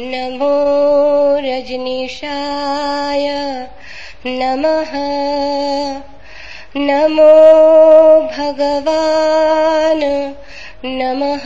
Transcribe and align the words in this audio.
नमो 0.00 1.38
रजनीशाय 1.38 3.28
नमः। 4.26 4.92
नमो 6.76 8.20
भगवान् 8.20 10.32
नमः। 10.84 11.42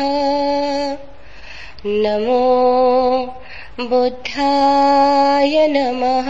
नमो 1.86 2.42
बुद्धाय 3.80 5.68
नमः। 5.68 6.28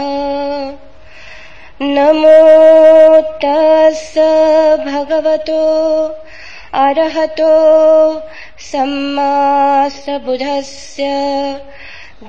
नमो 1.81 3.21
तस् 3.21 4.87
भगवतो 4.87 5.63
अरहतो 6.73 7.51
सम्मा 8.59 10.17
बुधस्य 10.17 11.03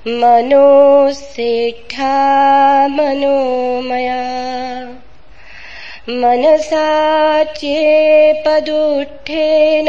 मनोसेठा 0.08 2.18
मनोमया। 2.88 4.24
मनसा 6.10 7.44
चेपदुष्ठेन 7.44 9.88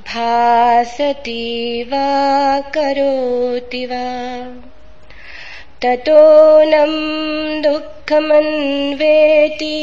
भासति 0.00 1.84
वा 1.88 2.60
करोति 2.60 3.86
वा। 3.86 4.69
ततो 5.82 6.62
न 6.62 7.62
दुःखमन्वेति। 7.62 9.76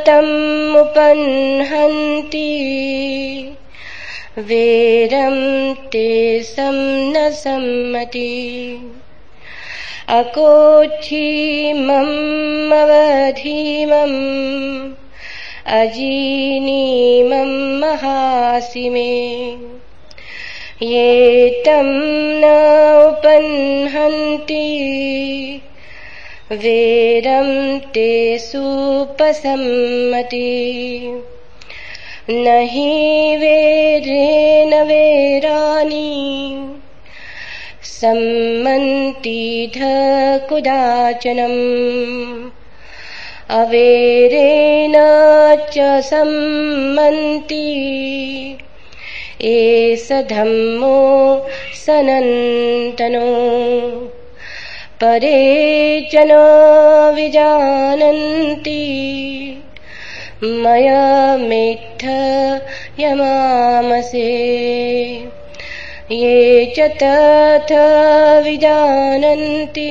तमुपह्नन्ति 0.07 2.45
वेरं 4.37 5.73
ते 5.73 6.43
सं 6.43 7.11
न 7.11 7.31
सम्मति। 7.31 8.79
अकोच्छीमम् 10.09 12.71
अवधीमम्। 12.71 14.93
अजीनीमम् 15.67 17.79
महासि 17.79 18.89
मे 18.89 19.78
ये 20.81 21.49
तं 21.65 21.87
न 22.41 22.49
उपह्नन्ति 23.07 24.67
वेरं 26.51 27.79
ते 27.93 28.37
सुपसम्मति 28.39 29.51
न 32.29 32.53
हि 32.71 33.35
वेरेण 33.41 34.75
वेराणि 34.87 36.07
सम्मन्ति 37.91 39.41
ध 39.75 39.79
कुदाचनम् 40.49 41.59
अवेरेण 43.59 44.95
च 45.73 45.89
सम्मन्ति 46.09 47.65
एष 49.41 50.11
धम्मो 50.11 51.47
सनन्तनो। 51.85 53.19
परे 55.01 56.01
च 56.01 56.15
न 56.15 56.31
विजानन्ति 57.15 58.85
मयमेत्थ 60.43 62.05
यमामसे। 62.99 64.27
ये 66.11 66.65
च 66.65 66.79
तथ 66.79 67.71
विजानन्ति। 68.45 69.89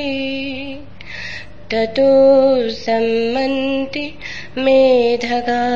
ततो 1.70 2.70
सम्मन्ति 2.70 4.19
मेधगा 4.58 5.69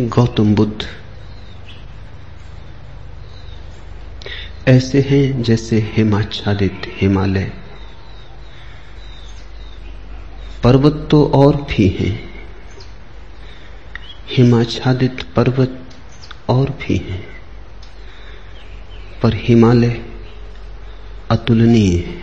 गौतम 0.00 0.54
बुद्ध। 0.54 0.86
ऐसे 4.68 5.00
हैं 5.00 5.42
जैसे 5.42 5.92
हिमाच्छादित 5.96 6.82
हिमालय। 6.86 7.52
पर्वत 10.64 11.08
तो 11.10 11.26
और 11.26 11.56
भी 11.56 11.88
हैं। 11.88 12.30
हिमाच्छादित 14.30 15.22
पर्वत 15.36 15.84
और 16.48 16.70
भी 16.70 16.96
हैं। 16.96 17.26
पर 19.22 19.34
हिमालय 19.34 20.02
अतुलनीय 21.30 21.96
है। 21.98 22.22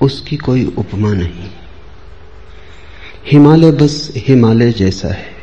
उसकी 0.00 0.36
कोई 0.36 0.64
उपमा 0.64 1.12
नहीं। 1.12 1.50
हिमालय 3.26 3.72
बस 3.72 4.12
हिमालय 4.16 4.72
जैसा 4.72 5.08
है। 5.08 5.35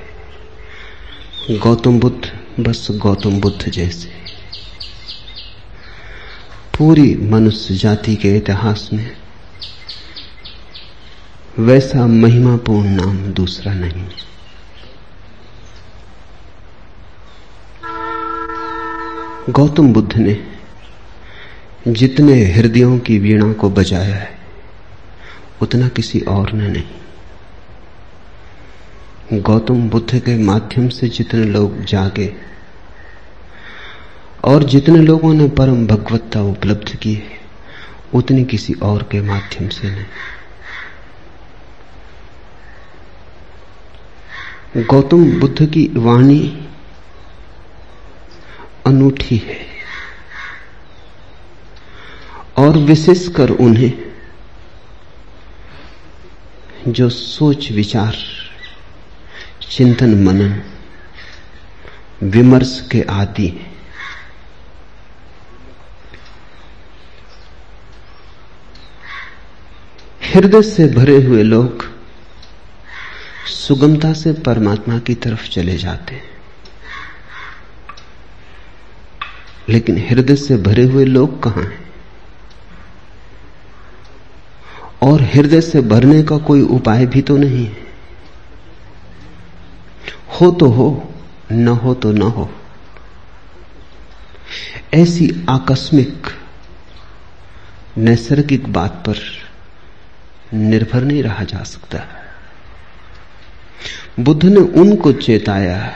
गौतम 1.51 1.99
बुद्ध, 1.99 2.31
बस 2.59 2.87
गौतम 2.91 3.41
बुद्ध 3.41 3.69
जैसे। 3.69 4.09
पूरी 6.77 7.15
मनुष्य 7.15 7.75
जाति 7.75 8.15
के 8.15 8.37
इतिहास 8.37 8.89
में 8.93 9.17
वैसा 11.59 12.07
महिमापूर्ण 12.07 12.89
नाम 12.89 13.17
दूसरा 13.17 13.73
नहीं 13.73 14.05
गौतम 19.49 19.93
बुद्ध 19.93 20.17
ने 20.17 20.47
जितने 21.87 22.45
हृदयों 22.45 22.99
की 22.99 23.19
वीणा 23.19 23.53
को 23.53 23.69
बजाया 23.69 24.15
है, 24.15 24.39
उतना 25.61 25.87
किसी 25.87 26.19
और 26.19 26.51
ने 26.51 26.67
नहीं। 26.67 27.02
गौतम 29.31 29.89
बुद्ध 29.89 30.19
के 30.19 30.35
माध्यम 30.37 30.87
से 30.89 31.07
जितने 31.07 31.43
लोग 31.45 31.83
जागे 31.85 32.35
और 34.43 34.63
जितने 34.63 34.99
लोगों 34.99 35.33
ने 35.33 35.47
परम 35.49 35.85
भगवत्ता 35.87 36.41
उपलब्ध 36.41 36.95
की 36.95 37.13
है, 37.13 37.39
उतनी 38.13 38.43
किसी 38.45 38.73
और 38.83 39.03
के 39.11 39.21
माध्यम 39.21 39.69
से 39.69 39.89
नहीं। 39.89 40.05
गौतम 44.83 45.39
बुद्ध 45.39 45.65
की 45.65 45.83
वाणी 45.95 46.41
अनूठी 48.85 49.37
है 49.37 49.59
और 52.57 52.77
विशेषकर 52.77 53.49
उन्हें 53.49 53.93
जो 56.87 57.09
सोच 57.09 57.71
विचार 57.71 58.15
चिंतन 59.69 60.23
मनन, 60.23 60.61
विमर्श 62.23 62.89
के 62.91 63.01
आदि। 63.01 63.47
हैं 63.47 63.73
हृदय 70.35 70.61
से 70.61 70.87
भरे 70.87 71.23
हुए 71.23 71.43
लोग 71.43 71.85
सुगमता 73.47 74.13
से 74.13 74.33
परमात्मा 74.33 74.99
की 74.99 75.13
तरफ़ 75.13 75.49
चले 75.49 75.77
जाते 75.77 76.15
हैं। 76.15 76.29
लेकिन 79.69 79.97
हृदय 80.09 80.35
से 80.35 80.57
भरे 80.57 80.83
हुए 80.83 81.05
लोग 81.05 81.43
कहाँ 81.43 81.63
हैं? 81.63 81.91
और 85.01 85.21
हृदय 85.21 85.61
से 85.61 85.81
भरने 85.81 86.23
का 86.23 86.37
कोई 86.37 86.61
उपाय 86.61 87.05
भी 87.05 87.21
तो 87.21 87.37
नहीं 87.37 87.65
है। 87.65 87.92
हो 90.41 90.51
तो 90.51 90.65
हो, 90.65 91.13
न 91.51 91.67
हो 91.67 91.93
तो 91.93 92.11
न 92.11 92.21
हो। 92.21 92.49
ऐसी 94.93 95.45
आकस्मिक, 95.49 96.27
नैसर्गिक 97.97 98.73
बात 98.73 99.03
पर 99.07 99.15
निर्भर 100.53 101.03
नहीं 101.03 101.23
रहा 101.23 101.43
जा 101.43 101.63
सकता। 101.63 101.99
बुद्ध 104.19 104.45
ने 104.45 104.59
उनको 104.59 105.11
चेताया, 105.11 105.93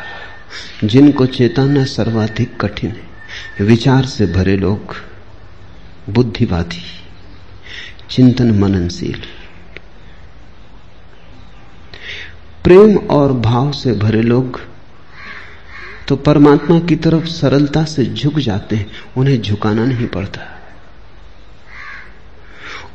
जिनको 0.83 1.25
चेताना 1.25 1.86
सर्वाधिक 1.86 2.62
कठिन 2.62 2.92
है। 2.92 3.66
विचार 3.66 4.06
से 4.06 4.25
भरे 4.25 4.57
लोग, 4.57 4.95
बुद्धिवादी, 6.10 6.83
चिंतन 8.10 8.51
मननशील। 8.51 9.22
प्रेम 12.68 12.98
और 12.98 13.34
भाव 13.34 13.72
से 13.72 13.94
भरे 13.94 14.22
लोग 14.22 14.60
तो 16.08 16.16
परमात्मा 16.16 16.80
की 16.80 16.96
तरफ़ 16.96 17.25
सरलता 17.25 17.84
से 17.84 18.06
झुक 18.06 18.40
जाते 18.40 18.75
हैं, 18.75 18.92
उन्हें 19.18 19.42
झुकाना 19.42 19.86
नहीं 19.86 20.08
पड़ता। 20.08 20.42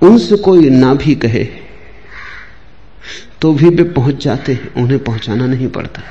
उनसे 0.03 0.37
कोई 0.37 0.71
ना 0.71 0.95
भी 0.95 1.15
कहे 1.15 1.45
तो 3.41 3.53
भी 3.53 3.69
वे 3.69 3.85
पहुँच 3.85 4.25
जाते 4.25 4.53
हैं, 4.53 4.75
उन्हें 4.75 5.05
पहुंचाना 5.05 5.47
नहीं 5.47 5.69
पड़ता। 5.69 6.03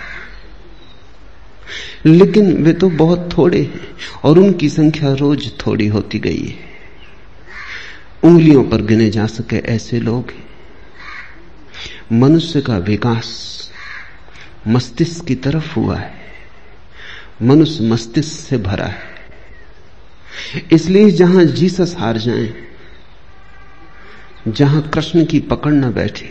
लेकिन 2.05 2.63
वे 2.63 2.73
तो 2.73 2.89
बहुत 2.89 3.29
थोड़े 3.37 3.61
हैं, 3.61 3.81
और 4.23 4.39
उनकी 4.39 4.69
संख्या 4.69 5.13
रोज 5.13 5.51
थोड़ी 5.67 5.87
होती 5.87 6.19
गई 6.19 6.45
है। 6.45 6.55
उंगलियों 8.23 8.63
पर 8.63 8.81
गिने 8.81 9.09
जा 9.09 9.25
सके 9.25 9.55
ऐसे 9.55 9.99
लोग 9.99 10.31
हैं। 10.31 10.50
मनुष्य 12.11 12.61
का 12.61 12.77
विकास 12.77 13.27
मस्तिष्क 14.67 15.25
की 15.25 15.35
तरफ़ 15.35 15.75
हुआ 15.75 15.97
है। 15.97 16.13
मनुष्य 17.41 17.83
मस्तिष्क 17.83 18.39
से 18.39 18.57
भरा 18.57 18.85
है। 18.85 19.03
इसलिए 20.71 21.11
जहाँ 21.11 21.43
जीसस 21.43 21.95
हार 21.99 22.17
जाए, 22.17 22.53
जहाँ 24.47 24.81
कृष्ण 24.81 25.25
की 25.25 25.39
पकड़ 25.39 25.71
न 25.71 25.93
बैठे, 25.93 26.29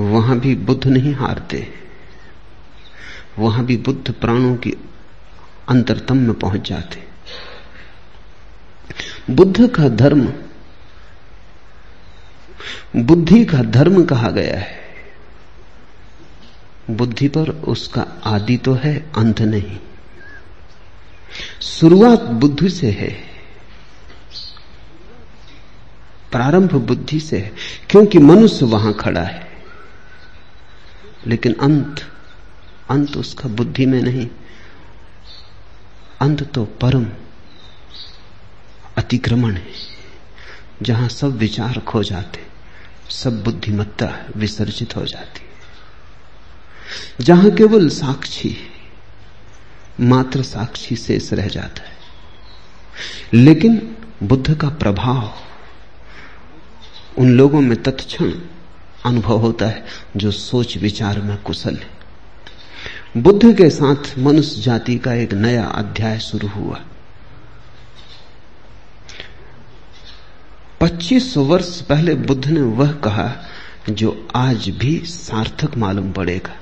वहाँ 0.00 0.38
भी 0.38 0.54
बुद्ध 0.54 0.86
नहीं 0.86 1.14
हारते। 1.14 1.68
वहाँ 3.38 3.64
भी 3.64 3.76
बुद्ध 3.76 4.12
प्राणों 4.12 4.56
की 4.56 4.70
अंतरतम 5.68 6.16
में 6.16 6.34
पहुँच 6.34 6.68
जाते। 6.68 7.04
बुद्ध 9.30 9.68
का 9.68 9.88
धर्म 9.88 10.32
बुद्धि 12.96 13.44
का 13.44 13.62
धर्म 13.62 14.04
कहा 14.04 14.30
गया 14.30 14.58
है। 14.58 14.84
बुद्धि 16.90 17.28
पर 17.28 17.48
उसका 17.48 18.06
आदि 18.24 18.56
तो 18.56 18.74
है, 18.74 19.12
अंत 19.16 19.40
नहीं। 19.40 19.78
शुरुआत 21.62 22.20
बुद्धि 22.20 22.70
से 22.70 22.90
है। 22.90 23.34
प्रारंभ 26.32 26.74
बुद्धि 26.74 27.20
से 27.20 27.38
है, 27.38 27.52
क्योंकि 27.90 28.18
मनुष्य 28.18 28.66
वहाँ 28.66 28.94
खड़ा 28.94 29.22
है। 29.22 29.48
लेकिन 31.26 31.54
अंत 31.54 32.10
अंत 32.90 33.16
उसका 33.16 33.48
बुद्धि 33.48 33.86
में 33.86 34.02
नहीं। 34.02 34.28
अंत 36.20 36.52
तो 36.52 36.64
परम 36.64 37.06
अतिक्रमण 38.98 39.54
है, 39.54 39.66
जहाँ 40.82 41.08
सब 41.08 41.36
विचार 41.36 41.80
खो 41.80 42.02
जाते। 42.02 42.53
सब 43.10 43.44
बुद्धिमत्ता 43.44 44.26
विसर्जित 44.36 44.96
हो 44.96 45.06
जाती 45.06 45.40
है। 45.40 45.54
जहाँ 47.24 47.50
केवल 47.50 47.88
साक्षी 47.88 48.56
मात्र 50.00 50.42
साक्षी 50.42 50.96
शेष 50.96 51.32
रह 51.32 51.48
जाता 51.48 51.82
है। 51.82 51.94
लेकिन 53.32 53.96
बुद्ध 54.22 54.54
का 54.54 54.68
प्रभाव 54.68 55.34
उन 57.18 57.36
लोगों 57.36 57.60
में 57.60 57.82
तत्क्षण 57.82 58.32
अनुभव 59.06 59.38
होता 59.38 59.66
है 59.66 59.84
जो 60.16 60.30
सोच 60.30 60.76
विचार 60.76 61.20
में 61.20 61.36
कुशल 61.36 61.76
है। 61.76 61.90
बुद्ध 63.16 63.56
के 63.56 63.70
साथ 63.70 64.18
मनुष्य 64.18 64.60
जाति 64.62 64.98
का 64.98 65.14
एक 65.14 65.32
नया 65.32 65.64
अध्याय 65.64 66.18
शुरू 66.18 66.48
हुआ। 66.48 66.80
2500 70.84 71.42
वर्ष 71.44 71.80
पहले 71.80 72.14
बुद्ध 72.14 72.46
ने 72.46 72.60
वह 72.60 72.92
कहा, 72.92 73.30
जो 73.90 74.28
आज 74.36 74.68
भी 74.70 74.98
सार्थक 74.98 75.76
मालूम 75.76 76.10
पड़ेगा 76.12 76.56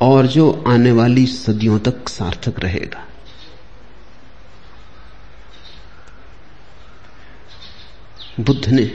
और 0.00 0.26
जो 0.26 0.50
आने 0.68 0.92
वाली 0.92 1.26
सदियों 1.26 1.78
तक 1.78 2.08
सार्थक 2.08 2.60
रहेगा। 2.60 3.04
बुद्ध 8.40 8.68
ने 8.68 8.90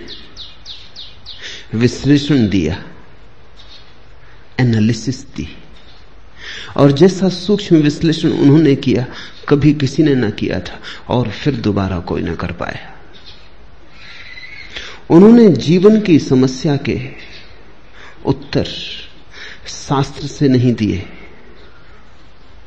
विश्लेषण 1.76 2.48
दिया 2.50 2.78
एनालिसिस 4.60 5.22
दी, 5.36 5.48
और 6.78 6.92
जैसा 6.92 7.30
सूक्ष्म 7.30 7.76
विश्लेषण 7.76 8.30
उन्होंने 8.30 8.76
किया, 8.76 9.06
कभी 9.50 9.74
किसी 9.74 10.04
ने 10.04 10.16
ना 10.16 10.30
किया 10.30 10.60
था 10.60 10.80
और 11.10 11.30
फिर 11.30 11.56
दोबारा 11.56 12.00
कोई 12.00 12.22
ना 12.22 12.36
कर 12.36 12.52
पाया। 12.52 12.93
उन्होंने 15.14 15.50
जीवन 15.50 16.02
की 16.02 16.20
समस्या 16.20 16.76
के 16.78 17.00
उत्तर 18.26 18.66
शास्त्र 19.68 20.28
से 20.28 20.48
नहीं 20.48 20.74
दिए, 20.74 21.06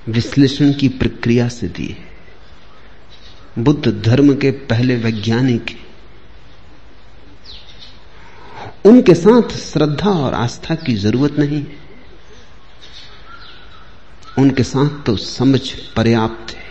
विश्लेषण 0.08 0.72
की 0.72 0.88
प्रक्रिया 0.88 1.48
से 1.48 1.68
दिए। 1.68 1.96
बुद्ध 3.58 4.02
धर्म 4.02 4.34
के 4.34 4.50
पहले 4.50 4.96
वैज्ञानिक 4.96 5.76
उनके 8.84 9.14
साथ 9.14 9.56
श्रद्धा 9.56 10.10
और 10.10 10.34
आस्था 10.34 10.74
की 10.74 10.94
ज़रूरत 10.94 11.38
नहीं। 11.38 11.58
है 11.58 11.86
उनके 14.38 14.62
साथ 14.62 15.04
तो 15.04 15.16
समझ 15.16 15.60
पर्याप्त 15.96 16.54
है। 16.54 16.64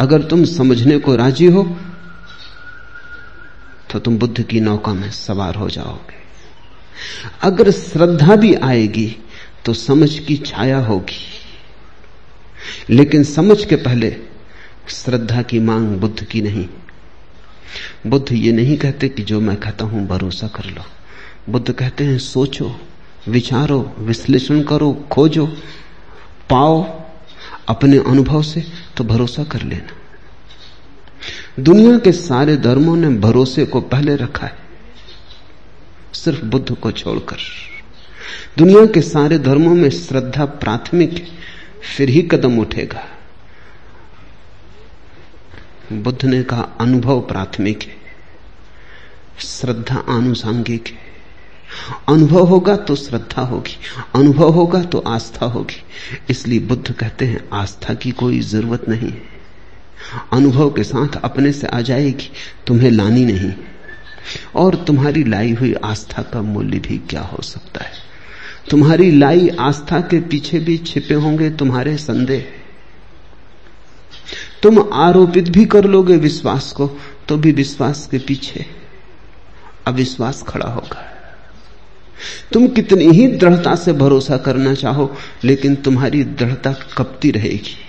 अगर 0.00 0.22
तुम 0.22 0.44
समझने 0.44 0.98
को 0.98 1.16
राज़ी 1.16 1.46
हो 1.46 1.62
तो 3.90 3.98
तुम 3.98 4.18
बुद्ध 4.18 4.42
की 4.42 4.60
नौका 4.60 4.94
में 4.94 5.10
सवार 5.10 5.54
हो 5.54 5.70
जाओगे। 5.70 6.18
अगर 7.42 7.70
श्रद्धा 7.70 8.36
भी 8.36 8.54
आएगी 8.54 9.16
तो 9.64 9.74
समझ 9.74 10.18
की 10.18 10.36
छाया 10.36 10.78
होगी। 10.78 11.28
लेकिन 12.90 13.24
समझ 13.24 13.64
के 13.64 13.76
पहले 13.76 14.16
श्रद्धा 14.88 15.42
की 15.42 15.58
मांग 15.58 15.88
बुद्ध 15.88 16.24
की 16.24 16.42
नहीं। 16.42 16.68
बुद्ध 18.06 18.32
ये 18.32 18.52
नहीं 18.52 18.78
कहते 18.78 19.08
कि 19.08 19.22
जो 19.22 19.40
मैं 19.40 19.56
कहता 19.56 19.84
हूँ, 19.84 20.06
भरोसा 20.06 20.48
कर 20.48 20.64
लो। 20.64 20.82
बुद्ध 21.48 21.72
कहते 21.72 22.04
हैं, 22.04 22.18
सोचो, 22.18 22.80
विचारो, 23.28 23.94
विश्लेषण 23.98 24.62
करो, 24.62 25.04
खोजो, 25.10 25.46
पाओ, 26.50 27.02
अपने 27.68 27.98
अनुभव 27.98 28.42
से 28.42 28.64
तो 28.96 29.04
भरोसा 29.04 29.44
कर 29.44 29.62
लेना। 29.62 29.97
दुनिया 31.58 31.98
के 31.98 32.12
सारे 32.12 32.56
धर्मों 32.56 32.96
ने 32.96 33.08
भरोसे 33.08 33.64
को 33.64 33.80
पहले 33.80 34.16
रखा 34.16 34.46
है। 34.46 34.58
सिर्फ़ 36.14 36.44
बुद्ध 36.44 36.74
को 36.74 36.92
छोड़कर। 36.92 37.36
दुनिया 38.58 38.86
के 38.86 39.02
सारे 39.02 39.38
धर्मों 39.38 39.74
में 39.74 39.90
श्रद्धा 39.90 40.44
प्राथमिक 40.44 41.12
है, 41.12 41.26
फिर 41.96 42.08
ही 42.08 42.22
कदम 42.22 42.58
उठेगा। 42.58 43.04
बुद्ध 45.92 46.24
ने 46.24 46.42
कहा, 46.42 46.62
अनुभव 46.80 47.20
प्राथमिक 47.20 47.82
है, 47.82 47.96
श्रद्धा 49.40 50.04
आनुषांगिक 50.08 50.86
है। 50.86 50.98
अनुभव 52.08 52.44
होगा 52.44 52.76
तो 52.76 52.96
श्रद्धा 52.96 53.42
होगी, 53.42 53.76
अनुभव 54.14 54.50
होगा 54.50 54.82
तो 54.82 54.98
आस्था 54.98 55.46
होगी। 55.46 55.82
इसलिए 56.30 56.58
बुद्ध 56.58 56.92
कहते 56.92 57.24
हैं, 57.24 57.48
आस्था 57.52 57.94
की 57.94 58.10
कोई 58.10 58.40
ज़रूरत 58.40 58.88
नहीं 58.88 59.10
है। 59.10 59.37
अनुभव 60.32 60.70
के 60.70 60.84
साथ 60.84 61.08
अपने 61.24 61.52
से 61.52 61.66
आ 61.66 61.80
जाएगी, 61.80 62.30
तुम्हें 62.66 62.90
लानी 62.90 63.24
नहीं। 63.24 63.52
और 64.54 64.74
तुम्हारी 64.74 65.24
लाई 65.24 65.52
हुई 65.52 65.74
आस्था 65.74 66.22
का 66.22 66.42
मूल्य 66.42 66.78
भी 66.78 66.98
क्या 66.98 67.20
हो 67.20 67.42
सकता 67.42 67.84
है? 67.84 67.92
तुम्हारी 68.70 69.10
लाई 69.10 69.48
आस्था 69.48 70.00
के 70.00 70.20
पीछे 70.20 70.58
भी 70.58 70.78
छिपे 70.78 71.14
होंगे 71.14 71.50
तुम्हारे 71.50 71.96
संदेह। 71.96 72.46
तुम 74.62 74.90
आरोपित 74.92 75.48
भी 75.48 75.64
कर 75.64 75.84
लोगे 75.84 76.16
विश्वास 76.16 76.72
को 76.72 76.90
तो 77.28 77.36
भी 77.36 77.52
विश्वास 77.52 78.08
के 78.10 78.18
पीछे 78.18 78.66
अविश्वास 79.86 80.44
खड़ा 80.48 80.66
होगा। 80.66 81.14
तुम 82.52 82.68
कितनी 82.68 83.04
ही 83.04 83.26
दृढ़ता 83.26 83.74
से 83.74 83.92
भरोसा 83.92 84.36
करना 84.36 84.74
चाहो, 84.74 85.16
लेकिन 85.44 85.74
तुम्हारी 85.74 86.24
दृढ़ता 86.24 86.72
कपती 86.72 87.30
रहेगी। 87.30 87.87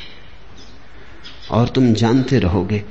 और 1.51 1.70
तुम 1.70 1.94
जानते 1.94 2.39
रहोगे 2.39 2.84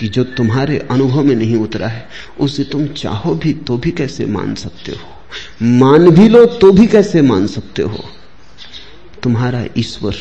कि 0.00 0.08
जो 0.08 0.24
तुम्हारे 0.24 0.78
अनुभव 0.90 1.22
में 1.24 1.34
नहीं 1.34 1.56
उतरा 1.56 1.88
है, 1.88 2.08
उसे 2.40 2.64
तुम 2.64 2.86
चाहो 2.86 3.34
भी 3.34 3.52
तो 3.52 3.76
भी 3.78 3.90
कैसे 3.90 4.26
मान 4.26 4.54
सकते 4.54 4.92
हो? 4.92 5.08
मान 5.62 6.10
भी 6.10 6.28
लो 6.28 6.44
तो 6.46 6.72
भी 6.72 6.86
कैसे 6.86 7.22
मान 7.22 7.46
सकते 7.46 7.82
हो? 7.82 8.04
तुम्हारा 9.22 9.64
ईश्वर 9.76 10.16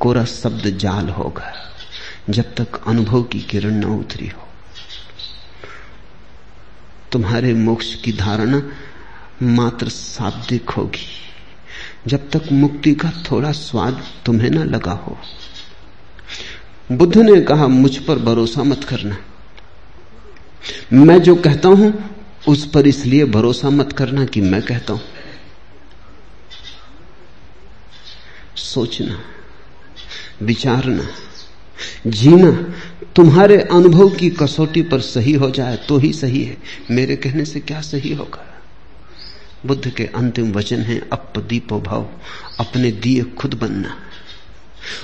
कोरा 0.00 0.24
शब्द 0.24 0.66
जाल 0.78 1.08
होगा, 1.08 1.52
जब 2.30 2.54
तक 2.54 2.80
अनुभव 2.86 3.22
की 3.22 3.40
किरण 3.40 3.74
न 3.74 3.84
उतरी 3.84 4.28
हो। 4.28 4.46
तुम्हारे 7.12 7.52
मोक्ष 7.54 7.94
की 7.94 8.12
धारणा 8.12 8.62
मात्र 9.42 9.88
शाब्दिक 9.88 10.70
होगी, 10.70 11.06
जब 12.06 12.30
तक 12.30 12.52
मुक्ति 12.52 12.94
का 12.94 13.10
थोड़ा 13.30 13.52
स्वाद 13.52 14.02
तुम्हें 14.26 14.50
ना 14.50 14.64
लगा 14.64 14.92
हो। 14.92 15.18
बुद्ध 16.92 17.16
ने 17.18 17.40
कहा, 17.40 17.66
मुझ 17.66 17.96
पर 17.98 18.18
भरोसा 18.18 18.62
मत 18.62 18.84
करना। 18.84 19.16
मैं 20.92 21.18
जो 21.22 21.34
कहता 21.36 21.68
हूँ, 21.68 22.10
उस 22.48 22.70
पर 22.70 22.86
इसलिए 22.86 23.24
भरोसा 23.24 23.70
मत 23.70 23.92
करना 23.92 24.24
कि 24.24 24.40
मैं 24.40 24.62
कहता 24.62 24.92
हूँ। 24.92 25.00
सोचना, 28.56 29.18
विचारना, 30.42 31.06
जीना, 32.06 32.50
तुम्हारे 33.16 33.56
अनुभव 33.62 34.08
की 34.10 34.30
कसौटी 34.30 34.82
पर 34.82 35.00
सही 35.00 35.32
हो 35.32 35.50
जाए 35.50 35.76
तो 35.76 35.98
ही 35.98 36.12
सही 36.12 36.44
है। 36.44 36.56
मेरे 36.90 37.16
कहने 37.16 37.44
से 37.44 37.60
क्या 37.60 37.80
सही 37.80 38.14
होगा? 38.14 38.44
बुद्ध 39.66 39.90
के 39.90 40.04
अंतिम 40.04 40.52
वचन 40.52 40.80
है 40.80 41.08
अप 41.12 41.32
दीपो 41.38 41.80
भाव, 41.80 42.08
अपने 42.60 42.92
दिए 42.92 43.22
खुद 43.22 43.54
बनना। 43.54 43.96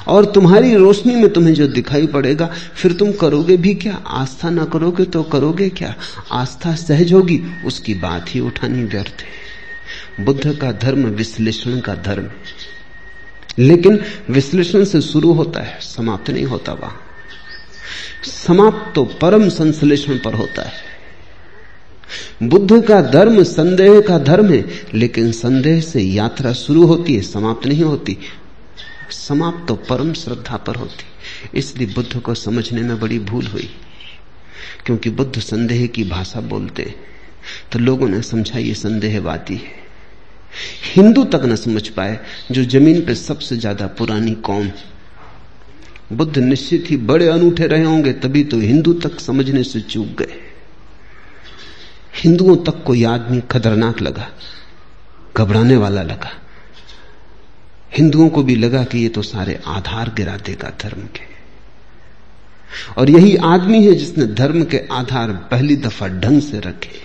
और 0.09 0.25
तुम्हारी 0.25 0.75
रोशनी 0.75 1.15
में 1.15 1.33
तुम्हें 1.33 1.55
जो 1.55 1.67
दिखाई 1.67 2.07
पड़ेगा, 2.07 2.51
फिर 2.75 2.93
तुम 2.93 3.13
करोगे 3.13 3.57
भी 3.57 3.75
क्या? 3.75 3.95
आस्था 4.07 4.51
ना 4.51 4.65
करोगे 4.65 5.05
तो 5.05 5.23
करोगे 5.23 5.69
क्या? 5.69 5.95
आस्था 6.33 6.75
सहज 6.75 7.13
होगी, 7.13 7.43
उसकी 7.65 7.95
बात 7.95 8.35
ही 8.35 8.41
उठानी 8.41 8.85
व्यर्थ 8.85 9.23
है। 9.23 10.25
बुद्ध 10.25 10.59
का 10.59 10.73
धर्म 10.73 11.05
विश्लेषण 11.07 11.81
का 11.81 11.95
धर्म 11.95 12.31
लेकिन 13.59 14.01
विश्लेषण 14.31 14.85
से 14.85 15.01
शुरू 15.01 15.33
होता 15.33 15.61
है, 15.61 15.79
समाप्त 15.81 16.31
नहीं 16.31 16.45
होता 16.45 16.73
वहाँ। 16.73 17.01
समाप्त 18.25 18.95
तो 18.95 19.05
परम 19.05 19.49
संश्लेषण 19.49 20.19
पर 20.19 20.35
होता 20.35 20.63
है। 20.63 20.83
बुद्ध 22.43 22.85
का 22.87 23.01
धर्म 23.03 23.43
संदेह 23.43 24.01
का 24.01 24.19
धर्म 24.19 24.53
है, 24.53 24.65
लेकिन 24.95 25.33
संदेह 25.33 25.81
से 25.81 26.01
यात्रा 26.01 26.53
शुरू 26.53 26.87
होती 26.87 27.15
है, 27.15 27.23
समाप्त 27.23 27.67
नहीं 27.67 27.83
होती। 27.83 28.19
समाप्त 29.17 29.67
तो 29.69 29.75
परम 29.89 30.13
श्रद्धा 30.15 30.57
पर 30.59 30.77
होती। 30.77 31.59
इसलिए 31.59 31.95
बुद्ध 31.95 32.21
को 32.21 32.35
समझने 32.37 32.83
में 32.83 32.99
बड़ी 33.01 33.19
भूल 33.21 33.47
हुई। 33.47 33.69
क्योंकि 34.87 35.11
बुद्ध 35.13 35.41
संदेह 35.41 35.87
की 35.87 36.05
भाषा 36.05 36.41
बोलते 36.43 36.95
तो 37.73 37.79
लोगों 37.79 38.09
ने 38.09 38.21
समझा 38.23 38.59
ये 38.59 38.75
संदेहवादी 38.75 39.57
है। 39.57 39.83
हिंदू 40.87 41.25
तक 41.27 41.43
न 41.45 41.57
समझ 41.57 41.89
पाए, 41.89 42.19
जो 42.53 42.65
ज़मीन 42.65 43.01
पर 43.01 43.15
सबसे 43.17 43.57
ज़्यादा 43.57 43.87
पुरानी 43.99 44.35
कौम 44.43 44.71
बुद्ध 46.13 46.39
निश्चित 46.39 46.91
ही 46.91 46.97
बड़े 46.99 47.29
अनूठे 47.29 47.67
रहे 47.67 47.85
होंगे, 47.85 48.13
तभी 48.15 48.45
तो 48.45 48.59
हिंदू 48.59 48.93
तक 49.01 49.21
समझने 49.21 49.63
से 49.65 49.81
चूक 49.83 50.07
गए। 50.19 50.41
हिंदुओं 52.15 52.57
तक 52.65 52.83
कोई 52.87 53.05
आदमी 53.05 53.41
खतरनाक 53.51 54.01
लगा, 54.03 54.29
घबराने 55.37 55.77
वाला 55.77 56.03
लगा। 56.03 56.31
हिंदुओं 57.97 58.29
को 58.29 58.43
भी 58.43 58.57
लगा 58.57 58.85
कि 58.85 58.99
ये 58.99 59.09
तो 59.09 59.23
सारे 59.23 59.61
आधार 59.67 60.15
गिरा 60.15 60.37
देगा 60.37 60.71
धर्म 60.81 61.03
के 61.03 61.33
और 62.99 63.11
यही 63.11 63.37
आदमी 63.37 63.87
है 63.87 63.95
जिसने 63.95 64.27
धर्म 64.27 64.65
के 64.65 64.79
आधार 64.93 65.33
पहली 65.33 65.77
दफ़ा 65.77 66.09
ढंग 66.09 66.43
से 66.43 66.61
रखे। 66.61 67.03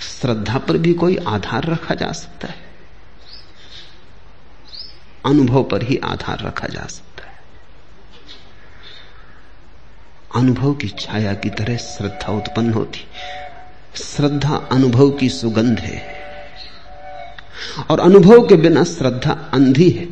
श्रद्धा 0.00 0.58
पर 0.58 0.78
भी 0.78 0.94
कोई 0.94 1.16
आधार 1.16 1.64
रखा 1.64 1.94
जा 1.94 2.12
सकता 2.12 2.48
है। 2.48 2.68
अनुभव 5.26 5.64
पर 5.64 5.82
ही 5.82 5.96
आधार 5.96 6.38
रखा 6.40 6.66
जा 6.66 6.86
सकता 6.86 7.26
है। 7.26 7.38
अनुभव 10.36 10.74
की 10.74 10.88
छाया 10.88 11.34
की 11.34 11.50
तरह 11.50 11.76
श्रद्धा 11.76 12.32
उत्पन्न 12.32 12.72
होती। 12.72 13.06
श्रद्धा 13.94 14.56
अनुभव 14.72 15.10
की 15.10 15.28
सुगंध 15.28 15.78
है। 15.78 16.19
और 17.90 18.00
अनुभव 18.00 18.48
के 18.48 18.54
बिना 18.54 18.84
श्रद्धा 18.84 19.32
अंधी 19.32 19.90
है। 19.90 20.08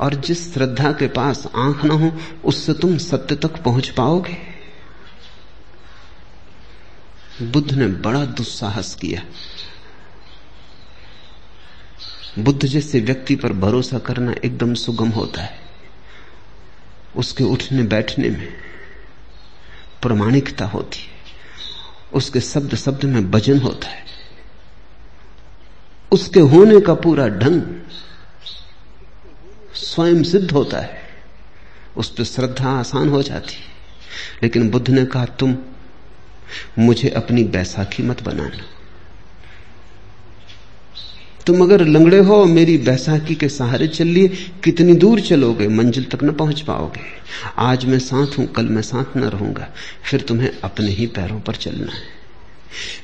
और 0.00 0.14
जिस 0.14 0.54
श्रद्धा 0.54 0.92
के 0.92 1.08
पास 1.08 1.46
आँख 1.56 1.84
ना 1.84 1.94
हो, 1.94 2.12
उससे 2.44 2.72
तुम 2.74 2.98
सत्य 2.98 3.34
तक 3.34 3.62
पहुँच 3.62 3.88
पाओगे। 3.88 4.56
बुद्ध 7.42 7.72
ने 7.72 7.86
बड़ा 7.86 8.24
दुस्साहस 8.24 8.94
किया। 8.94 9.22
बुद्ध 12.38 12.66
जैसे 12.66 13.00
व्यक्ति 13.00 13.36
पर 13.36 13.52
भरोसा 13.52 13.98
करना 13.98 14.34
एकदम 14.44 14.74
सुगम 14.74 15.08
होता 15.08 15.42
है। 15.42 15.58
उसके 17.16 17.44
उठने 17.44 17.82
बैठने 17.82 18.30
में 18.30 18.52
प्रमाणिकता 20.02 20.64
होती 20.64 20.98
है। 20.98 21.08
उसके 22.12 22.40
शब्द 22.40 22.74
शब्द 22.74 23.04
में 23.04 23.20
वज़न 23.20 23.58
होता 23.58 23.88
है। 23.88 24.15
उसके 26.12 26.40
होने 26.40 26.80
का 26.80 26.94
पूरा 26.94 27.28
ढंग 27.28 27.62
स्वयं 29.74 30.22
सिद्ध 30.22 30.50
होता 30.50 30.80
है। 30.80 31.02
उस 31.96 32.10
पर 32.10 32.24
श्रद्धा 32.24 32.70
आसान 32.70 33.08
हो 33.08 33.22
जाती 33.22 33.54
है। 33.54 33.76
लेकिन 34.42 34.70
बुद्ध 34.70 34.90
ने 34.90 35.04
कहा, 35.04 35.24
तुम 35.24 35.56
मुझे 36.78 37.08
अपनी 37.08 37.44
बैसाखी 37.44 38.02
मत 38.02 38.22
बनाना। 38.22 38.64
तुम 41.46 41.62
अगर 41.62 41.84
लंगड़े 41.84 42.18
हो, 42.18 42.44
मेरी 42.44 42.78
बैसाखी 42.78 43.34
के 43.34 43.48
सहारे 43.48 43.88
चल 43.88 44.06
लिए 44.06 44.28
कितनी 44.64 44.94
दूर 44.94 45.20
चलोगे, 45.20 45.68
मंजिल 45.68 46.04
तक 46.04 46.24
न 46.24 46.32
पहुँच 46.32 46.60
पाओगे। 46.60 47.00
आज 47.58 47.84
मैं 47.84 47.98
साथ 47.98 48.38
हूँ, 48.38 48.46
कल 48.46 48.66
मैं 48.66 48.82
साथ 48.82 49.16
न 49.16 49.24
रहूँगा। 49.24 49.68
फिर 50.10 50.20
तुम्हें 50.20 50.60
अपने 50.64 50.86
ही 50.86 51.06
पैरों 51.06 51.40
पर 51.40 51.54
चलना 51.54 51.92
है। 51.92 52.16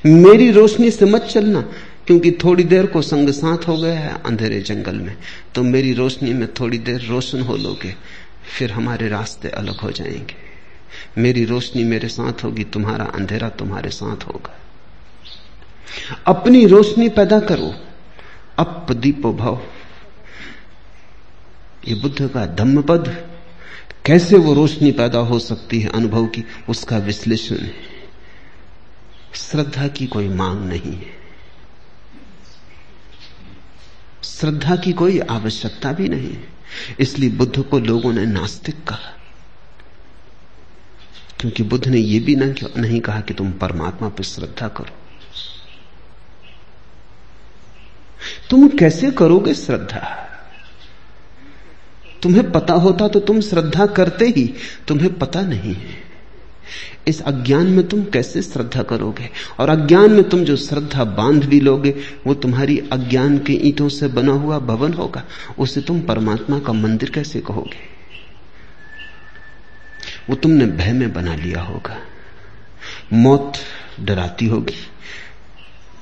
मेरी 0.07 0.51
रोशनी 0.51 0.91
से 0.91 1.05
मत 1.05 1.23
चलना। 1.23 1.73
क्योंकि 2.13 2.31
थोड़ी 2.45 2.65
देर 2.65 2.87
को 2.87 3.03
संग 3.03 3.31
साथ 3.31 3.69
हो 3.69 3.77
गया 3.77 3.99
है 4.01 4.23
अंधेरे 4.23 4.61
जंगल 4.61 4.97
में। 4.97 5.17
तो 5.55 5.63
मेरी 5.63 5.93
रोशनी 5.93 6.33
में 6.33 6.55
थोड़ी 6.55 6.79
देर 6.79 7.01
रोशन 7.01 7.41
हो 7.41 7.57
लोगे, 7.57 7.95
फिर 8.59 8.73
हमारे 8.73 9.09
रास्ते 9.09 9.49
अलग 9.49 9.81
हो 9.81 9.91
जाएँगे। 9.91 10.35
मेरी 11.19 11.45
रोशनी 11.45 11.85
मेरे 11.85 12.09
साथ 12.09 12.45
होगी, 12.45 12.65
तुम्हारा 12.65 13.05
अंधेरा 13.05 13.49
तुम्हारे 13.49 13.91
साथ 13.91 14.27
होगा। 14.27 14.61
अपनी 16.27 16.67
रोशनी 16.67 17.09
पैदा 17.09 17.41
करो 17.41 17.75
अप 18.59 18.93
दीपो 18.93 19.33
भव। 19.33 19.63
ये 21.89 21.95
बुद्ध 21.95 22.29
का 22.29 22.47
धम्म 22.47 22.83
पद 22.83 23.31
कैसे 24.07 24.37
वो 24.37 24.55
रोशनी 24.55 24.93
पैदा 24.93 25.19
हो 25.19 25.39
सकती 25.39 25.81
है 25.81 25.89
अनुभव 25.89 26.27
की, 26.27 26.45
उसका 26.69 26.99
विश्लेषण 26.99 27.57
है। 27.57 27.75
श्रद्धा 29.35 29.89
की 29.89 30.07
कोई 30.07 30.29
मांग 30.29 30.69
नहीं 30.69 30.93
है। 30.93 31.22
श्रद्धा 34.25 34.77
की 34.77 34.93
कोई 34.93 35.19
आवश्यकता 35.19 35.93
भी 35.93 36.09
नहीं। 36.09 36.37
इसलिए 37.01 37.31
बुद्ध 37.31 37.63
को 37.63 37.79
लोगों 37.79 38.13
ने 38.13 38.27
नास्तिक 38.27 38.85
कहा। 38.85 39.19
क्योंकि 41.41 41.63
बुद्ध 41.63 41.89
ने 41.89 41.99
यह 41.99 42.25
भी 42.25 42.37
नहीं 42.81 43.01
कहा 43.01 43.21
कि 43.21 43.35
तुम 43.35 43.53
परमात्मा 43.53 44.09
पर 44.09 44.25
श्रद्धा 44.25 44.69
करो। 44.69 44.97
तुम 48.51 48.69
कैसे 48.69 49.11
करोगे 49.11 49.55
श्रद्धा? 49.55 50.29
तुम्हें 52.23 52.53
पता 52.53 52.75
होता 52.75 53.09
तो 53.09 53.21
तुम 53.21 53.41
श्रद्धा 53.41 53.87
करते 53.87 54.25
ही, 54.25 54.55
तुम्हें 54.89 55.19
पता 55.19 55.41
नहीं 55.41 55.75
है। 55.75 56.02
इस 57.09 57.21
अज्ञान 57.21 57.67
में 57.67 57.87
तुम 57.89 58.03
कैसे 58.05 58.43
श्रद्धा 58.43 58.83
करोगे? 58.83 59.29
और 59.61 59.69
अज्ञान 59.69 60.11
में 60.11 60.29
तुम 60.29 60.45
जो 60.45 60.57
श्रद्धा 60.57 61.05
बाँध 61.05 61.45
भी 61.45 61.61
लोगे, 61.61 61.95
वो 62.27 62.35
तुम्हारी 62.35 62.79
अज्ञान 62.93 63.39
के 63.39 63.53
ईंटों 63.53 63.89
से 63.89 64.09
बना 64.09 64.33
हुआ 64.33 64.59
भवन 64.59 64.93
होगा। 64.93 65.25
उसे 65.59 65.81
तुम 65.81 66.01
परमात्मा 66.01 66.59
का 66.59 66.73
मंदिर 66.73 67.11
कैसे 67.11 67.41
कहोगे? 67.41 67.91
वो 70.31 70.37
तुमने 70.37 70.67
भय 70.67 70.93
में 70.93 71.13
बना 71.13 71.35
लिया 71.35 71.61
होगा। 71.61 71.97
मौत 73.13 73.53
डराती 74.01 74.47
होगी, 74.47 74.75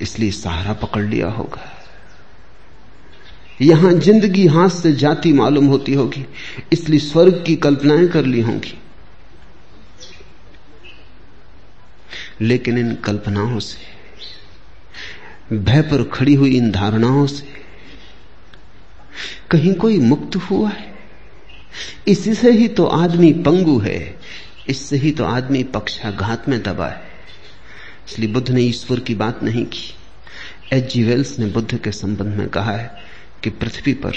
इसलिए 0.01 0.31
सहारा 0.31 0.73
पकड़ 0.73 1.03
लिया 1.03 1.27
होगा। 1.27 1.69
यहाँ 3.61 3.91
ज़िंदगी 3.93 4.45
हाथ 4.47 4.69
से 4.69 4.91
जाती 4.93 5.33
मालूम 5.33 5.65
होती 5.65 5.93
होगी, 5.93 6.25
इसलिए 6.73 6.99
स्वर्ग 6.99 7.43
की 7.47 7.55
कल्पनाएँ 7.55 8.07
कर 8.07 8.25
ली 8.25 8.41
होंगी। 8.41 8.77
लेकिन 12.41 12.77
इन 12.77 12.95
कल्पनाओं 12.95 13.59
से, 13.59 13.79
भय 15.55 15.81
पर 15.81 16.03
खड़ी 16.03 16.33
हुई 16.33 16.57
इन 16.57 16.71
धारणाओं 16.71 17.25
से 17.27 17.47
कहीं 19.51 19.73
कोई 19.73 19.99
मुक्त 19.99 20.35
हुआ 20.35 20.69
है? 20.69 20.93
इसी 22.07 22.33
से 22.33 22.51
ही 22.51 22.67
तो 22.67 22.85
आदमी 22.85 23.33
पंगु 23.33 23.79
है, 23.79 24.19
इससे 24.69 24.97
ही 24.97 25.11
तो 25.11 25.25
आदमी 25.25 25.63
पक्षाघात 25.63 26.49
में 26.49 26.63
दबा 26.63 26.87
है। 26.87 27.09
इसलिए 28.09 28.29
बुद्ध 28.29 28.49
ने 28.49 28.61
ईश्वर 28.61 28.99
की 28.99 29.15
बात 29.15 29.43
नहीं 29.43 29.65
की। 29.65 29.93
एच 30.73 30.93
जी 30.93 31.03
वेल्स 31.03 31.39
ने 31.39 31.45
बुद्ध 31.45 31.77
के 31.77 31.91
संबंध 31.91 32.35
में 32.35 32.49
कहा 32.49 32.71
है 32.71 33.03
कि 33.43 33.49
पृथ्वी 33.49 33.93
पर 33.93 34.13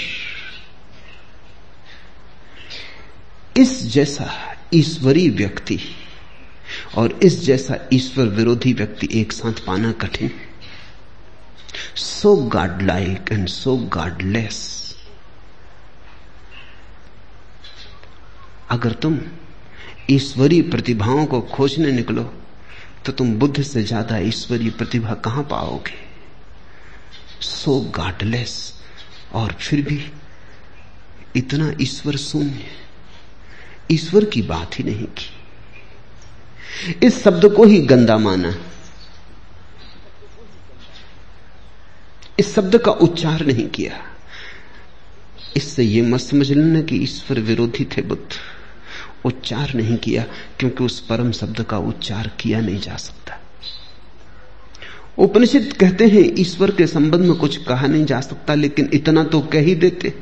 इस 3.57 3.83
जैसा 3.83 4.55
ईश्वरी 4.73 5.29
व्यक्ति 5.29 5.79
और 6.97 7.19
इस 7.23 7.39
जैसा 7.45 7.77
ईश्वर 7.93 8.27
विरोधी 8.35 8.73
व्यक्ति 8.73 9.07
एक 9.19 9.31
साथ 9.33 9.65
पाना 9.65 9.91
कठिन। 10.01 10.31
So 11.95 12.35
godlike 12.81 13.31
and 13.31 13.47
so 13.47 13.75
godless 13.93 14.63
अगर 18.71 18.91
तुम 19.01 19.19
ईश्वरीय 20.09 20.61
प्रतिभाओं 20.61 21.25
को 21.25 21.41
खोजने 21.53 21.91
निकलो 21.91 22.23
तो 23.05 23.11
तुम 23.11 23.33
बुद्ध 23.39 23.61
से 23.61 23.83
ज़्यादा 23.83 24.17
ईश्वरीय 24.17 24.69
प्रतिभा 24.69 25.13
कहाँ 25.25 25.43
पाओगे? 25.43 26.03
सो 27.41 27.79
गॉडलेस 27.95 28.73
और 29.33 29.51
फिर 29.51 29.81
भी 29.81 29.99
इतना 31.35 31.71
ईश्वर 31.81 32.15
शून्य। 32.17 32.65
ईश्वर 33.91 34.25
की 34.25 34.41
बात 34.43 34.79
ही 34.79 34.83
नहीं 34.83 35.05
की। 35.07 35.29
इस 37.03 37.23
शब्द 37.23 37.45
को 37.45 37.63
ही 37.63 37.79
गंदा 37.79 38.17
माना। 38.17 38.55
इस 42.39 42.55
शब्द 42.55 42.77
का 42.77 42.91
उच्चार 42.91 43.45
नहीं 43.45 43.67
किया। 43.67 44.03
इससे 45.57 45.83
यह 45.83 46.03
मत 46.03 46.19
समझ 46.19 46.51
लेना 46.51 46.81
कि 46.81 46.95
ईश्वर 46.97 47.39
विरोधी 47.39 47.85
थे 47.85 48.01
बुद्ध। 48.01 48.35
उच्चार 49.25 49.73
नहीं 49.73 49.97
किया, 49.97 50.23
क्योंकि 50.59 50.83
उस 50.83 50.99
परम 50.99 51.31
शब्द 51.31 51.61
का 51.61 51.77
उच्चार 51.77 52.31
किया 52.39 52.59
नहीं 52.59 52.79
जा 52.79 52.95
सकता। 52.95 53.39
उपनिषद 55.17 55.73
कहते 55.79 56.07
हैं, 56.07 56.35
ईश्वर 56.39 56.71
के 56.71 56.87
संबंध 56.87 57.21
में 57.21 57.37
कुछ 57.37 57.57
कहा 57.57 57.87
नहीं 57.87 58.05
जा 58.05 58.21
सकता, 58.21 58.53
लेकिन 58.53 58.89
इतना 58.93 59.23
तो 59.23 59.41
कह 59.41 59.59
ही 59.59 59.75
देते। 59.75 60.13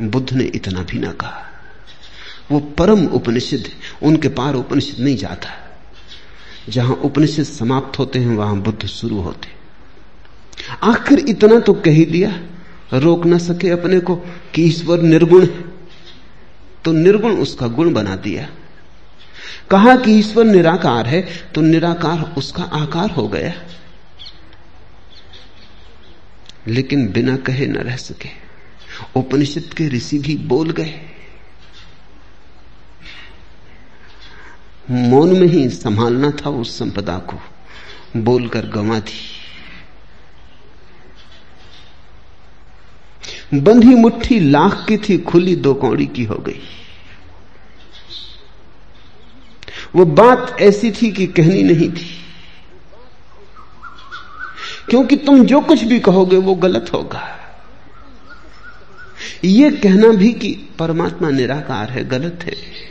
बुद्ध 0.00 0.32
ने 0.32 0.44
इतना 0.44 0.82
भी 0.82 0.98
ना 0.98 1.12
कहा। 1.12 1.49
वो 2.50 2.60
परम 2.60 3.06
उपनिषद 3.06 3.68
उनके 4.02 4.28
पार 4.28 4.54
उपनिषद 4.54 5.00
नहीं 5.00 5.16
जाता। 5.16 5.48
जहाँ 6.68 6.94
उपनिषद 6.94 7.42
समाप्त 7.42 7.98
होते 7.98 8.18
हैं, 8.18 8.36
वहाँ 8.36 8.56
बुद्ध 8.56 8.86
शुरू 8.86 9.20
होते 9.20 9.48
आखिर 10.82 11.18
इतना 11.18 11.60
तो 11.60 11.72
कह 11.74 11.90
ही 11.90 12.04
दिया, 12.04 12.40
रोक 12.92 13.26
ना 13.26 13.38
सके 13.38 13.68
अपने 13.68 14.00
को 14.00 14.16
कि 14.54 14.62
ईश्वर 14.62 15.00
निर्गुण 15.00 15.42
है। 15.42 15.64
तो 16.84 16.92
निर्गुण 16.92 17.36
उसका 17.36 17.66
गुण 17.66 17.92
बना 17.92 18.16
दिया। 18.16 18.48
कहा 19.70 19.96
कि 19.96 20.12
ईश्वर 20.12 20.44
निराकार 20.44 21.06
है 21.06 21.28
तो 21.54 21.60
निराकार 21.60 22.34
उसका 22.38 22.62
आकार 22.62 23.10
हो 23.10 23.28
गया। 23.28 23.52
लेकिन 26.68 27.08
बिना 27.08 27.36
कहे 27.36 27.66
न 27.66 27.76
रह 27.76 27.96
सके। 27.96 28.28
उपनिषद 29.16 29.74
के 29.76 29.88
ऋषि 29.88 30.18
भी 30.18 30.36
बोल 30.36 30.70
गए। 30.70 31.00
मौन 34.90 35.38
में 35.38 35.46
ही 35.46 35.68
संभालना 35.68 36.30
था 36.30 36.50
उस 36.50 36.78
संपदा 36.78 37.18
को। 37.18 37.36
बोलकर 38.16 38.66
गंवा 38.66 38.98
दी। 38.98 39.30
बंधी 43.54 43.94
मुट्ठी 43.94 44.40
लाख 44.40 44.86
की 44.88 44.96
थी, 44.96 45.18
खुली 45.18 45.56
दो 45.56 45.74
कौड़ी 45.74 46.06
की 46.06 46.24
हो 46.24 46.34
गई। 46.34 46.60
वो 49.94 50.04
बात 50.04 50.56
ऐसी 50.60 50.90
थी 50.90 51.12
कि 51.12 51.26
कहनी 51.26 51.62
नहीं 51.62 51.92
थी। 51.92 52.16
क्योंकि 54.90 55.16
तुम 55.16 55.44
जो 55.44 55.60
कुछ 55.60 55.82
भी 55.82 56.00
कहोगे, 56.00 56.36
वो 56.36 56.54
गलत 56.54 56.90
होगा। 56.92 57.36
ये 59.44 59.70
कहना 59.70 60.08
भी 60.08 60.32
कि 60.32 60.68
परमात्मा 60.78 61.30
निराकार 61.30 61.90
है, 61.90 62.04
गलत 62.04 62.40
है। 62.42 62.89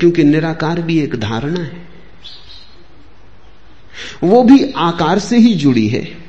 क्योंकि 0.00 0.24
निराकार 0.24 0.82
भी 0.82 1.00
एक 1.00 1.14
धारणा 1.14 1.60
है। 1.60 1.88
वो 4.24 4.42
भी 4.42 4.72
आकार 4.76 5.18
से 5.18 5.38
ही 5.38 5.54
जुड़ी 5.54 5.88
है। 5.88 6.24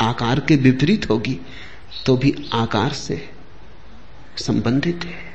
आकार 0.00 0.40
के 0.40 0.56
विपरीत 0.56 1.10
होगी 1.10 1.40
तो 2.06 2.16
भी 2.16 2.50
आकार 2.52 2.92
से 2.92 3.30
संबंधित 4.36 5.00
है। 5.04 5.32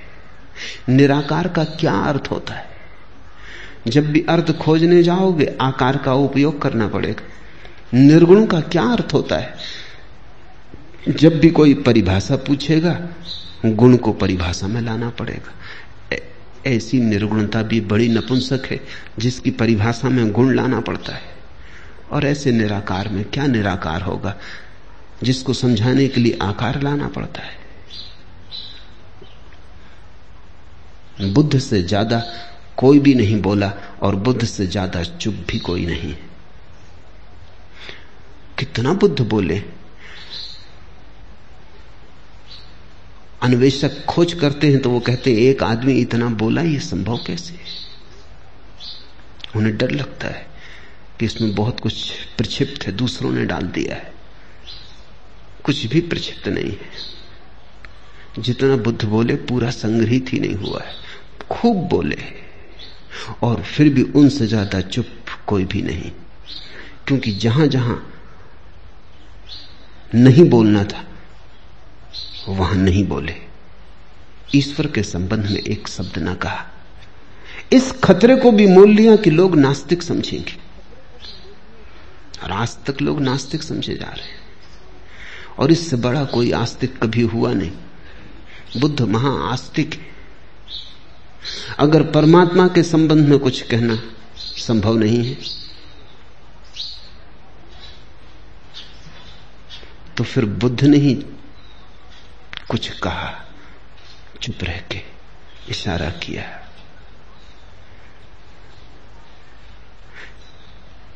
निराकार 0.89 1.47
का 1.47 1.63
क्या 1.63 1.93
अर्थ 1.93 2.27
होता 2.31 2.53
है? 2.53 2.69
जब 3.87 4.11
भी 4.11 4.25
अर्थ 4.29 4.57
खोजने 4.57 5.03
जाओगे, 5.03 5.57
आकार 5.61 5.97
का 5.97 6.13
उपयोग 6.13 6.61
करना 6.61 6.87
पड़ेगा। 6.87 7.23
निर्गुण 7.93 8.45
का 8.45 8.59
क्या 8.59 8.83
अर्थ 8.83 9.13
होता 9.13 9.35
है? 9.35 9.57
जब 11.09 11.39
भी 11.39 11.49
कोई 11.49 11.73
परिभाषा 11.73 12.35
पूछेगा, 12.35 13.07
गुण 13.65 13.97
को 13.97 14.13
परिभाषा 14.13 14.67
में 14.67 14.81
लाना 14.81 15.09
पड़ेगा। 15.09 15.53
ऐसी 16.67 16.99
निर्गुणता 16.99 17.61
भी 17.63 17.81
बड़ी 17.81 18.07
नपुंसक 18.09 18.65
है, 18.65 18.79
जिसकी 19.19 19.51
परिभाषा 19.51 20.09
में 20.09 20.31
गुण 20.31 20.53
लाना 20.55 20.79
पड़ता 20.79 21.13
है। 21.13 21.35
और 22.11 22.25
ऐसे 22.25 22.51
निराकार 22.51 23.09
में 23.09 23.23
क्या 23.23 23.47
निराकार 23.47 24.01
होगा, 24.01 24.35
जिसको 25.23 25.53
समझाने 25.53 26.07
के 26.07 26.21
लिए 26.21 26.37
आकार 26.41 26.81
लाना 26.81 27.07
पड़ता 27.07 27.41
है? 27.41 27.55
बुद्ध 31.33 31.59
से 31.59 31.81
ज़्यादा 31.83 32.23
कोई 32.77 32.99
भी 32.99 33.13
नहीं 33.15 33.41
बोला, 33.41 33.73
और 34.01 34.15
बुद्ध 34.15 34.45
से 34.45 34.67
ज़्यादा 34.67 35.03
चुप 35.03 35.33
भी 35.49 35.59
कोई 35.59 35.85
नहीं 35.85 36.13
कितना 38.57 38.93
बुद्ध 38.93 39.19
बोले 39.21 39.63
अन्वेषक 43.43 44.05
खोज 44.05 44.33
करते 44.33 44.67
हैं 44.67 44.81
तो 44.81 44.89
वो 44.89 44.99
कहते 44.99 45.31
हैं, 45.31 45.39
एक 45.39 45.63
आदमी 45.63 45.93
इतना 45.93 46.29
बोला, 46.29 46.61
ये 46.61 46.79
संभव 46.79 47.17
कैसे 47.17 47.55
उन्हें 49.55 49.77
डर 49.77 49.91
लगता 49.91 50.27
है 50.27 50.47
कि 51.19 51.25
इसमें 51.25 51.55
बहुत 51.55 51.79
कुछ 51.79 52.11
प्रक्षिप्त 52.37 52.85
है, 52.87 52.91
दूसरों 52.91 53.31
ने 53.31 53.45
डाल 53.45 53.63
दिया 53.63 53.95
है। 53.95 54.13
कुछ 55.63 55.85
भी 55.85 56.01
प्रक्षिप्त 56.01 56.47
नहीं 56.47 56.71
है। 56.71 58.41
जितना 58.41 58.75
बुद्ध 58.75 59.05
बोले, 59.05 59.35
पूरा 59.35 59.69
संग्रहित 59.69 60.33
ही 60.33 60.39
नहीं 60.39 60.55
हुआ 60.55 60.81
है। 60.83 60.93
खूब 61.51 61.87
बोले 61.87 62.17
और 63.43 63.61
फिर 63.61 63.89
भी 63.89 64.01
उनसे 64.01 64.47
ज़्यादा 64.47 64.81
चुप 64.81 65.07
कोई 65.47 65.65
भी 65.65 65.81
नहीं। 65.81 66.11
क्योंकि 67.07 67.31
जहाँ 67.31 67.67
जहाँ 67.67 68.13
नहीं 70.15 70.49
बोलना 70.49 70.83
था 70.83 71.03
वहाँ 72.47 72.75
नहीं 72.75 73.07
बोले। 73.07 73.35
ईश्वर 74.55 74.87
के 74.87 75.03
संबंध 75.03 75.45
में 75.45 75.59
एक 75.59 75.87
शब्द 75.87 76.17
ना 76.17 76.33
कहा। 76.33 76.65
इस 77.71 77.91
खतरे 77.91 78.35
को 78.35 78.51
भी 78.51 78.67
मोल 78.67 78.89
लिया 78.89 79.15
कि 79.15 79.29
लोग 79.29 79.55
नास्तिक 79.55 80.03
समझेंगे। 80.03 80.57
और 82.43 82.51
आज 82.51 82.77
तक 82.85 83.01
लोग 83.01 83.21
नास्तिक 83.21 83.63
समझे 83.63 83.95
जा 83.95 84.05
रहे 84.05 84.27
हैं। 84.27 84.39
और 85.59 85.71
इससे 85.71 85.95
बड़ा 85.95 86.23
कोई 86.23 86.51
आस्तिक 86.51 86.97
कभी 86.97 87.21
हुआ 87.21 87.53
नहीं। 87.53 87.71
बुद्ध 88.77 89.01
महा 89.01 89.29
आस्तिक 89.29 89.93
है। 89.93 90.07
अगर 91.79 92.03
परमात्मा 92.03 92.67
के 92.67 92.83
संबंध 92.83 93.27
में 93.27 93.39
कुछ 93.39 93.61
कहना 93.61 94.01
संभव 94.37 94.97
नहीं 94.97 95.25
है 95.25 95.37
तो 100.17 100.23
फिर 100.23 100.45
बुद्ध 100.45 100.83
ने 100.83 100.97
ही 100.97 101.25
कुछ 102.69 102.89
कहा, 102.99 103.33
चुप 104.41 104.63
रह 104.63 104.79
के 104.91 105.01
इशारा 105.69 106.09
किया। 106.09 106.43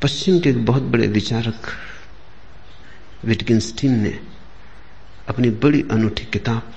पश्चिम 0.02 0.40
के 0.40 0.50
एक 0.50 0.66
बहुत 0.66 0.84
बड़े 0.84 1.08
विचारक, 1.08 1.68
विटगिंस्टीन 3.26 4.00
ने 4.00 4.20
अपनी 5.30 5.50
बड़ी 5.50 5.82
अनूठी 5.92 6.26
किताब, 6.26 6.74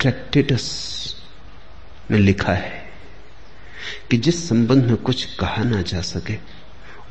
ट्रैक्टेटस 0.00 0.68
में 2.10 2.18
लिखा 2.18 2.52
है 2.52 2.88
कि 4.10 4.16
जिस 4.16 4.48
संबंध 4.48 4.84
में 4.84 4.96
कुछ 4.96 5.24
कहा 5.34 5.62
ना 5.64 5.82
जा 5.82 6.00
सके, 6.00 6.38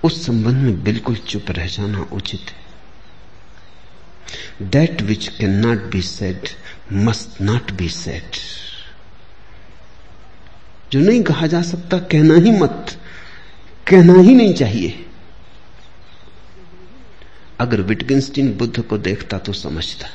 उस 0.04 0.25
संबंध 0.25 0.58
में 0.58 0.84
बिल्कुल 0.84 1.15
चुप 1.15 1.52
रह 1.52 1.67
जाना 1.67 2.02
उचित 2.12 2.49
है। 2.49 2.68
That 4.62 5.02
which 5.02 5.28
can 5.28 5.50
not 5.50 5.84
be 5.84 6.02
said 6.02 6.50
must 6.94 7.42
not 7.42 7.72
be 7.72 7.89
said 7.89 8.24
जो 10.92 11.00
नहीं 11.00 11.24
कहा 11.24 11.48
जा 11.48 11.62
सकता, 11.62 11.98
कहना 12.00 12.36
ही 12.36 12.52
मत। 12.52 13.00
कहना 13.88 14.13
ही 14.13 14.36
नहीं 14.36 14.54
चाहिए। 14.54 15.06
अगर 17.60 17.82
विटगिंस्टीन 17.82 18.54
बुद्ध 18.54 18.82
को 18.82 18.98
देखता 18.98 19.38
तो 19.38 19.54
समझता। 19.54 20.08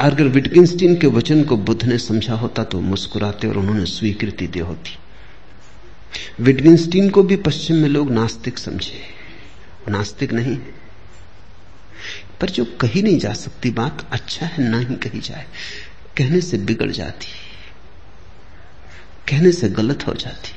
अगर 0.00 0.22
विटगिंस्टीन 0.22 0.96
के 0.96 1.06
वचन 1.06 1.44
को 1.44 1.56
बुद्ध 1.56 1.84
ने 1.84 1.98
समझा 1.98 2.34
होता 2.34 2.64
तो 2.64 2.80
मुस्कुराते 2.80 3.48
और 3.48 3.58
उन्होंने 3.58 3.84
स्वीकृति 3.84 4.46
दे 4.46 4.60
होती। 4.60 4.98
विटगिंस्टीन 6.40 7.10
को 7.10 7.22
भी 7.22 7.36
पश्चिम 7.36 7.76
में 7.76 7.88
लोग 7.88 8.10
नास्तिक 8.10 8.58
समझे। 8.58 9.02
नास्तिक 9.88 10.32
नहीं। 10.32 10.58
पर 12.40 12.50
जो 12.50 12.64
कही 12.80 13.02
नहीं 13.02 13.18
जा 13.18 13.32
सकती 13.32 13.70
बात 13.70 14.06
अच्छा 14.12 14.46
है, 14.46 14.70
ना 14.70 14.78
ही 14.78 14.94
कही 14.94 15.20
जाए। 15.20 15.46
कहने 16.16 16.40
से 16.40 16.58
बिगड़ 16.58 16.90
जाती 16.90 17.26
कहने 19.28 19.52
से 19.52 19.68
गलत 19.68 20.06
हो 20.06 20.14
जाती 20.14 20.52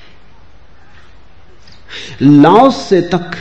लाओस 2.22 2.76
से 2.90 3.02
तक 3.02 3.32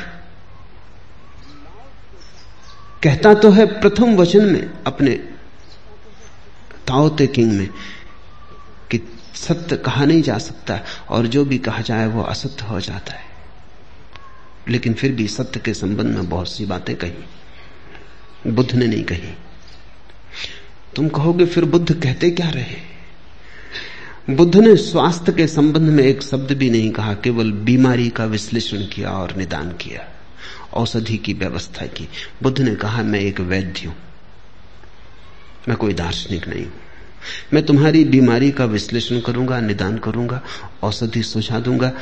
कहता 3.03 3.35
तो 3.35 3.51
है 3.51 3.81
प्रथम 3.81 4.17
वचन 4.17 4.45
में, 4.45 4.71
अपने 4.87 5.15
ताओते 6.87 7.27
किंग 7.27 7.53
में, 7.53 7.69
कि 8.91 9.01
सत्य 9.35 9.77
कहा 9.77 10.05
नहीं 10.05 10.23
जा 10.23 10.39
सकता, 10.39 10.81
और 11.09 11.27
जो 11.27 11.45
भी 11.45 11.59
कहा 11.59 11.81
जाए 11.81 12.07
वो 12.07 12.23
असत्य 12.23 12.65
हो 12.65 12.81
जाता 12.81 13.13
है। 13.13 13.25
लेकिन 14.69 14.95
फिर 14.95 15.13
भी 15.13 15.29
सत्य 15.29 15.61
के 15.61 15.75
संबंध 15.75 16.07
में 16.07 16.29
बहुत 16.29 16.49
सी 16.49 16.67
बातें 16.67 16.97
कही। 16.97 17.25
बुद्ध 18.47 18.75
ने 18.75 18.87
नहीं 18.87 19.05
कही। 19.05 19.35
तुम 20.97 21.09
कहोगे, 21.09 21.47
फिर 21.47 21.65
बुद्ध 21.65 22.03
कहते 22.03 22.31
क्या 22.31 22.49
रहे? 22.49 22.91
बुद्ध 24.31 24.57
ने 24.57 24.77
स्वास्थ्य 24.77 25.33
के 25.33 25.47
संबंध 25.47 25.91
में 25.91 26.05
एक 26.05 26.23
शब्द 26.23 26.53
भी 26.53 26.71
नहीं 26.71 26.91
कहा, 26.91 27.15
केवल 27.15 27.53
बीमारी 27.53 28.09
का 28.09 28.25
विश्लेषण 28.25 28.87
किया 28.87 29.11
और 29.11 29.37
निदान 29.37 29.73
किया, 29.73 30.09
औषधि 30.73 31.17
की 31.17 31.33
व्यवस्था 31.33 31.87
की। 31.87 32.09
बुद्ध 32.43 32.61
ने 32.61 32.75
कहा, 32.75 33.03
मैं 33.03 33.21
एक 33.21 33.41
वैद्य 33.41 33.87
हूँ। 33.87 33.97
मैं 35.69 35.77
कोई 35.77 35.95
दार्शनिक 35.95 36.49
नहीं 36.49 36.65
हूँ। 36.65 36.73
मैं 37.53 37.67
तुम्हारी 37.67 38.05
बीमारी 38.05 38.51
का 38.51 38.65
विश्लेषण 38.65 39.21
करूँगा, 39.21 39.61
निदान 39.61 39.99
करूँगा, 39.99 40.43
औषधि 40.83 41.23
सुझा 41.23 41.61
दूँगा, 41.61 41.93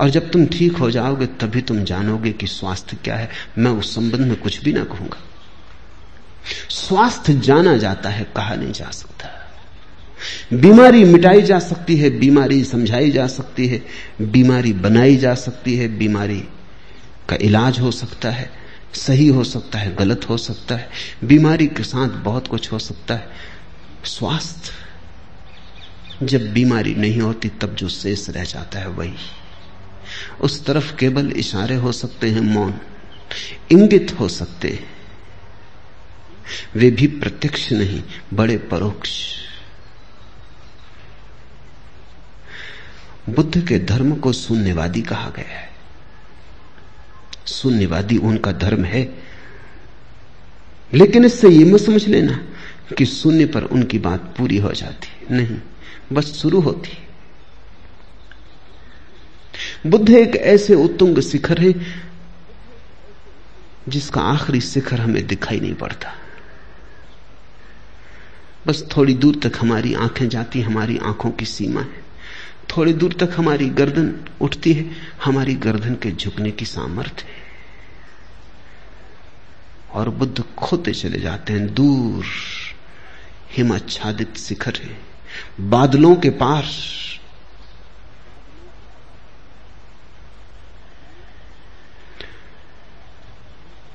और 0.00 0.08
जब 0.08 0.30
तुम 0.30 0.46
ठीक 0.46 0.76
हो 0.76 0.90
जाओगे, 0.90 1.26
तभी 1.26 1.60
तुम 1.60 1.84
जानोगे 1.84 2.32
कि 2.32 2.46
स्वास्थ्य 2.46 2.96
क्या 3.04 3.16
है। 3.16 3.30
मैं 3.58 3.70
उस 3.70 3.94
संबंध 3.94 4.20
में 4.20 4.36
कुछ 4.36 4.64
भी 4.64 4.72
ना 4.72 4.84
कहूँगा। 4.84 5.27
स्वास्थ्य 6.70 7.34
जाना 7.34 7.76
जाता 7.76 8.10
है, 8.10 8.24
कहा 8.36 8.54
नहीं 8.54 8.72
जा 8.72 8.90
सकता। 8.90 9.28
बीमारी 10.52 11.04
मिटाई 11.04 11.42
जा 11.42 11.58
सकती 11.58 11.96
है, 11.96 12.10
बीमारी 12.10 12.64
समझाई 12.64 13.10
जा 13.10 13.26
सकती 13.26 13.66
है, 13.66 13.84
बीमारी 14.22 14.72
बनाई 14.72 15.16
जा 15.16 15.34
सकती 15.34 15.76
है, 15.76 15.88
बीमारी 15.88 16.44
का 17.28 17.36
इलाज 17.40 17.80
हो 17.80 17.90
सकता 17.90 18.30
है, 18.30 18.50
सही 18.94 19.28
हो 19.28 19.44
सकता 19.44 19.78
है, 19.78 19.96
गलत 19.96 20.28
हो 20.28 20.36
सकता 20.36 20.76
है, 20.76 20.90
बीमारी 21.24 21.66
के 21.66 21.82
साथ 21.82 22.08
बहुत 22.08 22.48
कुछ 22.48 22.72
हो 22.72 22.78
सकता 22.78 23.14
है। 23.14 23.28
स्वास्थ्य, 24.04 24.70
जब 26.26 26.52
बीमारी 26.52 26.94
नहीं 26.94 27.20
होती, 27.20 27.48
तब 27.48 27.74
जो 27.74 27.88
शेष 27.88 28.30
रह 28.30 28.44
जाता 28.44 28.78
है 28.78 28.88
वही। 28.88 29.14
उस 30.40 30.66
तरफ़ 30.66 30.96
केवल 30.96 31.32
इशारे 31.32 31.74
हो 31.74 31.92
सकते 31.92 32.30
हैं, 32.30 32.40
मौन, 32.40 32.74
इंगित 33.72 34.16
हो 34.20 34.28
सकते 34.28 34.68
हैं। 34.68 34.97
वे 36.74 36.90
भी 36.90 37.06
प्रत्यक्ष 37.06 37.72
नहीं, 37.72 38.02
बड़े 38.34 38.58
परोक्ष। 38.58 39.10
बुद्ध 43.28 43.68
के 43.68 43.78
धर्म 43.78 44.16
को 44.16 44.32
शून्यवादी 44.32 45.02
कहा 45.02 45.30
गया 45.36 45.58
है। 45.58 45.70
शून्यवादी 47.46 48.18
उनका 48.18 48.52
धर्म 48.52 48.84
है। 48.84 49.18
लेकिन 50.94 51.24
इससे 51.24 51.48
यह 51.48 51.74
मत 51.74 51.80
समझ 51.80 52.08
लेना 52.08 52.44
कि 52.98 53.06
शून्य 53.06 53.46
पर 53.46 53.62
उनकी 53.62 53.98
बात 53.98 54.34
पूरी 54.38 54.56
हो 54.56 54.72
जाती 54.72 55.34
नहीं, 55.34 55.58
बस 56.12 56.24
शुरू 56.24 56.60
होती 56.60 57.04
बुद्ध 59.86 60.10
एक 60.10 60.36
ऐसे 60.36 60.74
उत्तुंग 60.74 61.18
शिखर 61.18 61.58
है 61.58 62.02
जिसका 63.88 64.20
आखिरी 64.20 64.60
शिखर 64.60 65.00
हमें 65.00 65.26
दिखाई 65.26 65.60
नहीं 65.60 65.74
पड़ता। 65.74 66.14
बस 68.68 68.84
थोड़ी 68.96 69.14
दूर 69.14 69.36
तक 69.36 69.52
हमारी 69.60 69.94
आँखें 69.94 70.28
जाती, 70.28 70.60
हमारी 70.60 70.98
आँखों 70.98 71.30
की 71.30 71.44
सीमा 71.44 71.80
है। 71.80 72.04
थोड़ी 72.76 72.92
दूर 72.92 73.12
तक 73.12 73.30
हमारी 73.36 73.68
गर्दन 73.68 74.28
उठती 74.40 74.72
है, 74.72 74.90
हमारी 75.24 75.54
गर्दन 75.54 75.94
के 75.94 76.12
झुकने 76.12 76.50
की 76.50 76.64
सामर्थ्य 76.64 77.24
है। 77.28 77.48
और 79.92 80.10
बुद्ध 80.10 80.44
खोते 80.58 80.92
चले 80.92 81.18
जाते 81.18 81.52
हैं, 81.52 81.74
दूर 81.74 82.24
हिमाच्छादित 83.56 84.36
शिखर 84.36 84.74
है, 84.76 84.98
बादलों 85.60 86.16
के 86.16 86.30
पार। 86.30 86.64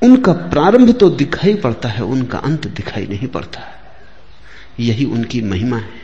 उनका 0.03 0.33
प्रारंभ 0.33 0.97
तो 0.97 1.09
दिखाई 1.09 1.55
पड़ता 1.55 1.89
है, 1.89 2.03
उनका 2.03 2.38
अंत 2.38 2.67
दिखाई 2.67 3.07
नहीं 3.07 3.27
पड़ता। 3.27 3.82
यही 4.79 5.05
उनकी 5.05 5.41
महिमा 5.41 5.77
है। 5.77 6.03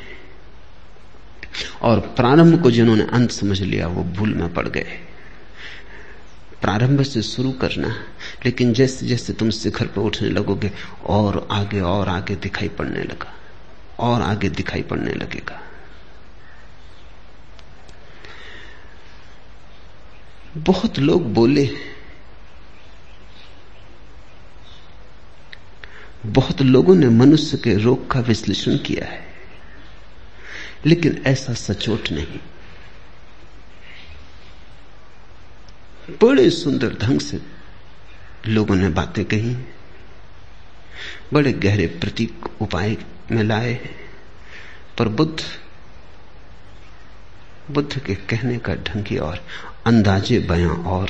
और 1.81 1.99
प्रारंभ 1.99 2.63
को 2.63 2.71
जिन्होंने 2.71 3.03
अंत 3.03 3.31
समझ 3.31 3.61
लिया, 3.61 3.87
वो 3.87 4.03
भूल 4.03 4.33
में 4.33 4.53
पड़ 4.53 4.67
गए। 4.67 4.99
प्रारंभ 6.61 7.01
से 7.01 7.21
शुरू 7.21 7.51
करना, 7.51 7.87
लेकिन 8.45 8.73
जैसे 8.73 9.07
जैसे 9.07 9.33
तुम 9.33 9.49
शिखर 9.49 9.87
पर 9.87 10.01
उठने 10.01 10.29
लगोगे, 10.29 10.71
और 11.05 11.47
आगे 11.51 11.79
और 11.79 12.09
आगे 12.09 12.35
दिखाई 12.35 12.67
पड़ने 12.67 13.03
लगा, 13.03 13.33
और 13.99 14.21
आगे 14.21 14.49
दिखाई 14.49 14.81
पड़ने 14.81 15.13
लगेगा। 15.13 15.61
बहुत 20.57 20.99
लोग 20.99 21.33
बोले 21.33 21.69
बहुत 26.25 26.61
लोगों 26.61 26.95
ने 26.95 27.09
मनुष्य 27.09 27.57
के 27.57 27.75
रोग 27.75 28.11
का 28.11 28.19
विश्लेषण 28.19 28.77
किया 28.77 29.05
है। 29.05 29.27
लेकिन 30.85 31.23
ऐसा 31.27 31.53
सचोट 31.53 32.11
नहीं। 32.11 32.39
बड़े 36.23 36.49
सुंदर 36.49 36.93
ढंग 36.93 37.19
से 37.19 37.41
लोगों 38.47 38.75
ने 38.75 38.89
बातें 38.89 39.25
कही। 39.25 39.55
बड़े 41.33 41.53
गहरे 41.53 41.87
प्रतीक 41.87 42.61
उपाय 42.61 42.97
में 43.31 43.43
लाए 43.43 43.71
हैं। 43.71 43.95
पर 44.97 45.07
बुद्ध 45.07 45.43
बुद्ध 47.71 47.99
के 47.99 48.15
कहने 48.15 48.57
का 48.57 48.75
ढंग 48.75 49.07
ही 49.07 49.17
और, 49.17 49.47
अंदाजे 49.85 50.39
बयां 50.39 50.83
और। 50.83 51.09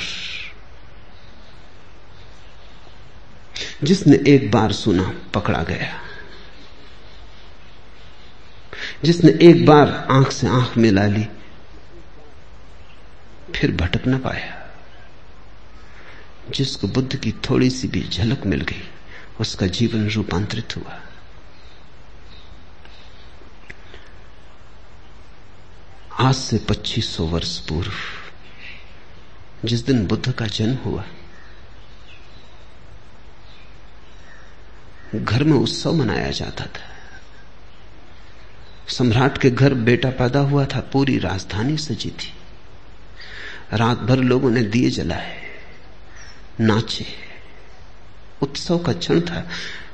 जिसने 3.83 4.19
एक 4.27 4.51
बार 4.51 4.71
सुना, 4.71 5.15
पकड़ा 5.33 5.63
गया। 5.63 6.01
जिसने 9.03 9.31
एक 9.41 9.65
बार 9.65 10.07
आँख 10.11 10.31
से 10.31 10.47
आँख 10.47 10.77
मिला 10.77 11.05
ली, 11.05 11.27
फिर 13.55 13.71
भटक 13.71 14.07
ना 14.07 14.17
पाया। 14.17 14.55
जिसको 16.49 16.87
बुद्ध 16.87 17.15
की 17.15 17.31
थोड़ी 17.31 17.69
सी 17.69 17.87
भी 17.87 18.03
झलक 18.03 18.45
मिल 18.45 18.61
गई, 18.61 18.89
उसका 19.39 19.67
जीवन 19.67 20.09
रूपांतरित 20.09 20.77
हुआ। 20.77 21.01
आज 26.19 26.35
से 26.35 26.57
2500 26.57 27.25
वर्ष 27.25 27.59
पूर्व, 27.59 27.91
जिस 29.65 29.85
दिन 29.85 30.07
बुद्ध 30.07 30.31
का 30.31 30.47
जन्म 30.47 30.75
हुआ 30.75 31.03
घर 35.15 35.43
में 35.43 35.57
उत्सव 35.57 35.93
मनाया 35.93 36.31
जाता 36.31 36.65
था। 36.65 36.95
सम्राट 38.87 39.37
के 39.37 39.49
घर 39.49 39.73
बेटा 39.73 40.09
पैदा 40.09 40.39
हुआ 40.39 40.65
था, 40.65 40.79
पूरी 40.79 41.19
राजधानी 41.19 41.77
सजी 41.77 42.09
थी। 42.09 42.33
रात 43.73 43.97
भर 43.97 44.17
लोगों 44.17 44.51
ने 44.51 44.61
दिए 44.61 44.89
जलाए, 44.89 45.41
नाचे। 46.59 47.05
उत्सव 48.41 48.79
का 48.79 48.93
क्षण 48.93 49.21
था। 49.21 49.49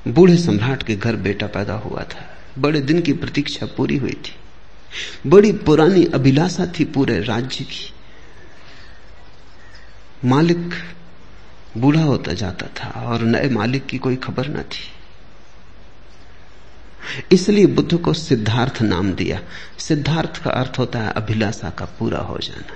बूढ़े 0.08 0.38
सम्राट 0.38 0.84
के 0.84 0.96
घर 0.96 1.16
बेटा 1.16 1.48
पैदा 1.48 1.74
हुआ 1.74 2.04
था। 2.04 2.38
बड़े 2.58 2.82
दिन 2.82 3.02
की 3.02 3.14
प्रतीक्षा 3.14 3.66
पूरी 3.66 3.98
हुई 3.98 4.14
थी। 4.14 4.36
बड़ी 5.30 5.52
पुरानी 5.52 6.06
अभिलाषा 6.06 6.66
थी 6.80 6.86
पूरे 6.86 7.20
राज्य 7.20 7.64
की। 7.64 7.94
मालिक 10.26 10.74
बूढ़ा 11.78 12.04
होता 12.04 12.34
जाता 12.34 12.68
था 12.68 13.02
और 13.02 13.22
नए 13.22 13.50
मालिक 13.50 13.86
की 13.86 13.98
कोई 13.98 14.16
खबर 14.16 14.48
न 14.48 14.64
थी। 14.64 14.95
इसलिए 17.32 17.66
बुद्ध 17.66 17.98
को 17.98 18.14
सिद्धार्थ 18.14 18.82
नाम 18.82 19.14
दिया। 19.14 19.40
सिद्धार्थ 19.80 20.44
का 20.44 20.52
अर्थ 20.52 20.80
होता 20.80 21.00
है 21.00 21.12
अभिलाषा 21.12 21.70
का 21.70 21.86
पूरा 21.86 22.20
हो 22.20 22.38
जाना। 22.38 22.74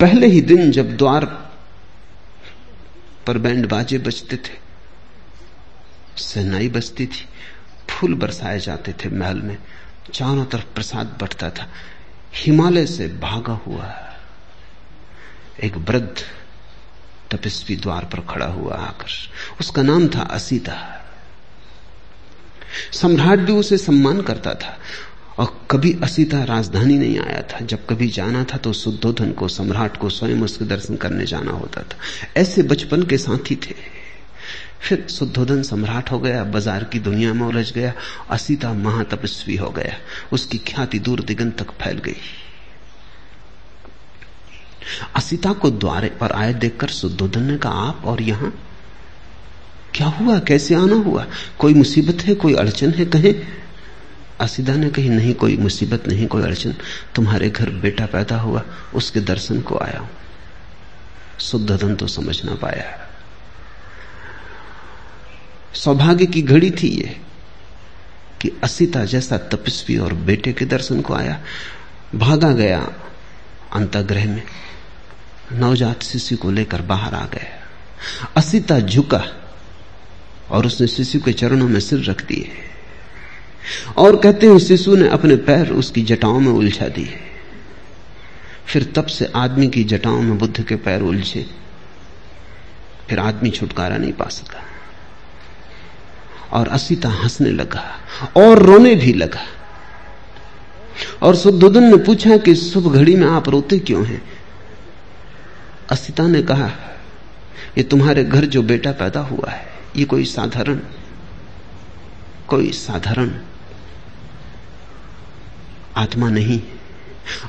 पहले 0.00 0.26
ही 0.26 0.40
दिन 0.40 0.70
जब 0.70 0.96
द्वार 0.96 1.24
पर 3.26 3.38
बैंड 3.38 3.68
बाजे 3.68 3.98
बजते 3.98 4.36
थे 4.36 4.66
सहनाई 6.16 6.68
बजती 6.68 7.06
थी, 7.06 7.26
फूल 7.90 8.14
बरसाए 8.14 8.58
जाते 8.60 8.92
थे 8.92 9.08
महल 9.08 9.40
में, 9.40 9.58
चारों 10.14 10.44
तरफ़ 10.44 10.74
प्रसाद 10.74 11.18
बढ़ता 11.20 11.50
था। 11.50 11.68
हिमालय 12.34 12.86
से 12.86 13.08
भागा 13.08 13.52
हुआ 13.52 14.12
एक 15.64 15.76
वृद्ध 15.76 16.22
तपस्वी 17.30 17.76
द्वार 17.76 18.04
पर 18.04 18.20
खड़ा 18.20 18.46
हुआ 18.46 18.74
आकर, 18.74 19.10
उसका 19.60 19.82
नाम 19.82 20.08
था 20.08 20.22
असीता। 20.22 21.02
सम्राट 22.92 23.38
भी 23.38 23.52
उसे 23.52 23.78
सम्मान 23.78 24.20
करता 24.20 24.54
था। 24.54 24.78
और 25.38 25.66
कभी 25.70 25.92
असीता 26.02 26.42
राजधानी 26.44 26.98
नहीं 26.98 27.18
आया 27.18 27.42
था। 27.42 27.64
जब 27.64 27.86
कभी 27.86 28.08
जाना 28.08 28.44
था 28.44 28.56
तो 28.56 28.72
शुद्धोधन 28.72 29.32
को, 29.32 29.48
सम्राट 29.48 29.96
को 29.96 30.08
स्वयं 30.08 30.42
उसके 30.42 30.64
दर्शन 30.64 30.96
करने 30.96 31.26
जाना 31.26 31.52
होता 31.52 31.82
था। 31.82 31.98
ऐसे 32.36 32.62
बचपन 32.62 33.02
के 33.02 33.18
साथी 33.18 33.56
थे। 33.56 33.74
फिर 34.80 35.06
शुद्धोधन 35.10 35.62
सम्राट 35.62 36.10
हो 36.10 36.18
गया, 36.18 36.44
बाज़ार 36.44 36.84
की 36.84 36.98
दुनिया 36.98 37.32
में 37.34 37.46
उलझ 37.46 37.72
गया, 37.72 37.92
असीता 38.30 38.72
महातपस्वी 38.72 39.56
हो 39.56 39.70
गया। 39.70 39.96
उसकी 40.32 40.58
ख्याति 40.58 40.98
दूर 40.98 41.20
दिगंत 41.20 41.58
तक 41.58 41.70
फैल 41.72 41.98
गई। 41.98 42.16
असीता 45.16 45.52
को 45.52 45.70
द्वारे 45.70 46.08
पर 46.10 46.32
आए 46.32 46.52
देखकर 46.54 46.88
शुद्धोधन 46.88 47.42
ने 47.42 47.56
कहा, 47.58 47.72
आप 47.72 48.02
और 48.04 48.22
यहाँ 48.22 48.52
क्या 49.96 50.06
हुआ? 50.06 50.38
कैसे 50.38 50.74
आना 50.74 50.96
हुआ? 50.96 51.26
कोई 51.58 51.74
मुसीबत 51.74 52.22
है? 52.22 52.34
कोई 52.34 52.54
अड़चन 52.54 52.90
है 52.90 53.04
कहें? 53.04 53.34
असीदा 54.40 54.74
ने 54.74 54.90
कही, 54.90 55.08
नहीं, 55.08 55.34
कोई 55.34 55.56
मुसीबत 55.56 56.08
नहीं, 56.08 56.26
कोई 56.26 56.42
अड़चन। 56.42 56.74
तुम्हारे 57.14 57.50
घर 57.50 57.70
बेटा 57.70 58.06
पैदा 58.06 58.36
हुआ, 58.36 58.62
उसके 58.94 59.20
दर्शन 59.20 59.60
को 59.60 59.78
आया 59.78 59.98
हूँ। 59.98 60.10
शुद्धधन 61.40 61.94
तो 61.94 62.06
समझ 62.06 62.44
ना 62.44 62.54
पाया। 62.54 63.08
सौभाग्य 65.74 66.26
की 66.26 66.42
घड़ी 66.42 66.70
थी 66.70 66.88
ये 66.88 67.20
कि 68.40 68.52
असीता 68.64 69.04
जैसा 69.04 69.38
तपस्वी 69.38 69.98
और 69.98 70.14
बेटे 70.14 70.52
के 70.52 70.64
दर्शन 70.64 71.00
को 71.00 71.14
आया। 71.14 71.42
भागा 72.14 72.52
गया 72.52 72.92
अंतग्रह 73.72 74.24
में। 74.24 74.42
नवजात 75.52 76.02
शिशु 76.02 76.36
को 76.36 76.50
लेकर 76.50 76.82
बाहर 76.82 77.14
आ 77.14 77.26
गया। 77.26 77.62
असीता 78.36 78.80
झुका। 78.80 79.45
और 80.50 80.66
उसने 80.66 80.86
शिशु 80.86 81.20
के 81.20 81.32
चरणों 81.32 81.68
में 81.68 81.80
सिर 81.80 82.04
रख 82.04 82.26
दिए। 82.26 82.48
और 83.96 84.16
कहते 84.16 84.46
हैं 84.46 84.58
शिशु 84.58 84.96
ने 84.96 85.08
अपने 85.08 85.36
पैर 85.36 85.70
उसकी 85.70 86.02
जटाओं 86.02 86.40
में 86.40 86.52
उलझा 86.52 86.88
दिए। 86.88 87.20
फिर 88.66 88.92
तब 88.96 89.06
से 89.06 89.32
आदमी 89.36 89.68
की 89.68 89.84
जटाओं 89.84 90.22
में 90.22 90.38
बुद्ध 90.38 90.62
के 90.62 90.76
पैर 90.76 91.00
उलझे। 91.02 91.46
फिर 93.08 93.18
आदमी 93.18 93.50
छुटकारा 93.50 93.96
नहीं 93.96 94.12
पा 94.12 94.24
सका। 94.24 94.62
और 96.52 96.68
असीता 96.68 97.08
हंसने 97.08 97.50
लगा 97.50 98.00
और 98.36 98.58
रोने 98.58 98.94
भी 98.94 99.12
लगा। 99.12 99.46
और 101.22 101.36
सुद्धुदन 101.36 101.82
ने 101.82 101.96
पूछा 101.96 102.36
कि 102.36 102.54
शुभ 102.54 102.94
घड़ी 102.94 103.16
में 103.16 103.26
आप 103.26 103.48
रोते 103.48 103.78
क्यों 103.78 104.06
हैं? 104.06 104.22
असिता 105.90 106.26
ने 106.26 106.42
कहा, 106.42 106.66
ये 107.78 107.82
तुम्हारे 107.82 108.24
घर 108.24 108.44
जो 108.44 108.62
बेटा 108.62 108.92
पैदा 108.92 109.20
हुआ 109.20 109.50
है 109.50 109.75
ये 109.96 110.04
कोई 110.04 110.24
साधारण 110.24 110.80
कोई 112.48 112.70
साधारण 112.72 113.30
आत्मा 115.96 116.28
नहीं, 116.30 116.60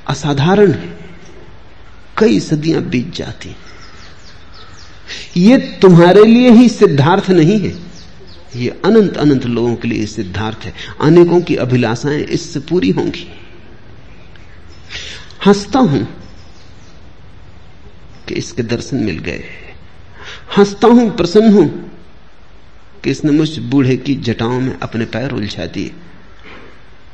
असाधारण 0.07 0.71
है। 0.71 0.95
कई 2.17 2.39
सदियाँ 2.39 2.81
बीत 2.81 3.13
जाती 3.13 3.55
ये 5.37 5.57
तुम्हारे 5.81 6.23
लिए 6.25 6.51
ही 6.51 6.69
सिद्धार्थ 6.69 7.29
नहीं 7.29 7.59
है। 7.59 7.75
ये 8.55 8.69
अनंत 8.85 9.17
अनंत 9.17 9.45
लोगों 9.45 9.75
के 9.75 9.87
लिए 9.87 10.05
सिद्धार्थ 10.05 10.57
है। 10.57 10.73
अनेकों 11.01 11.41
की 11.41 11.55
अभिलाषाएँ 11.55 12.23
इससे 12.23 12.59
पूरी 12.59 12.89
होंगी। 12.89 13.27
हंसता 15.45 15.79
हूँ 15.79 16.03
कि 18.27 18.35
इसके 18.35 18.63
दर्शन 18.63 18.97
मिल 18.97 19.17
गए। 19.19 19.43
हंसता 20.57 20.87
हूँ, 20.87 21.09
प्रसन्न 21.15 21.53
हूँ 21.53 21.67
कि 23.03 23.11
इसने 23.11 23.31
मुझ 23.31 23.59
बूढ़े 23.59 23.97
की 23.97 24.15
जटाओं 24.15 24.59
में 24.59 24.79
अपने 24.79 25.05
पैर 25.05 25.31
उलझा 25.31 25.65
दिए? 25.65 25.91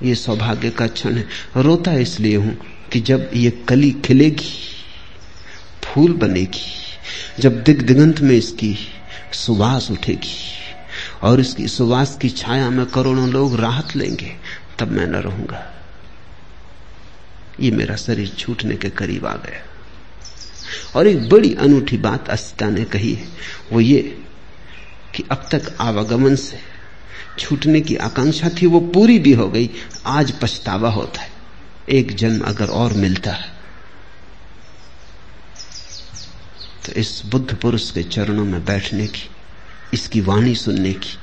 ये 0.04 0.16
सौभाग्य 0.16 0.70
का 0.70 0.88
क्षण 0.88 1.14
है। 1.14 1.28
रोता 1.58 1.94
इसलिए 1.94 2.36
हूँ 2.36 2.58
कि 2.94 3.00
जब 3.00 3.32
ये 3.34 3.52
कली 3.52 3.92
खिलेगी, 3.92 4.54
फूल 5.84 6.14
बनेगी, 6.14 6.74
जब 7.40 7.64
दिग्दिगंत 7.64 8.20
में 8.20 8.36
इसकी 8.36 8.78
सुवास 9.34 9.92
उठेगी 9.92 10.54
और 11.22 11.40
इसकी 11.40 11.68
सुवास 11.68 12.18
की 12.22 12.30
छाया 12.30 12.70
में 12.70 12.86
करोड़ों 12.86 13.30
लोग 13.30 13.60
राहत 13.60 13.96
लेंगे, 13.96 14.36
तब 14.80 14.92
मैं 14.92 15.08
न 15.08 15.16
रहूँगा। 15.16 15.74
ये 17.60 17.72
मेरा 17.72 17.96
शरीर 17.96 18.28
छूटने 18.28 18.76
के 18.76 18.90
करीब 18.90 19.26
आ 19.26 19.36
गया। 19.36 19.66
और 20.96 21.08
एक 21.08 21.30
बड़ी 21.30 21.54
अनूठी 21.54 21.98
बात 21.98 22.30
अस्ता 22.30 22.70
ने 22.70 22.84
कही 22.84 23.14
है। 23.14 23.28
वो 23.74 23.80
ये 23.80 24.24
कि 25.16 25.24
अब 25.32 25.48
तक 25.52 25.76
आवागमन 25.80 26.36
से 26.36 26.60
छूटने 27.40 27.82
की 27.82 27.96
आकांक्षा 27.98 28.50
थी, 28.52 28.66
वो 28.66 28.80
पूरी 28.80 29.18
भी 29.20 29.34
हो 29.34 29.48
गई। 29.50 29.70
आज 30.06 30.32
पछतावा 30.42 30.90
होता 30.90 31.22
है। 31.22 31.32
एक 31.90 32.16
जन्म 32.16 32.44
अगर 32.46 32.68
और 32.68 32.94
मिलता 32.94 33.32
है 33.32 33.52
तो 36.86 36.92
इस 36.92 37.22
बुद्ध 37.26 37.56
पुरुष 37.56 37.90
के 37.92 38.04
चरणों 38.04 38.46
में 38.46 38.64
बैठने 38.66 39.06
की, 39.08 39.30
इसकी 39.94 40.22
वाणी 40.22 40.56
सुनने 40.56 40.92
की, 40.94 41.18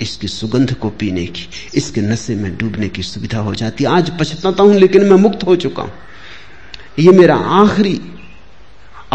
इसकी 0.00 0.28
सुगंध 0.28 0.72
को 0.74 0.88
पीने 0.90 1.26
की, 1.26 1.46
इसके 1.74 2.00
नशे 2.00 2.34
में 2.34 2.56
डूबने 2.56 2.88
की 2.88 3.02
सुविधा 3.02 3.38
हो 3.38 3.54
जाती। 3.54 3.84
आज 3.86 4.10
पछताता 4.20 4.62
हूँ, 4.62 4.74
लेकिन 4.74 5.04
मैं 5.04 5.16
मुक्त 5.18 5.44
हो 5.46 5.56
चुका 5.56 5.82
हूँ। 5.82 5.92
यह 6.98 7.12
मेरा 7.12 7.36
आखिरी 7.36 7.94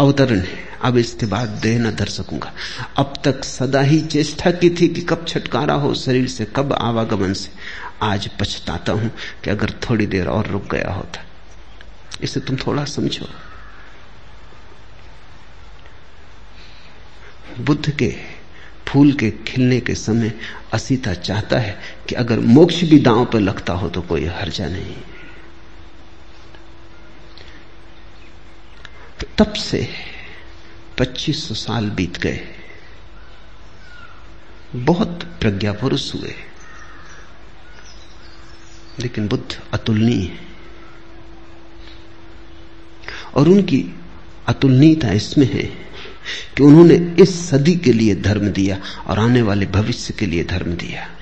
अवतरण 0.00 0.38
है। 0.38 0.68
अब 0.82 0.96
इसके 0.96 1.26
बाद 1.26 1.48
देह 1.48 1.78
न 1.78 1.90
धर 1.90 2.06
सकूँगा। 2.06 2.52
अब 2.96 3.14
तक 3.24 3.44
सदा 3.44 3.80
ही 3.80 4.00
चेष्टा 4.00 4.50
की 4.50 4.70
थी 4.70 4.88
कि 4.88 5.00
कब 5.00 5.24
छटकारा 5.28 5.74
हो 5.74 5.94
शरीर 5.94 6.28
से, 6.28 6.44
कब 6.56 6.72
आवागमन 6.72 7.32
से। 7.32 7.50
आज 8.02 8.28
पछताता 8.40 8.92
हूँ 8.92 9.10
कि 9.44 9.50
अगर 9.50 9.70
थोड़ी 9.70 10.06
देर 10.06 10.26
और 10.26 10.46
रुक 10.46 10.70
गया 10.72 10.92
होता। 10.92 11.24
इसे 12.22 12.40
तुम 12.40 12.56
थोड़ा 12.56 12.84
समझो। 12.84 13.28
बुद्ध 17.60 17.90
के, 17.90 18.14
फूल 18.88 19.12
के 19.12 19.30
खिलने 19.30 19.80
के 19.80 19.94
समय 19.94 20.32
असीता 20.72 21.14
चाहता 21.14 21.58
है 21.58 21.78
कि 22.08 22.14
अगर 22.14 22.40
मोक्ष 22.40 22.82
भी 22.84 22.98
दांव 22.98 23.24
पर 23.24 23.40
लगता 23.40 23.72
हो 23.72 23.88
तो 23.88 24.02
कोई 24.02 24.24
हर्जा 24.24 24.66
नहीं। 24.66 24.96
तब 29.38 29.52
से 29.52 29.88
2500 30.98 31.54
साल 31.54 31.90
बीत 31.90 32.18
गए। 32.18 32.48
बहुत 34.74 35.36
प्रज्ञा 35.40 35.72
पुरुष 35.72 36.14
हुए। 36.14 36.34
लेकिन 39.00 39.28
बुद्ध 39.28 39.60
अतुलनीय 39.74 40.24
है। 40.24 40.50
और 43.34 43.48
उनकी 43.48 43.94
अतुलनीयता 44.46 45.08
इसमें 45.08 45.46
है 45.46 45.90
कि 46.56 46.62
उन्होंने 46.62 47.22
इस 47.22 47.50
सदी 47.50 47.76
के 47.76 47.92
लिए 47.92 48.14
धर्म 48.14 48.48
दिया 48.48 48.80
और 49.06 49.18
आने 49.18 49.42
वाले 49.42 49.66
भविष्य 49.66 50.14
के 50.14 50.26
लिए 50.26 50.44
धर्म 50.44 50.72
दिया। 50.72 51.16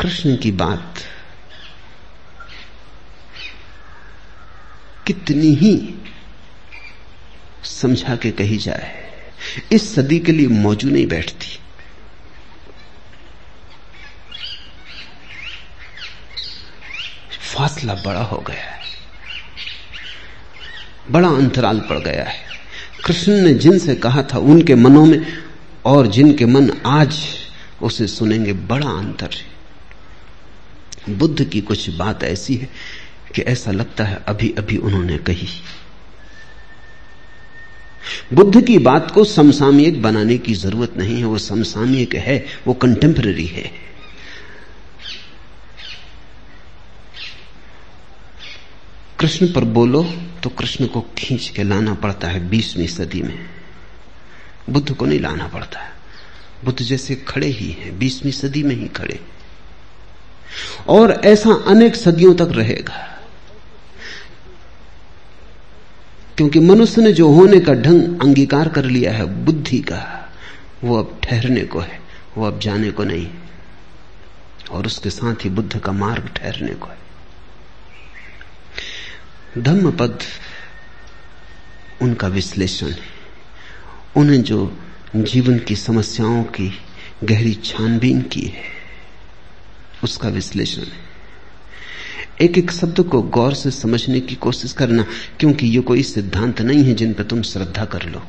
कृष्ण 0.00 0.36
की 0.36 0.52
बात 0.52 0.94
कितनी 5.06 5.54
ही 5.54 5.94
समझा 7.68 8.16
के 8.16 8.30
कही 8.30 8.56
जाए। 8.56 9.10
इस 9.72 9.94
सदी 9.94 10.18
के 10.18 10.32
लिए 10.32 10.46
मौजू 10.46 10.90
नहीं 10.90 11.06
बैठती। 11.06 11.58
फासला 17.40 17.94
बड़ा 17.94 18.22
हो 18.22 18.38
गया 18.38 18.62
है। 18.62 18.80
बड़ा 21.10 21.28
अंतराल 21.28 21.80
पड़ 21.80 21.98
गया 21.98 22.24
है। 22.24 22.44
कृष्ण 23.04 23.32
ने 23.32 23.54
जिनसे 23.54 23.94
कहा 23.94 24.22
था, 24.22 24.38
उनके 24.38 24.74
मनों 24.74 25.06
में 25.06 25.26
और 25.84 26.06
जिनके 26.06 26.44
मन 26.46 26.70
आज 26.86 27.26
उसे 27.82 28.06
सुनेंगे, 28.06 28.52
बड़ा 28.52 28.90
अंतर 28.90 29.30
है। 29.32 29.58
बुद्ध 31.18 31.44
की 31.44 31.60
कुछ 31.60 31.90
बात 31.90 32.24
ऐसी 32.24 32.54
है 32.54 32.68
कि 33.34 33.42
ऐसा 33.42 33.70
लगता 33.70 34.04
है 34.04 34.24
अभी 34.26 34.54
अभी 34.58 34.76
उन्होंने 34.76 35.18
कही। 35.18 35.48
बुद्ध 38.32 38.66
की 38.66 38.78
बात 38.78 39.10
को 39.10 39.24
समसामयिक 39.24 40.02
बनाने 40.02 40.38
की 40.38 40.54
ज़रूरत 40.54 40.96
नहीं 40.96 41.18
है, 41.18 41.24
वो 41.24 41.38
समसामयिक 41.38 42.14
है, 42.14 42.46
वो 42.66 42.74
कंटेम्पररी 42.74 43.46
है। 43.46 43.88
कृष्ण 49.18 49.52
पर 49.52 49.64
बोलो 49.64 50.14
तो 50.42 50.50
कृष्ण 50.50 50.86
को 50.86 51.00
खींच 51.18 51.48
के 51.48 51.62
लाना 51.62 51.94
पड़ता 51.94 52.28
है 52.28 52.48
बीसवीं 52.48 52.86
सदी 52.86 53.22
में। 53.22 53.38
बुद्ध 54.70 54.94
को 54.94 55.06
नहीं 55.06 55.20
लाना 55.20 55.46
पड़ता 55.46 55.80
बुद्ध 56.64 56.82
जैसे 56.82 57.14
खड़े 57.14 57.46
ही 57.46 57.70
हैं, 57.70 57.98
बीसवीं 57.98 58.32
सदी 58.32 58.62
में 58.62 58.76
ही 58.76 58.88
खड़े। 58.88 59.20
और 60.88 61.10
ऐसा 61.12 61.50
अनेक 61.66 61.96
सदियों 61.96 62.34
तक 62.34 62.48
रहेगा। 62.52 63.17
क्योंकि 66.38 66.60
मनुष्य 66.60 67.02
ने 67.02 67.12
जो 67.12 67.28
होने 67.28 67.60
का 67.60 67.74
ढंग 67.74 68.20
अंगीकार 68.20 68.68
कर 68.68 68.84
लिया 68.84 69.12
है, 69.12 69.44
बुद्धि 69.44 69.78
का, 69.78 70.32
वो 70.84 70.98
अब 70.98 71.20
ठहरने 71.22 71.60
को 71.60 71.78
है, 71.80 72.00
वो 72.36 72.46
अब 72.46 72.60
जाने 72.60 72.90
को 72.90 73.04
नहीं। 73.04 73.30
और 74.70 74.86
उसके 74.86 75.10
साथ 75.10 75.34
ही 75.44 75.50
बुद्ध 75.50 75.78
का 75.78 75.92
मार्ग 75.92 76.28
ठहरने 76.36 76.74
को 76.74 76.86
है। 76.86 76.98
धम्मपद 79.58 80.18
उनका 82.02 82.28
विश्लेषण 82.28 82.90
है। 82.90 82.98
उन्हें 84.16 84.42
जो 84.42 84.78
जीवन 85.16 85.58
की 85.58 85.76
समस्याओं 85.76 86.44
की 86.44 86.78
गहरी 87.24 87.54
छानबीन 87.54 88.22
की 88.22 88.42
है, 88.42 88.62
उसका 90.04 90.28
विश्लेषण 90.28 90.82
है। 90.82 91.07
एक 92.40 92.58
एक 92.58 92.70
शब्द 92.70 93.00
को 93.02 93.20
गौर 93.22 93.54
से 93.54 93.70
समझने 93.70 94.20
की 94.20 94.34
कोशिश 94.36 94.72
करना, 94.72 95.04
क्योंकि 95.40 95.66
ये 95.66 95.80
कोई 95.80 96.02
सिद्धांत 96.02 96.60
नहीं 96.60 96.84
है 96.84 96.94
जिन 96.94 97.12
पर 97.12 97.24
तुम 97.24 97.42
श्रद्धा 97.42 97.84
कर 97.84 98.08
लो। 98.08 98.22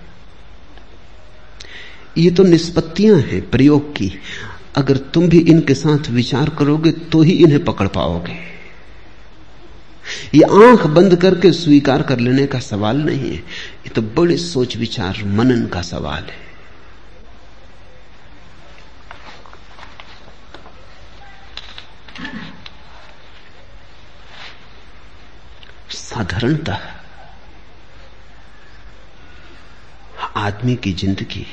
ये 2.17 2.29
तो 2.31 2.43
निष्पत्तियाँ 2.43 3.17
हैं 3.21 3.49
प्रयोग 3.49 3.91
की। 3.95 4.11
अगर 4.77 4.97
तुम 5.13 5.27
भी 5.29 5.39
इनके 5.49 5.73
साथ 5.73 6.09
विचार 6.09 6.49
करोगे 6.49 6.91
तो 6.91 7.21
ही 7.21 7.31
इन्हें 7.33 7.63
पकड़ 7.65 7.87
पाओगे। 7.87 8.37
ये 10.33 10.41
आँख 10.63 10.85
बंद 10.87 11.15
करके 11.15 11.51
स्वीकार 11.51 12.01
कर 12.01 12.19
लेने 12.19 12.45
का 12.47 12.59
सवाल 12.59 12.97
नहीं 12.97 13.29
है। 13.29 13.35
ये 13.35 13.89
तो 13.89 14.01
बड़े 14.01 14.37
सोच 14.37 14.77
विचार, 14.77 15.23
मनन 15.25 15.65
का 15.67 15.81
सवाल 15.81 16.23
है। 16.23 16.47
साधारणता। 25.91 26.79
आदमी 30.35 30.75
की 30.75 30.93
ज़िंदगी 30.93 31.47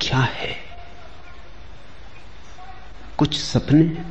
क्या 0.00 0.18
है? 0.18 0.56
कुछ 3.18 3.38
सपने? 3.38 4.04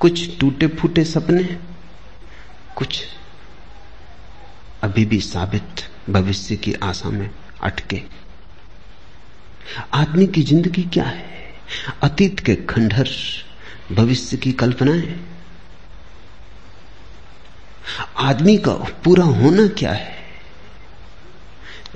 कुछ 0.00 0.38
टूटे 0.40 0.66
फूटे 0.66 1.04
सपने? 1.04 1.58
कुछ 2.76 3.04
अभी 4.82 5.04
भी 5.04 5.20
साबित 5.20 5.90
भविष्य 6.10 6.56
की 6.56 6.72
आशा 6.72 7.08
में 7.08 7.30
अटके। 7.62 8.02
आदमी 9.94 10.26
की 10.26 10.42
ज़िंदगी 10.42 10.82
क्या 10.82 11.04
है? 11.04 11.54
अतीत 12.02 12.40
के 12.40 12.54
खंडहर 12.54 13.08
भविष्य 13.92 14.36
की 14.36 14.52
कल्पनाएँ 14.52 15.26
आदमी 18.16 18.58
का 18.58 18.72
पूरा 18.72 19.24
होना 19.24 19.66
क्या 19.66 19.92
है? 19.92 20.16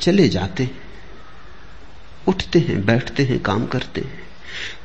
चले 0.01 0.29
जाते 0.29 0.71
उठते 2.29 2.59
हैं, 2.59 2.87
बैठते 2.87 3.23
हैं, 3.23 3.43
काम 3.43 3.67
करते 3.67 4.01
हैं। 4.01 4.29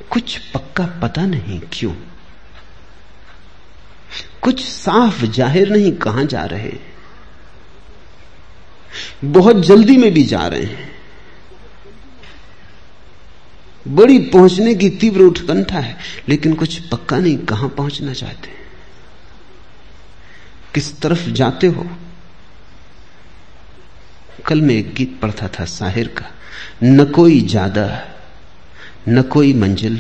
कुछ 0.10 0.38
पक्का 0.38 0.86
पता 0.86 1.26
नहीं 1.26 1.62
क्यों। 1.74 1.94
कुछ 4.42 4.66
साफ़ 4.66 5.26
ज़ाहिर 5.26 5.70
नहीं 5.70 5.92
कहाँ 5.92 6.24
जा 6.24 6.46
रहे। 6.46 6.72
हैं 6.72 6.96
बहुत 9.26 9.56
जल्दी 9.56 9.98
में 9.98 10.14
भी 10.14 10.24
जा 10.24 10.48
रहे 10.48 10.64
हैं। 10.64 10.95
बड़ी 13.86 14.18
पहुँचने 14.30 14.74
की 14.76 14.90
तीव्र 14.92 15.22
उत्कंठा 15.22 15.80
है, 15.80 15.98
लेकिन 16.30 16.54
कुछ 16.54 16.78
पक्का 16.88 17.18
नहीं, 17.18 17.38
कहाँ 17.38 17.70
पहुँचना 17.70 18.14
चाहते 18.14 18.54
किस 20.74 21.00
तरफ़ 21.02 21.30
जाते 21.30 21.68
हो? 21.68 21.86
कल 24.46 24.62
मैं 24.62 24.76
एक 24.76 24.94
गीत 24.96 25.18
पढ़ता 25.22 25.48
था 25.50 25.66
साहिर 25.66 26.08
का, 26.08 26.26
न 26.84 27.06
कोई 27.06 27.40
ज़्यादा 27.42 27.88
न 29.08 29.22
कोई 29.22 29.54
मंजिल, 29.54 30.00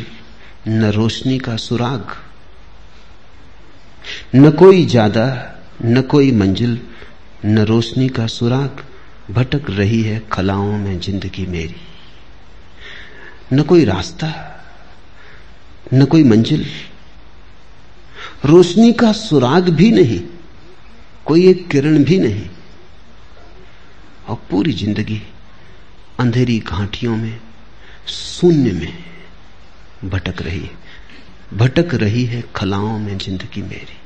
न 0.67 0.91
रोशनी 0.91 1.38
का 1.39 1.56
सुराग, 1.58 2.15
न 4.36 4.52
कोई 4.52 4.86
ज़्यादा 4.86 5.26
न 5.86 6.02
कोई 6.02 6.32
मंजिल, 6.32 6.80
न 7.45 7.65
रोशनी 7.65 8.08
का 8.10 8.28
सुराग, 8.28 8.84
भटक 9.32 9.69
रही 9.69 10.02
है 10.02 10.21
खलाओं 10.32 10.78
में 10.78 11.00
ज़िंदगी 11.00 11.45
मेरी। 11.45 11.76
न 13.53 13.62
कोई 13.62 13.86
रास्ता, 13.86 14.27
न 15.93 16.05
कोई 16.05 16.23
मंजिल। 16.23 16.65
रोशनी 18.45 18.93
का 18.93 19.12
सुराग 19.12 19.69
भी 19.69 19.91
नहीं, 19.91 20.19
कोई 21.25 21.47
एक 21.47 21.67
किरण 21.67 22.03
भी 22.03 22.19
नहीं। 22.19 22.49
और 24.29 24.36
पूरी 24.49 24.73
ज़िंदगी 24.73 25.21
अंधेरी 26.19 26.60
घाटियों 26.60 27.17
में, 27.17 27.41
शून्य 28.08 28.71
में 28.71 29.03
भटक 30.05 30.41
रही 30.41 30.60
है। 30.60 30.77
भटक 31.53 31.93
रही 31.93 32.25
है 32.25 32.43
खलाओं 32.55 32.99
में 32.99 33.17
ज़िंदगी 33.17 33.62
मेरी। 33.62 33.97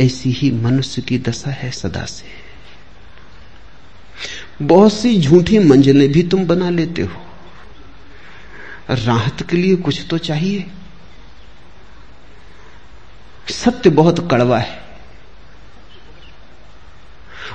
ऐसी 0.00 0.30
ही 0.30 0.50
मनुष्य 0.50 1.02
की 1.02 1.18
दशा 1.18 1.50
है 1.50 1.70
सदा 1.70 2.04
से। 2.04 2.45
बहुत 4.62 4.92
सी 4.92 5.20
झूठी 5.20 5.58
मंजिलें 5.58 6.12
भी 6.12 6.22
तुम 6.22 6.46
बना 6.46 6.70
लेते 6.70 7.02
हो। 7.02 7.22
राहत 8.90 9.42
के 9.42 9.56
लिए 9.56 9.76
कुछ 9.76 10.06
तो 10.10 10.18
चाहिए। 10.18 10.70
सत्य 13.50 13.90
बहुत 13.90 14.30
कड़वा 14.30 14.58
है। 14.58 14.86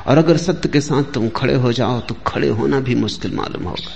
और 0.08 0.18
अगर 0.18 0.38
सत्य 0.38 0.70
के 0.70 0.82
साथ 0.82 1.04
तुम 1.04 1.30
खड़े 1.30 1.56
हो 1.56 1.74
जाओ 1.74 2.00
तो 2.00 2.16
खड़े 2.16 2.50
होना 2.50 2.80
भी 2.80 2.96
मुश्किल 2.96 3.34
मालूम 3.34 3.64
होगा। 3.64 3.96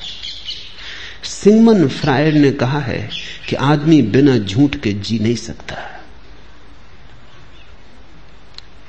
सिंगमन 1.24 1.88
फ्रायड 1.88 2.36
ने 2.36 2.52
कहा 2.52 2.80
है 2.80 3.10
कि 3.50 3.56
आदमी 3.56 4.02
बिना 4.02 4.38
झूठ 4.38 4.76
के 4.76 4.94
जी 4.94 5.20
नहीं 5.20 5.36
सकता। 5.36 6.04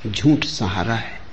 झूठ 0.06 0.44
सहारा 0.44 0.94
है। 0.94 1.25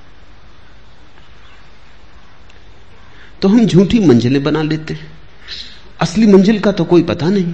तो 3.43 3.49
हम 3.49 3.65
झूठी 3.65 3.99
मंजिलें 3.99 4.43
बना 4.43 4.61
लेते 4.61 4.93
हैं। 4.93 5.11
असली 6.01 6.27
मंजिल 6.27 6.59
का 6.59 6.71
तो 6.71 6.83
कोई 6.83 7.03
पता 7.03 7.29
नहीं। 7.29 7.53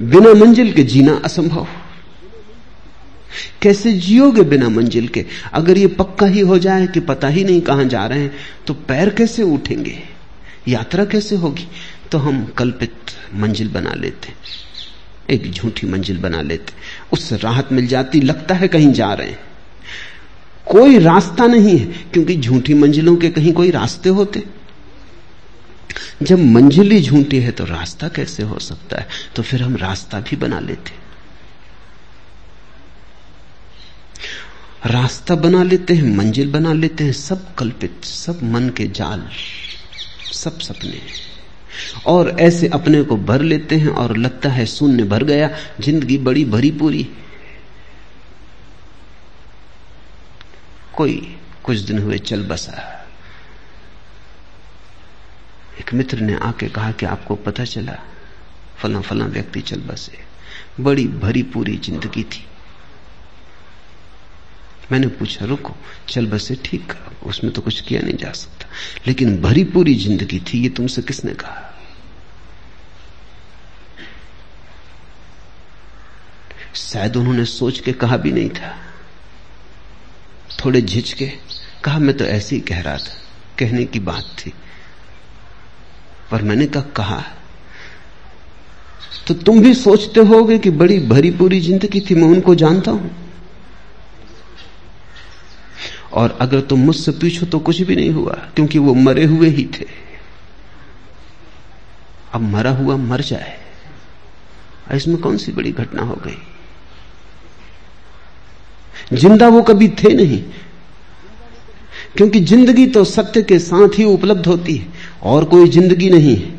बिना 0.00 0.32
मंजिल 0.34 0.72
के 0.72 0.82
जीना 0.82 1.20
असंभव। 1.24 1.66
कैसे 3.62 3.92
जियोगे 3.92 4.42
बिना 4.42 4.68
मंजिल 4.68 5.08
के? 5.08 5.24
अगर 5.52 5.78
ये 5.78 5.86
पक्का 5.86 6.26
ही 6.26 6.40
हो 6.40 6.58
जाए 6.58 6.86
कि 6.86 7.00
पता 7.00 7.28
ही 7.28 7.44
नहीं 7.44 7.60
कहाँ 7.60 7.84
जा 7.84 8.06
रहे 8.06 8.20
हैं 8.20 8.32
तो 8.66 8.74
पैर 8.74 9.10
कैसे 9.10 9.42
उठेंगे? 9.42 9.98
यात्रा 10.68 11.04
कैसे 11.04 11.36
होगी? 11.36 11.66
तो 12.12 12.18
हम 12.18 12.44
कल्पित 12.44 12.94
मंजिल 13.34 13.68
बना 13.68 13.94
लेते 13.94 14.32
एक 15.34 15.50
झूठी 15.52 15.86
मंजिल 15.86 16.18
बना 16.18 16.42
लेते 16.42 16.72
उससे 17.12 17.36
राहत 17.36 17.72
मिल 17.72 17.86
जाती, 17.86 18.20
लगता 18.20 18.54
है 18.54 18.68
कहीं 18.68 18.92
जा 18.92 19.12
रहे 19.12 19.28
हैं। 19.28 19.38
कोई 20.66 20.98
रास्ता 20.98 21.46
नहीं 21.46 21.78
है, 21.78 21.86
क्योंकि 21.86 22.36
झूठी 22.36 22.74
मंजिलों 22.74 23.16
के 23.16 23.30
कहीं 23.30 23.52
कोई 23.52 23.70
रास्ते 23.70 24.08
होते। 24.08 24.59
जब 26.22 26.38
मंजिल 26.38 26.90
ही 26.90 27.02
झूठी 27.02 27.40
है 27.40 27.50
तो 27.50 27.64
रास्ता 27.64 28.08
कैसे 28.08 28.42
हो 28.42 28.58
सकता 28.58 28.98
है? 28.98 29.08
तो 29.36 29.42
फिर 29.42 29.62
हम 29.62 29.76
रास्ता 29.76 30.20
भी 30.20 30.36
बना 30.36 30.60
लेते 30.60 31.00
रास्ता 34.86 35.34
बना 35.34 35.62
लेते 35.62 35.94
हैं, 35.94 36.16
मंजिल 36.16 36.52
बना 36.52 36.72
लेते 36.72 37.04
हैं, 37.04 37.12
सब 37.12 37.54
कल्पित, 37.54 38.04
सब 38.04 38.42
मन 38.42 38.68
के 38.68 38.86
जाल, 38.86 39.28
सब 40.32 40.58
सपने। 40.58 41.00
और 42.06 42.36
ऐसे 42.40 42.68
अपने 42.68 43.02
को 43.02 43.16
भर 43.16 43.40
लेते 43.40 43.76
हैं 43.76 43.88
और 43.88 44.16
लगता 44.16 44.48
है 44.48 44.66
शून्य 44.66 45.04
भर 45.04 45.24
गया, 45.24 45.50
ज़िंदगी 45.80 46.18
बड़ी 46.18 46.44
भरी 46.44 46.70
पूरी। 46.70 47.08
कोई 50.96 51.36
कुछ 51.64 51.78
दिन 51.78 51.98
हुए, 51.98 52.18
चल 52.18 52.42
बसा। 52.42 52.96
एक 55.80 55.92
मित्र 55.94 56.20
ने 56.20 56.34
आके 56.34 56.68
कहा 56.68 56.92
कि 56.92 57.06
आपको 57.06 57.34
पता 57.36 57.64
चला, 57.64 57.96
फला 58.78 59.00
फला 59.00 59.24
व्यक्ति 59.26 59.60
चल 59.60 59.80
बसे। 59.80 60.18
बड़ी 60.80 61.06
भरी 61.08 61.42
पूरी 61.42 61.76
ज़िंदगी 61.76 62.22
थी। 62.22 62.44
मैंने 64.92 65.06
पूछा, 65.06 65.44
रुको, 65.44 65.76
चल 66.08 66.26
बसे, 66.26 66.54
ठीक 66.64 66.92
उसमें 67.26 67.52
तो 67.52 67.62
कुछ 67.62 67.80
किया 67.80 68.00
नहीं 68.00 68.16
जा 68.16 68.32
सकता। 68.32 68.66
लेकिन 69.06 69.40
भरी 69.42 69.64
पूरी 69.64 69.94
ज़िंदगी 69.94 70.40
थी, 70.40 70.58
ये 70.58 70.68
तुमसे 70.68 71.02
किसने 71.02 71.34
कहा? 71.34 71.66
शायद 76.74 77.16
उन्होंने 77.16 77.44
सोच 77.44 77.80
के 77.80 77.92
कहा 77.92 78.16
भी 78.16 78.32
नहीं 78.32 78.50
था। 78.50 78.76
थोड़े 80.64 80.80
झिझके, 80.82 81.26
कहा, 81.84 81.98
मैं 81.98 82.16
तो 82.16 82.24
ऐसे 82.24 82.56
ही 82.56 82.60
कह 82.62 82.80
रहा 82.80 82.96
था, 82.96 83.14
कहने 83.58 83.84
की 83.84 84.00
बात 84.00 84.34
थी। 84.38 84.52
पर 86.30 86.42
मैंने 86.42 86.66
कहा 86.68 86.82
कहा 86.96 87.22
तो 89.26 89.34
तुम 89.36 89.60
भी 89.62 89.72
सोचते 89.76 90.20
होगे 90.22 90.58
कि 90.58 90.70
बड़ी 90.72 90.98
भरी 91.06 91.30
पूरी 91.32 91.60
ज़िंदगी 91.60 92.00
थी, 92.00 92.14
मैं 92.14 92.28
उनको 92.28 92.54
जानता 92.56 92.90
हूँ। 92.90 93.10
और 96.12 96.36
अगर 96.40 96.60
तुम 96.62 96.80
मुझसे 96.80 97.12
पूछो 97.14 97.46
तो 97.46 97.58
कुछ 97.60 97.80
भी 97.80 97.96
नहीं 97.96 98.10
हुआ, 98.12 98.32
क्योंकि 98.54 98.78
वो 98.80 98.94
मरे 98.96 99.24
हुए 99.26 99.48
ही 99.48 99.64
थे। 99.74 99.86
अब 102.34 102.40
मरा 102.42 102.70
हुआ 102.72 102.96
मर 102.98 103.20
जाए 103.22 103.58
इसमें 104.90 105.16
कौन 105.18 105.36
सी 105.36 105.52
बड़ी 105.52 105.72
घटना 105.72 106.02
हो 106.02 106.14
गई? 106.16 106.38
ज़िंदा 109.12 109.48
वो 109.48 109.62
कभी 109.62 109.88
थे 109.94 110.14
नहीं, 110.14 110.42
क्योंकि 112.16 112.40
ज़िंदगी 112.42 112.86
तो 112.88 113.04
सत्य 113.06 113.42
के 113.42 113.58
साथ 113.60 113.98
ही 113.98 114.04
उपलब्ध 114.06 114.46
होती 114.46 114.76
है। 114.76 114.86
और 115.22 115.44
कोई 115.44 115.68
ज़िंदगी 115.68 116.10
नहीं 116.10 116.36
है। 116.36 116.58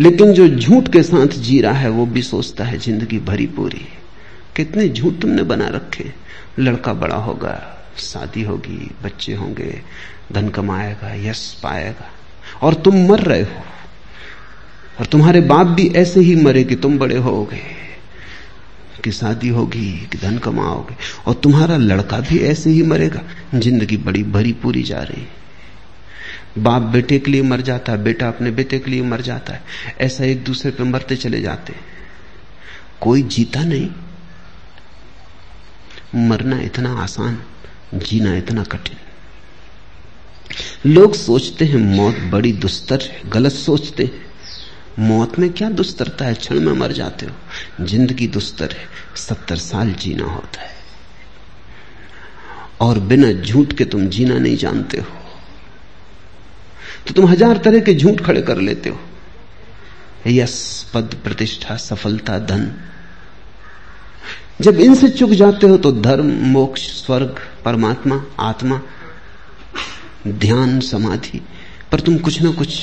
लेकिन 0.00 0.32
जो 0.32 0.48
झूठ 0.48 0.88
के 0.88 1.02
साथ 1.02 1.26
जी 1.26 1.60
रहा 1.60 1.72
है, 1.72 1.88
वो 1.88 2.06
भी 2.06 2.22
सोचता 2.22 2.64
है, 2.64 2.78
ज़िंदगी 2.78 3.18
भरी 3.18 3.46
पूरी 3.46 3.86
कितने 4.56 4.88
झूठ 4.88 5.20
तुमने 5.20 5.42
बना 5.42 5.68
रखे 5.68 6.12
लड़का 6.58 6.92
बड़ा 6.92 7.16
होगा, 7.16 7.76
शादी 7.98 8.42
होगी, 8.42 8.90
बच्चे 9.04 9.34
होंगे, 9.34 9.80
धन 10.32 10.48
कमाएगा, 10.48 11.12
यश 11.28 11.60
पाएगा, 11.62 12.10
और 12.62 12.74
तुम 12.74 12.96
मर 13.08 13.20
रहे 13.20 13.42
हो। 13.42 13.62
और 15.00 15.06
तुम्हारे 15.06 15.40
बाप 15.40 15.66
भी 15.66 15.88
ऐसे 15.88 16.20
ही 16.20 16.34
मरे 16.36 16.64
कि 16.64 16.76
तुम 16.76 16.98
बड़े 16.98 17.16
होगे, 17.16 17.60
कि 19.04 19.12
शादी 19.12 19.48
होगी, 19.48 20.08
कि 20.12 20.18
धन 20.18 20.38
कमाओगे, 20.38 20.94
और 21.26 21.34
तुम्हारा 21.34 21.76
लड़का 21.76 22.18
भी 22.20 22.38
ऐसे 22.38 22.70
ही 22.70 22.82
मरेगा। 22.82 23.22
ज़िंदगी 23.54 23.96
बड़ी 23.96 24.22
भरी 24.22 24.52
पूरी 24.52 24.82
जा 24.82 25.02
रही 25.02 25.26
बाप 26.58 26.82
बेटे 26.82 27.18
के 27.18 27.30
लिए 27.30 27.42
मर 27.42 27.60
जाता 27.60 27.92
है, 27.92 28.02
बेटा 28.02 28.28
अपने 28.28 28.50
बेटे 28.50 28.78
के 28.78 28.90
लिए 28.90 29.02
मर 29.02 29.20
जाता 29.20 29.52
है, 29.52 29.62
ऐसा 30.00 30.24
एक 30.24 30.44
दूसरे 30.44 30.70
पे 30.70 30.84
मरते 30.84 31.16
चले 31.16 31.40
जाते 31.40 31.74
कोई 33.00 33.22
जीता 33.22 33.64
नहीं। 33.64 33.90
मरना 36.28 36.60
इतना 36.60 36.92
आसान, 36.94 37.42
जीना 37.94 38.36
इतना 38.36 38.64
कठिन। 38.64 38.96
लोग 40.86 41.14
सोचते 41.14 41.64
हैं 41.64 41.78
मौत 41.96 42.16
बड़ी 42.18 42.52
दुस्तर 42.52 43.02
है, 43.02 43.30
गलत 43.30 43.52
सोचते 43.52 44.04
हैं। 44.04 44.26
मौत 44.98 45.38
में 45.38 45.52
क्या 45.52 45.70
दुस्तरता 45.70 46.24
है? 46.24 46.34
क्षण 46.34 46.60
में 46.60 46.72
मर 46.72 46.92
जाते 46.92 47.26
हो। 47.26 47.86
ज़िंदगी 47.86 48.26
दुस्तर 48.26 48.72
है, 48.72 48.88
सत्तर 49.16 49.56
साल 49.56 49.92
जीना 49.92 50.24
होता 50.24 50.62
है। 50.62 50.74
और 52.80 52.98
बिना 52.98 53.32
झूठ 53.32 53.72
के 53.72 53.84
तुम 53.84 54.06
जीना 54.06 54.38
नहीं 54.38 54.56
जानते 54.56 54.98
हो। 54.98 55.19
तो 57.06 57.14
तुम 57.14 57.26
हज़ार 57.26 57.56
तरह 57.56 57.80
के 57.80 57.94
झूठ 57.94 58.20
खड़े 58.20 58.42
कर 58.42 58.58
लेते 58.58 58.90
हो। 58.90 58.98
यश 60.26 60.86
पद 60.94 61.14
प्रतिष्ठा, 61.24 61.76
सफलता, 61.76 62.38
धन। 62.38 62.70
जब 64.60 64.80
इनसे 64.80 65.08
चुक 65.08 65.30
जाते 65.30 65.66
हो 65.66 65.76
तो 65.76 65.92
धर्म, 65.92 66.30
मोक्ष, 66.48 66.82
स्वर्ग, 66.96 67.40
परमात्मा, 67.64 68.22
आत्मा, 68.40 68.80
ध्यान, 70.28 70.80
समाधि, 70.80 71.40
पर 71.92 72.00
तुम 72.00 72.18
कुछ 72.18 72.40
ना 72.42 72.50
कुछ 72.52 72.78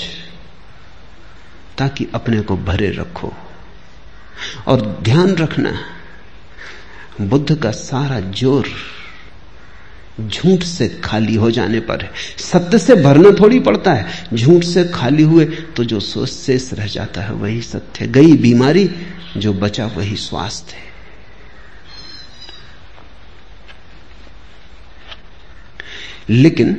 ताकि 1.77 2.07
अपने 2.13 2.41
को 2.41 2.57
भरे 2.57 2.89
रखो। 2.91 3.33
और 4.67 4.81
ध्यान 5.01 5.35
रखना, 5.35 5.71
बुद्ध 7.21 7.55
का 7.55 7.71
सारा 7.71 8.19
ज़ोर 8.19 8.67
झूठ 10.21 10.63
से 10.63 10.87
खाली 11.03 11.35
हो 11.35 11.49
जाने 11.51 11.79
पर 11.79 12.01
है। 12.01 12.11
सत्य 12.37 12.79
से 12.79 12.95
भरना 12.95 13.31
थोड़ी 13.39 13.59
पड़ता 13.59 13.93
है। 13.93 14.27
झूठ 14.33 14.63
से 14.63 14.83
खाली 14.85 15.23
हुए 15.23 15.45
तो 15.45 15.83
जो 15.83 15.99
सोच 15.99 16.29
शेष 16.29 16.73
रह 16.73 16.87
जाता 16.87 17.21
है, 17.21 17.31
वही 17.31 17.61
सत्य 17.61 18.07
गई 18.07 18.37
बीमारी, 18.37 18.89
जो 19.37 19.53
बचा 19.53 19.85
वही 19.87 20.15
स्वास्थ्य 20.15 20.75
है। 20.75 20.85
लेकिन 26.29 26.73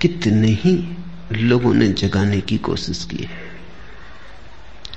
कितने 0.00 0.48
ही 0.48 0.96
लोगों 1.32 1.74
ने 1.74 1.88
जगाने 1.88 2.40
की 2.40 2.58
कोशिश 2.58 3.04
की 3.04 3.16
है, 3.16 3.38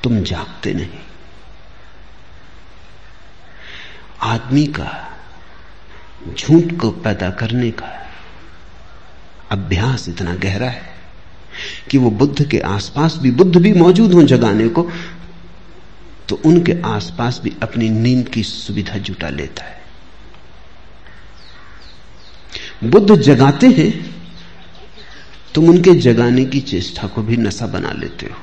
तुम 0.03 0.21
जागते 0.23 0.73
नहीं। 0.73 0.99
आदमी 4.21 4.65
का 4.67 5.15
झूठ 6.27 6.73
को 6.79 6.91
पैदा 6.91 7.29
करने 7.29 7.71
का 7.71 7.87
अभ्यास 9.51 10.09
इतना 10.09 10.35
गहरा 10.35 10.69
है 10.69 10.89
कि 11.91 11.97
वो 11.97 12.09
बुद्ध 12.11 12.49
के 12.49 12.59
आसपास 12.59 13.15
भी, 13.17 13.31
बुद्ध 13.31 13.55
भी 13.55 13.73
मौजूद 13.73 14.13
हो 14.13 14.23
जगाने 14.23 14.67
को 14.67 14.91
तो 16.29 16.41
उनके 16.45 16.75
आसपास 16.85 17.41
भी 17.43 17.55
अपनी 17.63 17.89
नींद 17.89 18.29
की 18.29 18.43
सुविधा 18.43 18.97
जुटा 18.97 19.29
लेता 19.29 19.63
है। 19.63 19.79
बुद्ध 22.83 23.15
जगाते 23.15 23.67
हैं, 23.67 24.15
तुम 25.55 25.69
उनके 25.69 25.93
जगाने 25.93 26.45
की 26.45 26.59
चेष्टा 26.59 27.07
को 27.07 27.21
भी 27.21 27.37
नशा 27.37 27.67
बना 27.67 27.91
लेते 27.91 28.25
हो। 28.25 28.35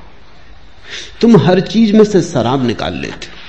तुम 1.21 1.37
हर 1.37 1.59
चीज़ 1.59 1.93
में 1.93 2.03
से 2.03 2.21
शराब 2.21 2.67
निकाल 2.67 2.93
लेते 2.93 3.27
हो। 3.27 3.46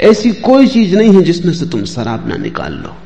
ऐसी 0.00 0.32
कोई 0.32 0.66
चीज़ 0.66 0.96
नहीं 0.96 1.14
है 1.14 1.22
जिसमें 1.22 1.52
से 1.52 1.66
तुम 1.66 1.84
शराब 1.84 2.28
ना 2.28 2.36
निकाल 2.36 2.72
लो। 2.72 2.96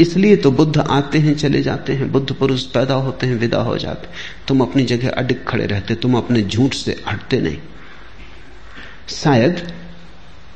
इसलिए 0.00 0.36
तो 0.36 0.50
बुद्ध 0.50 0.78
आते 0.78 1.18
हैं, 1.18 1.36
चले 1.36 1.62
जाते 1.62 1.92
हैं, 1.92 2.12
बुद्ध 2.12 2.32
पुरुष 2.32 2.62
पैदा 2.62 2.94
होते 2.94 3.26
हैं, 3.26 3.34
विदा 3.34 3.58
हो 3.58 3.78
जाते 3.78 4.08
तुम 4.48 4.60
अपनी 4.60 4.84
जगह 4.84 5.10
अडिग 5.10 5.44
खड़े 5.48 5.66
रहते, 5.66 5.94
तुम 5.94 6.14
अपने 6.14 6.42
झूठ 6.42 6.74
से 6.74 7.02
हटते 7.08 7.40
नहीं। 7.40 7.58
शायद 9.08 9.72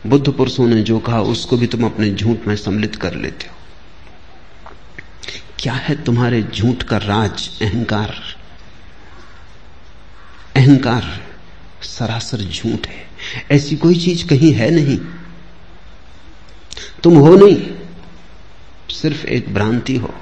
बुद्ध 0.06 0.32
पुरुषों 0.32 0.66
ने 0.66 0.82
जो 0.82 0.98
कहा, 0.98 1.20
उसको 1.20 1.56
भी 1.56 1.66
तुम 1.66 1.84
अपने 1.84 2.10
झूठ 2.10 2.46
में 2.48 2.56
सम्मिलित 2.56 2.96
कर 2.96 3.14
लेते 3.14 3.46
हो। 3.46 3.54
क्या 5.58 5.72
है 5.72 6.04
तुम्हारे 6.04 6.42
झूठ 6.42 6.82
का 6.82 6.96
राज, 6.96 7.50
अहंकार? 7.62 8.14
अहंकार 10.56 11.20
सरासर 11.82 12.38
झूठ 12.38 12.86
है। 12.86 13.03
ऐसी 13.52 13.76
कोई 13.76 13.94
चीज़ 13.94 14.28
कहीं 14.28 14.52
है 14.52 14.70
नहीं। 14.70 14.98
तुम 17.02 17.16
हो 17.18 17.34
नहीं, 17.34 17.76
सिर्फ़ 18.90 19.26
एक 19.26 19.54
भ्रांति 19.54 19.96
हो। 19.96 20.14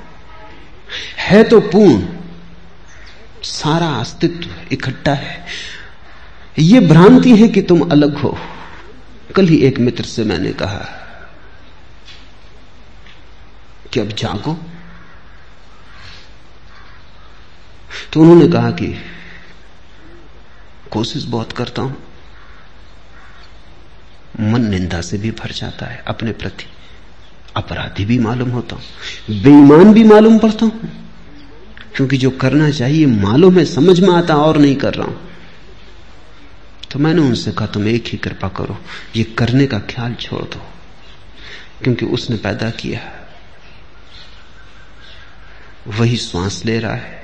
है 1.18 1.44
तो 1.44 1.60
पूर्ण, 1.60 2.08
सारा 3.42 3.88
अस्तित्व 3.88 4.50
इकट्ठा 4.72 5.14
है। 5.14 5.46
यह 6.58 6.88
भ्रांति 6.88 7.36
है 7.36 7.48
कि 7.48 7.62
तुम 7.62 7.90
अलग 7.90 8.16
हो। 8.16 8.38
कल 9.36 9.48
ही 9.48 9.56
एक 9.56 9.78
मित्र 9.78 10.04
से 10.04 10.24
मैंने 10.24 10.52
कहा 10.52 10.98
कि 13.92 14.00
अब 14.00 14.08
जागो। 14.08 14.58
तो 18.12 18.20
उन्होंने 18.20 18.48
कहा 18.48 18.70
कि 18.70 19.04
कोशिश 20.90 21.24
बहुत 21.24 21.52
करता 21.52 21.82
हूँ। 21.82 22.11
मन 24.40 24.66
निंदा 24.66 25.00
से 25.00 25.18
भी 25.18 25.30
भर 25.30 25.52
जाता 25.52 25.86
है, 25.86 26.02
अपने 26.06 26.32
प्रति 26.32 26.66
अपराधी 27.56 28.04
भी 28.04 28.18
मालूम 28.18 28.50
होता 28.50 28.76
हूँ, 28.76 29.42
बेईमान 29.42 29.92
भी 29.94 30.04
मालूम 30.04 30.38
पड़ता 30.38 30.66
हूँ, 30.66 30.90
क्योंकि 31.96 32.16
जो 32.16 32.30
करना 32.32 32.70
चाहिए 32.70 33.06
मालूम 33.06 33.58
है, 33.58 33.64
समझ 33.64 33.98
में 34.00 34.08
आता, 34.10 34.36
और 34.36 34.58
नहीं 34.58 34.76
कर 34.76 34.94
रहा 34.94 35.06
हूँ। 35.06 35.20
तो 36.90 36.98
मैंने 36.98 37.22
उनसे 37.22 37.52
कहा, 37.52 37.66
तुम 37.66 37.88
एक 37.88 38.06
ही 38.06 38.18
कृपा 38.18 38.48
करो, 38.48 38.76
ये 39.16 39.24
करने 39.38 39.66
का 39.66 39.78
ख्याल 39.90 40.14
छोड़ 40.14 40.42
दो, 40.44 40.60
क्योंकि 41.82 42.06
उसने 42.06 42.36
पैदा 42.36 42.70
किया 42.70 43.00
वही 45.88 46.16
श्वास 46.16 46.62
ले 46.64 46.78
रहा 46.78 46.94
है। 46.94 47.20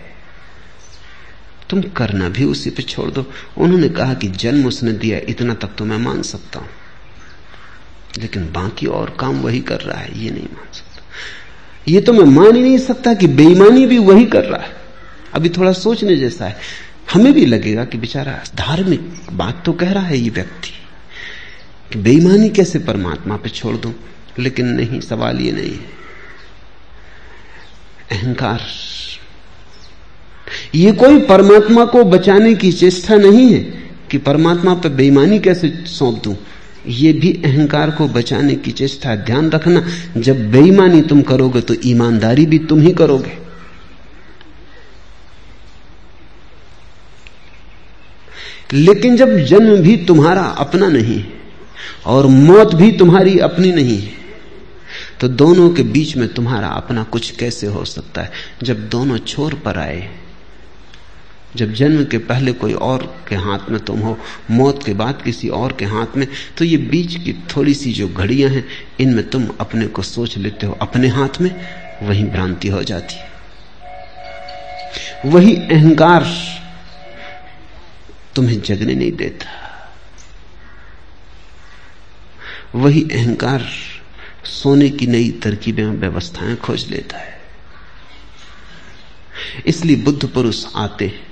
तुम 1.70 1.82
करना 1.96 2.28
भी 2.28 2.44
उसी 2.44 2.70
पे 2.70 2.82
छोड़ 2.82 3.10
दो। 3.10 3.24
उन्होंने 3.56 3.88
कहा 3.88 4.14
कि 4.14 4.28
जन्म 4.28 4.66
उसने 4.66 4.92
दिया, 4.94 5.18
इतना 5.28 5.54
तक 5.54 5.74
तो 5.78 5.84
मैं 5.84 5.98
मान 5.98 6.22
सकता 6.22 6.60
हूँ। 6.60 6.68
लेकिन 8.18 8.50
बाकी 8.52 8.86
और 8.86 9.16
काम 9.20 9.40
वही 9.40 9.60
कर 9.60 9.80
रहा 9.80 9.98
है, 9.98 10.18
ये 10.18 10.30
नहीं 10.30 10.44
मान 10.44 10.72
सकता। 10.72 11.02
ये 11.88 12.00
तो 12.00 12.12
मैं 12.12 12.24
मान 12.24 12.56
ही 12.56 12.62
नहीं 12.62 12.78
सकता 12.78 13.14
कि 13.14 13.26
बेईमानी 13.26 13.86
भी 13.86 13.98
वही 13.98 14.24
कर 14.26 14.44
रहा 14.44 14.62
है। 14.62 14.76
अभी 15.34 15.48
थोड़ा 15.48 15.72
सोचने 15.72 16.16
जैसा 16.16 16.46
है। 16.46 16.56
हमें 17.12 17.32
भी 17.32 17.44
लगेगा 17.46 17.84
कि 17.84 17.98
बेचारा 17.98 18.32
धार्मिक 18.54 19.00
बात 19.32 19.62
तो 19.66 19.72
कह 19.72 19.92
रहा 19.92 20.06
है 20.06 20.18
ये 20.18 20.30
व्यक्ति, 20.30 20.70
कि 21.92 21.98
बेईमानी 21.98 22.48
कैसे 22.50 22.78
परमात्मा 22.78 23.36
पे 23.36 23.48
छोड़ 23.48 23.76
दूँ? 23.76 23.94
लेकिन 24.38 24.66
नहीं, 24.66 25.00
सवाल 25.00 25.40
ये 25.40 25.52
नहीं 25.52 25.70
है। 25.70 25.96
अहंकार। 28.10 28.60
ये 30.74 30.92
कोई 30.92 31.20
परमात्मा 31.20 31.84
को 31.84 32.04
बचाने 32.04 32.54
की 32.54 32.72
चेष्टा 32.72 33.16
नहीं 33.16 33.52
है 33.54 33.60
कि 34.10 34.18
परमात्मा 34.18 34.74
पे 34.74 34.88
बेईमानी 34.88 35.38
कैसे 35.40 35.68
सौंप 35.86 36.22
दूँ? 36.24 36.36
ये 36.88 37.12
भी 37.12 37.32
अहंकार 37.44 37.90
को 37.90 38.06
बचाने 38.08 38.54
की 38.54 38.70
चेष्टा। 38.72 39.14
ध्यान 39.16 39.50
रखना, 39.50 39.84
जब 40.16 40.50
बेईमानी 40.52 41.02
तुम 41.02 41.22
करोगे 41.22 41.60
तो 41.60 41.74
ईमानदारी 41.84 42.46
भी 42.46 42.58
तुम 42.58 42.80
ही 42.80 42.92
करोगे। 42.92 43.36
लेकिन 48.72 49.16
जब 49.16 49.36
जन्म 49.38 49.76
भी 49.76 49.96
तुम्हारा 50.04 50.42
अपना 50.58 50.88
नहीं 50.88 51.24
और 52.06 52.26
मौत 52.26 52.74
भी 52.74 52.90
तुम्हारी 52.92 53.38
अपनी 53.38 53.72
नहीं 53.72 53.98
है 53.98 54.16
तो 55.20 55.28
दोनों 55.28 55.68
के 55.70 55.82
बीच 55.84 56.16
में 56.16 56.28
तुम्हारा 56.28 56.68
अपना 56.68 57.02
कुछ 57.04 57.30
कैसे 57.30 57.66
हो 57.66 57.84
सकता 57.84 58.22
है? 58.22 58.30
जब 58.62 58.88
दोनों 58.88 59.18
छोर 59.18 59.54
पर 59.54 59.78
आए 59.78 60.08
जब 61.58 61.72
जन्म 61.72 62.04
के 62.04 62.18
पहले 62.18 62.52
कोई 62.52 62.72
और 62.72 63.02
के 63.28 63.36
हाथ 63.36 63.70
में 63.70 63.80
तुम 63.84 64.00
हो, 64.00 64.18
मौत 64.50 64.82
के 64.86 64.94
बाद 64.94 65.22
किसी 65.22 65.48
और 65.48 65.72
के 65.72 65.84
हाथ 65.84 66.16
में 66.16 66.26
तो 66.58 66.64
ये 66.64 66.76
बीच 66.76 67.16
की 67.16 67.32
थोड़ी 67.32 67.74
सी 67.74 67.92
जो 67.92 68.08
घड़ियाँ 68.08 68.50
हैं, 68.50 68.64
इनमें 69.00 69.30
तुम 69.30 69.48
अपने 69.60 69.86
को 69.86 70.02
सोच 70.02 70.36
लेते 70.38 70.66
हो, 70.66 70.78
अपने 70.82 71.08
हाथ 71.08 71.40
में 71.40 71.50
वही 72.02 72.24
भ्रांति 72.24 72.68
हो 72.68 72.82
जाती 72.82 73.14
है। 73.14 73.30
वही 75.26 75.56
अहंकार 75.56 76.26
तुम्हें 78.34 78.60
जगने 78.60 78.94
नहीं 78.94 79.12
देता। 79.12 79.46
वही 82.74 83.02
अहंकार 83.12 83.66
सोने 84.44 84.88
की 84.90 85.06
नई 85.06 85.30
तरकीबें 85.30 85.84
व्यवस्थाएँ 85.84 86.56
खोज 86.56 86.88
लेता 86.90 87.18
है। 87.18 87.38
इसलिए 89.66 89.96
बुद्ध 89.96 90.28
पुरुष 90.28 90.64
आते 90.76 91.06
हैं। 91.06 91.27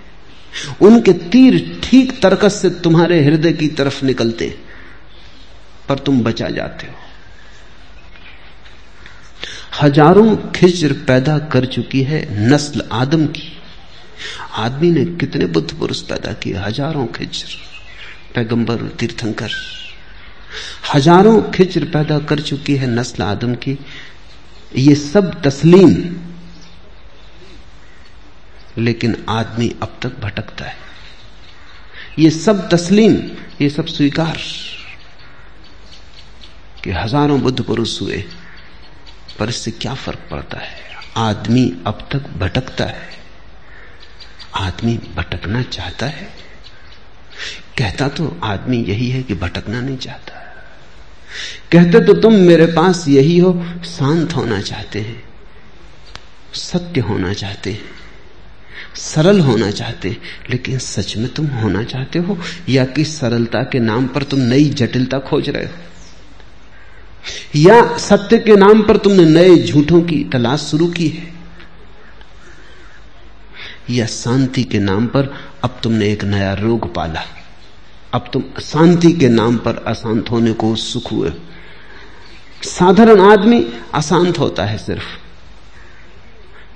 उनके 0.82 1.12
तीर 1.12 1.58
ठीक 1.84 2.20
तरकस 2.22 2.60
से 2.62 2.70
तुम्हारे 2.80 3.22
हृदय 3.24 3.52
की 3.52 3.68
तरफ़ 3.70 4.04
निकलते, 4.04 4.54
पर 5.88 5.98
तुम 5.98 6.22
बचा 6.22 6.48
जाते 6.50 6.86
हो। 6.86 6.94
हज़ारों 9.82 10.36
खिजर 10.52 10.92
पैदा 11.06 11.38
कर 11.52 11.64
चुकी 11.66 12.02
है 12.02 12.20
नस्ल 12.48 12.88
आदम 12.92 13.26
की। 13.28 13.52
आदमी 14.56 14.90
ने 14.90 15.04
कितने 15.16 15.46
बुद्ध 15.46 15.70
पुरुष 15.72 16.00
पैदा 16.02 16.32
किए? 16.32 16.54
हज़ारों 16.56 17.06
खिजर, 17.08 17.56
पैगंबर 18.34 18.88
तीर्थंकर। 18.98 19.50
हज़ारों 20.94 21.40
खिजर 21.50 21.84
पैदा 21.84 22.18
कर 22.20 22.40
चुकी 22.40 22.76
है 22.76 22.86
नस्ल 22.88 23.22
आदम 23.22 23.54
की। 23.56 23.78
ये 24.76 24.94
सब 24.94 25.40
तस्लीम 25.42 25.92
लेकिन 28.78 29.24
आदमी 29.28 29.68
अब 29.82 29.98
तक 30.02 30.18
भटकता 30.20 30.64
है। 30.64 30.76
ये 32.18 32.30
सब 32.30 32.68
तस्लीम, 32.68 33.14
ये 33.60 33.68
सब 33.70 33.86
स्वीकार 33.86 34.38
कि 36.84 36.90
हज़ारों 36.90 37.40
बुद्ध 37.40 37.62
पुरुष 37.62 38.00
हुए, 38.02 38.24
पर 39.38 39.48
इससे 39.48 39.70
क्या 39.70 39.94
फ़र्क 39.94 40.28
पड़ता 40.30 40.58
है? 40.58 40.74
आदमी 41.16 41.64
अब 41.86 42.08
तक 42.12 42.28
भटकता 42.38 42.84
है। 42.84 43.08
आदमी 44.56 44.96
भटकना 45.16 45.62
चाहता 45.62 46.06
है। 46.06 46.28
कहता 47.78 48.08
तो 48.08 48.36
आदमी 48.44 48.76
यही 48.84 49.08
है 49.10 49.22
कि 49.22 49.34
भटकना 49.34 49.80
नहीं 49.80 49.96
चाहता। 49.96 50.42
कहते 51.72 52.00
तो 52.06 52.14
तुम 52.14 52.34
मेरे 52.34 52.66
पास 52.66 53.04
यही 53.08 53.38
हो, 53.38 53.52
शांत 53.86 54.34
होना 54.36 54.60
चाहते 54.60 55.00
हैं, 55.00 55.22
सत्य 56.54 57.00
होना 57.00 57.32
चाहते 57.32 57.72
हैं। 57.72 57.95
सरल 58.96 59.40
होना 59.40 59.70
चाहते, 59.70 60.16
लेकिन 60.50 60.78
सच 60.78 61.16
में 61.16 61.28
तुम 61.28 61.46
होना 61.46 61.82
चाहते 61.82 62.18
हो? 62.18 62.38
या 62.68 62.84
कि 62.84 63.04
सरलता 63.04 63.62
के 63.62 63.78
नाम 63.78 64.06
पर 64.06 64.22
तुम 64.22 64.40
नई 64.40 64.64
जटिलता 64.64 65.18
खोज 65.18 65.48
रहे 65.48 65.64
हो? 65.64 65.70
या 67.56 67.96
सत्य 67.98 68.38
के 68.38 68.56
नाम 68.56 68.82
पर 68.82 68.96
तुमने 68.96 69.24
नए 69.24 69.56
झूठों 69.56 70.02
की 70.02 70.24
तलाश 70.24 70.60
शुरू 70.60 70.86
की 70.86 71.08
है? 71.08 71.34
या 73.90 74.06
शांति 74.06 74.64
के 74.64 74.78
नाम 74.78 75.06
पर 75.06 75.34
अब 75.64 75.80
तुमने 75.82 76.12
एक 76.12 76.24
नया 76.24 76.54
रोग 76.54 76.94
पाला? 76.94 77.22
अब 78.14 78.30
तुम 78.32 78.44
शांति 78.62 79.12
के 79.12 79.28
नाम 79.28 79.56
पर 79.56 79.84
अशांत 79.86 80.30
होने 80.30 80.52
को 80.52 80.76
सुख 80.76 81.12
हुए 81.12 81.32
साधारण 82.62 83.20
आदमी 83.20 83.72
अशांत 83.94 84.38
होता 84.38 84.64
है 84.64 84.78
सिर्फ़। 84.78 85.04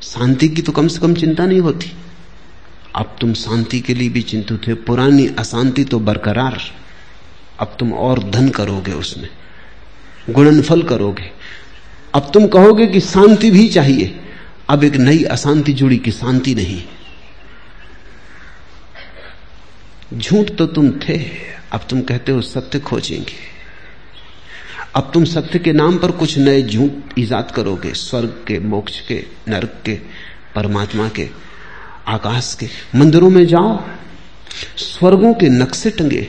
शांति 0.03 0.49
की 0.49 0.63
तो 0.63 0.73
कम 0.73 0.89
से 0.89 0.99
कम 0.99 1.15
चिंता 1.15 1.47
नहीं 1.47 1.61
होती। 1.61 1.93
अब 2.97 3.17
तुम 3.21 3.33
शांति 3.35 3.81
के 3.81 3.95
लिए 3.95 4.09
भी 4.09 4.23
चिंतित 4.23 4.67
थे, 4.67 4.75
पुरानी 4.75 5.27
अशांति 5.39 5.85
तो 5.85 5.99
बरकरार 5.99 6.61
अब 7.61 7.77
तुम 7.79 7.93
और 7.93 8.23
धन 8.23 8.49
करोगे 8.49 8.93
उसमें, 8.93 9.29
गुणनफल 10.31 10.83
करोगे। 10.83 11.31
अब 12.15 12.31
तुम 12.35 12.47
कहोगे 12.47 12.87
कि 12.87 13.01
शांति 13.01 13.51
भी 13.51 13.69
चाहिए, 13.69 14.21
अब 14.69 14.85
एक 14.85 14.97
नई 14.97 15.23
अशांति 15.25 15.73
जुड़ी 15.73 15.97
कि 15.97 16.11
शांति 16.11 16.55
नहीं। 16.55 16.83
झूठ 20.15 20.51
तो 20.51 20.67
तुम 20.67 20.91
थे, 20.91 21.19
अब 21.73 21.87
तुम 21.91 22.01
कहते 22.01 22.33
हो 22.33 22.41
सत्य 22.41 22.79
खोजेंगे। 22.79 23.39
अब 24.97 25.11
तुम 25.15 25.25
सत्य 25.25 25.59
के 25.59 25.73
नाम 25.73 25.99
पर 25.99 26.11
कुछ 26.11 26.39
नए 26.39 26.63
झूठ 26.63 27.19
ईजाद 27.19 27.51
करोगे, 27.51 27.93
स्वर्ग 27.93 28.45
के, 28.47 28.59
मोक्ष 28.59 29.01
के, 29.01 29.25
नरक 29.49 29.81
के, 29.85 29.95
परमात्मा 30.55 31.09
के। 31.09 31.29
आकाश 32.11 32.57
के 32.61 32.69
मंदिरों 32.95 33.31
में 33.31 33.47
जाओ, 33.47 33.85
स्वर्गों 34.77 35.35
के 35.35 35.49
नक्शे 35.49 35.91
टंगे। 35.91 36.23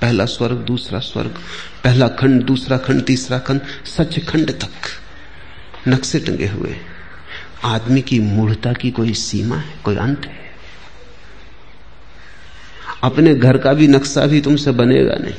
पहला 0.00 0.24
स्वर्ग, 0.24 0.56
दूसरा 0.56 0.98
स्वर्ग, 0.98 1.38
पहला 1.84 2.08
खंड, 2.08 2.42
दूसरा 2.42 2.76
खंड, 2.76 3.04
तीसरा 3.04 3.38
खंड 3.38 3.60
सच 3.84 4.26
खंड 4.28 4.50
तक 4.50 4.88
नक्शे 5.88 6.18
टंगे 6.18 6.46
हुए। 6.46 6.76
आदमी 7.64 8.00
की 8.00 8.20
मूढ़ता 8.20 8.72
की 8.72 8.90
कोई 8.90 9.14
सीमा 9.14 9.56
है, 9.56 9.74
कोई 9.84 9.96
अंत 9.96 10.26
है? 10.26 10.50
अपने 13.02 13.34
घर 13.34 13.58
का 13.58 13.72
भी 13.72 13.88
नक्शा 13.88 14.26
भी 14.26 14.40
तुमसे 14.40 14.70
बनेगा 14.70 15.14
नहीं। 15.14 15.34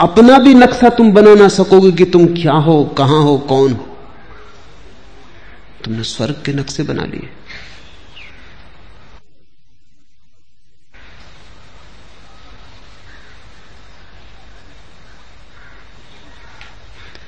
अपना 0.00 0.38
भी 0.38 0.54
नक्शा 0.54 0.88
तुम 0.88 1.12
बना 1.12 1.34
ना 1.34 1.48
सकोगे 1.48 1.92
कि 1.92 2.04
तुम 2.04 2.26
क्या 2.26 2.52
हो, 2.52 2.84
कहाँ 2.84 3.22
हो, 3.22 3.38
कौन 3.38 3.72
हो। 3.72 3.95
तुमने 5.86 6.02
स्वर्ग 6.02 6.42
के 6.46 6.52
नक्शे 6.52 6.82
बना 6.82 7.04
लिए। 7.04 7.30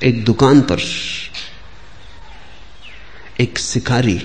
एक 0.03 0.25
दुकान 0.25 0.61
पर 0.61 0.81
एक 3.41 3.59
शिकारी 3.59 4.19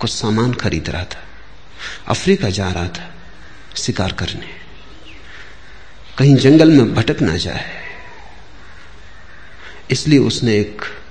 कुछ 0.00 0.10
सामान 0.10 0.54
खरीद 0.54 0.90
रहा 0.90 1.04
था। 1.04 1.24
अफ्रीका 2.08 2.50
जा 2.50 2.72
रहा 2.72 2.88
था 2.88 3.14
शिकार 3.76 4.12
करने। 4.12 4.48
कहीं 6.18 6.36
जंगल 6.36 6.70
में 6.70 6.94
भटक 6.94 7.20
ना 7.20 7.36
जाए। 7.36 7.82
इसलिए 9.90 10.18
उसने 10.18 10.56
एक 10.56 11.01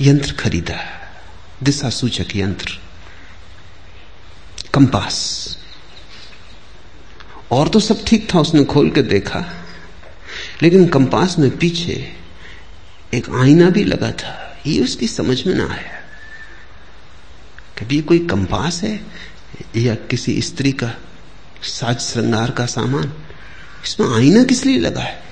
यंत्र 0.00 0.32
खरीदा 0.32 0.78
दिशा 1.62 1.90
सूचक 1.90 2.36
यंत्र। 2.36 2.80
कंपास। 4.74 5.48
और 7.50 7.68
तो 7.68 7.80
सब 7.80 8.04
ठीक 8.04 8.34
था, 8.34 8.40
उसने 8.40 8.64
खोल 8.64 8.90
के 8.90 9.02
देखा। 9.02 9.44
लेकिन 10.62 10.88
कंपास 10.88 11.38
में 11.38 11.58
पीछे 11.58 12.16
एक 13.14 13.30
आईना 13.30 13.70
भी 13.70 13.84
लगा 13.84 14.12
था। 14.12 14.60
ये 14.66 14.84
उसकी 14.84 15.08
समझ 15.08 15.46
में 15.46 15.54
ना 15.54 15.64
आया। 15.64 16.02
कभी 17.78 18.02
कोई 18.02 18.26
कंपास 18.26 18.82
है? 18.82 19.06
या 19.76 19.94
किसी 19.94 20.42
स्त्री 20.42 20.72
का, 20.72 20.94
साज 21.62 22.00
श्रृंगार 22.00 22.50
का 22.50 22.66
सामान? 22.66 23.12
इसमें 23.84 24.16
आईना 24.16 24.44
किस 24.44 24.66
लिए 24.66 24.78
लगा 24.78 25.02
है? 25.02 25.22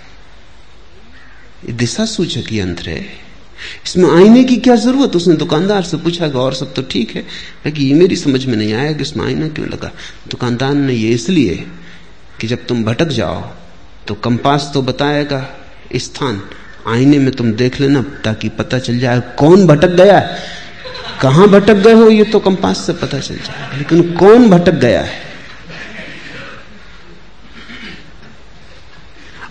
दिशा 1.71 2.05
सूचक 2.05 2.53
यंत्र 2.53 2.91
है। 2.91 3.30
इसमें 3.87 4.09
आईने 4.11 4.45
की 4.45 4.57
क्या 4.59 4.75
ज़रूरत? 4.77 5.17
उसने 5.17 5.35
दुकानदार 5.37 5.83
से 5.83 5.97
पूछा 5.99 6.29
कि 6.29 6.39
और 6.39 6.55
सब 6.55 6.75
तो 6.75 6.83
ठीक 6.91 7.15
है। 7.17 7.23
लेकिन 7.67 7.87
ये 7.87 7.95
मेरी 7.95 8.17
समझ 8.17 8.45
में 8.47 8.57
नहीं 8.57 8.73
आया 8.75 8.93
कि 8.93 9.03
इसमें 9.03 9.25
आईना 9.27 9.49
क्यों 9.51 9.69
लगा? 9.69 9.91
दुकानदार 10.31 10.75
ने 10.75 10.95
ये 10.95 11.11
इसलिए 11.13 11.67
कि 12.41 12.47
जब 12.47 12.67
तुम 12.67 12.85
भटक 12.85 13.09
जाओ 13.13 13.41
तो 14.09 14.15
कंपास 14.17 14.71
तो 14.75 14.83
बताएगा 14.83 15.47
स्थान, 15.97 16.41
आईने 16.89 17.19
में 17.19 17.31
तुम 17.33 17.53
देख 17.55 17.81
लेना 17.81 18.03
ताकि 18.25 18.49
पता 18.51 18.79
चल 18.79 18.99
जाए 18.99 19.21
कौन 19.39 19.67
भटक 19.67 19.91
गया 19.97 20.19
है। 20.19 20.39
कहाँ 21.21 21.49
भटक 21.49 21.75
गए 21.77 21.93
हो, 21.93 22.09
ये 22.11 22.25
तो 22.25 22.39
कंपास 22.41 22.79
से 22.79 22.93
पता 22.95 23.19
चल 23.21 23.37
जाए, 23.37 23.79
लेकिन 23.79 24.13
कौन 24.17 24.49
भटक 24.51 24.75
गया 24.77 25.01
है? 25.03 25.19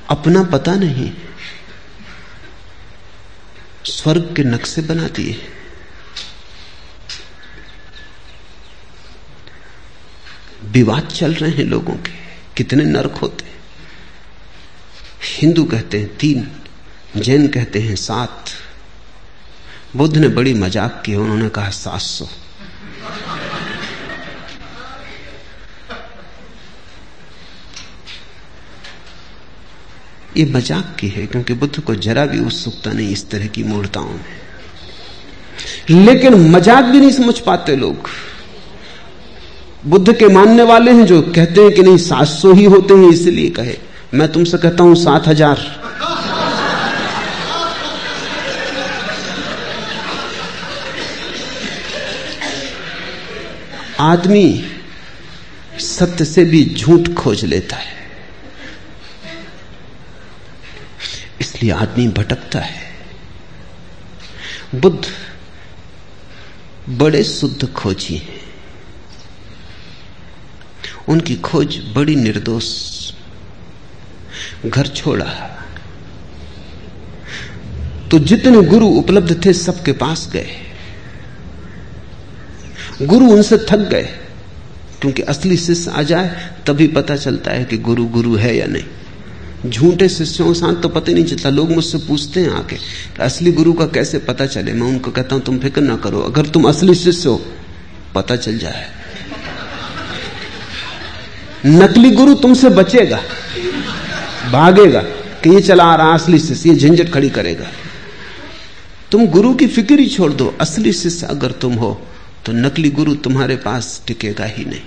अपना 0.10 0.44
पता 0.52 0.76
नहीं 0.76 1.12
स्वर्ग 3.90 4.34
के 4.36 4.44
नक्शे 4.44 4.82
बना 4.82 5.08
दिए। 5.08 5.42
विवाद 10.64 11.08
चल 11.08 11.34
रहे 11.34 11.52
हैं 11.52 11.64
लोगों 11.66 11.96
के। 11.96 12.12
कितने 12.58 12.84
नरक 12.84 13.18
होते 13.18 13.46
हिंदू 15.32 15.64
कहते 15.66 16.00
हैं 16.00 16.18
तीन, 16.18 16.48
जैन 17.18 17.48
कहते 17.48 17.80
हैं 17.80 17.96
सात। 17.96 18.50
बुद्ध 19.96 20.18
ने 20.18 20.28
बड़ी 20.28 20.54
मज़ाक 20.54 21.02
की 21.06 21.16
उन्होंने 21.16 21.50
कहा 21.50 21.70
सात 21.70 22.02
सौ। 22.02 22.26
ये 30.38 30.46
मज़ाक 30.46 30.96
की 31.00 31.08
है, 31.08 31.26
क्योंकि 31.26 31.54
बुद्ध 31.54 31.80
को 31.80 31.96
जरा 31.98 32.26
भी 32.26 32.40
उत्सुकता 32.40 32.92
नहीं 32.92 33.12
इस 33.12 33.30
तरह 33.30 33.48
की 33.48 33.64
मूर्ताओं 33.64 34.06
में। 34.06 34.26
लेकिन 36.06 36.36
मज़ाक 36.52 36.86
भी 36.86 37.00
नहीं 37.00 37.12
समझ 37.12 37.40
पाते 37.40 37.76
लोग। 37.76 38.10
बुद्ध 39.86 40.14
के 40.14 40.28
मानने 40.28 40.64
वाले 40.64 40.92
हैं 40.92 41.06
जो 41.06 41.22
कहते 41.22 41.62
हैं 41.62 41.72
कि 41.72 41.82
नहीं, 41.82 41.98
सात 41.98 42.28
सौ 42.28 42.54
ही 42.54 42.64
होते 42.66 42.94
हैं, 42.94 43.10
इसलिए 43.10 43.50
कहे। 43.50 43.76
मैं 44.14 44.32
तुमसे 44.32 44.58
कहता 44.58 44.84
हूँ, 44.84 44.96
सात 44.96 45.28
हज़ार। 45.28 45.58
आदमी 54.02 54.64
सत्य 55.80 56.26
से 56.26 56.44
भी 56.46 56.64
झूठ 56.76 57.14
खोज 57.14 57.46
लेता 57.46 57.76
है। 57.76 57.99
इसलिए 61.42 61.72
आदमी 61.72 62.08
भटकता 62.08 62.60
है। 62.60 62.82
बुद्ध 64.76 65.06
बड़े 66.90 67.24
शुद्ध 67.24 67.74
खोजी 67.74 68.16
हैं। 68.16 68.40
उनकी 71.08 71.36
खोज 71.36 71.94
बड़ी 71.96 72.16
निर्दोष। 72.16 72.90
घर 74.66 74.88
छोड़ा। 74.88 75.56
तो 78.12 78.20
जितने 78.20 78.62
गुरु 78.62 78.88
उपलब्ध 78.88 79.46
थे 79.46 79.54
सबके 79.54 79.92
पास 79.92 80.30
गए। 80.34 80.48
गुरु 83.02 83.26
उनसे 83.32 83.58
थक 83.58 83.78
गए। 83.78 84.16
क्योंकि 85.02 85.22
असली 85.22 85.58
शिष्य 85.58 85.92
आ 85.92 86.02
जाए, 86.02 86.56
तभी 86.68 86.88
पता 86.88 87.16
चलता 87.16 87.52
है 87.52 87.66
कि 87.66 87.78
गुरु 87.78 88.06
गुरु 88.06 88.36
है 88.36 88.58
या 88.58 88.66
नहीं। 88.66 88.84
झूठे 89.66 90.08
शिष्यों 90.10 90.54
साथ 90.54 90.82
तो 90.82 90.90
पता 90.90 91.12
नहीं 91.12 91.26
चलता, 91.26 91.50
लोग 91.50 91.72
मुझसे 91.72 91.98
पूछते 91.98 92.40
हैं 92.40 92.50
आके 92.50 92.78
असली 93.24 93.52
गुरु 93.52 93.74
का 93.74 93.86
कैसे 93.88 94.20
पता 94.20 94.46
चले? 94.46 94.74
मैं 94.74 94.88
उनको 94.88 95.12
कहता 95.12 95.36
हूँ, 95.36 95.44
तुम 95.44 95.60
फ़िक्र 95.60 95.82
ना 95.82 95.96
करो, 95.96 96.20
अगर 96.22 96.46
तुम 96.46 96.68
असली 96.70 96.96
शिष्य 96.96 97.30
हो, 97.30 97.42
पता 98.16 98.36
चल 98.36 98.58
जाए। 98.58 98.88
नकली 101.66 102.12
गुरु 102.12 102.34
तुमसे 102.36 102.70
बचेगा, 102.70 103.22
भागेगा, 104.52 105.02
कि 105.44 105.50
ये 105.50 105.62
चला 105.62 105.84
आ 105.84 105.96
रहा 105.96 106.14
असली 106.14 106.40
शिष्य, 106.40 106.70
ये 106.70 106.76
झंझट 106.76 107.12
खड़ी 107.14 107.30
करेगा। 107.30 107.68
तुम 109.12 109.26
गुरु 109.28 109.54
की 109.54 109.68
फ़िक्र 109.68 110.00
ही 110.00 110.08
छोड़ 110.08 110.32
दो, 110.34 110.54
असली 110.62 110.94
शिष्य 110.94 111.28
अगर 111.28 111.52
तुम 111.52 111.74
हो 111.74 112.00
तो 112.46 112.52
नकली 112.54 112.90
गुरु 112.90 113.14
तुम्हारे 113.16 113.56
पास 113.56 114.02
टिकेगा 114.08 114.46
ही 114.46 114.66
नहीं। 114.66 114.82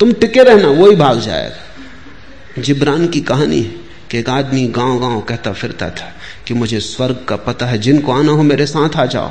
तुम 0.00 0.12
टिके 0.12 0.42
रहना, 0.42 0.68
वो 0.68 0.90
ही 0.90 0.96
भाग 0.96 1.20
जाएगा। 1.20 1.62
जिब्रान 2.58 3.06
की 3.08 3.20
कहानी 3.20 3.60
है 3.60 3.84
कि 4.10 4.18
एक 4.18 4.28
आदमी 4.28 4.66
गाँव 4.68 4.98
गाँव 5.00 5.20
कहता 5.20 5.52
फिरता 5.52 5.88
था 5.90 6.12
कि 6.46 6.54
मुझे 6.54 6.80
स्वर्ग 6.80 7.24
का 7.28 7.36
पता 7.36 7.66
है, 7.66 7.78
जिनको 7.78 8.12
आना 8.12 8.32
हो 8.32 8.42
मेरे 8.42 8.66
साथ 8.66 8.96
आ 8.96 9.06
जाओ। 9.06 9.30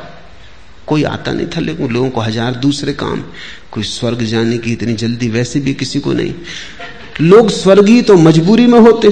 कोई 0.87 1.03
आता 1.03 1.31
नहीं 1.31 1.47
था 1.47 1.61
लेकिन 1.61 1.89
लोगों 1.89 2.09
को 2.09 2.21
हज़ार 2.21 2.55
दूसरे 2.55 2.93
काम। 2.93 3.23
कोई 3.71 3.83
स्वर्ग 3.83 4.21
जाने 4.23 4.57
की 4.57 4.71
इतनी 4.71 4.93
जल्दी 4.93 5.29
वैसे 5.29 5.59
भी 5.59 5.73
किसी 5.73 5.99
को 5.99 6.13
नहीं। 6.13 6.33
लोग 7.21 7.49
स्वर्गीय 7.49 8.01
तो 8.01 8.17
मजबूरी 8.17 8.65
में 8.67 8.79
होते। 8.79 9.09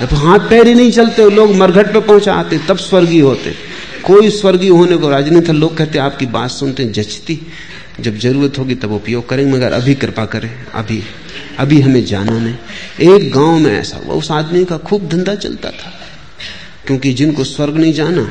जब 0.00 0.14
हाथ 0.14 0.48
पैर 0.50 0.66
ही 0.66 0.74
नहीं 0.74 0.92
चलते 0.92 1.28
लोग 1.30 1.54
मरघट 1.54 1.92
पे 1.92 2.00
पहुँचा 2.00 2.34
आते, 2.34 2.58
तब 2.58 2.76
स्वर्गीय 2.76 3.20
होते। 3.20 3.54
कोई 4.04 4.30
स्वर्गीय 4.30 4.70
होने 4.70 4.96
को 4.96 5.08
राज़ी 5.08 5.30
नहीं 5.30 5.42
था। 5.48 5.52
लोग 5.52 5.76
कहते, 5.76 5.98
आपकी 5.98 6.26
बात 6.26 6.50
सुनते 6.50 6.84
जचती। 6.84 7.38
जब 8.00 8.16
ज़रूरत 8.18 8.58
होगी 8.58 8.74
तब 8.74 8.92
उपयोग 8.92 9.28
करेंगे, 9.28 9.52
मगर 9.52 9.72
अभी 9.72 9.94
कृपा 9.94 10.24
करें, 10.26 10.50
अभी 10.66 11.02
अभी 11.58 11.80
हमें 11.80 12.04
जाना 12.04 12.38
नहीं। 12.38 13.08
एक 13.08 13.30
गाँव 13.32 13.58
में 13.58 13.70
ऐसा 13.70 13.96
हुआ, 13.96 14.14
उस 14.14 14.30
आदमी 14.32 14.64
का 14.64 14.78
खूब 14.80 15.08
धंधा 15.08 15.34
चलता 15.36 15.70
था, 15.70 15.92
क्योंकि 16.86 17.12
जिनको 17.12 17.44
स्वर्ग 17.44 17.76
नहीं 17.76 17.92
जाना, 17.92 18.26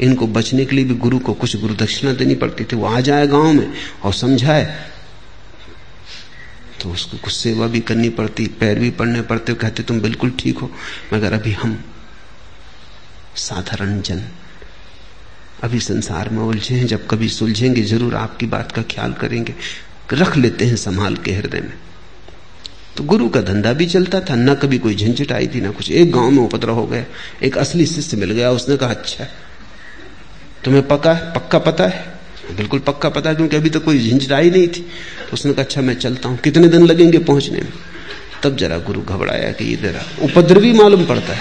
इनको 0.00 0.26
बचने 0.28 0.64
के 0.64 0.76
लिए 0.76 0.84
भी 0.84 0.94
गुरु 0.96 1.18
को 1.18 1.32
कुछ 1.34 1.56
गुरु 1.56 1.74
दक्षिणा 1.76 2.12
देनी 2.14 2.34
पड़ती 2.36 2.64
थी। 2.64 2.76
वो 2.76 2.86
आ 2.86 3.00
जाए 3.00 3.26
गाँव 3.26 3.52
में 3.52 3.72
और 4.02 4.12
समझाए 4.14 4.64
तो 6.80 6.90
उसको 6.90 7.16
कुछ 7.16 7.32
सेवा 7.32 7.66
भी 7.66 7.80
करनी 7.80 8.08
पड़ती, 8.10 8.46
पैर 8.60 8.78
भी 8.78 8.90
पड़ने 8.92 9.20
पड़ते, 9.22 9.54
कहते, 9.54 9.82
तुम 9.82 10.00
बिल्कुल 10.00 10.30
ठीक 10.38 10.58
हो, 10.58 10.70
मगर 11.12 11.32
अभी 11.32 11.52
हम 11.54 11.78
साधारण 13.38 14.00
जन 14.00 14.22
अभी 15.64 15.80
संसार 15.80 16.28
में 16.28 16.38
उलझे 16.38 16.74
हैं, 16.74 16.86
जब 16.86 17.06
कभी 17.06 17.28
सुलझेंगे, 17.28 17.82
ज़रूर 17.82 18.14
आपकी 18.14 18.46
बात 18.46 18.72
का 18.72 18.82
ख्याल 18.82 19.12
करेंगे। 19.12 19.54
रख 20.12 20.36
लेते 20.36 20.64
हैं 20.64 20.76
संभाल 20.76 21.16
के 21.16 21.32
हृदय 21.32 21.60
में। 21.60 21.72
तो 22.96 23.04
गुरु 23.04 23.28
का 23.28 23.40
धंधा 23.40 23.72
भी 23.72 23.86
चलता 23.86 24.20
था, 24.20 24.34
न 24.34 24.54
कभी 24.54 24.78
कोई 24.78 24.94
झंझट 24.94 25.32
आई 25.32 25.46
थी, 25.46 25.60
ना 25.60 25.70
कुछ। 25.70 25.90
एक 25.90 26.12
गाँव 26.12 26.30
में 26.30 26.38
उपद्रव 26.38 26.74
हो 26.74 26.86
गया, 26.86 27.04
एक 27.42 27.58
असली 27.58 27.86
शिष्य 27.86 28.16
मिल 28.16 28.30
गया, 28.30 28.50
उसने 28.50 28.76
कहा 28.76 28.90
अच्छा 28.90 29.24
तुम्हें 30.64 30.88
पक्का 30.88 31.12
है? 31.12 31.32
पक्का 31.32 31.58
पता 31.58 31.84
है? 31.84 32.14
बिल्कुल 32.56 32.80
पक्का 32.80 33.08
पता 33.08 33.30
है, 33.30 33.36
क्योंकि 33.36 33.56
अभी 33.56 33.68
तक 33.68 33.78
तो 33.78 33.84
कोई 33.84 34.10
झंझट 34.10 34.32
आई 34.32 34.50
नहीं 34.50 34.68
थी। 34.68 34.80
तो 35.20 35.32
उसने 35.32 35.52
कहा 35.52 35.62
अच्छा 35.62 35.80
मैं 35.80 35.94
चलता 35.94 36.28
हूँ। 36.28 36.38
कितने 36.38 36.68
दिन 36.68 36.86
लगेंगे 36.86 37.18
पहुँचने 37.18 37.58
में? 37.58 37.72
तब 38.42 38.56
जरा 38.56 38.78
गुरु 38.78 39.02
घबराया 39.02 39.52
कि 39.52 39.64
ये 39.64 39.76
जरा 39.76 40.02
उपद्रवी 40.22 40.72
मालूम 40.72 41.06
पड़ता 41.06 41.32
है। 41.32 41.40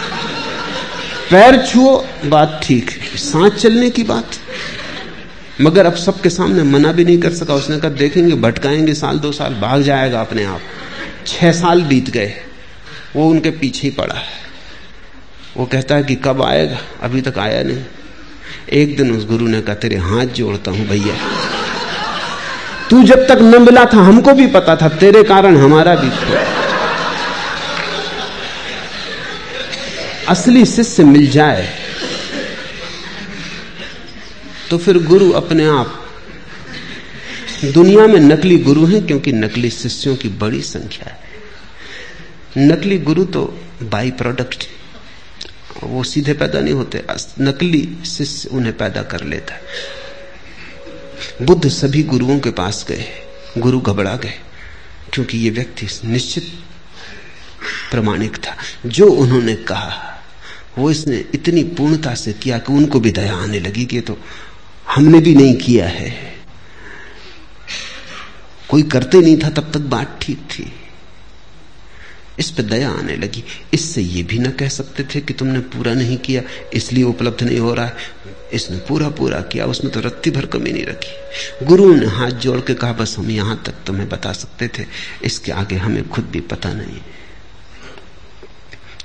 पैर 1.31 1.65
छुओ, 1.65 2.05
बात 2.25 2.59
ठीक 2.63 2.89
है। 2.89 3.17
सांस 3.17 3.53
चलने 3.53 3.89
की 3.89 4.03
बात। 4.03 4.31
मगर 5.61 5.85
अब 5.85 5.95
सबके 5.95 6.29
सामने 6.29 6.63
मना 6.63 6.91
भी 6.91 7.05
नहीं 7.05 7.17
कर 7.17 7.29
सका। 7.29 7.53
उसने 7.53 7.79
कहा, 7.79 7.91
देखेंगे, 7.91 8.35
भटकाएँगे, 8.35 8.93
साल 8.93 9.19
दो 9.19 9.31
साल 9.31 9.53
भाग 9.53 9.81
जाएगा 9.81 10.21
अपने 10.21 10.43
आप। 10.43 10.61
छह 11.27 11.51
साल 11.51 11.81
बीत 11.81 12.09
गए। 12.09 12.33
वो 13.15 13.29
उनके 13.29 13.49
पीछे 13.49 13.87
ही 13.87 13.89
पड़ा 13.89 14.15
है। 14.15 14.25
वो 15.57 15.65
कहता 15.65 15.95
है 15.95 16.03
कि 16.03 16.15
कब 16.15 16.41
आएगा? 16.41 16.77
अभी 17.01 17.21
तक 17.21 17.39
आया 17.39 17.63
नहीं। 17.63 17.83
एक 18.73 18.97
दिन 18.97 19.17
उस 19.17 19.25
गुरु 19.25 19.47
ने 19.47 19.61
कहा, 19.61 19.75
तेरे 19.75 19.95
हाथ 19.95 20.25
जोड़ता 20.25 20.71
हूँ 20.71 20.87
भैया। 20.87 21.15
तू 22.89 23.03
जब 23.03 23.27
तक 23.27 23.37
न 23.41 23.61
मिला 23.61 23.85
था, 23.85 23.97
हमको 23.97 24.33
भी 24.33 24.47
पता 24.47 24.75
था। 24.75 24.89
तेरे 24.89 25.23
कारण 25.23 25.57
हमारा 25.57 25.95
भी 25.95 26.09
था। 26.09 26.62
असली 30.29 30.65
शिष्य 30.65 31.03
मिल 31.03 31.29
जाए 31.29 31.67
तो 34.69 34.77
फिर 34.77 34.97
गुरु 35.03 35.31
अपने 35.31 35.65
आप 35.65 35.99
दुनिया 37.65 38.05
में 38.07 38.19
नकली 38.19 38.57
गुरु 38.59 38.85
हैं 38.85 39.05
क्योंकि 39.07 39.31
नकली 39.31 39.69
शिष्यों 39.69 40.15
की 40.15 40.29
बड़ी 40.29 40.61
संख्या 40.61 41.09
है। 41.09 41.19
नकली 42.57 42.97
गुरु 42.99 43.25
तो 43.25 43.43
बाई 43.83 44.11
प्रोडक्ट 44.11 44.67
वो 45.83 46.03
सीधे 46.03 46.33
पैदा 46.33 46.59
नहीं 46.59 46.73
होते। 46.73 47.03
नकली 47.41 47.97
शिष्य 48.07 48.49
उन्हें 48.49 48.75
पैदा 48.77 49.01
कर 49.03 49.23
लेता 49.23 49.59
बुद्ध 51.41 51.67
सभी 51.69 52.03
गुरुओं 52.03 52.39
के 52.39 52.49
पास 52.51 52.85
गए, 52.89 53.05
गुरु 53.57 53.79
घबरा 53.81 54.15
गए, 54.15 54.33
क्योंकि 55.13 55.37
ये 55.37 55.49
व्यक्ति 55.49 55.87
निश्चित 56.05 56.51
प्रमाणिक 57.91 58.37
था। 58.37 58.55
जो 58.85 59.05
उन्होंने 59.07 59.55
कहा 59.55 60.12
वो 60.77 60.89
इसने 60.91 61.23
इतनी 61.33 61.63
पूर्णता 61.77 62.13
से 62.15 62.33
किया 62.33 62.57
कि 62.57 62.73
उनको 62.73 62.99
भी 62.99 63.11
दया 63.11 63.35
आने 63.35 63.59
लगी 63.59 63.85
कि 63.85 63.99
तो 64.01 64.17
हमने 64.87 65.19
भी 65.19 65.35
नहीं 65.35 65.55
किया 65.55 65.87
है। 65.87 66.11
कोई 68.69 68.83
करते 68.83 69.21
नहीं 69.21 69.37
था 69.37 69.49
तब 69.49 69.71
तक 69.71 69.81
बात 69.89 70.17
ठीक 70.21 70.37
थी। 70.49 70.71
इस 72.39 72.49
पर 72.49 72.63
दया 72.63 72.89
आने 72.89 73.15
लगी। 73.15 73.43
इससे 73.73 74.01
ये 74.01 74.21
भी 74.23 74.39
ना 74.39 74.49
कह 74.49 74.67
सकते 74.67 75.03
थे 75.05 75.21
कि 75.21 75.33
तुमने 75.33 75.59
पूरा 75.69 75.93
नहीं 75.93 76.17
किया, 76.17 76.41
इसलिए 76.73 77.03
उपलब्ध 77.03 77.43
नहीं 77.43 77.59
हो 77.59 77.73
रहा 77.73 77.85
है। 77.85 78.11
इसने 78.53 78.77
पूरा 78.87 79.09
पूरा 79.09 79.41
किया 79.43 79.65
उसमें 79.65 79.91
तो 79.93 79.99
रत्ती 79.99 80.31
भर 80.31 80.45
कमी 80.45 80.71
नहीं 80.71 80.85
रखी। 80.85 81.65
गुरु 81.65 81.93
ने 81.95 82.05
हाथ 82.07 82.31
जोड़ 82.41 82.59
के 82.61 82.73
कहा, 82.73 82.93
बस 82.93 83.15
हम 83.17 83.29
यहाँ 83.31 83.61
तक 83.65 83.75
तुम्हें 83.87 84.07
बता 84.09 84.31
सकते 84.33 84.67
थे। 84.67 84.85
इसके 85.23 85.51
आगे 85.51 85.75
हमें 85.75 86.07
खुद 86.09 86.25
भी 86.25 86.39
पता 86.41 86.73
नहीं 86.73 86.99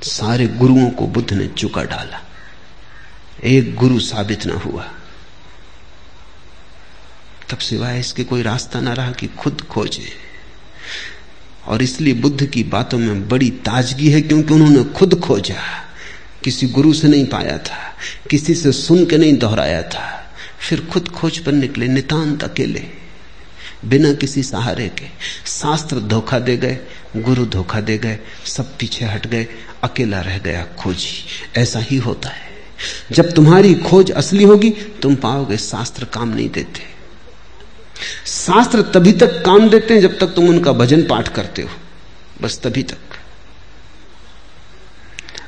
सारे 0.03 0.47
गुरुओं 0.47 0.91
को 0.91 1.07
बुद्ध 1.07 1.33
ने 1.33 1.47
चुका 1.47 1.83
डाला। 1.83 2.21
एक 3.45 3.75
गुरु 3.75 4.01
साबित 4.01 4.47
ना 4.47 4.55
हुआ। 4.55 4.95
तब 7.51 7.59
सिवाय 7.59 8.01
इसके 8.01 8.25
कोई 8.25 8.43
रास्ता 8.43 8.81
ना 8.81 8.93
रहा 8.93 9.11
कि 9.11 9.27
खुद 9.27 9.61
खोजे। 9.61 10.09
और 11.67 11.83
इसलिए 11.83 12.15
बुद्ध 12.15 12.47
की 12.47 12.65
बातों 12.65 12.99
में 12.99 13.29
बड़ी 13.29 13.51
ताजगी 13.51 14.11
है 14.11 14.21
क्योंकि 14.21 14.55
उन्होंने 14.55 14.85
खुद 14.85 15.21
खोजा। 15.21 15.89
किसी 16.45 16.67
गुरु 16.67 16.93
से 16.93 17.09
नहीं 17.09 17.27
पाया 17.27 17.59
था, 17.59 17.97
किसी 18.31 18.55
से 18.55 18.73
सुन 18.73 19.07
के 19.07 19.17
नहीं 19.17 19.37
दोहराया 19.37 19.83
था। 19.83 20.35
फिर 20.59 20.87
खुद 20.87 21.09
खोज 21.09 21.39
पर 21.39 21.53
निकले, 21.53 21.89
नितांत 21.89 22.45
अकेले। 22.45 22.87
बिना 23.85 24.13
किसी 24.13 24.43
सहारे 24.43 24.89
के 24.89 25.07
शास्त्र 25.47 26.01
धोखा 26.01 26.39
दे 26.39 26.57
गए, 26.57 26.79
गुरु 27.17 27.47
धोखा 27.47 27.81
दे 27.81 27.99
गए, 27.99 28.19
सब 28.47 28.79
पीछे 28.79 29.05
हट 29.05 29.27
गए 29.27 29.47
अकेला 29.85 30.21
रह 30.21 30.39
गया 30.39 30.67
खोजी। 30.79 31.61
ऐसा 31.61 31.79
ही 31.79 31.97
होता 31.97 32.29
है। 32.29 32.47
जब 33.13 33.33
तुम्हारी 33.33 33.75
खोज 33.75 34.11
असली 34.13 34.45
होगी, 34.45 34.71
तुम 34.71 35.15
पाओगे 35.15 35.57
शास्त्र 35.57 36.05
काम 36.05 36.29
नहीं 36.29 36.49
देते। 36.49 36.83
शास्त्र 38.27 38.83
तभी 38.83 39.13
तक 39.13 39.43
काम 39.47 39.69
देते 39.71 39.95
हैं 39.95 40.01
जब 40.01 40.19
तक 40.19 40.27
तुम 40.27 40.49
उनका 40.49 40.73
भजन 40.73 41.03
पाठ 41.03 41.29
करते 41.29 41.63
हो। 41.63 41.69
बस 42.43 42.61
तभी 42.63 42.83
तक। 42.83 42.99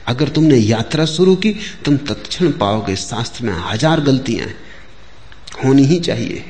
अगर 0.07 0.29
तुमने 0.29 0.57
यात्रा 0.57 1.05
शुरू 1.05 1.37
की, 1.37 1.53
तुम 1.85 1.97
तत्क्षण 1.97 2.53
पाओगे 2.53 2.97
शास्त्र 2.97 3.45
में 3.45 3.53
हज़ार 3.53 4.01
गलतियाँ 4.01 4.49
होनी 5.65 5.85
ही 5.85 6.01
चाहिए। 6.01 6.45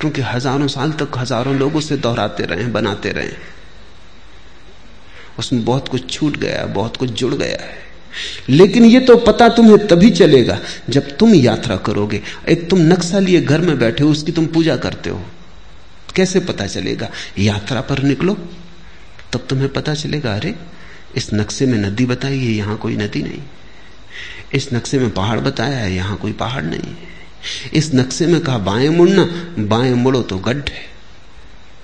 क्योंकि 0.00 0.22
हज़ारों 0.22 0.68
साल 0.68 0.92
तक 0.92 1.18
हज़ारों 1.18 1.54
लोगों 1.54 1.80
से 1.80 1.96
दोहराते 1.96 2.44
रहे, 2.44 2.64
बनाते 2.66 3.10
रहे। 3.10 3.55
उसमें 5.38 5.64
बहुत 5.64 5.88
कुछ 5.88 6.10
छूट 6.10 6.36
गया, 6.36 6.66
बहुत 6.66 6.96
कुछ 6.96 7.10
जुड़ 7.10 7.34
गया 7.34 7.64
है। 7.64 7.78
लेकिन 8.48 8.84
ये 8.84 9.00
तो 9.00 9.16
पता 9.16 9.48
तुम्हें 9.48 9.86
तभी 9.86 10.10
चलेगा 10.10 10.60
जब 10.90 11.16
तुम 11.16 11.34
यात्रा 11.34 11.76
करोगे। 11.76 12.22
एक 12.48 12.70
तुम 12.70 12.78
नक्शा 12.78 13.18
लिए 13.18 13.40
घर 13.40 13.60
में 13.60 13.78
बैठे 13.78 14.04
हो, 14.04 14.10
उसकी 14.10 14.32
तुम 14.32 14.46
पूजा 14.46 14.76
करते 14.76 15.10
हो। 15.10 15.22
कैसे 16.16 16.40
पता 16.40 16.66
चलेगा? 16.66 17.10
यात्रा 17.38 17.80
पर 17.80 18.02
निकलो, 18.02 18.34
तब 19.32 19.46
तुम्हें 19.48 19.68
पता 19.68 19.94
चलेगा, 19.94 20.34
अरे, 20.34 20.54
इस 21.16 21.34
नक्शे 21.34 21.66
में 21.66 21.78
नदी 21.78 22.06
बताई 22.06 22.38
है, 22.38 22.52
यहाँ 22.52 22.76
कोई 22.76 22.96
नदी 22.96 23.22
नहीं। 23.22 23.42
इस 24.54 24.72
नक्शे 24.72 24.98
में 24.98 25.10
पहाड़ 25.10 25.40
बताया 25.40 25.78
है, 25.78 25.94
यहाँ 25.94 26.16
कोई 26.16 26.32
पहाड़ 26.32 26.64
नहीं 26.64 26.94
इस 27.74 27.94
नक्शे 27.94 28.26
में 28.26 28.40
कहा, 28.40 28.58
बाएँ 28.58 28.88
मुड़ना, 28.88 29.24
बाएँ 29.58 29.94
मुड़ो 29.94 30.22
तो 30.22 30.38
गड्ढ 30.38 30.68
है। 30.68 30.86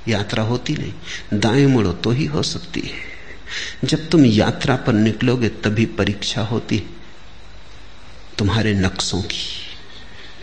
यात्रा 0.09 0.43
होती 0.43 0.75
नहीं, 0.75 0.93
दाएँ 1.41 1.67
मुड़ो 1.67 1.93
तो 1.93 2.11
ही 2.11 2.25
हो 2.25 2.43
सकती 2.43 2.81
है। 2.81 3.12
जब 3.85 4.09
तुम 4.09 4.25
यात्रा 4.25 4.77
पर 4.77 4.93
निकलोगे, 4.93 5.49
तभी 5.49 5.87
परीक्षा 5.87 6.43
होती 6.43 6.83
तुम्हारे 8.39 8.75
नक्शों 8.75 9.23
की। 9.23 9.63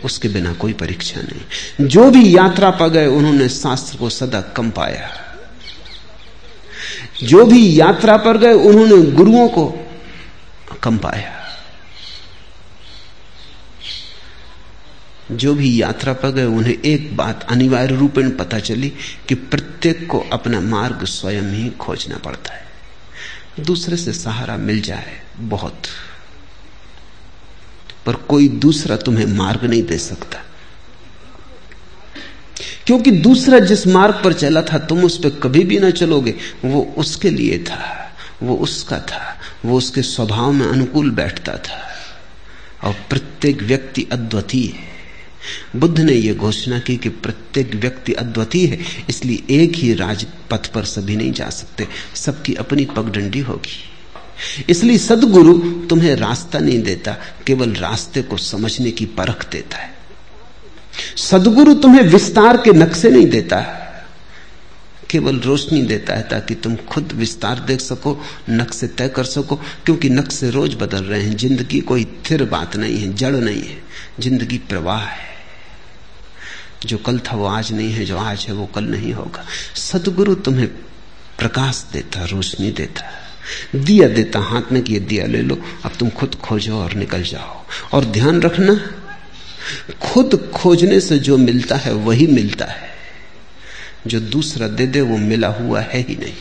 उसके 0.05 0.27
बिना 0.27 0.53
कोई 0.53 0.73
परीक्षा 0.73 1.21
नहीं। 1.21 1.87
जो 1.87 2.11
भी 2.11 2.37
यात्रा 2.37 2.69
पर 2.69 2.89
गए, 2.89 3.07
उन्होंने 3.07 3.49
शास्त्र 3.49 3.97
को 3.97 4.09
सदा 4.09 4.41
कम 4.41 4.69
पाया। 4.69 5.35
जो 7.23 7.45
भी 7.45 7.79
यात्रा 7.79 8.17
पर 8.17 8.37
गए, 8.37 8.53
उन्होंने 8.53 9.11
गुरुओं 9.11 9.49
को 9.49 9.91
कम 10.83 10.97
पाया। 10.97 11.35
जो 15.31 15.55
भी 15.55 15.81
यात्रा 15.81 16.13
पर 16.13 16.29
गए, 16.29 16.45
उन्हें 16.45 16.81
एक 16.85 17.17
बात 17.17 17.47
अनिवार्य 17.49 17.95
रूपेण 17.95 18.31
पता 18.31 18.59
चली 18.59 18.93
कि 19.27 19.35
प्रत्येक 19.35 20.07
को 20.07 20.19
अपना 20.19 20.61
मार्ग 20.61 21.05
स्वयं 21.05 21.43
ही 21.43 21.69
खोजना 21.69 22.17
पड़ता 22.17 22.53
है। 22.53 22.68
दूसरे 23.59 23.97
से 23.97 24.13
सहारा 24.13 24.57
मिल 24.57 24.81
जाए 24.81 25.21
बहुत। 25.37 25.83
पर 28.05 28.13
कोई 28.13 28.47
दूसरा 28.47 28.97
तुम्हें 28.97 29.25
मार्ग 29.25 29.63
नहीं 29.63 29.83
दे 29.83 29.97
सकता। 29.97 30.39
क्योंकि 32.85 33.11
दूसरा 33.11 33.59
जिस 33.59 33.87
मार्ग 33.87 34.21
पर 34.23 34.33
चला 34.33 34.61
था, 34.61 34.77
तुम 34.77 35.03
उस 35.03 35.17
पर 35.17 35.29
कभी 35.29 35.63
भी 35.63 35.79
ना 35.79 35.89
चलोगे, 35.89 36.35
वो 36.65 36.95
उसके 36.97 37.29
लिए 37.29 37.59
था, 37.59 38.15
वो 38.43 38.55
उसका 38.55 38.99
था, 38.99 39.39
वो 39.65 39.77
उसके 39.77 40.01
स्वभाव 40.01 40.51
में 40.51 40.67
अनुकूल 40.67 41.11
बैठता 41.11 41.53
था। 41.57 41.85
और 42.83 42.93
प्रत्येक 43.09 43.61
व्यक्ति 43.61 44.07
अद्वितीय 44.11 44.67
है। 44.67 44.88
बुद्ध 45.75 45.99
ने 45.99 46.13
यह 46.13 46.33
घोषणा 46.33 46.79
की 46.79 46.95
कि 46.97 47.09
प्रत्येक 47.09 47.75
व्यक्ति 47.75 48.13
अद्वितीय 48.13 48.65
है, 48.67 48.79
इसलिए 49.09 49.61
एक 49.61 49.75
ही 49.75 49.93
राजपथ 49.93 50.71
पर 50.73 50.85
सभी 50.85 51.15
नहीं 51.15 51.31
जा 51.31 51.49
सकते, 51.49 51.87
सबकी 52.15 52.53
अपनी 52.55 52.85
पगडंडी 52.85 53.39
होगी। 53.39 53.77
इसलिए 54.69 54.97
सदगुरु 54.97 55.53
तुम्हें 55.87 56.15
रास्ता 56.15 56.59
नहीं 56.59 56.81
देता, 56.83 57.15
केवल 57.47 57.73
रास्ते 57.73 58.21
को 58.21 58.37
समझने 58.37 58.91
की 58.91 59.05
परख 59.05 59.49
देता 59.51 59.77
है। 59.77 59.97
सदगुरु 61.17 61.73
तुम्हें 61.73 62.03
विस्तार 62.03 62.57
के 62.57 62.71
नक्शे 62.71 63.09
नहीं 63.09 63.25
देता, 63.25 63.61
केवल 65.09 65.39
रोशनी 65.39 65.81
देता 65.81 66.15
है 66.15 66.27
ताकि 66.27 66.55
तुम 66.55 66.75
खुद 66.89 67.11
विस्तार 67.11 67.59
देख 67.59 67.81
सको, 67.81 68.17
नक्शे 68.49 68.87
तय 68.87 69.07
कर 69.07 69.23
सको, 69.23 69.55
क्योंकि 69.55 70.09
नक्शे 70.09 70.49
रोज 70.49 70.75
बदल 70.75 71.03
रहे 71.03 71.21
हैं, 71.21 71.37
ज़िंदगी 71.37 71.79
कोई 71.81 72.05
थिर 72.29 72.43
बात 72.43 72.75
नहीं 72.75 72.97
है, 72.97 73.13
जड़ 73.13 73.35
नहीं 73.35 73.61
है, 73.61 73.81
ज़िंदगी 74.19 74.57
प्रवाह 74.69 75.01
है। 75.01 75.28
जो 76.85 76.97
कल 76.97 77.19
था 77.19 77.35
वो 77.35 77.45
आज 77.45 77.71
नहीं 77.71 77.91
है, 77.91 78.05
जो 78.05 78.17
आज 78.17 78.45
है 78.45 78.53
वो 78.53 78.65
कल 78.65 78.83
नहीं 78.83 79.13
होगा। 79.13 79.45
सदगुरु 79.75 80.35
तुम्हें 80.35 80.67
प्रकाश 81.39 81.87
देता, 81.93 82.25
रोशनी 82.25 82.71
देता, 82.71 83.13
दिया 83.75 84.07
देता, 84.07 84.39
हाथ 84.39 84.71
में 84.71 84.83
कि 84.83 84.93
ये 84.93 84.99
दिया 84.99 85.25
ले 85.25 85.41
लो, 85.41 85.61
अब 85.85 85.91
तुम 85.99 86.09
खुद 86.09 86.35
खोजो 86.35 86.77
और 86.77 86.93
निकल 86.93 87.23
जाओ। 87.23 87.65
और 87.93 88.05
ध्यान 88.05 88.41
रखना, 88.41 88.91
खुद 90.01 90.51
खोजने 90.55 90.99
से 90.99 91.19
जो 91.19 91.37
मिलता 91.37 91.75
है 91.75 91.93
वही 91.93 92.27
मिलता 92.27 92.65
है। 92.65 92.89
जो 94.07 94.19
दूसरा 94.19 94.67
दे 94.67 94.87
दे, 94.87 95.01
वो 95.01 95.17
मिला 95.17 95.47
हुआ 95.47 95.81
है 95.81 96.01
ही 96.01 96.15
नहीं। 96.15 96.33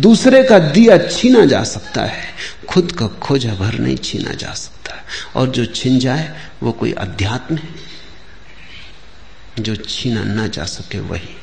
दूसरे 0.00 0.44
का 0.44 0.58
दिया 0.58 0.98
छीना 0.98 1.44
जा 1.44 1.64
सकता 1.64 2.02
है, 2.02 2.26
खुद 2.68 2.92
का 2.92 3.06
खोजा 3.06 3.54
भर 3.54 3.78
नहीं 3.78 3.96
छीना 3.96 4.32
जा 4.32 4.52
सकता। 4.52 5.04
और 5.36 5.48
जो 5.48 5.64
छिन 5.64 5.98
जाए, 5.98 6.36
वो 6.62 6.72
कोई 6.72 6.92
अध्यात्म 6.92 7.56
है। 7.56 7.85
जो 9.58 9.76
छीना 9.76 10.24
ना 10.24 10.46
जा 10.46 10.64
सके 10.64 11.00
वही। 11.00 11.36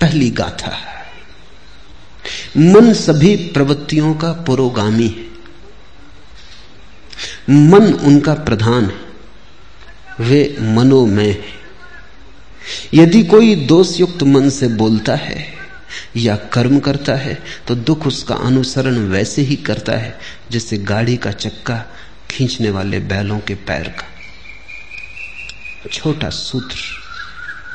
पहली 0.00 0.30
गाथा 0.30 0.78
मन 2.56 2.94
सभी 2.94 3.36
प्रवृत्तियों 3.36 4.14
का 4.14 4.32
पुरोगामी 4.32 5.08
है। 5.08 5.32
मन 7.50 7.92
उनका 7.94 8.34
प्रधान 8.34 8.84
है। 8.84 9.12
वे 10.20 10.56
मनोमय 10.60 11.30
है। 11.30 11.62
यदि 12.94 13.24
कोई 13.24 13.54
दोषयुक्त 13.54 14.22
मन 14.22 14.50
से 14.50 14.68
बोलता 14.68 15.14
है 15.14 15.61
या 16.16 16.36
कर्म 16.36 16.78
करता 16.80 17.14
है 17.14 17.42
तो 17.68 17.74
दुख 17.74 18.06
उसका 18.06 18.34
अनुसरण 18.34 18.98
वैसे 19.08 19.42
ही 19.42 19.56
करता 19.56 19.92
है, 19.92 20.18
जैसे 20.50 20.78
गाड़ी 20.78 21.16
का 21.16 21.32
चक्का 21.32 21.84
खींचने 22.30 22.70
वाले 22.70 23.00
बैलों 23.00 23.38
के 23.40 23.54
पैर 23.54 23.88
का। 23.88 24.08
छोटा 25.88 26.28
सूत्र 26.30 26.76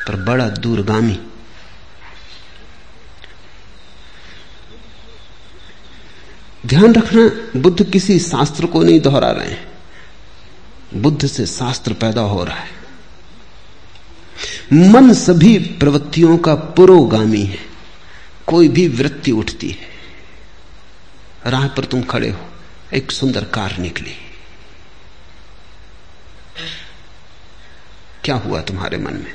पर 0.08 0.16
बड़ा 0.16 0.50
दूरगामी। 0.50 1.20
ध्यान 6.66 6.94
रखना, 6.94 7.30
बुद्ध 7.60 7.92
किसी 7.92 8.20
शास्त्र 8.20 8.66
को 8.66 8.84
नहीं 8.84 9.00
दोहरा 9.00 9.32
रहे 9.32 9.50
हैं। 9.50 9.68
बुद्ध 10.94 11.28
से 11.28 11.46
शास्त्र 11.46 11.94
पैदा 11.94 12.22
हो 12.22 12.44
रहा 12.44 12.56
है। 12.56 12.76
मन 14.74 15.14
सभी 15.14 15.58
प्रवृत्तियों 15.60 16.38
का 16.38 16.56
पुरोगामी 16.56 17.42
है। 17.42 17.67
कोई 18.48 18.68
भी 18.68 18.88
वृत्ति 18.88 19.32
उठती 19.32 19.70
है। 19.70 19.96
राह 21.46 21.68
पर 21.68 21.86
तुम 21.86 22.02
खड़े 22.04 22.30
हो, 22.30 22.50
एक 22.94 23.12
सुंदर 23.12 23.44
कार 23.46 23.78
निकली। 23.78 24.16
क्या 28.24 28.36
हुआ 28.36 28.62
तुम्हारे 28.62 28.98
मन 28.98 29.14
में? 29.14 29.34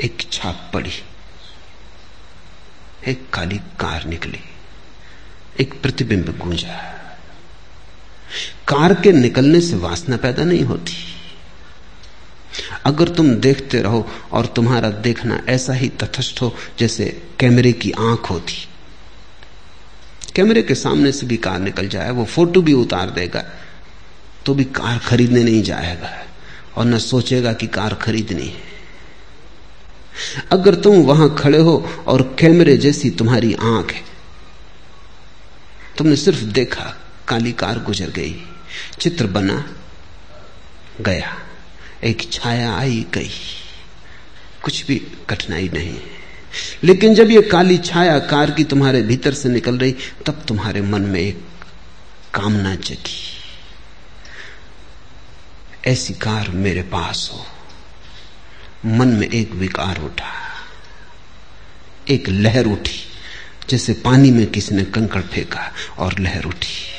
एक 0.00 0.22
छाप 0.32 0.70
पड़ी, 0.74 0.92
एक 3.08 3.28
काली 3.30 3.58
कार 3.80 4.04
निकली, 4.04 4.40
एक 5.60 5.80
प्रतिबिंब 5.82 6.36
गूंजा। 6.38 6.76
कार 8.68 8.94
के 8.94 9.12
निकलने 9.12 9.60
से 9.60 9.76
वासना 9.76 10.16
पैदा 10.16 10.44
नहीं 10.44 10.64
होती। 10.64 10.94
अगर 12.86 13.08
तुम 13.08 13.34
देखते 13.36 13.80
रहो 13.82 14.06
और 14.32 14.46
तुम्हारा 14.46 14.90
देखना 15.02 15.40
ऐसा 15.48 15.72
ही 15.72 15.88
तथस्थ 16.02 16.42
हो 16.42 16.54
जैसे 16.78 17.06
कैमरे 17.40 17.72
की 17.72 17.90
आँख 17.90 18.30
होती। 18.30 18.54
कैमरे 20.36 20.62
के 20.62 20.74
सामने 20.74 21.12
से 21.12 21.26
भी 21.26 21.36
कार 21.36 21.58
निकल 21.58 21.88
जाए, 21.88 22.10
वो 22.10 22.24
फ़ोटो 22.24 22.62
भी 22.62 22.72
उतार 22.72 23.10
देगा 23.10 23.44
तो 24.46 24.54
भी 24.54 24.64
कार 24.64 24.98
खरीदने 24.98 25.42
नहीं 25.44 25.62
जाएगा 25.62 26.10
और 26.76 26.84
न 26.84 26.98
सोचेगा 26.98 27.52
कि 27.52 27.66
कार 27.66 27.94
खरीदनी 27.94 28.46
है। 28.46 28.70
अगर 30.52 30.74
तुम 30.74 30.96
वहाँ 31.02 31.34
खड़े 31.34 31.58
हो 31.58 31.76
और 32.06 32.22
कैमरे 32.38 32.76
जैसी 32.76 33.10
तुम्हारी 33.10 33.52
आँख 33.54 33.92
है, 33.92 34.02
तुमने 35.98 36.16
सिर्फ़ 36.16 36.42
देखा, 36.50 36.84
काली 37.28 37.52
कार 37.52 37.78
गुजर 37.78 38.10
गई, 38.10 38.34
चित्र 39.00 39.26
बना, 39.26 39.64
गया। 41.00 41.36
एक 42.04 42.32
छाया 42.32 42.76
आई 42.76 43.06
गई। 43.14 43.30
कुछ 44.62 44.86
भी 44.86 44.96
कठिनाई 45.30 45.70
नहीं। 45.74 46.00
लेकिन 46.84 47.14
जब 47.14 47.30
ये 47.30 47.42
काली 47.42 47.78
छाया 47.78 48.18
कार 48.18 48.50
की 48.50 48.64
तुम्हारे 48.64 49.02
भीतर 49.02 49.34
से 49.34 49.48
निकल 49.48 49.78
रही, 49.78 49.92
तब 50.26 50.44
तुम्हारे 50.48 50.80
मन 50.80 51.02
में 51.02 51.20
एक 51.20 51.44
कामना 52.34 52.74
जगी। 52.74 53.32
ऐसी 55.86 56.14
कार 56.14 56.48
मेरे 56.48 56.82
पास 56.82 57.30
हो। 57.32 57.46
मन 58.86 59.08
में 59.08 59.30
एक 59.30 59.52
विकार 59.52 60.02
उठा। 60.02 60.52
एक 62.10 62.28
लहर 62.28 62.64
उठी, 62.64 63.08
जैसे 63.70 63.92
पानी 63.92 64.30
में 64.30 64.46
किसी 64.46 64.74
ने 64.74 64.84
कंकड़ 64.84 65.22
फेंका, 65.22 65.72
और 65.98 66.18
लहर 66.18 66.44
उठी। 66.44 66.92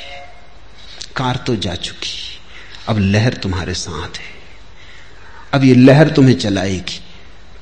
कार 1.16 1.44
तो 1.46 1.56
जा 1.56 1.74
चुकी। 1.74 2.40
अब 2.88 2.98
लहर 2.98 3.32
तुम्हारे 3.34 3.74
साथ 3.74 4.18
है। 4.18 4.33
अब 5.54 5.64
ये 5.64 5.74
लहर 5.74 6.08
तुम्हें 6.08 6.34
चलाएगी। 6.34 7.00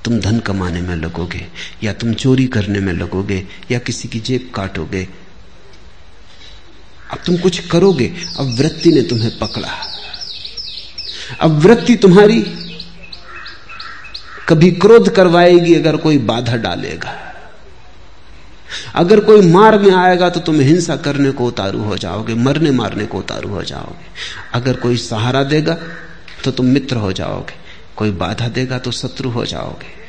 तुम 0.05 0.19
धन 0.21 0.39
कमाने 0.39 0.81
में 0.81 0.97
लगोगे, 0.97 1.47
या 1.83 1.93
तुम 1.93 2.15
चोरी 2.15 2.47
करने 2.47 2.81
में 2.81 2.93
लगोगे, 2.93 3.47
या 3.71 3.79
किसी 3.79 4.09
की 4.09 4.21
जेब 4.21 4.51
काटोगे। 4.55 5.09
अब 7.13 7.19
तुम 7.27 7.37
कुछ 7.37 7.59
करोगे, 7.69 8.13
अब 8.39 8.57
वृत्ति 8.59 8.91
ने 8.91 9.03
तुम्हें 9.03 9.39
पकड़ा। 9.39 9.69
अब 11.41 11.59
वृत्ति 11.59 11.97
तुम्हारी 11.97 12.41
कभी 14.49 14.71
क्रोध 14.71 15.15
करवाएगी, 15.15 15.75
अगर 15.75 15.97
कोई 15.97 16.19
बाधा 16.19 16.57
डालेगा। 16.57 17.19
अगर 18.95 19.21
कोई 19.21 19.47
मार 19.47 19.79
में 19.79 19.91
आएगा 19.93 20.29
तो 20.31 20.41
तुम 20.41 20.61
हिंसा 20.61 20.97
करने 20.97 21.31
को 21.31 21.47
उतारू 21.47 21.83
हो 21.83 21.97
जाओगे, 21.97 22.35
मरने 22.35 22.71
मारने 22.71 23.07
को 23.07 23.19
उतारू 23.19 23.49
हो 23.49 23.63
जाओगे। 23.63 24.07
अगर 24.55 24.77
कोई 24.77 24.97
सहारा 24.97 25.43
देगा 25.45 25.79
तो 26.45 26.51
तुम 26.51 26.67
मित्र 26.67 26.97
हो 26.97 27.13
जाओगे। 27.13 27.62
कोई 27.97 28.11
बाधा 28.11 28.49
देगा 28.49 28.79
तो 28.79 28.91
शत्रु 28.91 29.31
हो 29.31 29.45
जाओगे। 29.47 30.01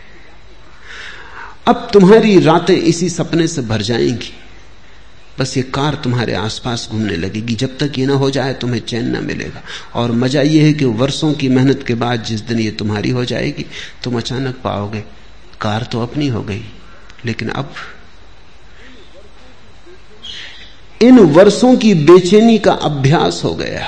अब 1.67 1.89
तुम्हारी 1.93 2.39
रातें 2.39 2.75
इसी 2.75 3.09
सपने 3.09 3.47
से 3.47 3.61
भर 3.61 3.81
जाएँगी। 3.81 4.33
बस 5.39 5.57
ये 5.57 5.63
कार 5.63 5.95
तुम्हारे 5.95 6.33
आसपास 6.33 6.87
घूमने 6.91 7.15
लगेगी। 7.15 7.55
जब 7.55 7.77
तक 7.77 7.99
ये 7.99 8.05
ना 8.05 8.13
हो 8.13 8.29
जाए 8.29 8.53
तुम्हें 8.53 8.79
चैन 8.79 9.09
ना 9.11 9.19
मिलेगा। 9.19 9.61
और 9.95 10.11
मज़ा 10.11 10.41
ये 10.41 10.61
है 10.63 10.73
कि 10.73 10.85
वर्षों 10.85 11.33
की 11.33 11.49
मेहनत 11.49 11.83
के 11.87 11.93
बाद 11.93 12.23
जिस 12.23 12.41
दिन 12.41 12.59
ये 12.59 12.71
तुम्हारी 12.71 13.09
हो 13.09 13.25
जाएगी, 13.25 13.65
तुम 14.03 14.17
अचानक 14.17 14.55
पाओगे, 14.55 15.03
कार 15.61 15.83
तो 15.83 16.01
अपनी 16.01 16.27
हो 16.27 16.41
गई। 16.41 16.63
लेकिन 17.25 17.49
अब 17.49 17.73
इन 21.01 21.19
वर्षों 21.19 21.75
की 21.77 21.93
बेचैनी 21.93 22.57
का 22.59 22.71
अभ्यास 22.71 23.41
हो 23.43 23.55
गया। 23.55 23.87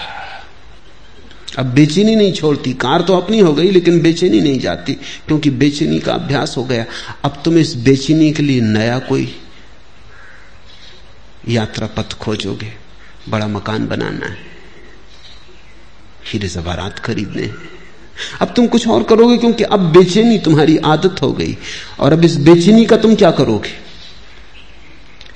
अब 1.57 1.65
बेचैनी 1.65 2.15
नहीं 2.15 2.33
छोड़ती। 2.33 2.73
कार 2.73 3.01
तो 3.01 3.17
अपनी 3.17 3.39
हो 3.39 3.53
गई, 3.53 3.71
लेकिन 3.71 4.01
बेचैनी 4.01 4.41
नहीं 4.41 4.59
जाती, 4.59 4.93
क्योंकि 4.93 5.49
बेचैनी 5.49 5.99
का 5.99 6.13
अभ्यास 6.13 6.57
हो 6.57 6.63
गया। 6.63 6.85
अब 7.23 7.41
तुम 7.45 7.57
इस 7.57 7.75
बेचैनी 7.75 8.31
के 8.31 8.43
लिए 8.43 8.61
नया 8.61 8.99
कोई 8.99 9.35
यात्रा 11.49 11.87
पथ 11.87 12.13
खोजोगे? 12.13 12.73
बड़ा 13.29 13.47
मकान 13.47 13.87
बनाना 13.87 14.25
है। 14.25 14.37
हीरे 16.25 16.47
जवारात 16.47 16.99
खरीदने 16.99 17.41
हैं। 17.41 17.55
अब 18.41 18.53
तुम 18.55 18.67
कुछ 18.67 18.87
और 18.87 19.03
करोगे, 19.03 19.37
क्योंकि 19.37 19.63
अब 19.63 19.79
बेचैनी 19.79 20.39
तुम्हारी 20.39 20.77
आदत 20.77 21.21
हो 21.21 21.33
गई। 21.33 21.57
और 21.99 22.13
अब 22.13 22.23
इस 22.23 22.35
बेचैनी 22.35 22.85
का 22.85 22.97
तुम 22.97 23.15
क्या 23.15 23.31
करोगे? 23.31 23.69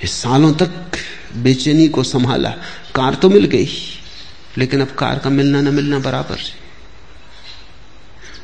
इस 0.02 0.12
सालों 0.12 0.54
तक 0.54 0.70
बेचैनी 1.36 1.88
को 1.88 2.02
संभाला। 2.02 2.50
कार 2.94 3.14
तो 3.14 3.30
मिल 3.30 3.44
गई। 3.44 3.68
लेकिन 4.58 4.80
अब 4.80 4.88
कार 4.98 5.18
का 5.18 5.30
मिलना 5.30 5.60
ना 5.60 5.70
मिलना 5.70 5.98
बराबर 5.98 6.36
है। 6.36 6.60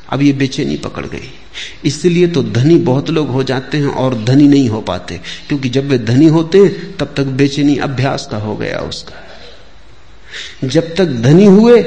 अब 0.09 0.21
ये 0.21 0.33
बेचैनी 0.33 0.77
पकड़ 0.77 1.05
गई। 1.05 1.31
इसलिए 1.85 2.27
तो 2.27 2.43
धनी 2.43 2.75
बहुत 2.75 3.09
लोग 3.09 3.29
हो 3.29 3.43
जाते 3.43 3.77
हैं 3.77 3.87
और 3.87 4.23
धनी 4.23 4.47
नहीं 4.47 4.69
हो 4.69 4.81
पाते। 4.81 5.21
क्योंकि 5.47 5.69
जब 5.69 5.87
वे 5.87 5.97
धनी 5.97 6.25
होते 6.25 6.57
हैं, 6.57 6.97
तब 6.97 7.13
तक 7.17 7.23
बेचैनी 7.23 7.77
अभ्यास 7.77 8.27
का 8.31 8.37
हो 8.37 8.55
गया 8.55 8.77
उसका। 8.77 9.23
जब 10.63 10.95
तक 10.95 11.05
धनी 11.05 11.45
हुए, 11.45 11.83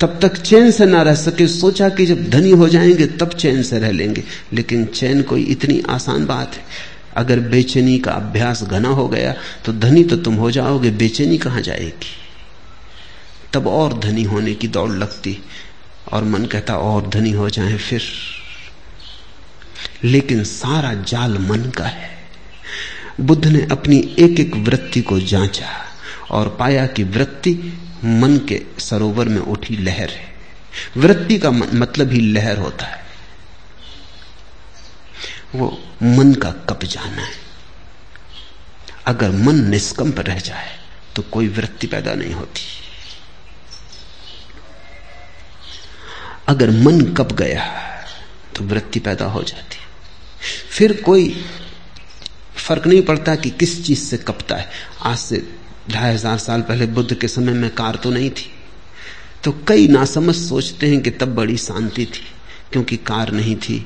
तब 0.00 0.18
तक 0.22 0.36
चैन 0.36 0.70
से 0.70 0.86
ना 0.86 1.02
रह 1.02 1.14
सके। 1.14 1.46
सोचा 1.46 1.88
कि 1.88 2.06
जब 2.06 2.30
धनी 2.30 2.50
हो 2.50 2.68
जाएँगे, 2.68 3.06
तब 3.06 3.28
चैन 3.28 3.62
से 3.62 3.78
रह 3.78 3.90
लेंगे। 3.90 4.24
लेकिन 4.52 4.84
चैन 4.84 5.22
कोई 5.22 5.42
इतनी 5.42 5.82
आसान 5.88 6.26
बात 6.26 6.54
है। 6.54 6.64
अगर 7.16 7.40
बेचैनी 7.40 7.98
का 7.98 8.10
अभ्यास 8.10 8.62
घना 8.62 8.88
हो 8.88 9.08
गया 9.08 9.34
तो 9.64 9.72
धनी 9.72 10.04
तो 10.04 10.16
तुम 10.16 10.34
हो 10.34 10.50
जाओगे। 10.50 10.90
बेचैनी 10.90 11.38
कहाँ 11.38 11.60
जाएगी? 11.60 12.25
तब 13.52 13.66
और 13.66 13.98
धनी 13.98 14.22
होने 14.22 14.54
की 14.54 14.68
दौड़ 14.68 14.90
लगती 14.90 15.38
और 16.12 16.24
मन 16.24 16.44
कहता, 16.44 16.76
और 16.76 17.08
धनी 17.08 17.30
हो 17.30 17.50
जाए 17.50 17.76
फिर। 17.76 18.02
लेकिन 20.04 20.44
सारा 20.44 20.94
जाल 20.94 21.38
मन 21.38 21.70
का 21.70 21.84
है। 21.84 22.10
बुद्ध 23.20 23.46
ने 23.46 23.68
अपनी 23.70 24.16
एक 24.18 24.40
एक 24.40 24.56
वृत्ति 24.56 25.00
को 25.00 25.20
जांचा 25.20 25.84
और 26.30 26.56
पाया 26.60 26.86
कि 26.86 27.04
वृत्ति 27.04 27.52
मन 28.04 28.40
के 28.48 28.62
सरोवर 28.78 29.28
में 29.28 29.40
उठी 29.40 29.76
लहर 29.76 30.10
है। 30.10 30.34
वृत्ति 30.96 31.38
का 31.38 31.50
मतलब 31.50 32.12
ही 32.12 32.20
लहर 32.20 32.58
होता 32.58 32.86
है। 32.86 33.06
वो 35.54 35.84
मन 36.02 36.34
का 36.34 36.50
कप 36.50 36.84
जाना 36.84 37.22
है। 37.22 37.32
अगर 39.06 39.30
मन 39.30 39.54
निष्कंप 39.54 40.20
रह 40.20 40.38
जाए 40.38 40.78
तो 41.16 41.22
कोई 41.22 41.48
वृत्ति 41.48 41.86
पैदा 41.86 42.14
नहीं 42.14 42.32
होती। 42.32 42.62
अगर 46.48 46.70
मन 46.70 47.00
कप 47.12 47.32
गया 47.32 47.64
तो 48.56 48.64
वृत्ति 48.64 49.00
पैदा 49.00 49.26
हो 49.26 49.42
जाती 49.42 49.78
फिर 50.70 50.92
कोई 51.02 51.28
फ़र्क 52.56 52.86
नहीं 52.86 53.02
पड़ता 53.02 53.34
कि 53.34 53.50
किस 53.50 53.84
चीज़ 53.86 54.00
से 54.00 54.16
कपता 54.18 54.56
है। 54.56 54.68
आज 55.02 55.18
से 55.18 55.42
ढाई 55.90 56.14
हज़ार 56.14 56.38
साल 56.38 56.62
पहले 56.62 56.86
बुद्ध 56.86 57.14
के 57.14 57.28
समय 57.28 57.52
में 57.52 57.70
कार 57.70 57.96
तो 57.96 58.10
नहीं 58.10 58.30
थी। 58.30 58.50
तो 59.44 59.52
कई 59.68 59.88
नासमझ 59.88 60.34
सोचते 60.36 60.88
हैं 60.88 61.00
कि 61.02 61.10
तब 61.10 61.34
बड़ी 61.34 61.56
शांति 61.56 62.06
थी, 62.06 62.24
क्योंकि 62.72 62.96
कार 62.96 63.30
नहीं 63.32 63.56
थी। 63.56 63.78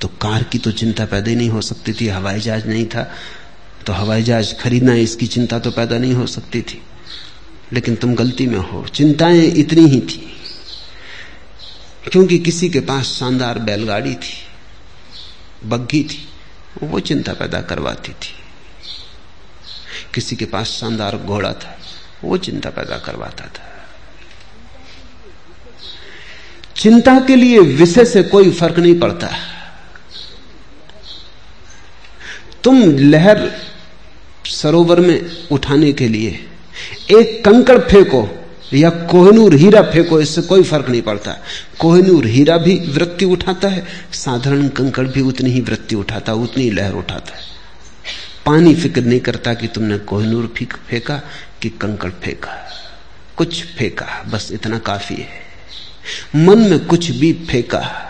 तो 0.00 0.08
कार 0.08 0.42
की 0.42 0.58
तो 0.58 0.70
चिंता 0.72 1.04
पैदा 1.04 1.30
ही 1.30 1.36
नहीं 1.36 1.48
हो 1.48 1.60
सकती 1.60 1.92
थी, 1.92 2.08
हवाई 2.08 2.40
जहाज़ 2.40 2.66
नहीं 2.66 2.86
था। 2.86 3.10
तो 3.86 3.92
हवाई 3.92 4.22
जहाज़ 4.22 4.54
खरीदना, 4.54 4.94
इसकी 4.94 5.26
चिंता 5.26 5.58
तो 5.58 5.70
पैदा 5.70 5.98
नहीं 5.98 6.14
हो 6.14 6.26
सकती 6.26 6.62
थी। 6.62 6.82
लेकिन 7.72 7.96
तुम 7.96 8.14
गलती 8.14 8.46
में 8.46 8.58
हो, 8.58 8.86
चिंताएँ 8.94 9.40
इतनी 9.40 9.86
ही 9.88 10.00
थी। 10.00 10.37
क्योंकि 12.04 12.38
किसी 12.38 12.68
के 12.68 12.80
पास 12.80 13.06
शानदार 13.06 13.58
बैलगाड़ी 13.58 14.14
थी, 14.14 14.34
बग्घी 15.64 16.04
थी, 16.04 16.28
वो 16.82 17.00
चिंता 17.00 17.32
पैदा 17.32 17.60
करवाती 17.60 18.12
थी। 18.12 18.34
किसी 20.14 20.36
के 20.36 20.44
पास 20.44 20.68
शानदार 20.68 21.16
घोड़ा 21.16 21.52
था, 21.52 21.78
वो 22.24 22.36
चिंता 22.36 22.70
पैदा 22.70 22.98
करवाता 22.98 23.44
था। 23.44 23.86
चिंता 26.76 27.20
के 27.20 27.36
लिए 27.36 27.58
विषय 27.58 28.04
से 28.04 28.22
कोई 28.22 28.50
फ़र्क 28.50 28.78
नहीं 28.78 29.00
पड़ता। 29.00 29.28
तुम 32.64 32.82
लहर 32.98 33.52
सरोवर 34.46 35.00
में 35.00 35.48
उठाने 35.48 35.92
के 35.92 36.08
लिए 36.08 36.50
एक 37.10 37.44
कंकड़ 37.44 37.78
फेंको 37.78 38.47
या 38.74 38.90
कोहनूर 38.90 39.54
हीरा 39.54 39.82
फेंको 39.82 40.20
इससे 40.20 40.42
कोई 40.42 40.62
फ़र्क 40.62 40.88
नहीं 40.88 41.02
पड़ता। 41.02 41.36
कोहनूर 41.78 42.26
हीरा 42.26 42.56
भी 42.56 42.78
वृत्ति 42.78 43.24
उठाता 43.24 43.68
है, 43.68 43.86
साधारण 44.12 44.68
कंकड़ 44.68 45.08
भी 45.08 45.20
उतनी 45.20 45.50
ही 45.50 45.60
वृत्ति 45.60 45.94
उठाता, 45.94 46.32
उतनी 46.32 46.70
लहर 46.70 46.92
उठाता 46.92 47.34
है। 47.34 47.42
पानी 48.46 48.74
फ़िक्र 48.74 49.00
नहीं 49.00 49.20
करता 49.20 49.54
कि 49.54 49.66
तुमने 49.66 49.98
कोहनूर 49.98 50.54
फेंका 50.90 51.22
कि 51.62 51.68
कंकड़ 51.68 52.10
फेंका। 52.10 52.68
कुछ 53.36 53.64
फेंका, 53.64 54.24
बस 54.30 54.48
इतना 54.52 54.78
काफ़ी 54.78 55.16
है। 55.16 55.48
मन 56.36 56.58
में 56.58 56.86
कुछ 56.86 57.10
भी 57.10 57.32
फेंका। 57.32 58.04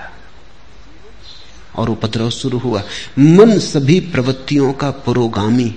और 1.76 1.90
उपद्रव 1.90 2.30
शुरू 2.30 2.58
हुआ। 2.58 2.82
मन 3.18 3.58
सभी 3.58 4.00
प्रवृत्तियों 4.00 4.72
का 4.72 4.90
पुरोगामी। 4.90 5.74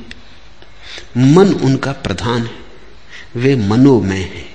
मन 1.17 1.53
उनका 1.53 1.91
प्रधान 1.91 2.43
है। 2.43 2.61
वे 3.35 3.55
मनोमय 3.55 4.17
हैं। 4.17 4.50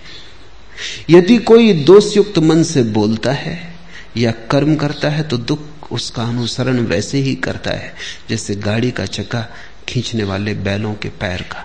यदि 1.10 1.36
कोई 1.38 1.72
दोषयुक्त 1.84 2.38
मन 2.38 2.62
से 2.62 2.82
बोलता 2.82 3.32
है 3.32 3.74
या 4.16 4.30
कर्म 4.50 4.74
करता 4.76 5.08
है 5.08 5.22
तो 5.22 5.36
दुख 5.36 5.92
उसका 5.92 6.22
अनुसरण 6.22 6.80
वैसे 6.80 7.18
ही 7.18 7.34
करता 7.34 7.70
है, 7.70 7.94
जैसे 8.28 8.54
गाड़ी 8.54 8.90
का 8.90 9.06
चक्का 9.06 9.46
खींचने 9.88 10.24
वाले 10.24 10.54
बैलों 10.54 10.94
के 10.94 11.08
पैर 11.08 11.42
का। 11.42 11.64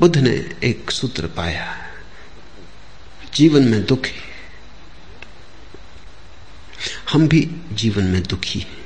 बुद्ध 0.00 0.16
ने 0.16 0.30
एक 0.64 0.90
सूत्र 0.90 1.26
पाया, 1.26 1.66
जीवन 3.34 3.62
में 3.62 3.84
दुख। 3.84 4.06
है 4.06 4.26
हम 7.12 7.28
भी 7.28 7.50
जीवन 7.72 8.04
में 8.04 8.22
दुखी 8.22 8.58
हैं। 8.58 8.76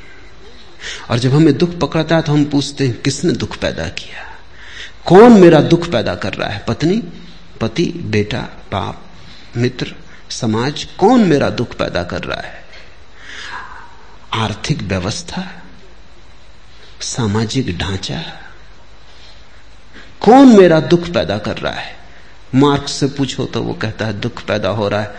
और 1.10 1.18
जब 1.18 1.34
हमें 1.34 1.56
दुख 1.58 1.78
पकड़ता 1.78 2.16
है 2.16 2.22
तो 2.22 2.32
हम 2.32 2.44
पूछते 2.44 2.86
हैं, 2.86 3.00
किसने 3.02 3.32
दुख 3.32 3.56
पैदा 3.58 3.88
किया? 3.88 4.24
कौन 5.06 5.40
मेरा 5.40 5.60
दुख 5.60 5.90
पैदा 5.90 6.14
कर 6.14 6.34
रहा 6.34 6.48
है? 6.48 6.64
पत्नी, 6.68 7.02
पति, 7.60 7.84
बेटा, 7.84 8.40
बाप। 8.72 9.11
मित्र, 9.56 9.94
समाज 10.30 10.84
कौन 10.98 11.24
मेरा 11.24 11.48
दुख 11.50 11.74
पैदा 11.76 12.02
कर 12.02 12.22
रहा 12.22 12.40
है? 12.40 12.62
आर्थिक 14.34 14.82
व्यवस्था, 14.82 15.42
सामाजिक 17.02 17.76
ढांचा, 17.78 18.22
कौन 20.20 20.56
मेरा 20.56 20.78
दुख 20.82 21.08
पैदा 21.08 21.38
कर 21.38 21.58
रहा 21.58 21.72
है? 21.72 21.96
मार्क्स 22.54 22.92
से 22.92 23.06
पूछो 23.08 23.44
तो 23.46 23.62
वो 23.62 23.72
कहता 23.74 24.06
है, 24.06 24.12
दुख 24.20 24.42
पैदा 24.46 24.68
हो 24.70 24.88
रहा 24.88 25.00
है, 25.00 25.14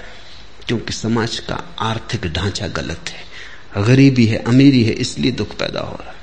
क्योंकि 0.67 0.93
समाज 0.93 1.39
का 1.39 1.59
आर्थिक 1.81 2.25
ढांचा 2.27 2.67
गलत 2.69 3.09
है। 3.09 3.83
गरीबी 3.83 4.25
है, 4.25 4.37
अमीरी 4.39 4.83
है, 4.83 4.93
इसलिए 4.93 5.31
दुख 5.33 5.55
पैदा 5.57 5.79
हो 5.79 5.95
रहा 5.95 6.09
है। 6.09 6.21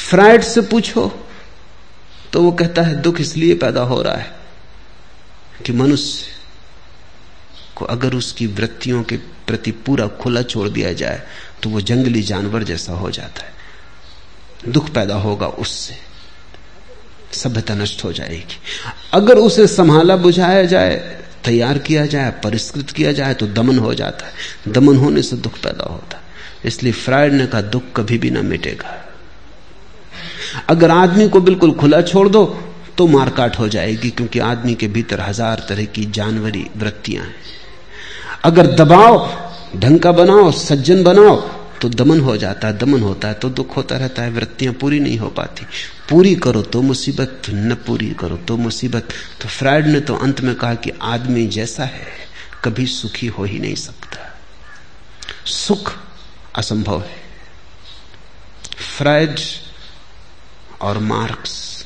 फ्राइड 0.00 0.42
से 0.42 0.60
पूछो 0.62 1.06
तो 2.32 2.42
वो 2.42 2.52
कहता 2.52 2.82
है, 2.82 2.94
दुख 3.02 3.20
इसलिए 3.20 3.54
पैदा 3.56 3.82
हो 3.82 4.00
रहा 4.02 4.16
है 4.16 4.36
कि 5.64 5.72
मनुष्य 5.72 6.32
को 7.76 7.84
अगर 7.86 8.14
उसकी 8.14 8.46
वृत्तियों 8.48 9.02
के 9.02 9.16
प्रति 9.46 9.70
पूरा 9.86 10.06
खुला 10.20 10.42
छोड़ 10.44 10.68
दिया 10.68 10.92
जाए 10.92 11.22
तो 11.62 11.70
वो 11.70 11.80
जंगली 11.82 12.22
जानवर 12.22 12.62
जैसा 12.62 12.92
हो 12.92 13.10
जाता 13.10 13.44
है। 13.44 13.52
दुख 14.68 14.88
पैदा 14.90 15.14
होगा 15.16 15.46
उससे। 15.46 15.94
सभ्यता 17.34 17.74
नष्ट 17.74 18.04
हो 18.04 18.12
जाएगी। 18.12 18.58
अगर 19.12 19.38
उसे 19.38 19.66
संभाला 19.66 20.16
बुझाया 20.16 20.64
जाए, 20.64 20.96
तैयार 21.44 21.78
किया 21.78 22.04
जाए, 22.06 22.30
परिष्कृत 22.44 22.90
किया 22.90 23.12
जाए 23.12 23.34
तो 23.34 23.46
दमन 23.48 23.78
हो 23.78 23.94
जाता 23.94 24.26
है। 24.26 24.72
दमन 24.72 24.96
होने 24.96 25.22
से 25.22 25.36
दुख 25.36 25.58
पैदा 25.58 25.84
होता 25.84 26.16
है। 26.16 26.22
इसलिए 26.64 26.92
फ्राइड 26.94 27.32
ने 27.32 27.46
कहा 27.46 27.60
दुख 27.62 27.82
कभी 27.96 28.18
भी 28.18 28.30
ना 28.30 28.42
मिटेगा। 28.42 29.00
अगर 30.68 30.90
आदमी 30.90 31.28
को 31.28 31.40
बिल्कुल 31.40 31.72
खुला 31.72 32.00
छोड़ 32.02 32.28
दो 32.28 32.44
तो 32.98 33.06
मारकाट 33.06 33.58
हो 33.58 33.68
जाएगी, 33.68 34.10
क्योंकि 34.10 34.38
आदमी 34.40 34.74
के 34.74 34.88
भीतर 34.88 35.20
हज़ार 35.20 35.66
तरह 35.68 35.84
की 35.84 36.04
जानवरी, 36.06 36.66
वृत्तियाँ 36.76 37.24
हैं। 37.24 37.34
अगर 38.44 38.66
दबाओ 38.74 39.16
ढंग 39.76 39.98
का 40.00 40.12
बनाओ, 40.12 40.50
सज्जन 40.52 41.02
बनाओ 41.04 41.36
तो 41.80 41.88
दमन 41.88 42.20
हो 42.20 42.36
जाता 42.36 42.68
है, 42.68 42.76
दमन 42.78 43.00
होता 43.00 43.28
है 43.28 43.34
तो 43.34 43.48
दुख 43.50 43.76
होता 43.76 43.96
रहता 43.96 44.22
है, 44.22 44.30
वृत्तियाँ 44.30 44.74
पूरी 44.74 45.00
नहीं 45.00 45.18
हो 45.18 45.28
पाती। 45.28 45.66
पूरी 46.10 46.34
करो 46.34 46.62
तो 46.62 46.82
मुसीबत, 46.82 47.42
न 47.50 47.74
पूरी 47.86 48.10
करो 48.10 48.36
तो 48.36 48.56
मुसीबत। 48.56 49.08
तो 49.42 49.48
फ्राइड 49.48 49.86
ने 49.86 50.00
तो 50.00 50.14
अंत 50.16 50.40
में 50.40 50.54
कहा 50.54 50.74
कि 50.74 50.90
आदमी 51.02 51.46
जैसा 51.46 51.84
है, 51.84 52.06
कभी 52.64 52.86
सुखी 52.86 53.26
हो 53.26 53.44
ही 53.44 53.58
नहीं 53.58 53.74
सकता। 53.74 54.38
सुख 55.46 55.92
असंभव 56.56 57.00
है। 57.00 57.22
फ्राइड 58.96 59.40
और 60.80 60.98
मार्क्स, 60.98 61.84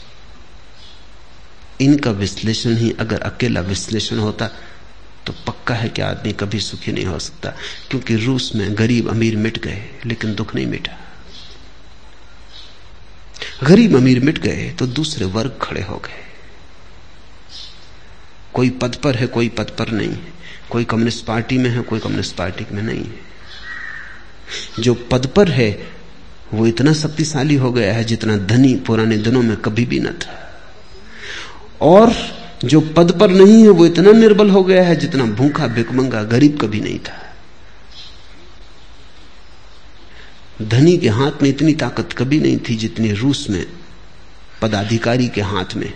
इनका 1.80 2.11
विश्लेषण 2.11 2.76
ही 2.76 2.90
अगर 3.00 3.20
अकेला 3.22 3.61
विश्लेषण 3.61 4.18
होता 4.18 4.48
तो 5.29 5.35
पक्का 5.47 5.74
है 5.74 5.89
कि 5.89 6.03
आदमी 6.03 6.33
कभी 6.33 6.61
सुखी 6.61 6.93
नहीं 6.93 7.05
हो 7.05 7.18
सकता, 7.18 7.51
क्योंकि 7.91 8.14
रूस 8.16 8.53
में 8.55 8.79
गरीब 8.79 9.09
अमीर 9.09 9.37
मिट 9.37 9.59
गए, 9.59 9.83
लेकिन 10.07 10.35
दुख 10.35 10.55
नहीं 10.55 10.66
मिटा। 10.66 10.97
गरीब 13.64 13.97
अमीर 13.97 14.20
मिट 14.20 14.39
गए 14.39 14.70
तो 14.79 14.87
दूसरे 14.87 15.26
वर्ग 15.26 15.59
खड़े 15.62 15.83
हो 15.83 15.97
गए। 15.97 16.24
कोई 18.55 18.70
पद 18.70 18.95
पर 18.95 19.16
है, 19.16 19.26
कोई 19.26 19.49
पद 19.49 19.70
पर 19.79 19.91
नहीं 19.91 20.09
है। 20.09 20.33
कोई 20.70 20.85
कम्युनिस्ट 20.85 21.24
पार्टी 21.24 21.59
में 21.59 21.70
है, 21.70 21.83
कोई 21.83 22.01
कम्युनिस्ट 22.01 22.37
पार्टी 22.37 22.66
में 22.72 22.83
नहीं 22.83 23.05
है। 23.05 23.26
जो 24.79 24.95
पद 24.95 25.26
पर 25.26 25.51
है, 25.51 25.70
वो 26.55 26.66
इतना 26.66 26.93
शक्तिशाली 26.93 27.55
हो 27.55 27.72
गया 27.72 27.93
है 27.95 28.05
जितना 28.05 28.37
धनी 28.47 28.74
पुराने 28.76 29.16
दिनों 29.18 29.43
में 29.43 29.57
कभी 29.57 29.85
भी 29.87 30.01
न 30.01 30.12
था। 30.12 30.45
और 31.81 32.12
जो 32.64 32.80
पद 32.80 33.20
पर 33.20 33.30
नहीं 33.30 33.62
है, 33.62 33.68
वो 33.68 33.86
इतना 33.86 34.12
निर्बल 34.12 34.50
हो 34.50 34.64
गया 34.64 34.82
है 34.82 34.96
जितना 34.96 35.24
भूखा, 35.24 35.66
भिकमंगा, 35.66 36.22
गरीब 36.22 36.59
कभी 36.61 36.80
नहीं 36.80 36.98
था। 36.98 37.34
धनी 40.62 40.98
के 40.98 41.09
हाथ 41.09 41.42
में 41.42 41.50
इतनी 41.50 41.74
ताकत 41.74 42.09
कभी 42.18 42.40
नहीं 42.40 42.59
थी 42.59 42.76
जितनी 42.76 43.12
रूस 43.12 43.50
में, 43.50 43.66
पदाधिकारी 44.62 45.28
के 45.28 45.40
हाथ 45.40 45.74
में। 45.74 45.92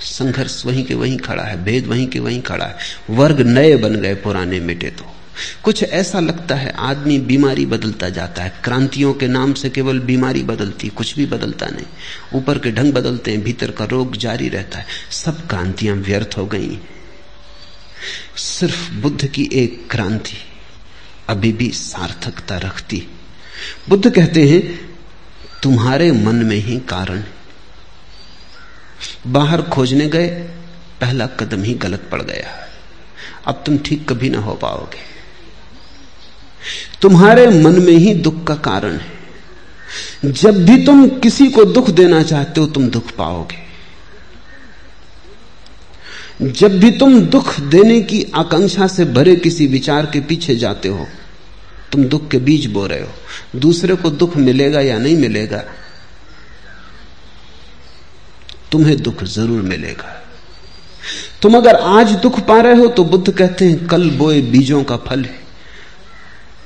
संघर्ष 0.00 0.66
वहीं 0.66 0.84
के 0.84 0.94
वहीं 0.94 1.18
खड़ा 1.18 1.42
है, 1.42 1.64
भेद 1.64 1.86
वहीं 1.86 2.06
के 2.06 2.18
वहीं 2.18 2.42
खड़ा 2.42 2.64
है। 2.64 2.76
वर्ग 3.10 3.40
नए 3.40 3.76
बन 3.76 3.96
गए 3.96 4.14
पुराने 4.14 4.60
मिटे 4.60 4.90
तो। 4.90 5.19
कुछ 5.62 5.82
ऐसा 5.82 6.20
लगता 6.20 6.54
है, 6.54 6.70
आदमी 6.70 7.18
बीमारी 7.18 7.66
बदलता 7.66 8.08
जाता 8.08 8.42
है। 8.42 8.60
क्रांतियों 8.64 9.14
के 9.14 9.26
नाम 9.26 9.54
से 9.54 9.70
केवल 9.70 9.98
बीमारी 10.00 10.42
बदलती, 10.42 10.88
कुछ 10.88 11.16
भी 11.16 11.26
बदलता 11.26 11.66
नहीं। 11.66 11.86
ऊपर 12.34 12.58
के 12.58 12.70
ढंग 12.72 12.92
बदलते 12.92 13.30
हैं, 13.30 13.42
भीतर 13.42 13.70
का 13.70 13.84
रोग 13.84 14.16
जारी 14.16 14.48
रहता 14.48 14.78
है। 14.78 14.86
सब 15.10 15.48
क्रांतियाँ 15.48 15.96
व्यर्थ 15.96 16.34
हो 16.38 16.46
गई। 16.46 16.80
सिर्फ़ 18.36 18.92
बुद्ध 18.92 19.26
की 19.26 19.48
एक 19.52 19.88
क्रांति 19.90 20.36
अभी 21.28 21.52
भी 21.52 21.70
सार्थकता 21.70 22.56
रखती। 22.56 23.08
बुद्ध 23.88 24.14
कहते 24.14 24.48
हैं, 24.48 24.90
तुम्हारे 25.62 26.12
मन 26.12 26.34
में 26.34 26.56
ही 26.56 26.80
कारण। 26.80 27.24
बाहर 29.26 29.62
खोजने 29.62 30.08
गए, 30.08 30.28
पहला 31.00 31.26
कदम 31.26 31.62
ही 31.62 31.74
गलत 31.74 32.08
पड़ 32.12 32.22
गया। 32.22 32.68
अब 33.46 33.62
तुम 33.66 33.78
ठीक 33.78 34.08
कभी 34.08 34.30
ना 34.30 34.38
हो 34.38 34.54
पाओगे। 34.54 35.09
तुम्हारे 37.02 37.46
मन 37.54 37.80
में 37.82 37.92
ही 37.94 38.14
दुख 38.16 38.44
का 38.46 38.54
कारण 38.62 38.92
है। 38.92 39.18
जब 40.24 40.64
भी 40.64 40.84
तुम 40.86 41.06
किसी 41.20 41.48
को 41.50 41.64
दुख 41.66 41.90
देना 41.90 42.22
चाहते 42.22 42.60
हो, 42.60 42.66
तुम 42.66 42.88
दुख 42.88 43.10
पाओगे। 43.12 43.68
जब 46.42 46.78
भी 46.80 46.90
तुम 46.90 47.20
दुख 47.22 47.58
देने 47.60 48.00
की 48.02 48.22
आकांक्षा 48.34 48.86
से 48.86 49.04
भरे 49.06 49.34
किसी 49.36 49.66
विचार 49.66 50.06
के 50.06 50.20
पीछे 50.20 50.56
जाते 50.56 50.88
हो, 50.88 51.06
तुम 51.92 52.04
दुख 52.04 52.28
के 52.30 52.38
बीज 52.38 52.66
बो 52.66 52.86
रहे 52.86 53.00
हो। 53.00 53.58
दूसरे 53.58 53.94
को 53.94 54.10
दुख 54.12 54.36
मिलेगा 54.38 54.80
या 54.80 54.98
नहीं 54.98 55.16
मिलेगा, 55.16 55.62
तुम्हें 58.72 58.96
दुख 59.02 59.24
ज़रूर 59.24 59.62
मिलेगा। 59.62 60.16
तुम 61.42 61.56
अगर 61.56 61.76
आज 61.76 62.10
दुख 62.12 62.40
पा 62.40 62.60
रहे 62.60 62.74
हो 62.74 62.86
तो 62.88 63.04
बुद्ध 63.04 63.30
कहते 63.30 63.64
हैं, 63.64 63.86
कल 63.86 64.10
बोए 64.10 64.40
बीजों 64.42 64.82
का 64.84 64.96
फल 64.98 65.24
है। 65.24 65.39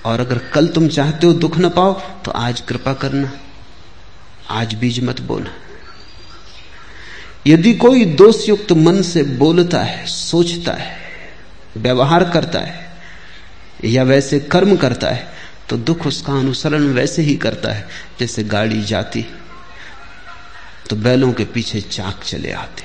और 0.05 0.21
अगर 0.21 0.39
कल 0.53 0.69
तुम 0.69 0.89
चाहते 0.89 1.27
हो 1.27 1.33
दुख 1.35 1.59
न 1.59 1.69
पाओ 1.71 1.93
तो 2.25 2.31
आज 2.31 2.61
कृपा 2.61 2.93
करना। 2.95 3.33
आज 4.51 4.75
बीज 4.75 5.03
मत 5.05 5.21
बोना। 5.21 5.51
यदि 7.47 7.75
कोई 7.75 8.05
दोषयुक्त 8.15 8.73
मन 8.73 9.01
से 9.03 9.23
बोलता 9.39 9.83
है, 9.83 10.07
सोचता 10.07 10.73
है, 10.73 10.97
व्यवहार 11.77 12.25
करता 12.31 12.61
है, 12.61 12.93
या 13.85 14.03
वैसे 14.03 14.41
कर्म 14.41 14.77
करता 14.77 15.11
है 15.11 15.33
तो 15.69 15.77
दुख 15.79 16.07
उसका 16.07 16.33
अनुसरण 16.33 16.87
वैसे 16.93 17.23
ही 17.23 17.35
करता 17.37 17.73
है, 17.73 17.89
जैसे 18.21 18.45
गाड़ी 18.45 18.83
जाती 18.83 19.25
तो 20.91 20.97
बैलों 20.97 21.33
के 21.33 21.45
पीछे 21.47 21.81
चाक 21.81 22.23
चले 22.25 22.53
आते। 22.53 22.83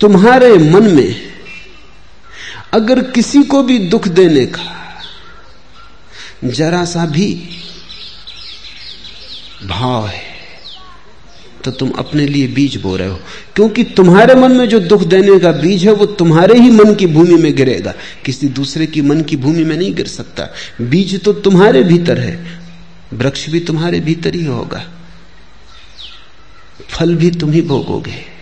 तुम्हारे 0.00 0.52
मन 0.70 0.90
में 0.94 1.33
अगर 2.74 3.02
किसी 3.10 3.42
को 3.42 3.62
भी 3.62 3.78
दुख 3.88 4.08
देने 4.10 4.44
का 4.46 4.70
जरा 6.44 6.84
सा 6.84 7.04
भी 7.06 7.32
भाव 9.64 10.06
है 10.06 10.22
तो 11.64 11.70
तुम 11.70 11.90
अपने 11.90 12.26
लिए 12.26 12.46
बीज 12.48 12.76
बो 12.76 12.96
रहे 12.96 13.08
हो। 13.08 13.18
क्योंकि 13.56 13.84
तुम्हारे 13.96 14.34
मन 14.34 14.52
में 14.52 14.68
जो 14.68 14.80
दुख 14.80 15.02
देने 15.02 15.38
का 15.38 15.52
बीज 15.52 15.84
है, 15.84 15.92
वो 15.92 16.06
तुम्हारे 16.06 16.58
ही 16.58 16.70
मन 16.70 16.94
की 16.94 17.06
भूमि 17.06 17.34
में 17.34 17.54
गिरेगा। 17.56 17.94
किसी 18.24 18.48
दूसरे 18.48 18.86
की 18.86 19.00
मन 19.00 19.22
की 19.22 19.36
भूमि 19.36 19.64
में 19.64 19.76
नहीं 19.76 19.94
गिर 19.94 20.06
सकता। 20.06 20.48
बीज 20.80 21.22
तो 21.24 21.32
तुम्हारे 21.32 21.82
भीतर 21.82 22.18
है, 22.20 22.60
वृक्ष 23.12 23.48
भी 23.50 23.60
तुम्हारे 23.60 24.00
भीतर 24.00 24.34
ही 24.34 24.44
होगा, 24.44 24.84
फल 26.88 27.14
भी 27.14 27.30
तुम 27.30 27.52
ही 27.52 27.62
भोगोगे। 27.62 28.33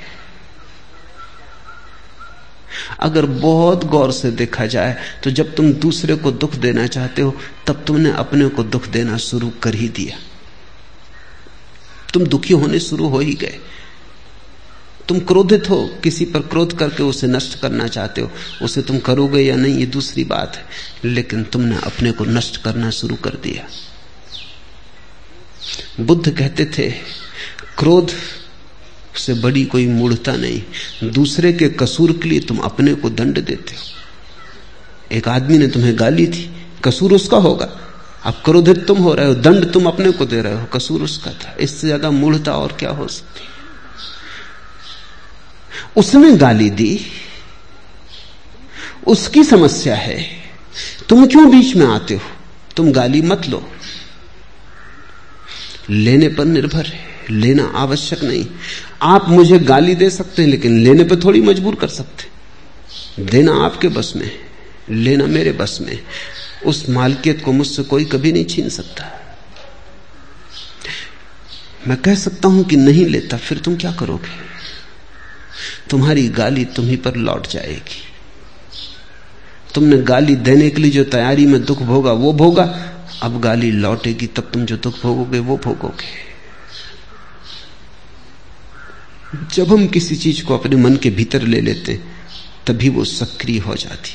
अगर 3.02 3.26
बहुत 3.26 3.84
गौर 3.84 4.12
से 4.12 4.30
देखा 4.30 4.66
जाए 4.66 4.96
तो 5.24 5.30
जब 5.30 5.54
तुम 5.54 5.72
दूसरे 5.72 6.14
को 6.14 6.30
दुख 6.32 6.54
देना 6.54 6.86
चाहते 6.86 7.22
हो, 7.22 7.36
तब 7.66 7.84
तुमने 7.86 8.12
अपने 8.12 8.48
को 8.48 8.62
दुख 8.62 8.86
देना 8.86 9.16
शुरू 9.16 9.50
कर 9.62 9.74
ही 9.74 9.88
दिया। 9.88 10.18
तुम 12.14 12.24
दुखी 12.24 12.54
होने 12.54 12.80
शुरू 12.80 13.08
हो 13.08 13.18
ही 13.18 13.34
गए। 13.34 13.58
तुम 15.08 15.18
क्रोधित 15.18 15.70
हो, 15.70 15.90
किसी 16.02 16.24
पर 16.24 16.40
क्रोध 16.40 16.78
करके 16.78 17.02
उसे 17.02 17.26
नष्ट 17.26 17.60
करना 17.60 17.88
चाहते 17.88 18.20
हो, 18.20 18.30
उसे 18.62 18.82
तुम 18.82 18.98
करोगे 18.98 19.40
या 19.40 19.56
नहीं, 19.56 19.78
ये 19.78 19.86
दूसरी 19.86 20.24
बात 20.24 20.56
है। 20.56 20.64
लेकिन 21.04 21.44
तुमने 21.44 21.76
अपने 21.76 22.12
को 22.12 22.24
नष्ट 22.24 22.56
करना 22.56 22.90
शुरू 22.90 23.16
कर 23.16 23.30
दिया। 23.30 23.66
बुद्ध 26.00 26.38
कहते 26.38 26.64
थे, 26.64 26.90
क्रोध 27.78 28.10
से 29.16 29.34
बड़ी 29.34 29.64
कोई 29.64 29.86
मूढ़ता 29.86 30.32
नहीं। 30.36 31.10
दूसरे 31.10 31.52
के 31.52 31.68
कसूर 31.68 32.12
के 32.12 32.28
लिए 32.28 32.40
तुम 32.40 32.58
अपने 32.58 32.94
को 32.94 33.10
दंड 33.10 33.38
देते 33.38 33.74
हो। 33.74 35.16
एक 35.16 35.28
आदमी 35.28 35.58
ने 35.58 35.68
तुम्हें 35.68 35.98
गाली 35.98 36.26
थी 36.26 36.50
कसूर 36.84 37.12
उसका 37.12 37.36
होगा। 37.36 37.68
अब 38.24 38.42
क्रोधित 38.44 38.86
तुम 38.86 38.98
हो 38.98 39.14
रहे 39.14 39.26
हो, 39.26 39.34
दंड 39.34 39.72
तुम 39.72 39.86
अपने 39.86 40.10
को 40.10 40.24
दे 40.24 40.42
रहे 40.42 40.54
हो, 40.54 40.64
कसूर 40.64 41.02
उसका 41.02 41.30
था। 41.32 41.56
इससे 41.60 41.86
ज़्यादा 41.86 42.10
मूढ़ता 42.10 42.52
और 42.52 42.72
क्या 42.72 42.90
हो 42.90 43.08
सकती? 43.08 43.40
उसने 45.96 46.36
गाली 46.36 46.70
दी। 46.70 47.00
उसकी 49.06 49.44
समस्या 49.44 49.94
है, 49.94 50.26
तुम 51.08 51.26
क्यों 51.26 51.50
बीच 51.50 51.74
में 51.76 51.86
आते 51.86 52.14
हो? 52.14 52.20
तुम 52.76 52.92
गाली 52.92 53.22
मत 53.22 53.46
लो। 53.48 53.62
लेने 55.90 56.28
पर 56.28 56.44
निर्भर 56.44 56.86
है, 56.86 57.00
लेना 57.30 57.72
आवश्यक 57.74 58.22
नहीं। 58.22 58.46
आप 59.02 59.28
मुझे 59.28 59.58
गाली 59.58 59.94
दे 59.94 60.10
सकते 60.10 60.42
हैं, 60.42 60.48
लेकिन 60.48 60.78
लेने 60.84 61.04
पर 61.04 61.24
थोड़ी 61.24 61.40
मजबूर 61.40 61.74
कर 61.74 61.88
सकते 61.88 63.24
देना 63.24 63.52
आपके 63.64 63.88
बस 63.88 64.12
में 64.16 64.30
लेना 64.90 65.26
मेरे 65.26 65.52
बस 65.52 65.78
में 65.80 65.98
उस 66.66 66.88
मालकियत 66.88 67.42
को 67.44 67.52
मुझसे 67.52 67.82
कोई 67.82 68.04
कभी 68.04 68.32
नहीं 68.32 68.44
छीन 68.44 68.68
सकता। 68.68 69.04
मैं 71.88 71.96
कह 71.96 72.14
सकता 72.14 72.48
हूँ 72.48 72.64
कि 72.64 72.76
नहीं 72.76 73.06
लेता, 73.06 73.36
फिर 73.36 73.58
तुम 73.58 73.76
क्या 73.76 73.92
करोगे? 73.92 74.30
तुम्हारी 75.90 76.28
गाली 76.28 76.64
तुम्ही 76.64 76.96
पर 76.96 77.16
लौट 77.16 77.46
जाएगी। 77.46 78.02
तुमने 79.74 79.96
गाली 79.96 80.36
देने 80.36 80.70
के 80.70 80.82
लिए 80.82 80.90
जो 80.90 81.04
तैयारी 81.04 81.46
में 81.46 81.64
दुख 81.64 81.82
भोगा, 81.82 82.12
वो 82.12 82.32
भोगा। 82.32 82.64
अब 83.22 83.40
गाली 83.40 83.70
लौटेगी, 83.70 84.26
तब 84.26 84.42
तुम 84.42 84.64
जो 84.64 84.76
दुख 84.76 85.02
भोगोगे, 85.02 85.38
वो 85.38 85.56
भोगोगे। 85.56 86.31
जब 89.54 89.72
हम 89.72 89.86
किसी 89.86 90.16
चीज़ 90.16 90.44
को 90.44 90.58
अपने 90.58 90.76
मन 90.76 90.96
के 90.96 91.10
भीतर 91.10 91.42
ले 91.42 91.60
लेते, 91.60 92.00
तभी 92.66 92.88
वो 92.88 93.04
सक्रिय 93.04 93.58
हो 93.58 93.74
जाती। 93.74 94.10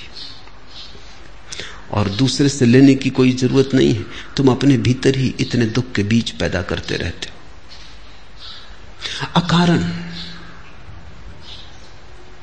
और 1.92 2.10
दूसरे 2.10 2.50
से 2.50 2.66
लेने 2.66 2.96
की 2.96 3.10
कोई 3.10 3.32
ज़रूरत 3.32 3.70
नहीं 3.74 3.96
है। 3.96 4.06
तुम 4.38 4.52
अपने 4.52 4.78
भीतर 4.78 5.18
ही 5.18 5.36
इतने 5.40 5.66
दुख 5.66 5.92
के 5.92 6.04
बीच 6.04 6.32
पैदा 6.32 6.62
करते 6.62 6.96
रहते 6.96 7.30
हो। 7.30 7.38
अकारण, 9.42 9.80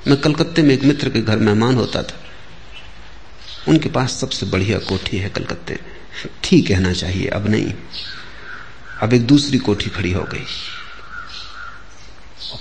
मैं 0.09 0.16
कलकत्ते 0.16 0.62
में 0.62 0.75
एक 0.75 0.85
मित्र 0.85 1.09
के 1.09 1.20
घर 1.20 1.39
मेहमान 1.39 1.75
होता 1.75 2.03
था। 2.03 2.25
उनके 3.68 3.89
पास 3.89 4.12
सबसे 4.12 4.47
बढ़िया 4.47 4.79
कोठी 4.79 5.16
है 5.16 5.29
कलकत्ते 5.29 5.72
में। 5.72 5.97
थी 6.29 6.62
कहना 6.62 6.93
चाहिए, 6.93 7.29
अब 7.29 7.49
नहीं। 7.49 7.75
अब 9.03 9.12
एक 9.12 9.27
दूसरी 9.27 9.59
कोठी 9.59 9.91
खड़ी 9.91 10.12
हो 10.12 10.22
गई। 10.22 10.45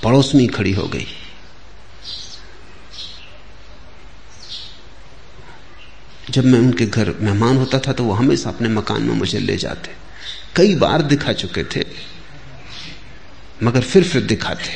पड़ोस 0.03 0.33
में 0.35 0.47
खड़ी 0.47 0.71
हो 0.71 0.87
गई। 0.87 1.07
जब 6.29 6.45
मैं 6.45 6.59
उनके 6.59 6.85
घर 6.85 7.09
मेहमान 7.21 7.57
होता 7.57 7.79
था 7.79 7.93
तो 7.93 8.03
वो 8.03 8.13
हमेशा 8.13 8.49
अपने 8.49 8.69
मकान 8.69 9.01
में 9.01 9.13
मुझे 9.15 9.39
ले 9.39 9.57
जाते। 9.57 9.91
कई 10.55 10.75
बार 10.75 11.01
दिखा 11.01 11.33
चुके 11.33 11.63
थे, 11.63 11.85
मगर 13.63 13.81
फिर 13.81 14.03
फिर 14.03 14.21
दिखाते। 14.21 14.71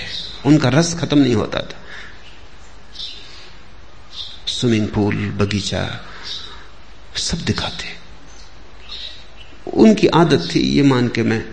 उनका 0.45 0.69
रस 0.69 0.93
खत्म 0.99 1.17
नहीं 1.17 1.35
होता 1.35 1.59
था। 1.59 1.83
स्विमिंग 4.47 4.87
पूल, 4.87 5.15
बगीचा, 5.31 6.05
सब 7.17 7.37
दिखाते। 7.37 7.95
उनकी 9.73 10.07
आदत 10.07 10.49
थी 10.55 10.59
ये 10.59 10.83
मान 10.83 11.07
के 11.07 11.23
मैं 11.23 11.43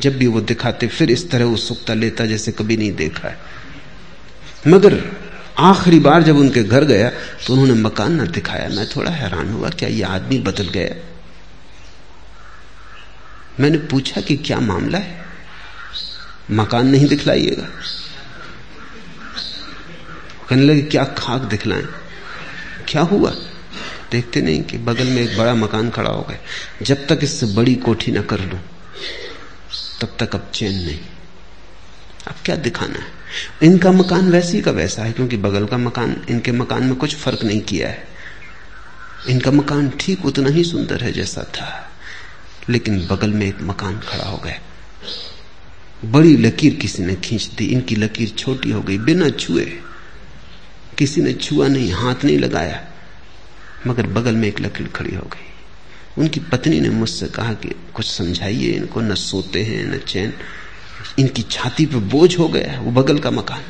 जब 0.00 0.16
भी 0.18 0.26
वो 0.26 0.40
दिखाते, 0.40 0.86
फिर 0.86 1.10
इस 1.10 1.30
तरह 1.30 1.44
उत्सुकता 1.44 1.94
लेता 1.94 2.26
जैसे 2.26 2.52
कभी 2.52 2.76
नहीं 2.76 2.92
देखा 2.92 3.28
है। 3.28 3.38
मगर 4.68 5.02
आखिरी 5.58 5.98
बार 5.98 6.22
जब 6.22 6.36
उनके 6.36 6.62
घर 6.62 6.84
गया 6.84 7.10
तो 7.46 7.52
उन्होंने 7.52 7.74
मकान 7.74 8.12
ना 8.12 8.24
दिखाया। 8.26 8.68
मैं 8.68 8.86
थोड़ा 8.86 9.10
हैरान 9.10 9.52
हुआ, 9.52 9.68
क्या 9.70 9.88
ये 9.88 10.02
आदमी 10.02 10.38
बदल 10.38 10.68
गया? 10.68 10.94
मैंने 13.60 13.78
पूछा 13.78 14.20
कि 14.20 14.36
क्या 14.36 14.60
मामला 14.60 14.98
है? 14.98 15.24
मकान 16.50 16.86
नहीं 16.86 17.06
दिखलाइएगा। 17.06 17.68
कहने 20.48 20.62
लगे, 20.62 20.82
क्या 20.82 21.04
खाक 21.18 21.40
दिखलाएँ? 21.40 21.86
क्या 22.88 23.02
हुआ? 23.02 23.30
देखते 24.12 24.40
नहीं 24.40 24.62
कि 24.62 24.78
बगल 24.78 25.04
में 25.04 25.22
एक 25.22 25.36
बड़ा 25.38 25.54
मकान 25.54 25.90
खड़ा 25.90 26.10
हो 26.10 26.22
गया। 26.22 26.38
जब 26.82 27.06
तक 27.06 27.20
इससे 27.22 27.46
बड़ी 27.46 27.74
कोठी 27.74 28.12
ना 28.12 28.22
कर 28.22 28.40
लू 28.40 28.58
तब 30.04 30.16
तक 30.20 30.34
अब 30.34 30.50
चैन 30.54 30.74
नहीं। 30.74 30.98
अब 32.28 32.34
क्या 32.44 32.56
दिखाना 32.56 32.98
है? 32.98 33.06
इनका 33.62 33.92
मकान 33.92 34.30
वैसी 34.30 34.60
का 34.60 34.70
वैसा 34.70 35.02
है, 35.02 35.12
क्योंकि 35.12 35.36
बगल 35.36 35.66
का 35.66 35.78
मकान, 35.78 36.26
इनके 36.30 36.52
मकान 36.52 36.84
में 36.84 36.94
कुछ 36.94 37.16
फ़र्क 37.16 37.44
नहीं 37.44 37.60
किया 37.60 37.88
है। 37.88 38.08
इनका 39.28 39.50
मकान 39.50 39.90
ठीक 40.00 40.24
उतना 40.26 40.48
ही 40.48 40.64
सुंदर 40.64 41.04
है 41.04 41.12
जैसा 41.12 41.42
था, 41.42 41.90
लेकिन 42.68 43.06
बगल 43.06 43.30
में 43.30 43.46
एक 43.46 43.62
मकान 43.62 44.00
खड़ा 44.00 44.24
हो 44.24 44.38
गया। 44.38 44.60
बड़ी 46.04 46.36
लकीर 46.36 46.74
किसी 46.74 47.02
ने 47.02 47.14
खींच 47.14 47.46
दी। 47.46 47.66
इनकी 47.66 47.96
लकीर 47.96 48.28
छोटी 48.28 48.70
हो 48.70 48.80
गई, 48.82 48.98
बिना 48.98 49.30
छुए। 49.30 49.64
किसी 50.98 51.20
ने 51.20 51.32
छुआ 51.32 51.68
नहीं, 51.68 51.92
हाथ 51.92 52.24
नहीं 52.24 52.38
लगाया, 52.38 52.84
मगर 53.86 54.06
बगल 54.06 54.34
में 54.34 54.48
एक 54.48 54.60
लकीर 54.60 54.88
खड़ी 54.88 55.14
हो 55.14 55.22
गई। 55.22 55.53
उनकी 56.18 56.40
पत्नी 56.40 56.80
ने 56.80 56.88
मुझसे 56.88 57.26
कहा 57.26 57.52
कि 57.52 57.68
कुछ 57.94 58.06
समझाइए, 58.06 58.72
इनको 58.72 59.00
न 59.00 59.14
सोते 59.14 59.62
हैं, 59.62 59.84
न 59.84 59.98
चैन। 59.98 60.32
इनकी 61.18 61.42
छाती 61.42 61.86
पे 61.86 61.96
बोझ 61.96 62.38
हो 62.38 62.48
गया 62.48 62.72
है, 62.72 62.78
वो 62.78 62.90
बगल 62.92 63.18
का 63.18 63.30
मकान। 63.30 63.62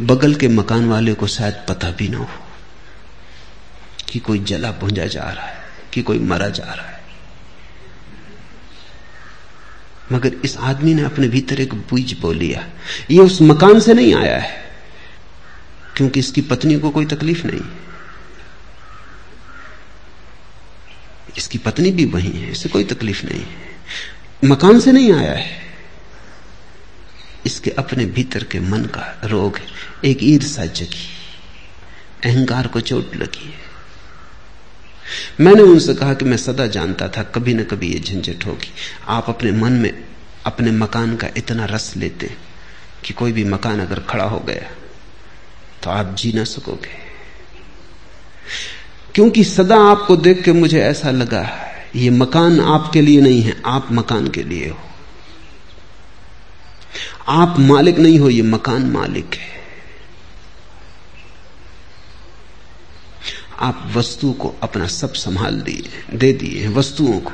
बगल 0.00 0.34
के 0.34 0.48
मकान 0.48 0.88
वाले 0.88 1.14
को 1.14 1.26
शायद 1.26 1.64
पता 1.68 1.90
भी 1.90 2.08
ना 2.08 2.18
हो 2.18 2.28
कि 4.08 4.18
कोई 4.18 4.38
जला 4.38 4.70
भुंजा 4.72 5.06
जा 5.06 5.22
रहा 5.22 5.46
है, 5.46 5.64
कि 5.92 6.02
कोई 6.02 6.18
मरा 6.18 6.48
जा 6.48 6.64
रहा 6.64 6.86
है। 6.86 7.02
मगर 10.12 10.32
इस 10.44 10.56
आदमी 10.56 10.94
ने 10.94 11.02
अपने 11.02 11.28
भीतर 11.28 11.60
एक 11.60 11.74
बीज 11.74 12.18
बो 12.20 12.32
लिया। 12.32 12.66
ये 13.10 13.20
उस 13.20 13.42
मकान 13.42 13.80
से 13.80 13.94
नहीं 13.94 14.14
आया 14.14 14.38
है, 14.38 14.64
क्योंकि 15.96 16.20
इसकी 16.20 16.40
पत्नी 16.40 16.78
को 16.78 16.90
कोई 16.90 17.06
तकलीफ़ 17.06 17.46
नहीं। 17.46 17.60
इसकी 21.38 21.58
पत्नी 21.58 21.90
भी 21.90 22.04
वही 22.04 22.30
है 22.30 22.50
इसे 22.52 22.68
कोई 22.68 22.84
तकलीफ़ 22.84 23.26
नहीं 23.26 23.40
है। 23.40 23.74
मकान 24.44 24.80
से 24.80 24.92
नहीं 24.92 25.12
आया 25.12 25.32
है। 25.32 25.62
इसके 27.46 27.70
अपने 27.70 28.06
भीतर 28.06 28.44
के 28.44 28.60
मन 28.60 28.84
का 28.84 29.20
रोग 29.24 29.56
है। 29.56 29.66
एक 30.04 30.18
ईर्षा 30.22 30.64
जगी 30.64 31.10
अहंकार 32.24 32.66
को 32.66 32.80
चोट 32.80 33.16
लगी 33.16 33.44
है। 33.44 33.64
मैंने 35.40 35.62
उनसे 35.62 35.94
कहा 35.94 36.14
कि 36.14 36.24
मैं 36.24 36.36
सदा 36.36 36.66
जानता 36.66 37.08
था, 37.08 37.22
कभी 37.22 37.54
ना 37.54 37.62
कभी 37.62 37.92
ये 37.92 37.98
झंझट 37.98 38.46
होगी। 38.46 38.72
आप 39.08 39.28
अपने 39.28 39.52
मन 39.52 39.72
में 39.72 40.04
अपने 40.46 40.70
मकान 40.70 41.16
का 41.16 41.28
इतना 41.36 41.64
रस 41.64 41.96
लेते 41.96 42.36
कि 43.04 43.12
कोई 43.12 43.32
भी 43.32 43.44
मकान 43.44 43.80
अगर 43.80 44.00
खड़ा 44.00 44.24
हो 44.24 44.38
गया 44.38 44.70
तो 45.82 45.90
आप 45.90 46.14
जी 46.18 46.32
ना 46.32 46.44
सकोगे। 46.44 47.03
क्योंकि 49.14 49.44
सदा 49.44 49.76
आपको 49.76 50.16
देख 50.16 50.42
के 50.42 50.52
मुझे 50.52 50.80
ऐसा 50.80 51.10
लगा 51.10 51.40
है, 51.40 51.90
ये 51.96 52.10
मकान 52.10 52.60
आपके 52.60 53.00
लिए 53.00 53.20
नहीं 53.20 53.42
है, 53.42 53.62
आप 53.66 53.88
मकान 53.92 54.28
के 54.28 54.42
लिए 54.42 54.68
हो। 54.68 54.78
आप 57.28 57.58
मालिक 57.58 57.98
नहीं 57.98 58.18
हो, 58.18 58.30
ये 58.30 58.42
मकान 58.42 58.82
मालिक 58.82 59.34
है। 59.34 59.52
आप 63.60 63.92
वस्तु 63.94 64.32
को 64.32 64.54
अपना 64.62 64.86
सब 64.86 65.12
संभाल 65.12 65.60
दिए, 65.60 66.16
दे 66.16 66.32
दिए, 66.32 66.68
वस्तुओं 66.68 67.20
को। 67.20 67.32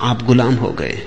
आप 0.00 0.22
गुलाम 0.22 0.54
हो 0.54 0.70
गए। 0.70 1.02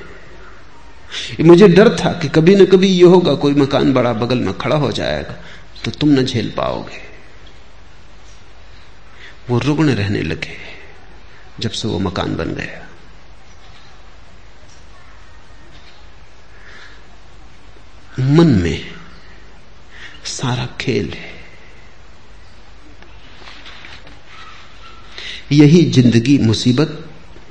मुझे 1.41 1.67
डर 1.67 1.89
था 1.95 2.11
कि 2.11 2.27
कभी 2.27 2.55
ना 2.55 2.65
कभी 2.65 2.87
ये 2.87 3.03
होगा, 3.03 3.33
कोई 3.33 3.53
मकान 3.53 3.93
बड़ा 3.93 4.13
बगल 4.13 4.37
में 4.37 4.57
खड़ा 4.57 4.75
हो 4.75 4.91
जाएगा 4.91 5.35
तो 5.85 5.91
तुम 5.91 6.09
न 6.09 6.25
झेल 6.25 6.53
पाओगे। 6.57 7.08
वो 9.49 9.57
रुग्ण 9.59 9.93
रहने 9.95 10.21
लगे 10.21 10.57
जब 11.59 11.71
से 11.71 11.87
वो 11.87 11.99
मकान 11.99 12.35
बन 12.35 12.53
गया। 12.53 12.87
मन 18.19 18.47
में 18.61 18.79
सारा 20.27 20.65
खेल 20.81 21.09
है। 21.09 21.37
यही 25.51 25.83
ज़िंदगी 25.91 26.37
मुसीबत, 26.37 27.05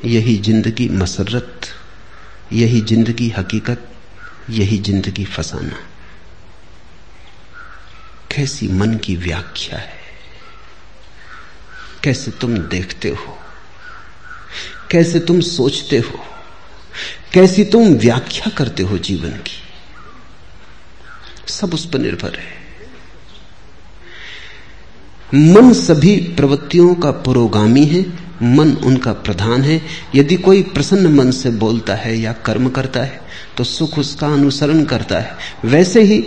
यही 0.04 0.36
ज़िंदगी 0.38 0.88
मसरत, 0.88 1.66
यही 2.52 2.80
ज़िंदगी 2.80 3.28
हकीकत, 3.30 3.88
यही 4.50 4.78
ज़िंदगी 4.78 5.24
फसाना। 5.24 5.78
कैसी 8.30 8.68
मन 8.68 8.94
की 8.96 9.16
व्याख्या 9.16 9.78
है। 9.78 9.97
कैसे 12.04 12.30
तुम 12.30 12.58
देखते 12.58 13.08
हो? 13.08 13.38
कैसे 14.90 15.20
तुम 15.20 15.40
सोचते 15.40 15.98
हो? 15.98 16.24
कैसी 17.32 17.64
तुम 17.64 17.88
व्याख्या 17.88 18.50
करते 18.50 18.82
हो 18.82 18.98
जीवन 18.98 19.30
की? 19.30 19.62
सब 21.46 21.74
उस 21.74 21.86
पर 21.90 21.98
निर्भर 21.98 22.38
है। 22.38 22.56
मन 25.34 25.72
सभी 25.72 26.16
प्रवृत्तियों 26.16 26.94
का 26.94 27.10
पुरोगामी 27.10 27.84
है, 27.84 28.02
मन 28.42 28.72
उनका 28.72 29.12
प्रधान 29.12 29.62
है। 29.62 29.80
यदि 30.14 30.36
कोई 30.36 30.62
प्रसन्न 30.62 31.06
मन 31.06 31.30
से 31.30 31.50
बोलता 31.50 31.94
है 31.94 32.18
या 32.18 32.32
कर्म 32.32 32.68
करता 32.68 33.00
है 33.00 33.20
तो 33.56 33.64
सुख 33.64 33.98
उसका 33.98 34.28
अनुसरण 34.28 34.84
करता 34.84 35.18
है। 35.18 35.36
वैसे 35.64 36.02
ही 36.02 36.24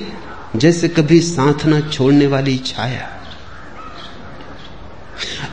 जैसे 0.56 0.88
कभी 0.88 1.22
साथ 1.22 1.66
ना 1.66 1.80
छोड़ने 1.90 2.28
वाली 2.28 2.58
छाया 2.58 3.21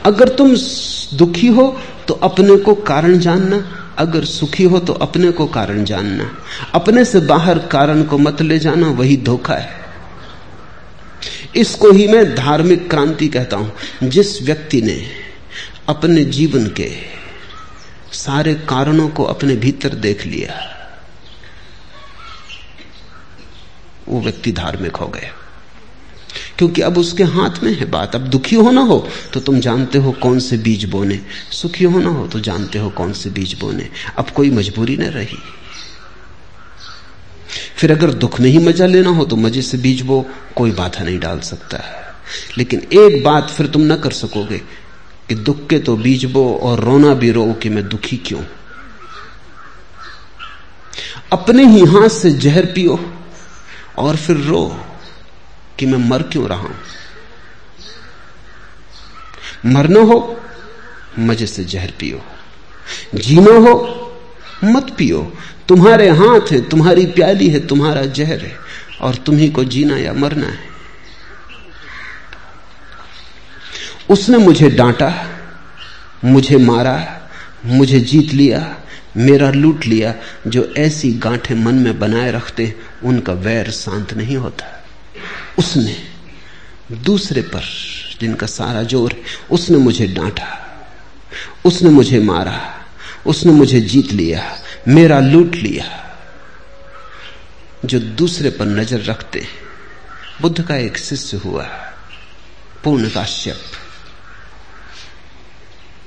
अगर 0.05 0.29
तुम 0.29 0.55
दुखी 1.13 1.47
हो 1.47 1.65
तो 2.07 2.13
अपने 2.13 2.55
को 2.57 2.73
कारण 2.75 3.17
जानना, 3.19 3.57
अगर 3.97 4.25
सुखी 4.25 4.63
हो 4.63 4.79
तो 4.79 4.93
अपने 4.93 5.31
को 5.31 5.45
कारण 5.47 5.83
जानना। 5.83 6.29
अपने 6.73 7.03
से 7.05 7.19
बाहर 7.19 7.59
कारण 7.67 8.03
को 8.03 8.17
मत 8.17 8.41
ले 8.41 8.59
जाना, 8.59 8.87
वही 8.89 9.17
धोखा 9.17 9.55
है। 9.55 9.77
इसको 11.55 11.91
ही 11.91 12.07
मैं 12.07 12.35
धार्मिक 12.35 12.89
क्रांति 12.89 13.27
कहता 13.27 13.57
हूँ। 13.57 13.71
जिस 14.03 14.41
व्यक्ति 14.43 14.81
ने 14.81 14.99
अपने 15.89 16.23
जीवन 16.25 16.67
के 16.69 16.91
सारे 18.13 18.53
कारणों 18.69 19.07
को 19.09 19.23
अपने 19.23 19.55
भीतर 19.55 19.93
देख 19.97 20.25
लिया, 20.25 20.53
वो 24.07 24.21
व्यक्ति 24.21 24.51
धार्मिक 24.51 24.95
हो 24.95 25.07
गया। 25.07 25.33
क्योंकि 26.59 26.81
अब 26.81 26.97
उसके 26.97 27.23
हाथ 27.25 27.63
में 27.63 27.71
है 27.73 27.85
बात। 27.91 28.15
अब 28.15 28.21
दुखी 28.29 28.55
होना 28.55 28.81
हो 28.81 28.97
तो 29.33 29.39
तुम 29.39 29.59
जानते 29.59 29.97
हो 29.97 30.11
कौन 30.21 30.39
से 30.39 30.57
बीज 30.59 30.83
बोने। 30.91 31.19
सुखी 31.51 31.83
होना 31.85 32.09
हो 32.09 32.25
तो 32.27 32.39
जानते 32.41 32.79
हो 32.79 32.89
कौन 32.91 33.13
से 33.13 33.29
बीज 33.29 33.53
बोने। 33.59 33.89
अब 34.17 34.29
कोई 34.29 34.49
मजबूरी 34.51 34.97
न 34.97 35.09
रही। 35.11 35.37
फिर 37.77 37.91
अगर 37.91 38.13
दुख 38.15 38.39
में 38.39 38.49
ही 38.49 38.57
मज़ा 38.57 38.85
लेना 38.85 39.09
हो 39.09 39.25
तो 39.25 39.35
मज़े 39.35 39.61
से 39.61 39.77
बीज 39.77 40.01
बो, 40.01 40.25
कोई 40.55 40.71
बाधा 40.71 41.03
नहीं 41.03 41.19
डाल 41.19 41.39
सकता। 41.41 41.77
है 41.77 42.07
लेकिन 42.57 42.81
एक 42.93 43.23
बात 43.23 43.49
फिर 43.49 43.67
तुम 43.67 43.81
ना 43.81 43.95
कर 43.95 44.11
सकोगे 44.11 44.57
कि 45.29 45.35
दुख 45.35 45.65
के 45.69 45.79
तो 45.79 45.95
बीज 45.97 46.25
बो 46.25 46.43
और 46.63 46.79
रोना 46.79 47.13
भी 47.13 47.31
रो 47.31 47.45
कि 47.53 47.69
मैं 47.69 47.87
दुखी 47.89 48.17
क्यों। 48.17 48.41
अपने 51.31 51.65
ही 51.67 51.85
हाथ 51.85 52.09
से 52.09 52.31
जहर 52.37 52.65
पियो 52.65 52.99
और 53.97 54.15
फिर 54.17 54.37
रो। 54.43 54.63
कि 55.79 55.85
मैं 55.85 56.09
मर 56.09 56.23
क्यों 56.23 56.49
रहा 56.49 56.59
हूँ? 56.59 56.75
मरना 59.65 59.99
हो, 59.99 60.41
मज़े 61.19 61.45
से 61.45 61.63
जहर 61.63 61.91
पियो। 61.99 62.21
जीना 63.15 63.51
हो, 63.51 63.95
मत 64.63 64.95
पियो। 64.97 65.33
तुम्हारे 65.67 66.09
हाथ 66.09 66.51
है, 66.51 66.69
तुम्हारी 66.69 67.05
प्याली 67.05 67.49
है, 67.49 67.67
तुम्हारा 67.67 68.05
जहर 68.05 68.39
है, 68.39 68.57
और 69.01 69.15
तुम्ही 69.15 69.49
को 69.49 69.63
जीना 69.63 69.97
या 69.97 70.13
मरना 70.13 70.47
है। 70.47 70.69
उसने 74.09 74.37
मुझे 74.37 74.69
डांटा, 74.69 75.27
मुझे 76.25 76.57
मारा, 76.57 77.21
मुझे 77.65 77.99
जीत 77.99 78.33
लिया, 78.33 78.77
मेरा 79.17 79.51
लूट 79.51 79.85
लिया, 79.85 80.15
जो 80.47 80.73
ऐसी 80.77 81.13
गांठें 81.13 81.55
मन 81.55 81.75
में 81.75 81.99
बनाए 81.99 82.31
रखते 82.31 82.75
उनका 83.03 83.33
वैर 83.33 83.71
शांत 83.71 84.13
नहीं 84.13 84.37
होता। 84.37 84.78
उसने, 85.59 85.95
दूसरे 86.91 87.41
पर 87.41 87.63
जिनका 88.21 88.47
सारा 88.47 88.83
ज़ोर 88.83 89.11
है, 89.11 89.19
उसने 89.51 89.77
मुझे 89.77 90.07
डांटा, 90.07 90.47
उसने 91.65 91.89
मुझे 91.89 92.19
मारा, 92.19 92.85
उसने 93.25 93.51
मुझे 93.51 93.81
जीत 93.81 94.11
लिया, 94.11 94.59
मेरा 94.87 95.19
लूट 95.19 95.55
लिया। 95.55 96.05
जो 97.85 97.99
दूसरे 97.99 98.49
पर 98.49 98.65
नज़र 98.65 99.01
रखते, 99.01 99.47
बुद्ध 100.41 100.61
का 100.61 100.75
एक 100.75 100.97
शिष्य 100.97 101.37
हुआ, 101.37 101.63
पूर्ण 102.83 103.09
काश्यप। 103.09 103.61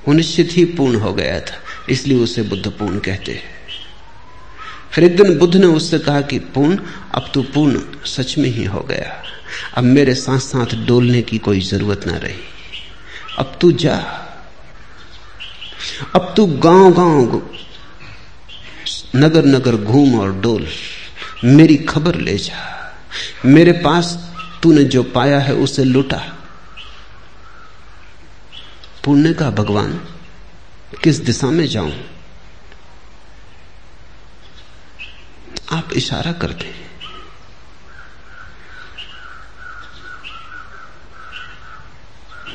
वो 0.07 0.13
निश्चित 0.13 0.49
ही 0.51 0.65
पूर्ण 0.65 0.95
हो 0.95 1.13
गया 1.13 1.39
था, 1.39 1.55
इसलिए 1.89 2.17
उसे 2.17 2.41
बुद्ध 2.41 2.67
पूर्ण 2.67 2.99
कहते 2.99 3.31
हैं। 3.31 3.53
फिर 4.91 5.03
एक 5.03 5.15
दिन 5.17 5.37
बुद्ध 5.39 5.55
ने 5.55 5.67
उससे 5.67 5.99
कहा 5.99 6.21
कि, 6.21 6.39
पूर्ण, 6.39 6.79
अब 7.13 7.31
तू 7.33 7.43
पूर्ण 7.43 7.81
सच 8.05 8.37
में 8.37 8.49
ही 8.49 8.63
हो 8.63 8.79
गया। 8.79 9.23
अब 9.77 9.83
मेरे 9.83 10.13
साथ 10.15 10.39
साथ 10.39 10.75
डोलने 10.85 11.21
की 11.21 11.37
कोई 11.37 11.59
ज़रूरत 11.59 12.07
ना 12.07 12.17
रही। 12.17 12.39
अब 13.39 13.57
तू 13.61 13.71
जा। 13.71 13.95
अब 16.15 16.33
तू 16.37 16.45
गाँव 16.45 16.93
गाँव 16.93 17.49
नगर 19.15 19.45
नगर 19.45 19.75
घूम 19.75 20.19
और 20.19 20.33
डोल। 20.33 20.67
मेरी 21.43 21.77
खबर 21.77 22.15
ले 22.15 22.37
जा। 22.37 22.95
मेरे 23.45 23.71
पास 23.71 24.33
तूने 24.63 24.83
जो 24.83 25.03
पाया 25.03 25.39
है 25.39 25.53
उसे 25.53 25.83
लुटा। 25.83 26.21
पुण्य 29.05 29.33
का 29.33 29.49
भगवान, 29.49 30.07
किस 31.03 31.17
दिशा 31.17 31.47
में 31.47 31.67
जाऊँ? 31.67 31.93
आप 35.71 35.89
इशारा 35.93 36.31
करते 36.31 36.65
हैं 36.65 36.82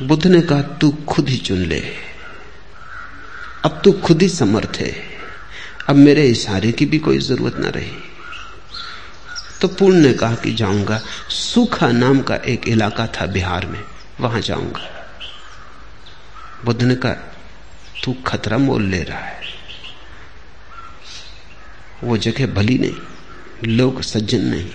बुद्ध 0.02 0.26
ने 0.26 0.40
कहा, 0.40 0.62
तू 0.62 0.90
खुद 0.90 1.28
ही 1.28 1.36
चुन 1.36 1.58
ले। 1.58 1.80
अब 3.64 3.82
तू 3.84 3.92
खुद 3.92 4.22
ही 4.22 4.28
समर्थ 4.28 4.72
है। 4.76 4.94
अब 5.88 5.96
मेरे 5.96 6.26
इशारे 6.28 6.72
की 6.72 6.86
भी 6.86 6.98
कोई 6.98 7.18
ज़रूरत 7.18 7.56
ना 7.56 7.68
रही। 7.68 7.92
तो 9.60 9.68
पूर्ण 9.68 9.96
ने 9.96 10.12
कहा 10.12 10.34
कि 10.34 10.54
जाऊँगा। 10.54 11.00
सूखा 11.28 11.92
नाम 11.92 12.20
का 12.20 12.36
एक 12.36 12.68
इलाका 12.68 13.06
था 13.06 13.26
बिहार 13.26 13.66
में। 13.66 13.84
वहाँ 14.20 14.40
जाऊँगा। 14.40 15.10
बुद्ध 16.64 16.82
ने 16.82 16.94
कहा, 16.94 17.12
तू 18.04 18.12
खतरा 18.12 18.58
मोल 18.58 18.82
ले 18.82 19.02
रहा 19.02 19.18
है। 19.18 19.40
वो 22.04 22.16
जगह 22.16 22.46
भली 22.46 22.78
नहीं। 22.78 22.96
लोग 23.64 24.02
सज्जन 24.02 24.40
नहीं। 24.40 24.70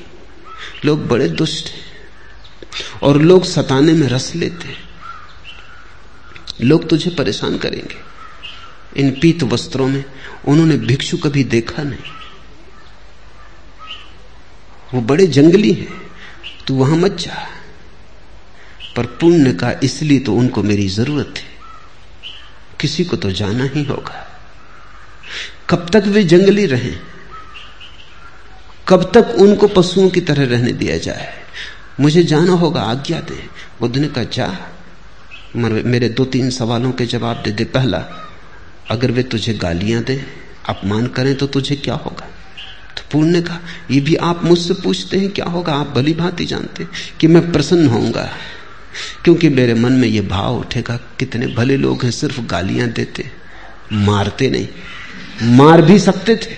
लोग 0.85 1.07
बड़े 1.07 1.29
दुष्ट 1.29 1.69
हैं। 1.69 1.85
और 3.03 3.21
लोग 3.21 3.43
सताने 3.43 3.93
में 3.93 4.07
रस 4.07 4.35
लेते 4.35 4.67
हैं। 4.67 4.92
लोग 6.61 6.89
तुझे 6.89 7.09
परेशान 7.09 7.57
करेंगे। 7.57 8.13
इन 8.97 9.11
पीत 9.21 9.43
वस्त्रों 9.43 9.87
में 9.87 10.05
उन्होंने 10.47 10.77
भिक्षु 10.77 11.17
कभी 11.17 11.43
देखा 11.43 11.83
नहीं। 11.83 11.99
वो 14.93 15.01
बड़े 15.01 15.27
जंगली 15.27 15.73
हैं, 15.73 16.11
तू 16.67 16.75
वहाँ 16.75 16.95
मत 16.95 17.11
जा। 17.11 17.47
पर 18.95 19.05
पुण्य 19.05 19.53
का 19.53 19.75
इसलिए 19.83 20.19
तो 20.19 20.33
उनको 20.33 20.63
मेरी 20.63 20.87
ज़रूरत 20.87 21.33
है। 21.37 21.53
किसी 22.81 23.05
को 23.05 23.17
तो 23.17 23.31
जाना 23.31 23.63
ही 23.63 23.83
होगा। 23.83 24.41
कब 25.69 25.89
तक 25.93 26.03
वे 26.07 26.23
जंगली 26.23 26.65
रहें? 26.65 26.99
कब 28.87 29.11
तक 29.13 29.35
उनको 29.39 29.67
पशुओं 29.67 30.09
की 30.09 30.21
तरह 30.21 30.45
रहने 30.45 30.71
दिया 30.71 30.97
जाए? 30.97 31.43
मुझे 31.99 32.23
जाना 32.23 32.53
होगा, 32.53 32.81
आज्ञा 32.81 33.19
दे। 33.19 33.49
बुद्ध 33.79 33.97
ने 33.97 34.07
कहा 34.07 34.23
जा। 34.23 34.57
मेरे 35.55 36.09
दो 36.09 36.25
तीन 36.25 36.49
सवालों 36.49 36.91
के 36.91 37.05
जवाब 37.05 37.41
दे 37.43 37.51
दे। 37.51 37.63
पहला, 37.65 37.97
अगर 38.91 39.11
वे 39.11 39.23
तुझे 39.23 39.53
गालियाँ 39.53 40.03
दे, 40.03 40.15
अपमान 40.69 41.07
करें 41.07 41.35
तो 41.35 41.47
तुझे 41.47 41.75
क्या 41.75 41.93
होगा? 41.95 42.27
तो 42.95 43.01
पूर्ण 43.11 43.41
का 43.41 43.59
ये 43.91 43.99
भी 43.99 44.15
आप 44.15 44.43
मुझसे 44.45 44.73
पूछते 44.73 45.17
हैं, 45.17 45.29
क्या 45.29 45.45
होगा? 45.45 45.73
आप 45.73 45.87
भली 45.87 46.13
भांति 46.13 46.45
जानते 46.45 46.87
कि 47.19 47.27
मैं 47.27 47.51
प्रसन्न 47.51 47.87
होऊँगा, 47.87 48.29
क्योंकि 49.23 49.49
मेरे 49.49 49.73
मन 49.73 49.93
में 49.93 50.07
यह 50.07 50.27
भाव 50.27 50.57
उठेगा, 50.57 50.97
कितने 51.19 51.47
भले 51.47 51.77
लोग 51.77 52.03
हैं, 52.03 52.11
सिर्फ़ 52.11 52.41
गालियाँ 52.41 52.89
देते, 52.89 53.29
मारते 53.93 54.49
नहीं, 54.49 54.67
मार 55.51 55.81
भी 55.81 55.99
सकते 55.99 56.35
थे। 56.35 56.57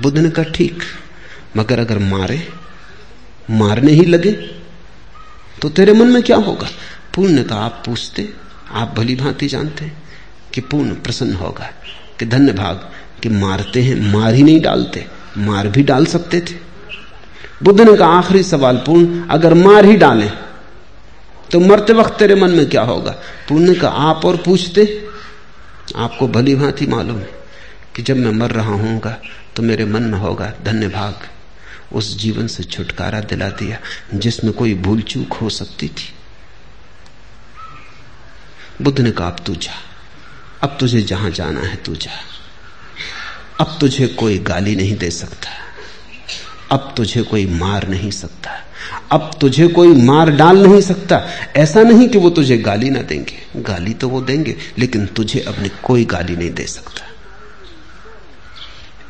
बुद्ध 0.00 0.18
ने 0.18 0.30
कहा, 0.30 0.44
ठीक, 0.44 0.82
मगर 1.56 1.78
अगर 1.78 1.98
मारे, 2.00 2.46
मारने 3.50 3.92
ही 3.92 4.04
लगे 4.04 4.32
तो 5.62 5.68
तेरे 5.68 5.92
मन 5.92 6.06
में 6.06 6.22
क्या 6.22 6.36
होगा? 6.38 6.68
पूर्ण 7.14 7.42
का 7.42 7.56
आप 7.56 7.82
पूछते, 7.86 8.28
आप 8.70 8.94
भली 8.96 9.14
भांति 9.16 9.46
जानते 9.48 9.90
कि 10.54 10.60
पूर्ण 10.62 10.94
प्रसन्न 10.96 11.34
होगा, 11.34 11.70
कि 12.18 12.26
धन्य 12.26 12.52
भाग, 12.52 12.88
कि 13.22 13.28
मारते 13.28 13.82
हैं, 13.82 13.96
मार 14.12 14.34
ही 14.34 14.42
नहीं 14.42 14.60
डालते, 14.60 15.06
मार 15.38 15.68
भी 15.68 15.82
डाल 15.82 16.06
सकते 16.06 16.40
थे। 16.40 16.54
बुद्ध 17.62 17.80
ने 17.80 17.96
कहा, 17.96 18.08
आखिरी 18.08 18.42
सवाल 18.42 18.76
पूर्ण, 18.76 19.22
अगर 19.28 19.54
मार 19.56 19.84
ही 19.84 19.96
डाले 19.96 20.28
तो 21.50 21.60
मरते 21.60 21.92
वक्त 21.92 22.18
तेरे 22.18 22.34
मन 22.34 22.50
में 22.50 22.68
क्या 22.70 22.82
होगा? 22.82 23.10
पुण्य 23.48 23.74
का 23.74 23.88
आप 23.88 24.24
और 24.24 24.36
पूछते, 24.36 24.84
आपको 25.96 26.28
भली 26.28 26.54
भांति 26.54 26.86
मालूम 26.86 27.18
है 27.18 27.28
कि 27.96 28.02
जब 28.02 28.16
मैं 28.16 28.32
मर 28.32 28.50
रहा 28.50 28.74
हूँगा 28.74 29.16
तो 29.56 29.62
मेरे 29.62 29.84
मन 29.84 30.02
में 30.02 30.18
होगा 30.18 30.52
धन्य 30.64 30.88
भाग। 30.88 31.26
उस 31.92 32.16
जीवन 32.18 32.46
से 32.46 32.62
छुटकारा 32.64 33.20
दिला 33.20 33.48
दिया, 33.50 33.78
जिसमें 34.14 34.52
कोई 34.52 34.74
भूल 34.76 35.00
चूक 35.02 35.32
हो 35.32 35.48
सकती 35.50 35.88
थी। 35.88 36.08
बुद्ध 38.80 39.00
ने 39.00 39.10
कहा, 39.10 39.26
अब 39.26 39.36
तू 39.46 39.54
जा। 39.54 39.72
अब 40.62 40.76
तुझे 40.80 41.02
जहाँ 41.02 41.30
जाना 41.30 41.60
है, 41.60 41.76
तू 41.76 41.94
जा। 41.94 42.10
अब 43.60 43.78
तुझे 43.80 44.06
कोई 44.06 44.38
गाली 44.38 44.76
नहीं 44.76 44.96
दे 44.96 45.10
सकता। 45.10 45.48
अब 46.70 46.94
तुझे 46.96 47.22
कोई 47.22 47.46
मार 47.46 47.88
नहीं 47.88 48.10
सकता। 48.10 48.50
अब 49.12 49.30
तुझे 49.40 49.68
कोई 49.68 49.88
मार 49.88 50.30
डाल 50.30 50.58
नहीं 50.58 50.80
सकता। 50.80 51.28
ऐसा 51.56 51.82
नहीं 51.82 52.08
कि 52.08 52.18
वो 52.18 52.30
तुझे 52.30 52.58
गाली 52.58 52.90
ना 52.90 53.02
देंगे। 53.02 53.38
गाली 53.56 53.94
तो 53.94 54.08
वो 54.08 54.20
देंगे, 54.20 54.56
लेकिन 54.78 55.06
तुझे 55.06 55.40
अपनी 55.40 55.70
कोई 55.82 56.04
गाली 56.04 56.36
नहीं 56.36 56.50
दे 56.50 56.66
सकता। 56.66 57.06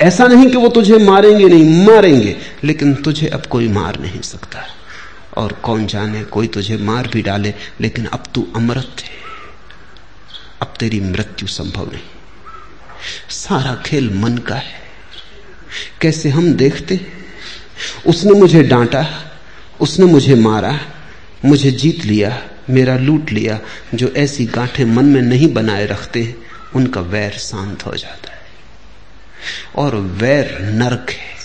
ऐसा 0.01 0.27
नहीं 0.27 0.51
कि 0.51 0.57
वो 0.57 0.69
तुझे 0.69 0.99
मारेंगे 0.99 1.49
नहीं, 1.49 1.87
मारेंगे, 1.87 2.37
लेकिन 2.65 2.95
तुझे 2.95 3.27
अब 3.27 3.47
कोई 3.47 3.69
मार 3.69 4.01
नहीं 4.01 4.21
सकता। 4.21 4.59
और 5.37 5.53
कौन 5.53 5.87
जाने, 5.87 6.25
कोई 6.25 6.47
तुझे 6.47 6.77
मार 6.77 7.09
भी 7.09 7.23
डाले, 7.23 7.55
लेकिन 7.81 8.07
अब 8.07 8.25
तू 8.35 8.49
अमृत 8.57 8.97
है। 9.01 9.30
अब 10.63 10.75
तेरी 10.81 11.01
मृत्यु 11.01 11.49
संभव 11.49 11.93
नहीं। 11.93 12.03
सारा 13.31 13.83
खेल 13.87 14.11
मन 14.15 14.39
का 14.39 14.55
है। 14.55 14.81
कैसे 16.01 16.29
हम 16.29 16.55
देखते? 16.55 17.01
उसने 18.07 18.33
मुझे 18.33 18.63
डांटा, 18.63 19.33
उसने 19.81 20.07
मुझे 20.07 20.35
मारा, 20.35 20.81
मुझे 21.45 21.71
जीत 21.71 22.05
लिया, 22.05 22.49
मेरा 22.71 22.97
लूट 22.97 23.31
लिया, 23.31 23.61
जो 23.95 24.09
ऐसी 24.09 24.47
गांठें 24.47 24.85
मन 24.85 25.05
में 25.05 25.23
नहीं 25.23 25.53
बनाए 25.53 25.87
रखते, 25.87 26.35
उनका 26.75 27.01
वैर 27.01 27.33
शांत 27.33 27.87
हो 27.87 27.95
जाता 27.95 28.33
है। 28.33 28.41
और 29.77 29.95
वैर 29.97 30.59
नरक 30.61 31.07
है। 31.11 31.37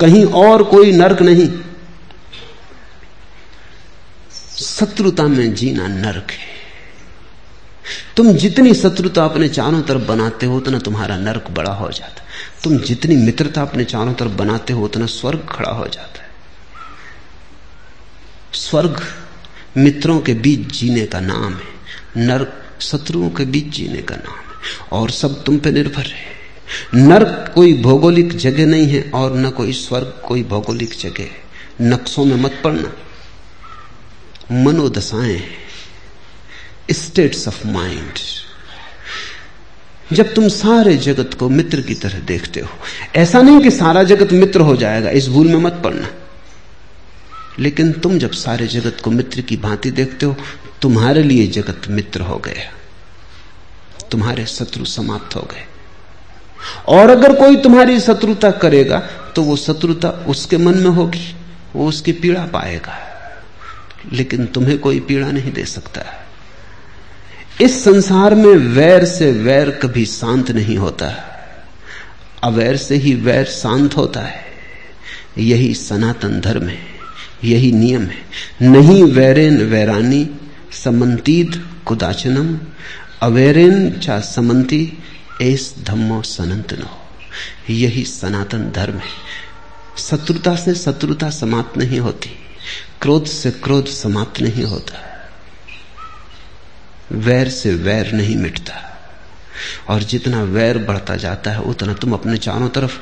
कहीं 0.00 0.24
और 0.24 0.62
कोई 0.62 0.92
नरक 0.92 1.22
नहीं। 1.22 1.48
शत्रुता 4.56 5.22
में 5.22 5.54
जीना 5.54 5.86
नरक 5.86 6.30
है। 6.30 6.57
तुम 8.16 8.32
जितनी 8.32 8.74
शत्रुता 8.74 9.24
अपने 9.24 9.48
चारों 9.48 9.82
तरफ़ 9.82 10.02
बनाते 10.02 10.46
हो, 10.46 10.56
उतना 10.56 10.78
तुम्हारा 10.78 11.16
नरक 11.16 11.50
बड़ा 11.50 11.70
हो 11.70 11.90
जाता 11.90 12.22
है। 12.22 12.28
तुम 12.64 12.78
जितनी 12.78 13.16
मित्रता 13.16 13.62
अपने 13.62 13.84
चारों 13.84 14.14
तरफ़ 14.14 14.32
बनाते 14.32 14.72
हो, 14.72 14.84
उतना 14.84 15.06
स्वर्ग 15.06 15.46
खड़ा 15.48 15.70
हो 15.70 15.86
जाता 15.88 16.22
है। 16.22 16.28
स्वर्ग 18.52 19.02
मित्रों 19.76 20.20
के 20.20 20.34
बीच 20.34 20.60
जीने 20.60 21.06
का 21.06 21.20
नाम 21.20 21.54
है, 21.54 21.68
नरक 22.16 22.62
शत्रुओं 22.80 23.30
के 23.30 23.44
बीच 23.44 23.66
जीने 23.66 24.02
का 24.02 24.16
नाम 24.16 24.38
है, 24.38 24.58
और 24.92 25.10
सब 25.10 25.44
तुम 25.44 25.58
पे 25.58 25.70
निर्भर 25.70 26.02
है। 26.02 26.38
नर्क 26.94 27.52
कोई 27.54 27.74
भौगोलिक 27.74 28.36
जगह 28.36 28.66
नहीं 28.66 28.86
है, 28.86 29.10
और 29.14 29.36
न 29.36 29.50
कोई 29.50 29.72
स्वर्ग 29.72 30.22
कोई 30.24 30.42
भौगोलिक 30.42 30.90
जगह 31.00 31.22
है। 31.22 31.48
नक्शों 31.80 32.24
में 32.24 32.36
मत 32.36 32.60
पड़ना। 32.64 32.92
मनोदशाएँ 34.52 35.42
स्टेट्स 36.90 37.48
ऑफ़ 37.48 37.66
माइंड 37.66 38.12
जब 40.12 40.34
तुम 40.34 40.48
सारे 40.48 40.96
जगत 40.96 41.34
को 41.34 41.48
मित्र 41.48 41.80
की 41.80 41.94
तरह 41.94 42.18
देखते 42.18 42.60
हो, 42.60 42.68
ऐसा 43.16 43.42
नहीं 43.42 43.60
कि 43.60 43.70
सारा 43.70 44.02
जगत 44.02 44.32
मित्र 44.32 44.60
हो 44.60 44.76
जाएगा, 44.76 45.10
इस 45.10 45.28
भूल 45.28 45.46
में 45.46 45.56
मत 45.56 45.80
पड़ना। 45.84 46.08
लेकिन 47.58 47.92
तुम 47.92 48.18
जब 48.18 48.32
सारे 48.32 48.66
जगत 48.66 48.96
को 49.04 49.10
मित्र 49.10 49.40
की 49.40 49.56
भांति 49.56 49.90
देखते 49.90 50.26
हो, 50.26 50.36
तुम्हारे 50.82 51.22
लिए 51.22 51.46
जगत 51.46 51.82
मित्र 51.88 52.20
हो 52.20 52.38
गया। 52.38 52.72
तुम्हारे 54.10 54.46
शत्रु 54.46 54.84
समाप्त 54.84 55.36
हो 55.36 55.40
गए। 55.40 55.66
और 56.88 57.10
अगर 57.10 57.32
कोई 57.32 57.56
तुम्हारी 57.56 58.00
शत्रुता 58.00 58.50
करेगा 58.50 58.98
तो 59.36 59.42
वो 59.42 59.56
शत्रुता 59.56 60.10
उसके 60.10 60.56
मन 60.56 60.78
में 60.78 60.90
होगी, 60.90 61.36
वो 61.76 61.88
उसकी 61.88 62.12
पीड़ा 62.12 62.46
पाएगा। 62.46 63.04
लेकिन 64.12 64.46
तुम्हें 64.46 64.78
कोई 64.78 65.00
पीड़ा 65.00 65.30
नहीं 65.30 65.52
दे 65.52 65.64
सकता। 65.64 66.27
इस 67.60 67.82
संसार 67.84 68.34
में 68.34 68.52
वैर 68.74 69.04
से 69.04 69.30
वैर 69.32 69.70
कभी 69.70 70.04
शांत 70.04 70.50
नहीं 70.50 70.76
होता। 70.78 71.06
अवैर 72.44 72.76
से 72.76 72.96
ही 72.96 73.14
वैर 73.14 73.44
शांत 73.44 73.96
होता 73.96 74.20
है। 74.20 74.44
यही 75.38 75.72
सनातन 75.74 76.40
धर्म 76.40 76.68
है, 76.68 76.78
यही 77.44 77.72
नियम 77.72 78.02
है। 78.02 78.70
नहीं 78.70 79.02
वैरेन 79.04 79.62
वैरानी 79.62 80.28
समंतीद 80.84 81.60
कुदाचनम। 81.86 82.58
अवेरेन 83.22 83.90
चा 83.98 84.20
समंती 84.20 84.98
एस 85.40 85.74
धम्मो 85.80 86.22
सनंत 86.22 86.72
न 86.72 86.82
हो 86.82 87.72
यही 87.72 88.04
सनातन 88.04 88.70
धर्म 88.70 88.98
है। 88.98 89.16
शत्रुता 89.98 90.54
से 90.56 90.74
शत्रुता 90.74 91.30
समाप्त 91.30 91.78
नहीं 91.78 92.00
होती, 92.00 92.30
क्रोध 93.00 93.26
से 93.26 93.50
क्रोध 93.50 93.86
समाप्त 93.86 94.40
नहीं 94.40 94.64
होता। 94.64 95.04
वैर 97.12 97.48
से 97.48 97.74
वैर 97.74 98.12
नहीं 98.12 98.36
मिटता। 98.36 98.84
और 99.88 100.02
जितना 100.02 100.42
वैर 100.42 100.78
बढ़ता 100.78 101.16
जाता 101.16 101.50
है, 101.50 101.60
उतना 101.60 101.94
तुम 101.94 102.12
अपने 102.12 102.36
चारों 102.36 102.68
तरफ़ 102.68 102.98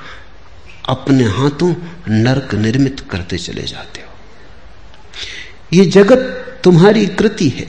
अपने 0.88 1.24
हाथों 1.24 1.74
नरक 2.08 2.54
निर्मित 2.54 3.00
करते 3.10 3.38
चले 3.38 3.62
जाते 3.62 4.00
हो। 4.00 4.06
ये 5.72 5.84
जगत 5.84 6.18
तुम्हारी 6.64 7.06
कृति 7.06 7.48
है। 7.48 7.66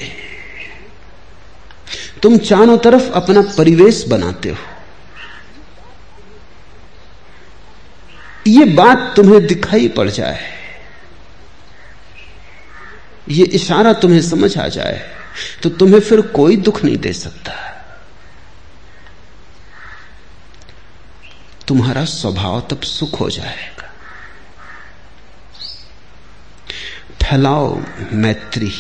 तुम 2.24 2.38
चारों 2.38 2.78
तरफ़ 2.78 3.12
अपना 3.12 3.42
परिवेश 3.58 4.06
बनाते 4.08 4.50
हो। 4.50 4.58
ये 8.48 8.66
बात 8.66 9.14
तुम्हें 9.16 9.48
दिखाई 9.48 9.88
पड़ 9.88 10.10
जाए। 10.10 10.58
ये 13.30 13.46
इशारा 13.46 13.94
तुम्हें 13.94 14.22
समझ 14.22 14.58
आ 14.58 14.68
जाए। 14.68 15.17
तो 15.64 15.70
तुम्हें 15.70 16.00
फिर 16.00 16.22
कोई 16.22 16.56
दुख 16.56 16.84
नहीं 16.84 16.98
दे 16.98 17.14
सकता। 17.14 17.54
तुम्हारा 21.68 22.06
स्वभाव 22.06 22.68
तब 22.72 22.82
सुख 22.82 23.20
हो 23.20 23.30
जाएगा। 23.30 23.94
फैलाओ 27.24 27.82
मैत्री। 28.14 28.72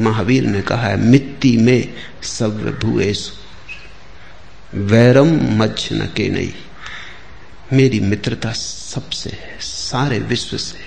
महावीर 0.00 0.42
ने 0.42 0.62
कहा 0.62 0.86
है, 0.86 0.96
मिट्टी 0.96 1.56
में 1.56 1.94
सब 2.22 2.78
भूएसु 2.78 3.32
वैरम 4.74 5.58
मच्छ 5.62 5.92
न 5.92 6.06
के 6.06 6.28
नहीं। 6.28 6.52
मेरी 7.72 8.00
मित्रता 8.00 8.52
सबसे 8.52 9.30
है, 9.30 9.58
सारे 9.60 10.18
विश्व 10.18 10.56
से 10.56 10.85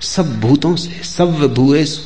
सब 0.00 0.40
भूतों 0.40 0.76
से, 0.76 1.04
सब 1.04 1.54
भूएसु 1.54 2.00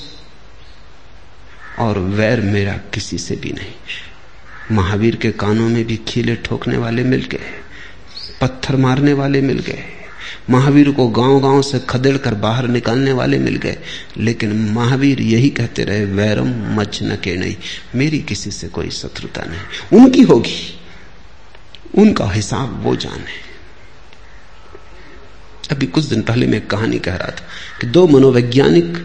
और 1.83 1.99
वैर 1.99 2.41
मेरा 2.41 2.73
किसी 2.73 3.19
से 3.19 3.37
भी 3.37 3.51
नहीं। 3.51 4.77
महावीर 4.77 5.17
के 5.17 5.31
कानों 5.31 5.69
में 5.69 5.85
भी 5.85 5.97
खीले 5.97 6.37
ठोकने 6.37 6.77
वाले 6.77 7.05
मिल 7.05 7.23
गए, 7.23 7.51
पत्थर 8.41 8.77
मारने 8.77 9.13
वाले 9.13 9.41
मिल 9.41 9.59
गए। 9.59 9.85
महावीर 10.51 10.91
को 10.91 11.09
गाँव 11.09 11.41
गाँव 11.41 11.63
से 11.63 11.79
खदेड़ 11.79 12.17
कर 12.17 12.35
बाहर 12.35 12.67
निकालने 12.69 13.13
वाले 13.13 13.39
मिल 13.39 13.57
गए। 13.57 13.79
लेकिन 14.19 14.73
महावीर 14.73 15.21
यही 15.21 15.51
कहते 15.51 15.85
रहे, 15.85 16.05
वैरम 16.05 16.75
मच 16.77 16.99
के 17.03 17.37
नहीं, 17.37 17.57
मेरी 17.95 18.19
किसी 18.19 18.51
से 18.51 18.69
कोई 18.69 18.91
शत्रुता 18.91 19.43
नहीं। 19.45 20.01
उनकी 20.01 20.23
होगी, 20.23 20.81
उनका 21.95 22.31
हिसाब 22.31 22.83
वो 22.83 22.97
जाने। 22.97 23.52
अभी 25.73 25.87
कुछ 25.87 26.05
दिन 26.05 26.23
पहले 26.23 26.47
मैं 26.47 26.61
कहानी 26.67 26.99
कह 26.99 27.17
रहा 27.17 27.31
था 27.31 27.47
कि 27.81 27.87
दो 27.87 28.07
मनोवैज्ञानिक, 28.07 28.97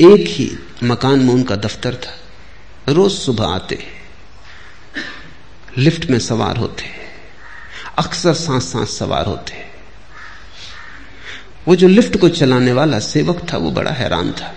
एक 0.00 0.26
ही 0.28 0.50
मकान 0.82 1.18
में 1.18 1.32
उनका 1.34 1.56
दफ्तर 1.56 1.94
था। 1.96 2.92
रोज 2.92 3.12
सुबह 3.12 3.46
आते 3.46 3.78
लिफ्ट 5.78 6.10
में 6.10 6.18
सवार 6.18 6.56
होते 6.56 6.84
अक्सर 7.98 8.34
सांस 8.34 8.72
सांस 8.72 8.98
सवार 8.98 9.26
होते 9.26 9.64
वो 11.68 11.76
जो 11.76 11.88
लिफ्ट 11.88 12.16
को 12.16 12.28
चलाने 12.28 12.72
वाला 12.72 12.98
सेवक 12.98 13.40
था, 13.52 13.56
वो 13.56 13.70
बड़ा 13.70 13.90
हैरान 13.90 14.32
था। 14.32 14.54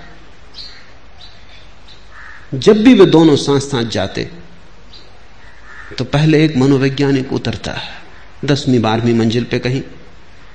जब 2.54 2.84
भी 2.84 2.94
वे 2.94 3.06
दोनों 3.06 3.36
सांस 3.36 3.70
सांस 3.72 3.88
जाते 3.88 4.30
तो 5.98 6.04
पहले 6.06 6.44
एक 6.46 6.56
मनोवैज्ञानिक 6.58 7.34
उतरता 7.34 7.72
है। 7.72 7.98
दसवीं, 8.45 8.80
बारहवीं 8.82 9.14
मंजिल 9.14 9.44
पे 9.44 9.60
कहीं। 9.60 9.82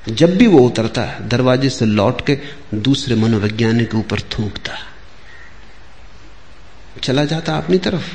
जब 0.09 0.37
भी 0.37 0.47
वो 0.47 0.59
उतरता 0.59 1.03
है 1.03 1.29
दरवाजे 1.29 1.71
से 1.71 1.87
लौट 1.87 2.27
के 2.27 2.39
दूसरे 2.75 3.15
मनोवैज्ञानिक 3.15 3.91
के 3.91 3.97
ऊपर 3.97 4.21
थूकता। 4.21 4.73
चला 7.03 7.25
जाता 7.25 7.57
अपनी 7.57 7.79
तरफ़ 7.79 8.13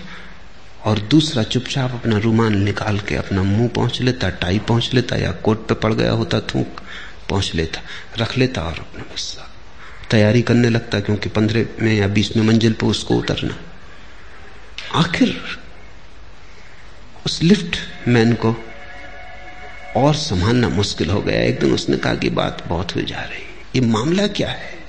और 0.85 0.99
दूसरा 0.99 1.43
चुपचाप 1.43 1.91
अपना 1.91 2.17
रुमाल 2.17 2.53
निकाल 2.53 2.99
के 2.99 3.15
अपना 3.15 3.43
मुँह 3.43 3.67
पहुँच 3.67 4.01
लेता, 4.01 4.29
टाई 4.29 4.59
पहुँच 4.59 4.93
लेता 4.93 5.15
या 5.15 5.31
कोट 5.31 5.67
पे 5.67 5.73
पड़ 5.73 5.93
गया 5.93 6.11
होता, 6.11 6.39
थूक 6.39 6.81
पहुँच 7.29 7.51
लेता, 7.55 7.81
रख 8.19 8.37
लेता 8.37 8.61
और 8.61 8.79
अपना 8.79 9.03
गुस्सा 9.03 9.49
तैयारी 10.09 10.41
करने 10.41 10.69
लगता 10.69 10.99
क्योंकि 10.99 11.29
पंद्रह 11.29 11.83
में 11.83 11.93
या 11.93 12.07
बीस 12.07 12.35
में 12.37 12.43
मंजिल 12.43 12.73
पर 12.73 12.87
उसको 12.87 13.15
उतरना। 13.15 13.57
आखिर 14.99 15.37
उस 17.25 17.41
लिफ्ट 17.43 17.77
मैन 18.07 18.33
को 18.33 18.55
और 19.95 20.15
संभालना 20.15 20.69
मुश्किल 20.69 21.09
हो 21.09 21.21
गया। 21.21 21.41
एक 21.41 21.59
दिन 21.59 21.73
उसने 21.73 21.97
कहा 21.97 22.15
कि 22.15 22.29
बात 22.29 22.63
बहुत 22.67 22.95
हुई 22.95 23.03
जा 23.03 23.19
रही। 23.19 23.43
ये 23.75 23.81
मामला 23.81 24.27
क्या 24.27 24.49
है? 24.49 24.79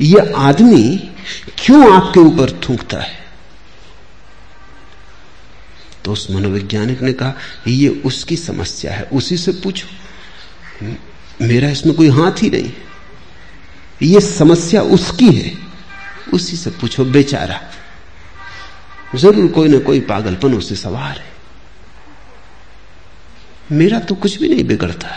ये 0.00 0.32
आदमी 0.36 1.10
क्यों 1.58 1.94
आपके 1.94 2.20
ऊपर 2.20 2.50
थूकता 2.50 3.00
है? 3.00 3.24
तो 6.04 6.12
उस 6.12 6.30
मनोवैज्ञानिक 6.30 7.02
ने 7.02 7.12
कहा, 7.12 7.34
ये 7.68 7.88
उसकी 7.88 8.36
समस्या 8.36 8.92
है, 8.92 9.02
उसी 9.02 9.36
से 9.36 9.52
पूछो। 9.52 9.88
मेरा 11.42 11.68
इसमें 11.68 11.96
कोई 11.96 12.08
हाथ 12.08 12.42
ही 12.42 12.50
नहीं। 12.50 12.72
ये 14.02 14.20
समस्या 14.20 14.82
उसकी 14.82 15.32
है, 15.32 15.52
उसी 16.34 16.56
से 16.56 16.70
पूछो, 16.70 17.04
बेचारा। 17.04 17.60
ज़रूर 19.14 19.50
कोई 19.52 19.68
ना 19.68 19.78
कोई 19.78 20.00
पागलपन 20.00 20.54
उसे 20.54 20.76
सवार 20.76 21.18
है। 21.18 21.35
मेरा 23.72 23.98
तो 23.98 24.14
कुछ 24.14 24.38
भी 24.40 24.48
नहीं 24.48 24.64
बिगड़ता 24.64 25.08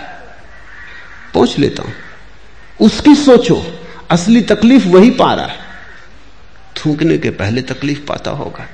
पहुँच 1.34 1.58
लेता 1.60 1.84
हूँ। 1.84 1.94
उसकी 2.82 3.16
सोचो, 3.16 3.80
असली 4.10 4.42
तकलीफ़ 4.42 4.88
वही 4.88 5.10
पा 5.12 5.34
रहा 5.34 5.46
है। 5.46 5.58
थूकने 6.78 7.18
के 7.18 7.30
पहले 7.30 7.62
तकलीफ़ 7.62 8.06
पाता 8.06 8.32
होगा, 8.32 8.68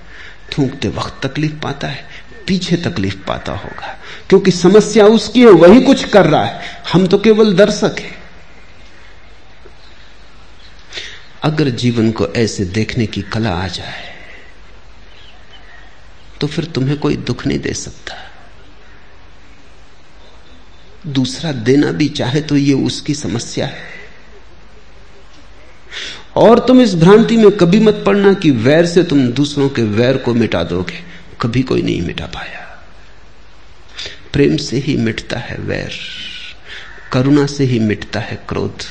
थूकते 0.52 0.88
वक्त 0.88 1.26
तकलीफ़ 1.26 1.54
पाता 1.54 1.88
है, 1.88 2.06
पीछे 2.48 2.78
तकलीफ़ 2.78 3.16
पाता 3.28 3.54
होगा, 3.54 3.98
क्योंकि 4.30 4.52
समस्या 4.52 5.06
उसकी 5.06 5.42
है, 5.42 5.52
वही 5.52 5.82
कुछ 5.82 6.04
कर 6.04 6.26
रहा 6.26 6.46
है। 6.46 6.84
हम 6.94 7.08
तो 7.08 7.18
केवल 7.18 7.54
दर्शक 7.54 8.00
हैं। 8.00 8.16
अगर 11.44 11.70
जीवन 11.70 12.12
को 12.12 12.28
ऐसे 12.28 12.66
देखने 12.66 13.06
की 13.06 13.22
कला 13.22 13.52
आ 13.52 13.68
जाए 13.68 14.14
तो 16.42 16.48
फिर 16.48 16.66
तुम्हें 16.66 16.98
कोई 17.00 17.16
दुख 17.18 17.46
नहीं 17.48 17.60
दे 17.60 17.74
सकता। 17.74 18.16
दूसरा 21.06 21.52
देना 21.52 21.92
भी 21.92 22.08
चाहे 22.10 22.42
तो 22.42 22.58
ये 22.58 22.74
उसकी 22.74 23.14
समस्या 23.14 23.66
है। 23.66 23.94
और 26.36 26.60
तुम 26.60 26.82
इस 26.82 26.96
भ्रांति 26.96 27.38
में 27.38 27.52
कभी 27.52 27.80
मत 27.80 28.04
पड़ना 28.06 28.34
कि 28.34 28.52
वैर 28.52 28.86
से 28.86 29.04
तुम 29.04 29.28
दूसरों 29.28 29.70
के 29.70 29.82
वैर 29.82 30.18
को 30.18 30.34
मिटा 30.34 30.64
दोगे। 30.64 31.04
कभी 31.42 31.62
कोई 31.62 31.82
नहीं 31.82 32.02
मिटा 32.02 32.26
पाया। 32.26 32.64
प्रेम 34.34 34.58
से 34.58 34.78
ही 34.78 34.96
मिटता 34.98 35.40
है 35.40 35.58
वैर, 35.58 35.92
करुणा 37.12 37.46
से 37.46 37.64
ही 37.64 37.80
मिटता 37.80 38.20
है 38.20 38.36
क्रोध। 38.50 38.84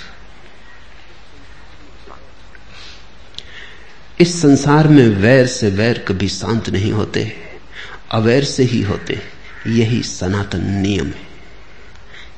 इस 4.21 4.41
संसार 4.43 4.89
में 4.89 5.09
वैर 5.09 5.47
से 5.47 5.71
वैर 5.71 5.99
कभी 5.99 6.29
शांत 6.29 6.69
नहीं 6.71 6.93
होते, 6.93 7.33
अवैर 8.13 8.45
से 8.45 8.63
ही 8.63 8.83
होते, 8.83 9.21
यही 9.67 10.03
सनातन 10.03 10.71
नियम 10.73 11.07
है। 11.07 11.34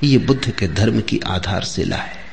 ये 0.02 0.18
बुद्ध 0.18 0.50
के 0.50 0.68
धर्म 0.68 1.00
की 1.00 1.20
आधारशिला 1.26 1.96
है। 1.96 2.26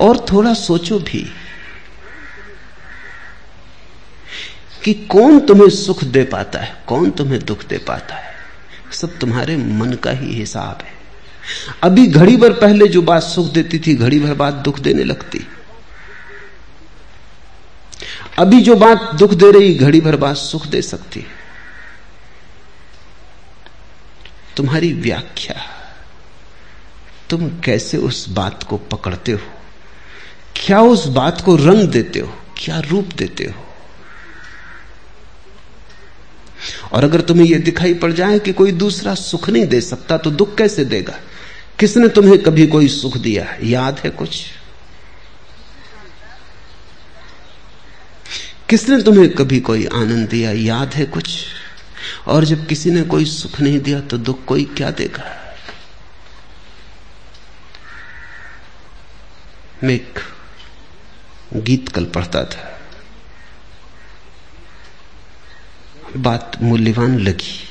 और 0.00 0.26
थोड़ा 0.32 0.54
सोचो 0.54 0.98
भी 0.98 1.32
कि 4.84 4.94
कौन 4.94 5.40
तुम्हें 5.40 5.70
सुख 5.70 6.04
दे 6.04 6.24
पाता 6.24 6.58
है, 6.58 6.82
कौन 6.86 7.10
तुम्हें 7.10 7.44
दुख 7.44 7.64
दे 7.64 7.78
पाता 7.78 8.14
है। 8.14 8.34
सब 8.92 9.18
तुम्हारे 9.18 9.56
मन 9.56 9.92
का 9.92 10.10
ही 10.10 10.34
हिसाब 10.34 10.78
है। 10.82 10.92
अभी 11.82 12.06
घड़ी 12.06 12.36
भर 12.36 12.52
पहले 12.52 12.88
जो 12.88 13.02
बात 13.02 13.22
सुख 13.22 13.52
देती 13.52 13.78
थी, 13.78 13.94
घड़ी 13.94 14.20
भर 14.20 14.34
बाद 14.34 14.54
दुख 14.54 14.78
देने 14.78 15.04
लगती। 15.04 15.46
अभी 18.38 18.60
जो 18.60 18.76
बात 18.76 19.14
दुख 19.14 19.30
दे 19.30 19.52
रही, 19.52 19.74
घड़ी 19.74 20.00
भर 20.00 20.16
बाद 20.16 20.36
सुख 20.36 20.66
दे 20.66 20.82
सकती 20.82 21.20
है। 21.20 21.41
तुम्हारी 24.56 24.92
व्याख्या। 24.92 25.62
तुम 27.30 27.60
कैसे 27.60 27.96
उस 27.96 28.28
बात 28.28 28.62
को 28.62 28.76
पकड़ते 28.76 29.32
हो? 29.32 29.40
क्या 30.56 30.80
उस 30.80 31.06
बात 31.06 31.40
को 31.40 31.56
रंग 31.56 31.88
देते 31.88 32.18
हो? 32.18 32.38
क्या 32.56 32.80
रूप 32.80 33.06
देते 33.06 33.44
हो? 33.44 33.66
और 36.92 37.04
अगर 37.04 37.20
तुम्हें 37.20 37.46
यह 37.46 37.58
दिखाई 37.58 37.94
पड़ 37.94 38.12
जाए 38.12 38.38
कि 38.38 38.52
कोई 38.52 38.72
दूसरा 38.72 39.14
सुख 39.14 39.48
नहीं 39.48 39.66
दे 39.66 39.80
सकता 39.80 40.18
तो 40.18 40.30
दुख 40.30 40.58
कैसे 40.58 40.84
देगा? 40.84 41.18
किसने 41.80 42.08
तुम्हें 42.08 42.42
कभी 42.42 42.66
कोई 42.66 42.88
सुख 42.88 43.16
दिया? 43.16 43.56
याद 43.62 43.98
है 43.98 44.10
कुछ? 44.10 44.46
किसने 48.68 49.02
तुम्हें 49.02 49.30
कभी 49.30 49.60
कोई 49.60 49.86
आनंद 49.86 50.28
दिया? 50.28 50.52
याद 50.52 50.94
है 50.94 51.04
कुछ? 51.04 51.44
और 52.26 52.44
जब 52.44 52.66
किसी 52.66 52.90
ने 52.90 53.02
कोई 53.02 53.24
सुख 53.24 53.60
नहीं 53.60 53.80
दिया 53.80 54.00
तो 54.00 54.18
दुख 54.18 54.44
कोई 54.44 54.64
क्या 54.64 54.90
देगा? 54.90 55.38
मैं 59.84 59.94
एक 59.94 60.18
गीत 61.54 61.88
कल 61.88 62.04
पढ़ता 62.04 62.44
था। 62.44 62.80
बात 66.16 66.52
मूल्यवान 66.62 67.18
लगी। 67.18 67.68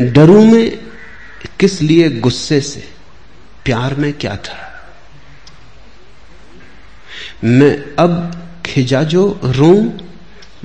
डरू 0.00 0.44
में 0.44 0.88
किस 1.60 1.82
लिए 1.82 2.10
गुस्से 2.10 2.60
से? 2.60 2.92
प्यार 3.64 3.94
में 3.94 4.12
क्या 4.12 4.36
था? 4.36 4.64
मैं 7.44 7.96
अब 7.96 8.34
खिजा 8.66 9.02
जो 9.02 9.40
रो 9.44 9.98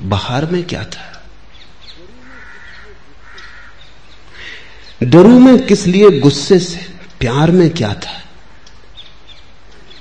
बाहर 0.00 0.46
में 0.46 0.64
क्या 0.64 0.84
था? 0.84 1.13
डरू 5.02 5.38
में 5.38 5.66
किस 5.66 5.86
लिए 5.86 6.20
गुस्से 6.20 6.58
से? 6.58 6.94
प्यार 7.20 7.50
में 7.50 7.70
क्या 7.70 7.94
था? 7.94 8.24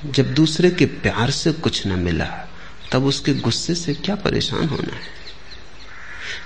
जब 0.06 0.34
दूसरे 0.34 0.72
के 0.72 0.86
प्यार 0.86 1.32
से 1.32 1.52
कुछ 1.52 1.88
न 1.88 2.00
मिला, 2.00 2.50
तब 2.92 3.06
उसके 3.06 3.34
गुस्से 3.34 3.76
से 3.76 3.94
क्या 3.94 4.16
परेशान 4.16 4.68
होना 4.68 4.96
है? 4.96 5.24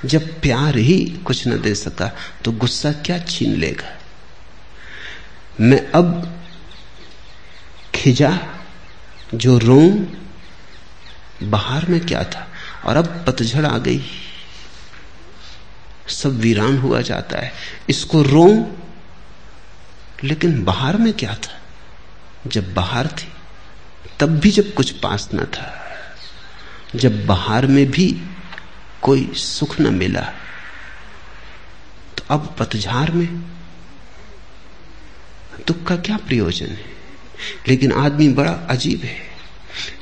जब 0.05 0.41
प्यार 0.41 0.77
ही 0.77 1.19
कुछ 1.25 1.47
न 1.47 1.61
दे 1.61 1.75
सका 1.75 2.15
तो 2.45 2.51
गुस्सा 2.51 2.91
क्या 2.91 3.19
छीन 3.19 3.55
लेगा? 3.55 3.97
मैं 5.59 5.91
अब 5.91 6.39
खिजा 7.95 8.39
जो 9.33 9.57
रो 9.57 10.07
बाहर 11.43 11.85
में 11.85 11.99
क्या 11.99 12.23
था? 12.23 12.47
और 12.85 12.97
अब 12.97 13.25
पतझड़ 13.27 13.65
आ 13.65 13.77
गई। 13.77 14.01
सब 16.09 16.39
वीरान 16.39 16.77
हुआ 16.77 17.01
जाता 17.01 17.39
है। 17.39 17.51
इसको 17.89 18.21
रो 18.23 18.47
लेकिन 20.23 20.63
बाहर 20.63 20.97
में 20.97 21.13
क्या 21.13 21.33
था? 21.33 21.61
जब 22.47 22.73
बाहर 22.73 23.07
थी, 23.07 23.27
तब 24.19 24.39
भी 24.39 24.51
जब 24.51 24.73
कुछ 24.73 24.91
पास 24.91 25.29
न 25.33 25.43
था, 25.45 25.73
जब 26.95 27.25
बाहर 27.25 27.67
में 27.67 27.85
भी 27.91 28.21
कोई 29.01 29.31
सुख 29.35 29.79
न 29.81 29.93
मिला 29.93 30.21
तो 32.17 32.23
अब 32.29 32.55
पतझार 32.59 33.11
में 33.11 33.27
दुख 35.67 35.83
का 35.83 35.95
क्या 35.95 36.17
प्रयोजन 36.17 36.65
है? 36.65 36.85
लेकिन 37.67 37.91
आदमी 37.91 38.29
बड़ा 38.29 38.51
अजीब 38.51 39.01
है। 39.03 39.27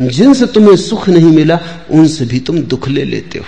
जिनसे 0.01 0.45
तुम्हें 0.47 0.75
सुख 0.77 1.09
नहीं 1.09 1.31
मिला, 1.31 1.59
उनसे 1.89 2.25
भी 2.25 2.39
तुम 2.39 2.59
दुख 2.59 2.87
ले 2.87 3.03
लेते 3.03 3.39
हो। 3.39 3.45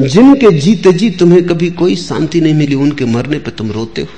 जिनके 0.00 0.60
जीते 0.60 0.92
जी 0.92 1.10
तुम्हें 1.10 1.46
कभी 1.46 1.70
कोई 1.70 1.96
शांति 1.96 2.40
नहीं 2.40 2.54
मिली, 2.54 2.74
उनके 2.74 3.04
मरने 3.04 3.38
पर 3.38 3.50
तुम 3.50 3.72
रोते 3.72 4.02
हो। 4.02 4.08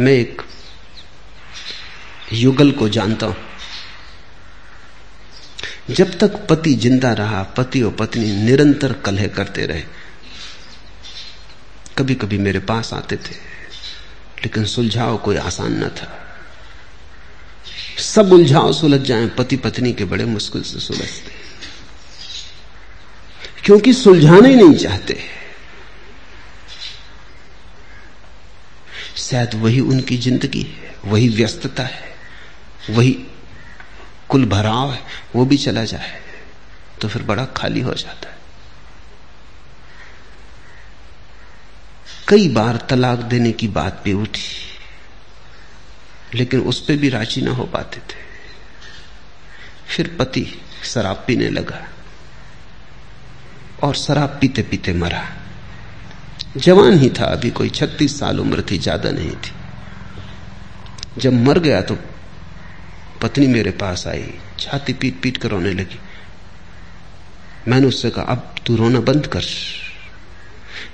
मैं 0.00 0.12
एक 0.12 0.42
युगल 2.32 2.70
को 2.72 2.88
जानता 2.88 3.26
हूँ। 3.26 3.36
जब 5.90 6.18
तक 6.18 6.46
पति 6.50 6.74
ज़िंदा 6.74 7.12
रहा, 7.12 7.42
पति 7.42 7.82
और 7.82 7.92
पत्नी 7.92 8.32
निरंतर 8.32 8.92
कलह 8.92 9.26
करते 9.26 9.66
रहे। 9.66 9.82
कभी 11.98 12.14
कभी 12.14 12.38
मेरे 12.38 12.58
पास 12.58 12.92
आते 12.92 13.16
थे, 13.16 13.34
लेकिन 14.38 14.64
सुलझाव 14.64 15.16
कोई 15.16 15.36
आसान 15.36 15.84
न 15.84 15.88
था। 15.88 16.21
सब 17.98 18.32
उलझाव 18.32 18.72
सुलझ 18.72 19.00
जाएँ 19.00 19.26
पति 19.28 19.56
पत्नी 19.56 19.92
के 19.92 20.04
बड़े 20.04 20.24
मुश्किल 20.24 20.62
से 20.62 20.80
सुलझते 20.80 21.40
क्योंकि 23.64 23.92
सुलझाना 23.92 24.48
ही 24.48 24.54
नहीं 24.54 24.74
चाहते। 24.76 25.18
शायद 29.18 29.54
वही 29.54 29.80
उनकी 29.80 30.16
ज़िंदगी 30.16 30.62
है, 30.62 30.94
वही 31.04 31.28
व्यस्तता 31.28 31.82
है, 31.82 32.14
वही 32.90 33.12
कुल 34.28 34.44
भराव 34.46 34.92
है, 34.92 35.00
वो 35.36 35.44
भी 35.44 35.56
चला 35.58 35.84
जाए 35.84 36.20
तो 37.00 37.08
फिर 37.08 37.22
बड़ा 37.22 37.44
खाली 37.56 37.80
हो 37.80 37.94
जाता 37.94 38.28
है। 38.28 38.40
कई 42.28 42.48
बार 42.48 42.76
तलाक 42.90 43.18
देने 43.30 43.52
की 43.52 43.68
बात 43.68 44.02
भी 44.04 44.12
उठी। 44.12 44.71
लेकिन 46.34 46.60
उस 46.62 46.80
पर 46.80 46.96
भी 46.96 47.08
राज़ी 47.08 47.42
ना 47.42 47.50
हो 47.50 47.64
पाते 47.66 48.00
थे। 48.02 48.20
फिर 49.86 50.16
पति 50.18 50.46
शराब 50.84 51.24
पीने 51.26 51.48
लगा 51.50 51.86
और 53.82 53.94
शराब 53.96 54.38
पीते 54.40 54.62
पीते 54.62 54.92
मरा। 54.94 55.22
जवान 56.56 56.98
ही 56.98 57.10
था, 57.10 57.24
अभी 57.26 57.50
कोई 57.50 57.68
छत्तीस 57.70 58.18
साल 58.18 58.40
उम्र 58.40 58.62
थी, 58.62 58.78
ज़्यादा 58.78 59.10
नहीं 59.10 59.30
थी। 59.36 59.52
जब 61.18 61.32
मर 61.42 61.58
गया 61.58 61.80
तो 61.82 61.96
पत्नी 63.22 63.46
मेरे 63.46 63.70
पास 63.72 64.06
आई, 64.06 64.24
छाती 64.58 64.92
पीट 64.92 65.20
पीट 65.22 65.36
कर 65.36 65.50
रोने 65.50 65.72
लगी। 65.72 65.98
मैंने 67.68 67.86
उससे 67.86 68.10
कहा, 68.10 68.24
अब 68.24 68.54
तू 68.66 68.76
रोना 68.76 69.00
बंद 69.02 69.26
कर, 69.26 69.44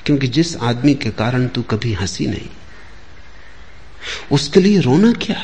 क्योंकि 0.07 0.27
जिस 0.29 0.57
आदमी 0.63 0.95
के 0.95 1.11
कारण 1.13 1.47
तू 1.49 1.63
कभी 1.63 1.93
हँसी 1.93 2.27
नहीं 2.27 2.49
उसके 4.33 4.61
लिए 4.61 4.81
रोना 4.81 5.13
क्या 5.13 5.37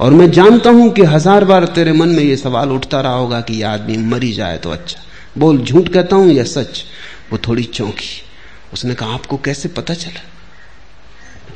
और 0.00 0.12
मैं 0.12 0.30
जानता 0.30 0.70
हूँ 0.70 0.92
कि 0.92 1.02
हज़ार 1.02 1.44
बार 1.44 1.64
तेरे 1.64 1.92
मन 1.92 2.08
में 2.08 2.22
यह 2.22 2.36
सवाल 2.36 2.72
उठता 2.72 3.00
रहा 3.00 3.12
होगा 3.12 3.40
कि 3.40 3.54
यह 3.54 3.70
आदमी 3.70 3.96
मरी 3.96 4.32
जाए 4.32 4.58
तो 4.58 4.70
अच्छा। 4.70 5.02
बोल, 5.38 5.58
झूठ 5.58 5.88
कहता 5.88 6.16
हूँ 6.16 6.32
या 6.32 6.44
सच? 6.44 6.84
वो 7.32 7.38
थोड़ी 7.38 7.62
चौंकी। 7.62 8.22
उसने 8.72 8.94
कहा, 8.94 9.14
आपको 9.14 9.36
कैसे 9.36 9.68
पता 9.68 9.94
चला? 9.94 10.22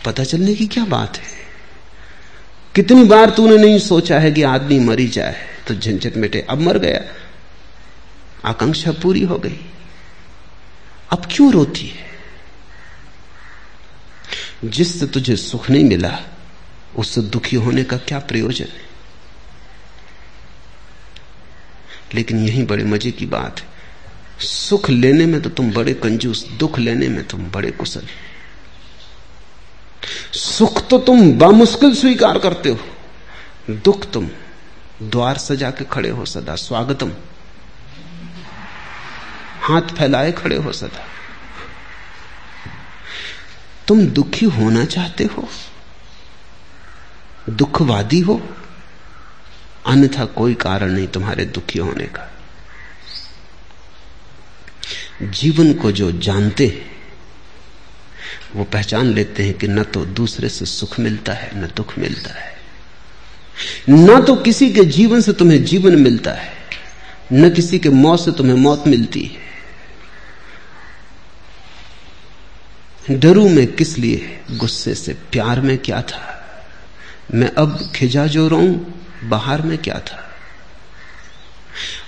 पता 0.05 0.25
चलने 0.25 0.55
की 0.55 0.67
क्या 0.67 0.85
बात 0.85 1.17
है? 1.17 1.39
कितनी 2.75 3.05
बार 3.05 3.31
तूने 3.31 3.57
नहीं 3.57 3.79
सोचा 3.79 4.19
है 4.19 4.33
कि 4.33 4.43
आदमी 4.43 4.79
मरी 4.79 5.09
जाए? 5.09 5.37
तो 5.69 5.75
झंझट 5.75 6.17
मिटे, 6.17 6.47
अब 6.51 6.61
मर 6.61 6.79
गया। 6.79 7.01
आकांक्षा 8.45 8.93
पूरी 8.93 9.23
हो 9.23 9.39
गई। 9.39 9.61
अब 11.11 11.27
क्यों 11.31 11.53
रोती 11.53 11.87
है? 11.87 12.08
जिससे 14.65 15.07
तुझे 15.07 15.37
सुख 15.37 15.71
नहीं 15.71 15.85
मिला 15.85 16.19
उससे 16.97 17.21
दुखी 17.21 17.57
होने 17.57 17.85
का 17.85 17.97
क्या 17.97 18.19
प्रयोजन 18.19 18.65
है? 18.65 18.89
लेकिन 22.15 22.47
यही 22.47 22.63
बड़े 22.63 22.85
मज़े 22.85 23.11
की 23.11 23.27
बात 23.27 23.61
है। 23.61 23.67
सुख 24.41 24.91
लेने 24.91 25.27
में 25.27 25.43
तो 25.43 25.51
तुम 25.51 25.73
बड़े 25.73 25.95
कंजूस, 25.95 26.49
दुख 26.49 26.79
लेने 26.79 27.09
में 27.09 27.27
तुम 27.27 27.51
बड़े 27.51 27.71
कुशल 27.71 28.07
सुख 30.33 30.89
तो 30.89 30.99
तुम 30.99 31.33
बामुश्किल 31.33 31.95
स्वीकार 31.95 32.39
करते 32.39 32.69
हो। 32.69 32.79
दुख 33.71 34.11
तुम 34.11 34.31
द्वार 35.03 35.39
सजा 35.39 35.71
के 35.71 35.85
खड़े 35.85 36.11
हो 36.11 36.25
सदा। 36.25 36.55
स्वागतम। 36.57 37.13
हाथ 39.61 39.83
फैलाए 39.83 40.33
खड़े 40.33 40.57
हो 40.57 40.73
सदा। 40.73 41.18
तुम 43.89 44.07
दुखी 44.07 44.47
होना 44.47 44.85
चाहते 44.85 45.25
हो? 45.25 45.49
दुखवादी 47.51 48.21
हो? 48.21 48.57
अन्यथा 49.87 50.25
कोई 50.25 50.55
कारण 50.55 50.93
नहीं 50.93 51.09
तुम्हारे 51.09 51.45
दुखी 51.45 51.79
होने 51.79 52.05
का। 52.05 52.35
जीवन 55.23 55.73
को 55.73 55.93
जो 55.93 56.13
जानते 56.13 56.67
हैं, 56.67 56.91
वो 58.57 58.65
पहचान 58.65 59.07
लेते 59.07 59.43
हैं 59.43 59.55
कि 59.55 59.69
न 59.69 59.83
तो 59.83 60.07
दूसरे 60.07 60.49
से 60.49 60.65
सुख 60.65 61.01
मिलता 61.01 61.33
है, 61.33 61.65
न 61.65 61.69
दुख 61.77 61.99
मिलता 61.99 62.41
है। 62.41 62.57
न 63.91 64.25
तो 64.25 64.37
किसी 64.37 64.73
के 64.73 64.85
जीवन 64.85 65.21
से 65.21 65.33
तुम्हें 65.33 65.65
जीवन 65.65 65.97
मिलता 65.97 66.31
है, 66.31 66.53
न 67.33 67.51
किसी 67.51 67.79
के 67.79 67.89
मौत 67.89 68.21
से 68.21 68.33
तुम्हें 68.33 68.57
मौत 68.57 68.85
मिलती 68.87 69.23
है। 69.23 69.48
डरू 73.11 73.49
में 73.49 73.73
किस 73.73 73.99
लिए? 73.99 74.41
गुस्से 74.51 74.95
से 74.95 75.13
प्यार 75.13 75.61
में 75.61 75.79
क्या 75.79 76.03
था? 76.03 76.35
मैं 77.35 77.51
अब 77.51 77.93
खिजा 77.95 78.27
जो 78.27 78.49
रहूँ, 78.49 79.03
बाहर 79.25 79.63
में 79.63 79.79
क्या 79.79 79.99
था? 79.99 80.25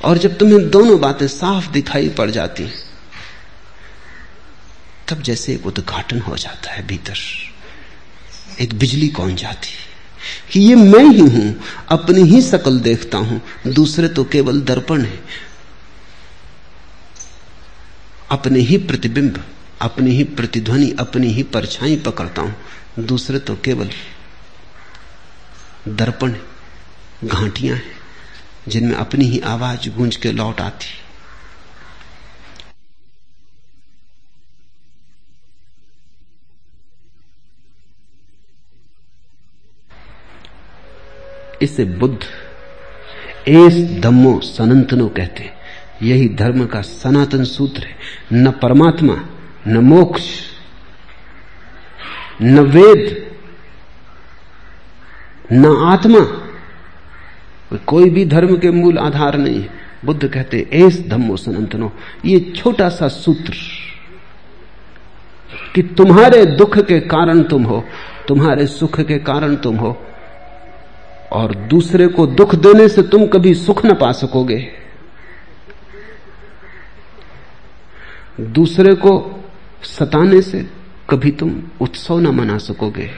और 0.05 0.19
जब 0.19 0.39
तुम्हें 0.39 0.71
दोनों 0.71 1.01
बातें 1.01 1.29
साफ़ 1.29 1.71
दिखाई 1.71 2.09
पड़ 2.09 2.31
जाती 2.31 2.71
तब 5.09 5.23
जैसे 5.23 5.55
एक 5.55 5.67
उद्घाटन 5.67 6.21
हो 6.21 6.37
जाता 6.37 6.73
है 6.73 6.87
भीतर। 6.87 7.17
एक 8.61 8.75
बिजली 8.75 9.09
कौन 9.09 9.37
जाती 9.37 9.69
कि 10.53 10.61
ये 10.61 10.75
मैं 10.75 11.05
ही 11.05 11.21
हूँ, 11.21 11.65
अपनी 11.89 12.23
ही 12.23 12.43
शकल 12.43 12.81
देखता 12.81 13.19
हूँ, 13.19 13.43
दूसरे 13.67 14.09
तो 14.09 14.25
केवल 14.25 14.61
दर्पण 14.61 15.05
है। 15.05 15.21
अपने 18.31 18.59
ही 18.59 18.79
प्रतिबिंब 18.79 19.45
अपनी 19.81 20.11
ही 20.11 20.25
प्रतिध्वनि, 20.25 20.91
अपनी 21.01 21.29
ही 21.29 21.43
परछाई 21.43 21.97
पकड़ता 21.97 22.43
हूँ। 22.43 22.55
दूसरे 23.01 23.39
तो 23.39 23.57
केवल 23.65 23.91
दर्पण 25.89 26.35
घाटियाँ 27.25 27.77
हैं, 27.77 27.93
जिनमें 28.69 28.95
अपनी 28.95 29.25
ही 29.25 29.41
आवाज़ 29.47 29.89
गूंज 29.91 30.17
के 30.17 30.33
लौट 30.33 30.61
आती 30.61 30.99
इसे 41.63 41.85
बुद्ध 41.85 42.19
एस 43.49 43.75
धम्मो 44.01 44.39
सनातनो 44.41 45.09
कहते 45.09 45.51
यही 46.03 46.29
धर्म 46.35 46.65
का 46.67 46.81
सनातन 46.83 47.45
सूत्र 47.45 47.87
है। 47.87 47.97
न 48.33 48.51
परमात्मा 48.63 49.15
न 49.69 49.77
मोक्ष, 49.77 50.23
न 52.43 52.59
वेद, 52.59 53.31
न 55.53 55.67
आत्मा। 55.67 56.21
कोई 57.87 58.11
भी 58.11 58.25
धर्म 58.25 58.57
के 58.59 58.71
मूल 58.71 58.99
आधार 58.99 59.37
नहीं 59.39 59.61
है। 59.63 59.69
बुद्ध 60.05 60.29
कहते 60.29 60.69
एस 60.73 61.01
धम्मो 61.09 61.37
सनातनो। 61.37 61.93
ये 62.25 62.41
छोटा 62.57 62.89
सा 62.89 63.09
सूत्र 63.09 63.55
कि 65.75 65.83
तुम्हारे 65.83 66.45
दुख 66.47 66.79
के 66.79 67.01
कारण 67.01 67.43
तुम 67.43 67.65
हो, 67.65 67.85
तुम्हारे 68.29 68.67
सुख 68.67 69.01
के 69.01 69.19
कारण 69.19 69.57
तुम 69.57 69.77
हो, 69.77 70.07
और 71.33 71.55
दूसरे 71.55 72.07
को 72.07 72.27
दुख 72.27 72.55
देने 72.55 72.89
से 72.89 73.03
तुम 73.03 73.27
कभी 73.27 73.55
सुख 73.55 73.85
न 73.87 73.95
पा 73.95 74.13
सकोगे। 74.13 74.73
दूसरे 78.41 78.95
को 78.95 79.40
सताने 79.83 80.43
से 80.43 80.71
कभी 81.11 81.31
तुम 81.31 81.63
उत्सव 81.81 82.19
न 82.19 82.27
मना 82.27 82.59
सकोगे। 82.59 83.11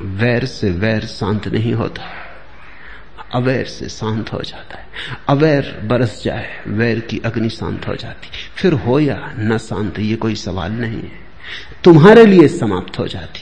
वैर 0.00 0.44
से 0.44 0.70
वैर 0.70 1.04
शांत 1.04 1.48
नहीं 1.48 1.74
होता। 1.74 2.02
अवैर 3.34 3.66
से 3.66 3.88
शांत 3.88 4.32
हो 4.32 4.40
जाता 4.40 4.78
है। 4.78 4.86
अवैर 5.28 5.80
बरस 5.84 6.22
जाए, 6.24 6.64
वैर 6.68 7.00
की 7.00 7.18
अग्नि 7.18 7.48
शांत 7.48 7.88
हो 7.88 7.96
जाती। 7.96 8.28
फिर 8.54 8.72
हो 8.72 9.00
या 9.00 9.34
न 9.38 9.58
शांत, 9.58 9.98
ये 9.98 10.16
कोई 10.16 10.34
सवाल 10.34 10.72
नहीं 10.72 11.02
है। 11.02 11.26
तुम्हारे 11.84 12.26
लिए 12.26 12.48
समाप्त 12.48 12.98
हो 12.98 13.06
जाती 13.06 13.40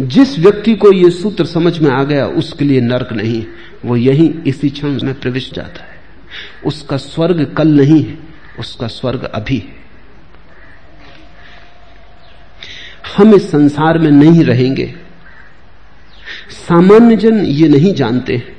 जिस 0.00 0.38
व्यक्ति 0.38 0.74
को 0.74 0.92
यह 0.92 1.10
सूत्र 1.10 1.44
समझ 1.44 1.78
में 1.78 1.90
आ 1.90 2.04
गया, 2.04 2.26
उसके 2.26 2.64
लिए 2.64 2.80
नरक 2.80 3.12
नहीं 3.12 3.46
वो 3.84 3.96
यही 3.96 4.34
इसी 4.46 4.70
क्षण 4.70 5.02
में 5.02 5.20
प्रविष्ट 5.20 5.54
जाता 5.54 5.84
है। 5.84 6.00
उसका 6.66 6.96
स्वर्ग 6.96 7.54
कल 7.54 7.68
नहीं 7.68 8.04
है। 8.04 8.25
उसका 8.58 8.86
स्वर्ग 8.86 9.24
अभी 9.24 9.58
है। 9.58 9.86
हम 13.16 13.34
इस 13.34 13.50
संसार 13.50 13.98
में 13.98 14.10
नहीं 14.10 14.44
रहेंगे। 14.44 14.94
सामान्य 16.50 17.16
जन 17.16 17.44
ये 17.44 17.68
नहीं 17.68 17.94
जानते 17.94 18.56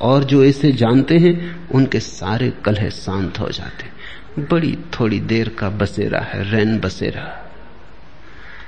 और 0.00 0.24
जो 0.24 0.44
इसे 0.44 0.72
जानते 0.72 1.18
हैं, 1.18 1.68
उनके 1.68 2.00
सारे 2.00 2.52
कलह 2.64 2.88
शांत 2.88 3.38
हो 3.38 3.48
जाते 3.48 3.92
बड़ी 4.38 4.78
थोड़ी 5.00 5.20
देर 5.20 5.48
का 5.48 5.68
बसेरा 5.70 6.20
है, 6.20 6.50
रैन 6.50 6.78
बसेरा। 6.80 7.50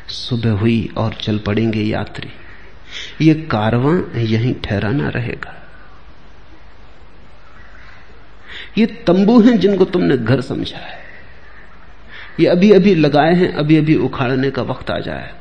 सुबह 0.09 0.51
हुई 0.51 0.93
और 0.97 1.15
चल 1.15 1.39
पड़ेंगे 1.39 1.83
यात्री। 1.83 2.31
ये 3.27 3.35
कारवां 3.35 4.19
यहीं 4.21 4.55
ठहराना 4.55 5.09
रहेगा। 5.09 5.64
ये 8.79 8.87
तंबू 8.87 9.41
हैं 9.41 9.59
जिनको 9.59 9.85
तुमने 9.85 10.17
घर 10.17 10.41
समझा 10.41 10.79
है। 10.79 10.99
ये 12.41 12.47
अभी 12.47 12.71
अभी 12.73 12.95
लगाए 12.95 13.35
हैं 13.35 13.53
अभी 13.53 13.77
अभी 13.77 13.95
उखाड़ने 13.97 14.51
का 14.51 14.63
वक्त 14.63 14.91
आ 14.91 14.99
जाएगा 14.99 15.35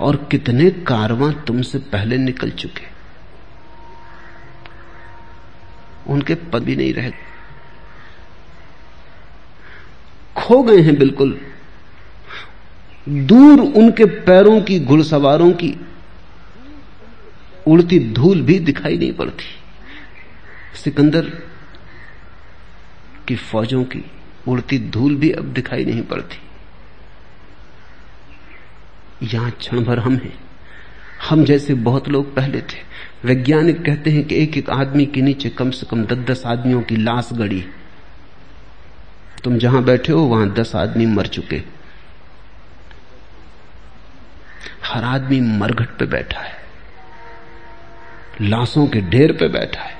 और 0.00 0.16
कितने 0.30 0.70
कारवां 0.70 1.32
तुमसे 1.32 1.78
पहले 1.78 2.16
निकल 2.16 2.50
चुके। 2.50 2.96
उनके 6.06 6.34
पद 6.34 6.62
भी 6.62 6.76
नहीं 6.76 6.94
रहे। 6.94 7.12
खो 10.36 10.62
गए 10.62 10.80
हैं 10.80 10.98
बिल्कुल। 10.98 11.40
दूर 13.08 13.60
उनके 13.60 14.04
पैरों 14.04 14.60
की, 14.60 14.80
घुड़सवारों 14.80 15.52
की 15.52 15.74
उड़ती 17.66 18.12
धूल 18.12 18.42
भी 18.42 18.58
दिखाई 18.58 18.98
नहीं 18.98 19.12
पड़ती। 19.12 19.44
सिकंदर 20.84 21.32
की 23.28 23.36
फौजों 23.36 23.84
की 23.84 24.04
उड़ती 24.48 24.78
धूल 24.78 25.16
भी 25.16 25.30
अब 25.30 25.44
दिखाई 25.44 25.84
नहीं 25.84 26.02
पड़ती। 26.02 26.38
यहाँ 29.22 29.50
क्षण 29.50 29.84
भर 29.84 29.98
हम 29.98 30.14
हैं। 30.16 30.38
हम 31.28 31.44
जैसे 31.44 31.74
बहुत 31.74 32.08
लोग 32.08 32.34
पहले 32.34 32.60
थे। 32.60 32.86
वैज्ञानिक 33.24 33.84
कहते 33.84 34.10
हैं 34.10 34.24
कि 34.24 34.42
एक 34.42 34.56
एक 34.56 34.70
आदमी 34.70 35.06
के 35.06 35.20
नीचे 35.20 35.48
कम 35.48 35.70
से 35.70 35.86
कम 35.86 36.04
दस 36.04 36.16
दस 36.16 36.46
आदमियों 36.46 36.82
की 36.82 36.96
लाश 36.96 37.28
गड़ी। 37.32 37.66
तुम 39.44 39.58
जहाँ 39.58 39.84
बैठे 39.84 40.12
हो, 40.12 40.20
वहाँ 40.20 40.52
दस 40.52 40.76
आदमी 40.76 41.06
मर 41.06 41.26
चुके। 41.26 41.62
हर 44.84 45.04
आदमी 45.04 45.40
मरघट 45.40 45.88
पे 45.98 46.06
बैठा 46.06 46.40
है। 46.40 46.56
लाशों 48.40 48.86
के 48.86 49.00
ढेर 49.00 49.32
पे 49.32 49.48
बैठा 49.48 49.82
है। 49.82 49.95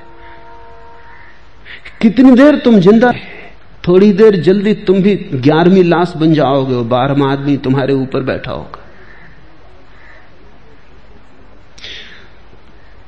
कितनी 2.00 2.30
देर 2.32 2.56
तुम 2.58 2.78
ज़िंदा? 2.80 3.12
थोड़ी 3.88 4.12
देर 4.12 4.36
जल्दी 4.42 4.72
तुम 4.86 5.02
भी 5.02 5.14
ग्यारहवीं 5.34 5.84
लाश 5.84 6.12
बन 6.16 6.32
जाओगे 6.34 6.74
और 6.74 6.84
बारहवा 6.84 7.30
आदमी 7.32 7.56
तुम्हारे 7.56 7.94
ऊपर 7.94 8.22
बैठा 8.22 8.52
होगा। 8.52 8.82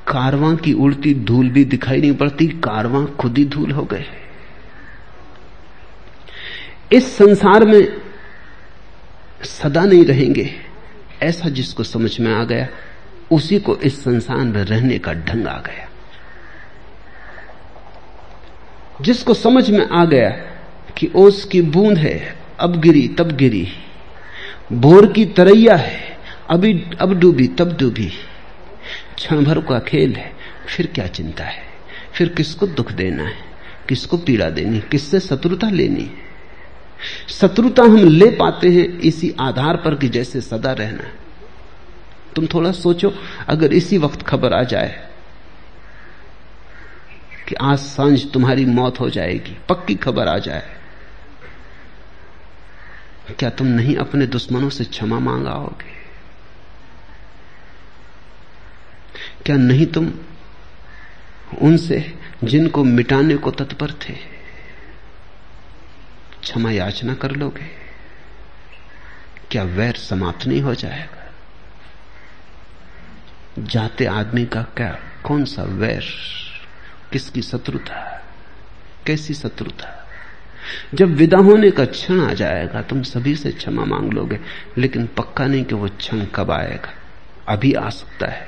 कारवां 0.07 0.55
की 0.57 0.73
उड़ती 0.73 1.15
धूल 1.15 1.49
भी 1.49 1.65
दिखाई 1.65 2.01
नहीं 2.01 2.15
पड़ती, 2.15 2.47
कारवां 2.49 3.05
खुद 3.17 3.39
ही 3.39 3.45
धूल 3.45 3.71
हो 3.71 3.83
गए। 3.85 4.05
इस 6.93 7.17
संसार 7.17 7.65
में 7.65 8.01
सदा 9.43 9.85
नहीं 9.85 10.05
रहेंगे, 10.05 10.51
ऐसा 11.23 11.49
जिसको 11.49 11.83
समझ 11.83 12.19
में 12.21 12.33
आ 12.33 12.45
गया, 12.45 12.69
उसी 13.31 13.59
को 13.59 13.77
इस 13.77 14.03
संसार 14.05 14.45
में 14.45 14.63
रहने 14.63 14.99
का 14.99 15.13
ढंग 15.13 15.47
आ 15.47 15.59
गया। 15.59 15.88
जिसको 19.01 19.35
समझ 19.35 19.71
में 19.71 19.89
आ 19.89 20.05
गया 20.05 20.31
कि 20.97 21.11
ओस 21.17 21.45
की 21.45 21.63
बूंद 21.63 21.99
है, 21.99 22.37
अब 22.61 22.81
गिरी, 22.81 23.09
तब 23.09 23.33
गिरी। 23.33 23.69
भोर 24.73 25.13
की 25.13 25.25
तरैया 25.25 25.77
है, 25.77 26.19
अभी, 26.51 26.85
अब 27.01 27.21
डूबी, 27.21 27.49
तब 27.49 27.77
डूबी। 27.81 28.13
क्षण 29.17 29.45
भर 29.45 29.61
का 29.61 29.79
खेल 29.79 30.15
है, 30.15 30.33
फिर 30.77 30.87
क्या 30.87 31.07
चिंता 31.07 31.45
है? 31.45 31.63
फिर 32.13 32.29
किसको 32.29 32.67
दुख 32.67 32.93
देना 32.93 33.25
है? 33.25 33.35
किसको 33.89 34.17
पीड़ा 34.17 34.51
देनी? 34.51 34.81
किससे 34.81 35.21
शत्रुता 35.21 35.71
लेनी 35.71 36.01
है? 36.01 36.11
शत्रुता 37.29 37.83
हम 37.83 37.97
ले 37.97 38.31
पाते 38.31 38.69
हैं 38.69 38.99
इसी 38.99 39.35
आधार 39.41 39.77
पर 39.77 39.95
कि 39.95 40.09
जैसे 40.09 40.41
सदा 40.41 40.73
रहना। 40.73 41.05
तुम 42.37 42.47
थोड़ा 42.47 42.73
सोचो, 42.73 43.15
अगर 43.49 43.73
इसी 43.73 43.99
वक्त 43.99 44.23
खबर 44.23 44.53
आ 44.53 44.63
जाए 44.63 45.08
कि 47.49 47.55
आज 47.55 47.79
साँझ 47.79 48.33
तुम्हारी 48.33 48.65
मौत 48.65 49.01
हो 49.01 49.11
जाएगी, 49.11 49.57
पक्की 49.69 49.95
खबर 49.95 50.29
आ 50.29 50.39
जाए। 50.39 50.77
क्या 53.39 53.51
तुम 53.51 53.67
नहीं 53.67 53.97
अपने 53.97 54.27
दुश्मनों 54.27 54.71
से 54.71 54.85
क्षमा 54.85 55.19
मांगाओगे? 55.19 55.99
क्या 59.47 59.57
नहीं 59.57 59.87
तुम 59.87 60.13
उनसे, 61.63 62.19
जिनको 62.45 62.85
मिटाने 62.85 63.37
को 63.37 63.51
तत्पर 63.51 63.91
थे, 63.91 64.15
क्षमा 66.43 66.71
याचना 66.71 67.15
कर 67.15 67.31
लोगे? 67.31 67.67
क्या 69.51 69.63
वैर 69.63 69.95
समाप्त 69.95 70.47
नहीं 70.47 70.61
हो 70.61 70.75
जाएगा? 70.75 71.33
जाते 73.59 74.05
आदमी 74.05 74.47
का 74.47 74.63
क्या, 74.63 74.99
कौन 75.25 75.45
सा 75.45 75.63
वैर? 75.63 76.05
किसकी 77.13 77.43
शत्रुता 77.43 78.05
कैसी 79.07 79.35
शत्रुता 79.35 79.95
जब 80.95 81.15
विदा 81.17 81.39
होने 81.39 81.71
का 81.71 81.85
क्षण 81.85 82.21
आ 82.21 82.33
जाएगा, 82.33 82.83
तुम 82.83 83.03
सभी 83.03 83.35
से 83.37 83.51
क्षमा 83.53 83.85
मांग 83.85 84.13
लोगे, 84.13 84.39
लेकिन 84.79 85.07
पक्का 85.07 85.47
नहीं 85.47 85.65
कि 85.65 85.75
वो 85.75 85.89
क्षण 85.89 86.25
कब 86.25 86.51
आएगा। 86.51 86.93
अभी 87.49 87.73
आ 87.73 87.89
सकता 87.91 88.27
है। 88.27 88.47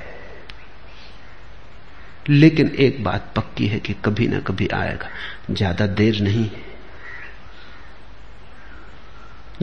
लेकिन 2.29 2.67
एक 2.79 3.03
बात 3.03 3.33
पक्की 3.35 3.67
है 3.67 3.79
कि 3.79 3.93
कभी 4.05 4.27
ना 4.27 4.39
कभी 4.39 4.67
आएगा। 4.67 5.09
ज़्यादा 5.51 5.87
देर 5.87 6.19
नहीं 6.19 6.43
है। 6.43 6.69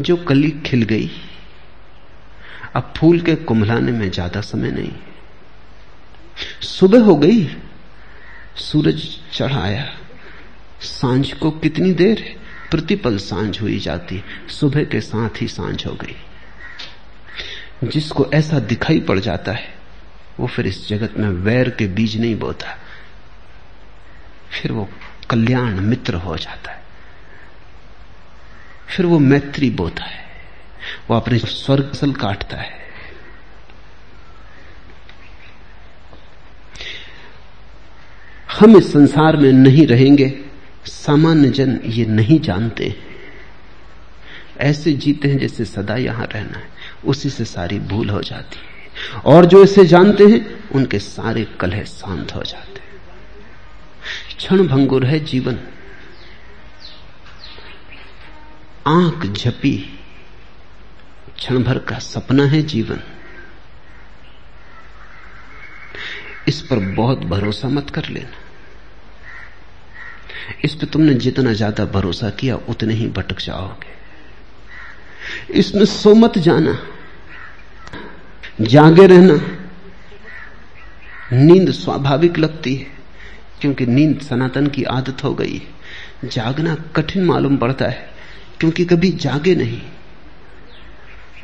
जो 0.00 0.16
कली 0.16 0.50
खिल 0.66 0.82
गई, 0.82 1.10
अब 2.74 2.92
फूल 2.96 3.20
के 3.20 3.34
कुंभलाने 3.34 3.92
में 3.92 4.10
ज़्यादा 4.10 4.40
समय 4.40 4.70
नहीं 4.70 4.92
सुबह 6.62 7.00
हो 7.00 7.16
गई 7.16 7.44
सूरज 8.58 9.02
चढ़ाया। 9.32 9.98
साँझ 10.80 11.32
को 11.32 11.50
कितनी 11.50 11.92
देर 11.92 12.18
है 12.18 12.36
प्रतिपल 12.70 13.18
साँझ 13.18 13.60
हुई 13.60 13.78
जाती, 13.78 14.24
सुबह 14.48 14.84
के 14.84 15.00
साथ 15.00 15.42
ही 15.42 15.48
साँझ 15.48 15.86
हो 15.86 15.92
गई। 15.92 16.16
जिसको 17.84 18.30
ऐसा 18.34 18.58
दिखाई 18.58 19.00
पड़ 19.00 19.18
जाता 19.18 19.52
है, 19.52 19.74
वो 20.40 20.46
फिर 20.46 20.66
इस 20.66 20.88
जगत 20.88 21.14
में 21.16 21.28
वैर 21.28 21.70
के 21.70 21.86
बीज 21.86 22.20
नहीं 22.20 22.36
बोता। 22.36 22.78
फिर 24.50 24.72
वो 24.72 24.88
कल्याण 25.30 25.80
मित्र 25.80 26.14
हो 26.14 26.36
जाता 26.36 26.72
है। 26.72 26.82
फिर 28.96 29.06
वो 29.06 29.18
मैत्री 29.18 29.70
बोता 29.70 30.04
है। 30.04 30.24
वो 31.10 31.16
अपने 31.16 31.38
स्वर्ग 31.38 31.92
सल 31.92 32.12
काटता 32.12 32.56
है। 32.56 32.77
हम 38.52 38.76
इस 38.76 38.92
संसार 38.92 39.36
में 39.36 39.52
नहीं 39.52 39.86
रहेंगे। 39.86 40.44
सामान्य 40.84 41.50
जन 41.50 41.80
ये 41.84 42.06
नहीं 42.06 42.40
जानते। 42.40 42.96
ऐसे 44.58 44.92
जीते 44.92 45.28
हैं 45.28 45.38
जैसे 45.38 45.64
सदा 45.64 45.96
यहाँ 45.96 46.26
रहना 46.26 46.58
है। 46.58 46.68
उसी 47.04 47.30
से 47.30 47.44
सारी 47.44 47.78
भूल 47.78 48.10
हो 48.10 48.22
जाती 48.22 48.56
है। 48.56 48.68
और 49.22 49.44
जो 49.44 49.64
इसे 49.64 49.86
जानते 49.86 50.24
हैं, 50.24 50.70
उनके 50.70 50.98
सारे 50.98 51.44
कलह 51.60 51.84
शांत 51.84 52.34
हो 52.34 52.42
जाते 52.42 52.80
हैं। 52.80 52.88
क्षण 54.36 54.66
भंगुर 54.66 55.06
है 55.06 55.20
जीवन। 55.20 55.58
आँख 58.86 59.26
झपी। 59.26 59.98
क्षण 61.36 61.62
भर 61.62 61.78
का 61.78 61.98
सपना 61.98 62.44
है 62.44 62.62
जीवन। 62.62 63.00
इस 66.48 66.60
पर 66.60 66.78
बहुत 66.78 67.18
भरोसा 67.18 67.68
मत 67.68 67.90
कर 67.90 68.08
लेना। 68.08 68.36
इस 70.64 70.74
पर 70.74 70.86
तुमने 70.86 71.14
जितना 71.14 71.52
ज़्यादा 71.52 71.84
भरोसा 71.84 72.30
किया, 72.30 72.56
उतने 72.56 72.94
ही 72.94 73.08
भटक 73.08 73.40
जाओगे। 73.40 73.96
इसमें 75.54 75.84
सो 75.84 76.14
मत 76.14 76.38
जाना। 76.38 76.78
जागे 78.60 79.06
रहना। 79.06 79.40
नींद 81.32 81.70
स्वाभाविक 81.70 82.38
लगती 82.38 82.74
है, 82.74 82.86
क्योंकि 83.60 83.86
नींद 83.86 84.20
सनातन 84.20 84.66
की 84.66 84.84
आदत 84.84 85.24
हो 85.24 85.34
गई 85.34 85.56
है। 85.56 86.28
जागना 86.28 86.74
कठिन 86.74 87.24
मालूम 87.24 87.56
पड़ता 87.56 87.84
है, 87.84 88.08
क्योंकि 88.60 88.84
कभी 88.84 89.10
जागे 89.10 89.54
नहीं। 89.54 89.80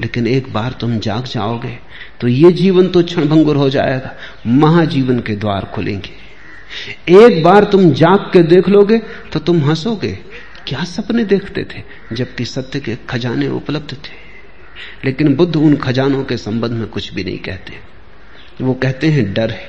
लेकिन 0.00 0.26
एक 0.26 0.52
बार 0.52 0.72
तुम 0.72 0.98
जाग 0.98 1.24
जाओगे 1.24 1.78
तो 2.20 2.28
ये 2.28 2.50
जीवन 2.52 2.88
तो 2.88 3.02
क्षणभंगुर 3.02 3.56
हो 3.56 3.68
जाएगा। 3.70 4.14
महाजीवन 4.46 5.20
के 5.20 5.36
द्वार 5.36 5.64
खुलेंगे। 5.64 6.12
एक 7.16 7.42
बार 7.44 7.64
तुम 7.64 7.90
जाग 7.92 8.30
के 8.32 8.42
देख 8.42 8.68
लोगे 8.68 8.98
तो 9.32 9.38
तुम 9.38 9.60
हंसोगे। 9.60 10.12
क्या 10.66 10.84
सपने 10.84 11.24
देखते 11.24 11.64
थे, 11.64 11.82
जबकि 12.12 12.44
सत्य 12.44 12.80
के 12.80 12.96
खजाने 13.08 13.48
उपलब्ध 13.48 13.92
थे। 13.94 14.22
लेकिन 15.04 15.34
बुद्ध 15.34 15.56
उन 15.56 15.76
खजानों 15.76 16.24
के 16.24 16.36
संबंध 16.36 16.72
में 16.72 16.86
कुछ 16.86 17.12
भी 17.14 17.24
नहीं 17.24 17.38
कहते। 17.38 17.72
वो 18.60 18.74
कहते 18.74 19.06
हैं, 19.06 19.32
डर 19.34 19.50
है। 19.50 19.68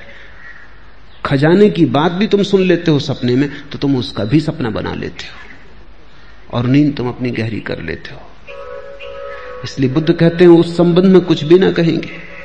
खजाने 1.25 1.69
की 1.69 1.85
बात 1.85 2.11
भी 2.11 2.27
तुम 2.27 2.43
सुन 2.43 2.61
लेते 2.61 2.91
हो 2.91 2.99
सपने 2.99 3.35
में 3.35 3.49
तो 3.69 3.77
तुम 3.77 3.95
उसका 3.97 4.23
भी 4.23 4.39
सपना 4.39 4.69
बना 4.69 4.93
लेते 4.93 5.25
हो। 5.25 6.57
और 6.57 6.65
नींद 6.65 6.95
तुम 6.95 7.09
अपनी 7.09 7.31
गहरी 7.31 7.59
कर 7.59 7.81
लेते 7.81 8.13
हो। 8.13 8.21
इसलिए 9.63 9.89
बुद्ध 9.89 10.13
कहते 10.13 10.43
हैं, 10.43 10.51
उस 10.51 10.77
संबंध 10.77 11.05
में 11.05 11.21
कुछ 11.21 11.43
भी 11.43 11.59
ना 11.59 11.71
कहेंगे. 11.71 12.35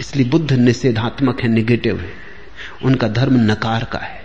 इसलिए 0.00 0.26
बुद्ध 0.26 0.52
निषेधात्मक 0.52 1.40
है 1.40 1.48
निगेटिव 1.48 2.00
है। 2.00 2.12
उनका 2.84 3.08
धर्म 3.08 3.36
नकार 3.36 3.84
का 3.84 3.98
है। 3.98 4.22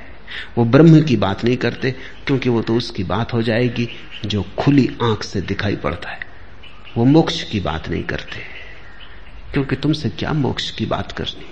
वो 0.58 0.66
ब्रह्म 0.66 1.02
की 1.02 1.16
बात 1.16 1.46
नहीं 1.46 1.58
करते, 1.58 1.92
क्योंकि 2.28 2.50
वो 2.50 2.62
तो 2.62 2.76
उसकी 2.76 3.04
बात 3.04 3.34
हो 3.34 3.42
जाएगी, 3.42 3.90
जो 4.26 4.46
खुली 4.58 4.90
आँख 5.04 5.24
से 5.24 5.42
दिखाई 5.42 5.76
पड़ता 5.76 6.10
है। 6.10 6.20
वो 6.98 7.06
मोक्ष 7.06 7.44
की 7.44 7.60
बात 7.60 7.90
नहीं 7.90 8.04
करते। 8.04 8.56
क्योंकि 9.54 9.76
तुमसे 9.76 10.10
क्या 10.10 10.34
मोक्ष 10.34 10.72
की 10.72 10.86
बात 10.86 11.12
करनी? 11.12 11.46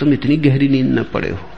तुम 0.00 0.12
इतनी 0.12 0.36
गहरी 0.36 0.68
नींद 0.68 0.98
न 0.98 1.02
पड़े 1.02 1.30
हो। 1.30 1.50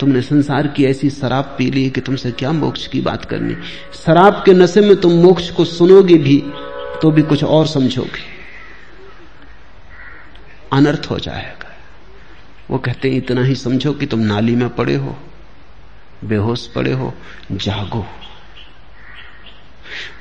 तुमने 0.00 0.22
संसार 0.22 0.66
की 0.66 0.84
ऐसी 0.84 1.10
शराब 1.10 1.54
पी 1.58 1.70
ली 1.70 1.90
कि 1.90 2.00
तुमसे 2.00 2.30
क्या 2.30 2.52
मोक्ष 2.52 2.86
की 2.86 3.00
बात 3.00 3.24
करनी? 3.24 3.54
शराब 3.94 4.42
के 4.46 4.52
नशे 4.52 4.80
में 4.80 4.96
तुम 4.96 5.12
मोक्ष 5.12 5.50
को 5.50 5.64
सुनोगे 5.64 6.14
भी 6.14 6.44
तो 7.02 7.10
भी 7.10 7.22
कुछ 7.22 7.44
और 7.44 7.66
समझोगे। 7.66 8.38
अनर्थ 10.72 11.06
हो 11.10 11.18
जाएगा। 11.18 11.76
वो 12.70 12.78
कहते 12.78 13.10
हैं, 13.10 13.18
इतना 13.18 13.44
ही 13.44 13.54
समझो 13.54 13.92
कि 13.92 14.06
तुम 14.06 14.20
नाली 14.20 14.56
में 14.56 14.68
पड़े 14.68 14.94
हो, 14.94 15.18
बेहोश 16.24 16.66
पड़े 16.66 16.92
हो, 16.92 17.14
जागो। 17.52 18.06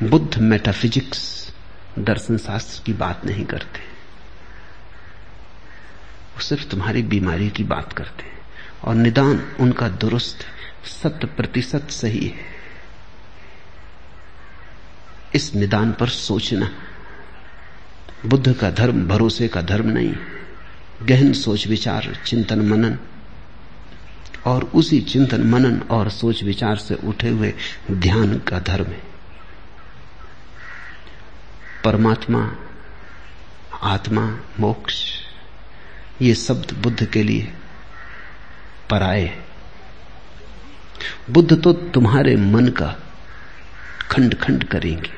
बुद्ध 0.04 0.38
मेटाफिजिक्स 0.38 1.52
दर्शन 2.00 2.38
शास्त्र 2.38 2.84
की 2.86 2.94
बात 2.94 3.26
नहीं 3.26 3.46
करते। 3.46 3.80
वो 6.36 6.42
सिर्फ़ 6.42 6.68
तुम्हारी 6.68 7.04
बीमारी 7.04 7.50
की 7.50 7.64
बात 7.64 7.94
करते 7.94 8.24
हैं। 8.24 8.37
और 8.84 8.96
निदान 8.96 9.56
उनका 9.60 9.88
दुरुस्त 9.88 10.40
शत 10.86 11.20
प्रतिशत 11.38 11.88
सही 11.90 12.28
है। 12.28 12.58
इस 15.36 15.56
निदान 15.56 15.92
पर 15.92 16.08
सोचना। 16.08 16.72
बुद्ध 18.26 18.54
का 18.54 18.72
धर्म 18.72 19.08
भरोसे 19.08 19.48
का 19.48 19.62
धर्म 19.62 19.88
नहीं, 19.88 20.16
गहन 21.04 21.34
सोच 21.34 21.68
विचार, 21.68 22.20
चिंतन 22.26 22.60
मनन। 22.60 23.00
और 24.46 24.64
उसी 24.64 25.02
चिंतन 25.02 25.42
मनन 25.42 25.82
और 25.82 26.10
सोच 26.10 26.44
विचार 26.44 26.76
से 26.76 26.96
उठे 26.96 27.30
हुए 27.30 27.54
ध्यान 27.92 28.40
का 28.40 28.60
धर्म 28.60 28.86
है। 28.86 29.04
परमात्मा, 31.86 32.56
आत्मा, 33.82 34.40
मोक्ष, 34.60 35.06
ये 36.22 36.36
शब्द 36.36 36.74
बुद्ध 36.74 37.06
के 37.06 37.24
लिए 37.24 37.54
पराए 38.90 39.44
बुद्ध 41.30 41.62
तो 41.64 41.74
तुम्हारे 41.74 42.36
मन 42.36 42.68
का 42.68 42.96
खंड 44.12 44.36
खंड 44.36 44.64
करेंगे। 44.64 45.12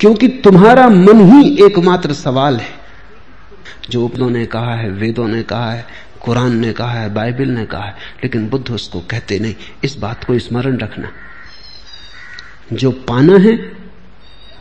क्योंकि 0.00 0.28
तुम्हारा 0.28 0.88
मन 0.88 1.30
ही 1.30 1.66
एकमात्र 1.66 2.12
सवाल 2.12 2.60
है। 2.60 2.80
जो 3.90 4.04
उपनों 4.04 4.30
ने 4.30 4.46
कहा 4.46 4.74
है, 4.74 4.90
वेदों 4.90 5.28
ने 5.28 5.42
कहा 5.42 5.72
है, 5.72 5.86
कुरान 6.20 6.56
ने 6.56 6.72
कहा 6.72 6.92
है, 6.92 7.14
बाइबल 7.14 7.48
ने 7.48 7.66
कहा 7.66 7.84
है, 7.84 7.92
लेकिन 8.22 8.48
बुद्ध 8.48 8.70
उसको 8.70 9.00
कहते 9.00 9.38
नहीं। 9.38 9.54
इस 9.84 9.96
बात 9.96 10.24
को 10.24 10.38
स्मरण 10.38 10.78
रखना। 10.78 11.12
जो 12.72 12.90
पाना 12.90 13.36
है, 13.36 13.54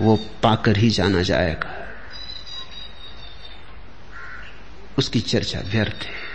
वो 0.02 0.16
पाकर 0.44 0.78
ही 0.78 0.90
जाना 0.90 1.22
जाएगा। 1.22 1.96
उसकी 4.98 5.20
चर्चा 5.20 5.60
व्यर्थ 5.60 6.04
है। 6.04 6.29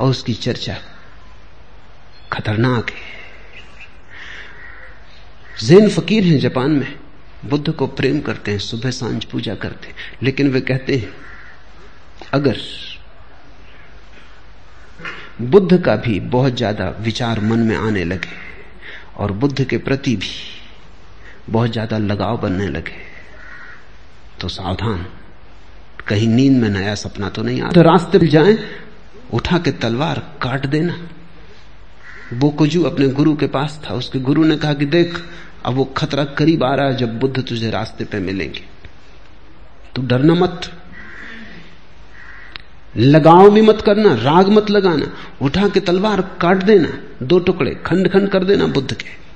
और 0.00 0.10
उसकी 0.10 0.34
चर्चा 0.36 0.76
खतरनाक 2.32 2.90
है। 2.90 3.14
जैन 5.62 5.88
फकीर 5.90 6.24
हैं 6.24 6.38
जापान 6.38 6.70
में, 6.70 6.94
बुद्ध 7.44 7.70
को 7.70 7.86
प्रेम 7.88 8.20
करते 8.20 8.50
हैं, 8.50 8.58
सुबह 8.60 8.90
साँझ 8.92 9.24
पूजा 9.24 9.54
करते 9.56 9.88
हैं, 9.88 9.94
लेकिन 10.22 10.50
वे 10.50 10.60
कहते 10.62 10.96
हैं, 10.96 11.12
अगर 12.32 12.56
बुद्ध 15.42 15.82
का 15.84 15.94
भी 15.98 16.18
बहुत 16.20 16.56
ज़्यादा 16.56 16.88
विचार 17.00 17.40
मन 17.40 17.58
में 17.58 17.76
आने 17.76 18.04
लगे, 18.04 18.28
और 19.16 19.32
बुद्ध 19.34 19.64
के 19.64 19.78
प्रति 19.78 20.16
भी 20.16 20.30
बहुत 21.50 21.72
ज़्यादा 21.72 21.98
लगाव 21.98 22.38
बनने 22.38 22.66
लगे 22.68 23.04
तो 24.40 24.48
सावधान, 24.48 25.06
कहीं 26.06 26.28
नींद 26.28 26.60
में 26.62 26.68
नया 26.70 26.94
सपना 26.96 27.28
तो 27.28 27.42
नहीं 27.42 27.62
आता। 27.62 27.80
रास्ते 27.82 28.18
पर 28.18 28.26
जाए। 28.28 28.56
उठा 29.34 29.58
के 29.58 29.70
तलवार 29.70 30.18
काट 30.42 30.66
देना। 30.66 31.08
बोकुजू 32.34 32.82
अपने 32.82 33.08
गुरु 33.08 33.36
के 33.36 33.46
पास 33.46 33.80
था। 33.90 33.94
उसके 33.94 34.18
गुरु 34.18 34.44
ने 34.44 34.56
कहा 34.56 34.74
कि 34.74 34.86
देख, 34.86 35.24
अब 35.64 35.74
वो 35.74 35.84
खतरा 35.84 36.24
करीब 36.24 36.64
आ 36.64 36.74
रहा 36.74 36.86
है, 36.86 36.96
जब 36.96 37.20
बुद्ध 37.20 37.48
तुझे 37.48 37.70
रास्ते 37.70 38.04
पे 38.04 38.18
मिलेंगे। 38.18 38.64
तू 39.94 40.02
डरना 40.02 40.34
मत। 40.34 40.72
लगाव 42.96 43.50
भी 43.50 43.60
मत 43.60 43.82
करना, 43.86 44.14
राग 44.14 44.48
मत 44.48 44.70
लगाना। 44.70 45.16
उठा 45.42 45.68
के 45.68 45.80
तलवार 45.80 46.20
काट 46.20 46.56
देना, 46.56 46.98
दो 47.22 47.38
टुकड़े 47.38 47.82
खंड 47.86 48.08
खंड 48.08 48.28
कर 48.28 48.44
देना 48.44 48.66
बुद्ध 48.66 48.92
के। 48.92 49.26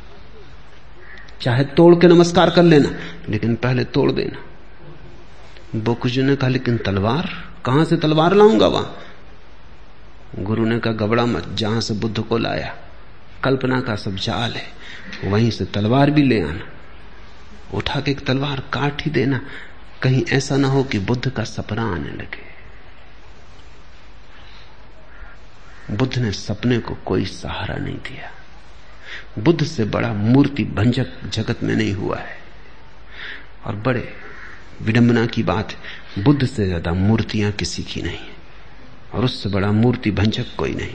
चाहे 1.40 1.64
तोड़ 1.64 1.94
के 1.94 2.06
नमस्कार 2.06 2.50
कर 2.50 2.62
लेना, 2.62 2.88
लेकिन 3.28 3.54
पहले 3.54 3.84
तोड़ 3.84 4.12
देना। 4.12 4.38
बोकुजू 5.78 6.22
ने 6.22 6.36
कहा, 6.36 6.50
लेकिन 6.50 6.76
तलवार? 6.76 7.30
कहाँ 7.64 7.84
से 7.84 7.96
तलवार 7.96 8.34
लाऊँगा 8.34 8.66
वहाँ? 8.66 8.98
गुरु 10.38 10.64
ने 10.64 10.78
कहा, 10.78 10.92
गबड़ा 10.92 11.26
मत, 11.26 11.48
जहाँ 11.48 11.80
से 11.80 11.94
बुद्ध 11.94 12.20
को 12.20 12.38
लाया। 12.38 12.76
कल्पना 13.44 13.80
का 13.80 13.96
सब 13.96 14.16
जाल 14.16 14.52
है, 14.52 14.66
वहीं 15.24 15.50
से 15.50 15.64
तलवार 15.64 16.10
भी 16.10 16.22
ले 16.22 16.40
आना। 16.42 16.68
उठा 17.74 18.00
के 18.00 18.10
एक 18.10 18.26
तलवार 18.26 18.60
काट 18.72 19.02
ही 19.02 19.10
देना। 19.10 19.40
कहीं 20.02 20.24
ऐसा 20.32 20.56
ना 20.56 20.68
हो 20.68 20.84
कि 20.84 20.98
बुद्ध 20.98 21.30
का 21.30 21.44
सपना 21.44 21.92
आने 21.92 22.10
लगे। 22.10 22.50
बुद्ध 25.96 26.18
ने 26.18 26.32
सपने 26.32 26.78
को 26.78 26.94
कोई 26.94 27.24
सहारा 27.24 27.76
नहीं 27.76 27.96
दिया। 27.96 28.30
बुद्ध 29.38 29.64
से 29.64 29.84
बड़ा 29.84 30.12
मूर्ति 30.12 30.64
भंजक 30.64 31.06
जगत 31.24 31.62
में 31.62 31.76
नहीं 31.76 31.92
हुआ 31.92 32.18
है। 32.18 32.38
और 33.66 33.76
बड़े 33.76 34.14
विडंबना 34.82 35.26
की 35.26 35.42
बात 35.42 35.76
बुद्ध 36.18 36.46
से 36.46 36.66
ज़्यादा 36.66 36.92
मूर्तियाँ 36.92 37.52
किसी 37.52 37.82
की 37.82 38.02
नहीं 38.02 38.18
और 39.12 39.24
उससे 39.24 39.48
बड़ा 39.48 39.72
मूर्ति 39.72 40.10
भंजक 40.10 40.46
कोई 40.58 40.74
नहीं। 40.74 40.94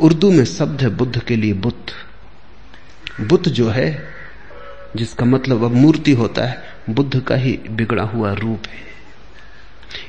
उर्दू 0.00 0.30
में 0.30 0.44
शब्द 0.44 0.82
है 0.82 0.88
बुद्ध 0.88 1.22
के 1.22 1.36
लिए 1.36 1.52
बुद्ध। 1.52 1.92
बुद्ध 3.28 3.48
जो 3.48 3.68
है, 3.68 4.08
जिसका 4.96 5.24
मतलब 5.24 5.64
अब 5.64 5.72
मूर्ति 5.72 6.12
होता 6.12 6.46
है, 6.46 6.62
बुद्ध 6.90 7.20
का 7.20 7.34
ही 7.34 7.60
बिगड़ा 7.70 8.02
हुआ 8.02 8.32
रूप 8.32 8.62
है। 8.66 8.90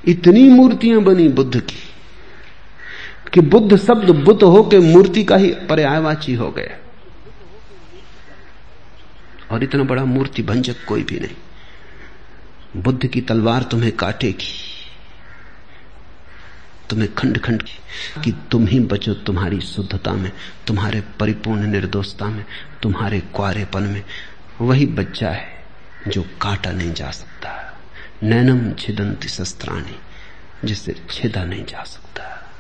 इतनी 0.05 0.49
मूर्तियाँ 0.49 1.01
बनी 1.01 1.27
बुद्ध 1.27 1.59
की 1.59 1.76
कि 3.34 3.41
बुद्ध 3.41 3.77
शब्द 3.77 4.09
बुद्ध 4.09 4.43
होकर 4.43 4.80
मूर्ति 4.80 5.23
का 5.23 5.35
ही 5.35 5.51
पर्यायवाची 5.51 6.34
हो 6.34 6.51
गया। 6.51 6.77
और 9.51 9.63
इतना 9.63 9.84
बड़ा 9.84 10.05
मूर्ति 10.05 10.43
भंजक 10.43 10.76
कोई 10.88 11.03
भी 11.03 11.19
नहीं। 11.19 11.35
बुद्ध 12.81 13.07
की 13.07 13.22
तलवार 13.22 13.63
तुम्हें 13.63 13.91
काटेगी। 13.91 14.70
तुम्हें 16.91 17.13
खंड 17.15 17.38
खंड 17.38 17.63
कि 18.23 18.31
तुम 18.51 18.68
ही 18.68 18.80
बचो 18.80 19.13
तुम्हारी 19.13 19.59
शुद्धता 19.61 20.13
में, 20.13 20.31
तुम्हारे 20.68 21.03
परिपूर्ण 21.19 21.68
निर्दोषता 21.68 22.26
में, 22.26 22.45
तुम्हारे 22.81 23.19
क्वारेपन 23.19 23.84
में। 23.84 24.03
वही 24.61 24.85
बच्चा 24.85 25.30
है 25.30 25.47
जो 26.07 26.22
काटा 26.41 26.72
नहीं 26.72 26.93
जा 26.93 27.11
सकता। 27.11 27.77
नैनम 28.23 28.73
छिदंती 28.73 29.27
शस्त्राणी 29.27 29.99
जिससे 30.68 30.95
छेदा 31.11 31.43
नहीं 31.43 31.65
जा 31.65 31.84
सकता, 31.84 32.51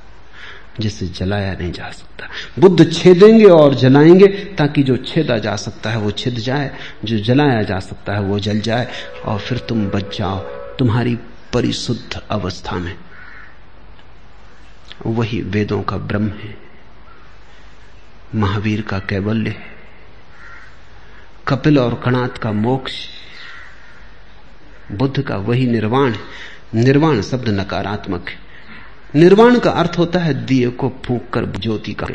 जिसे 0.79 1.07
जलाया 1.07 1.53
नहीं 1.53 1.71
जा 1.71 1.89
सकता। 1.89 2.27
बुद्ध 2.59 2.93
छेदेंगे 2.93 3.45
और 3.45 3.75
जलाएँगे, 3.75 4.27
ताकि 4.27 4.83
जो 4.83 4.97
छेदा 4.97 5.37
जा 5.37 5.55
सकता 5.55 5.89
है 5.89 5.97
वो 5.97 6.11
छिद 6.11 6.33
जाए, 6.33 6.71
जो 7.05 7.19
जलाया 7.19 7.63
जा 7.63 7.79
सकता 7.79 8.13
है 8.13 8.21
वो 8.21 8.39
जल 8.39 8.59
जाए, 8.59 8.87
और 9.25 9.39
फिर 9.39 9.57
तुम 9.57 9.87
बच 9.87 10.17
जाओ 10.17 10.39
तुम्हारी 10.79 11.15
परिशुद्ध 11.53 12.21
अवस्था 12.29 12.75
में। 12.75 12.97
वही 15.05 15.41
वेदों 15.41 15.83
का 15.83 15.97
ब्रह्म 15.97 16.27
है। 16.27 16.57
महावीर 18.35 18.81
का 18.81 18.99
कैवल्य 18.99 19.49
है। 19.49 19.65
कपिल 21.47 21.79
और 21.79 22.01
कणात 22.05 22.37
का 22.37 22.51
मोक्ष 22.51 23.07
बुद्ध 24.91 25.21
का 25.21 25.37
वही 25.37 25.67
निर्वाण 25.67 26.15
निर्वाण 26.75 27.21
शब्द 27.21 27.49
नकारात्मक 27.49 28.29
है। 28.29 28.39
निर्वाण 29.15 29.59
का 29.59 29.71
अर्थ 29.71 29.91
होता 29.97 30.19
है 30.19 30.33
दिए 30.33 30.69
को 30.69 30.93
फूक 31.05 31.29
कर 31.29 31.45
ज्योति 31.45 31.93
का। 31.93 32.07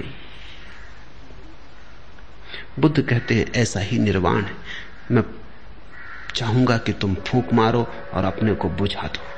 बुद्ध 2.79 3.03
कहते 3.03 3.35
हैं, 3.35 3.53
ऐसा 3.53 3.81
ही 3.81 3.99
निर्वाण 3.99 4.43
है। 4.43 4.55
मैं 5.11 5.25
चाहूँगा 6.35 6.79
कि 6.79 6.93
तुम 6.93 7.15
फूक 7.15 7.53
मारो 7.53 7.89
और 8.15 8.25
अपने 8.25 8.55
को 8.55 8.69
बुझा 8.69 9.03
दो। 9.03 9.36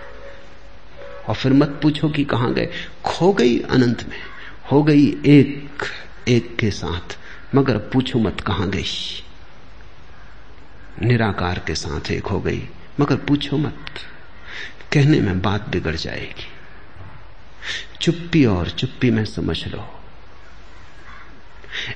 और 1.29 1.35
फिर 1.35 1.53
मत 1.53 1.81
पूछो 1.83 2.09
कि 2.09 2.25
कहाँ 2.25 2.55
गए। 2.55 2.69
खो 3.05 3.33
गई 3.33 3.59
अनंत 3.61 4.09
में, 4.09 4.21
हो 4.73 4.83
गई 4.83 5.07
एक 5.27 5.83
एक 6.29 6.57
के 6.57 6.71
साथ, 6.71 7.19
मगर 7.55 7.79
पूछो 7.79 8.19
मत 8.19 8.41
कहाँ 8.41 8.71
गई। 8.71 8.85
निराकार 11.03 11.59
के 11.59 11.75
साथ 11.75 12.11
एक 12.11 12.27
हो 12.27 12.41
गई, 12.41 12.69
मगर 13.01 13.17
पूछो 13.17 13.57
मत, 13.57 13.87
कहने 14.93 15.21
में 15.21 15.43
बात 15.43 15.69
बिगड़ 15.69 15.97
जाएगी। 15.97 16.47
चुप्पी 18.01 18.45
और 18.45 18.71
चुप्पी 18.71 19.11
में 19.11 19.25
समझ 19.25 19.67
लो। 19.67 20.01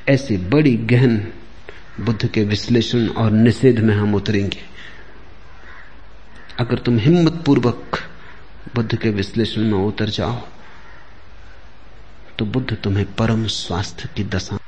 ऐसी 0.09 0.37
बड़ी 0.37 0.77
गहन 0.77 1.33
बुद्ध 2.01 2.27
के 2.27 2.45
विश्लेषण 2.45 3.09
और 3.09 3.31
निषेध 3.31 3.79
में 3.79 3.95
हम 3.95 4.15
उतरेंगे। 4.15 4.63
अगर 6.59 6.79
तुम 6.79 6.99
हिम्मत 6.99 7.43
पूर्वक 7.47 7.99
बुद्ध 8.75 8.97
के 8.97 9.11
विश्लेषण 9.11 9.61
में 9.63 9.79
उतर 9.79 10.09
जाओ 10.09 10.41
तो 12.39 12.45
बुद्ध 12.45 12.77
तुम्हें 12.85 13.07
परम 13.15 13.47
स्वास्थ्य 13.47 14.09
की 14.17 14.25
दशा 14.25 14.59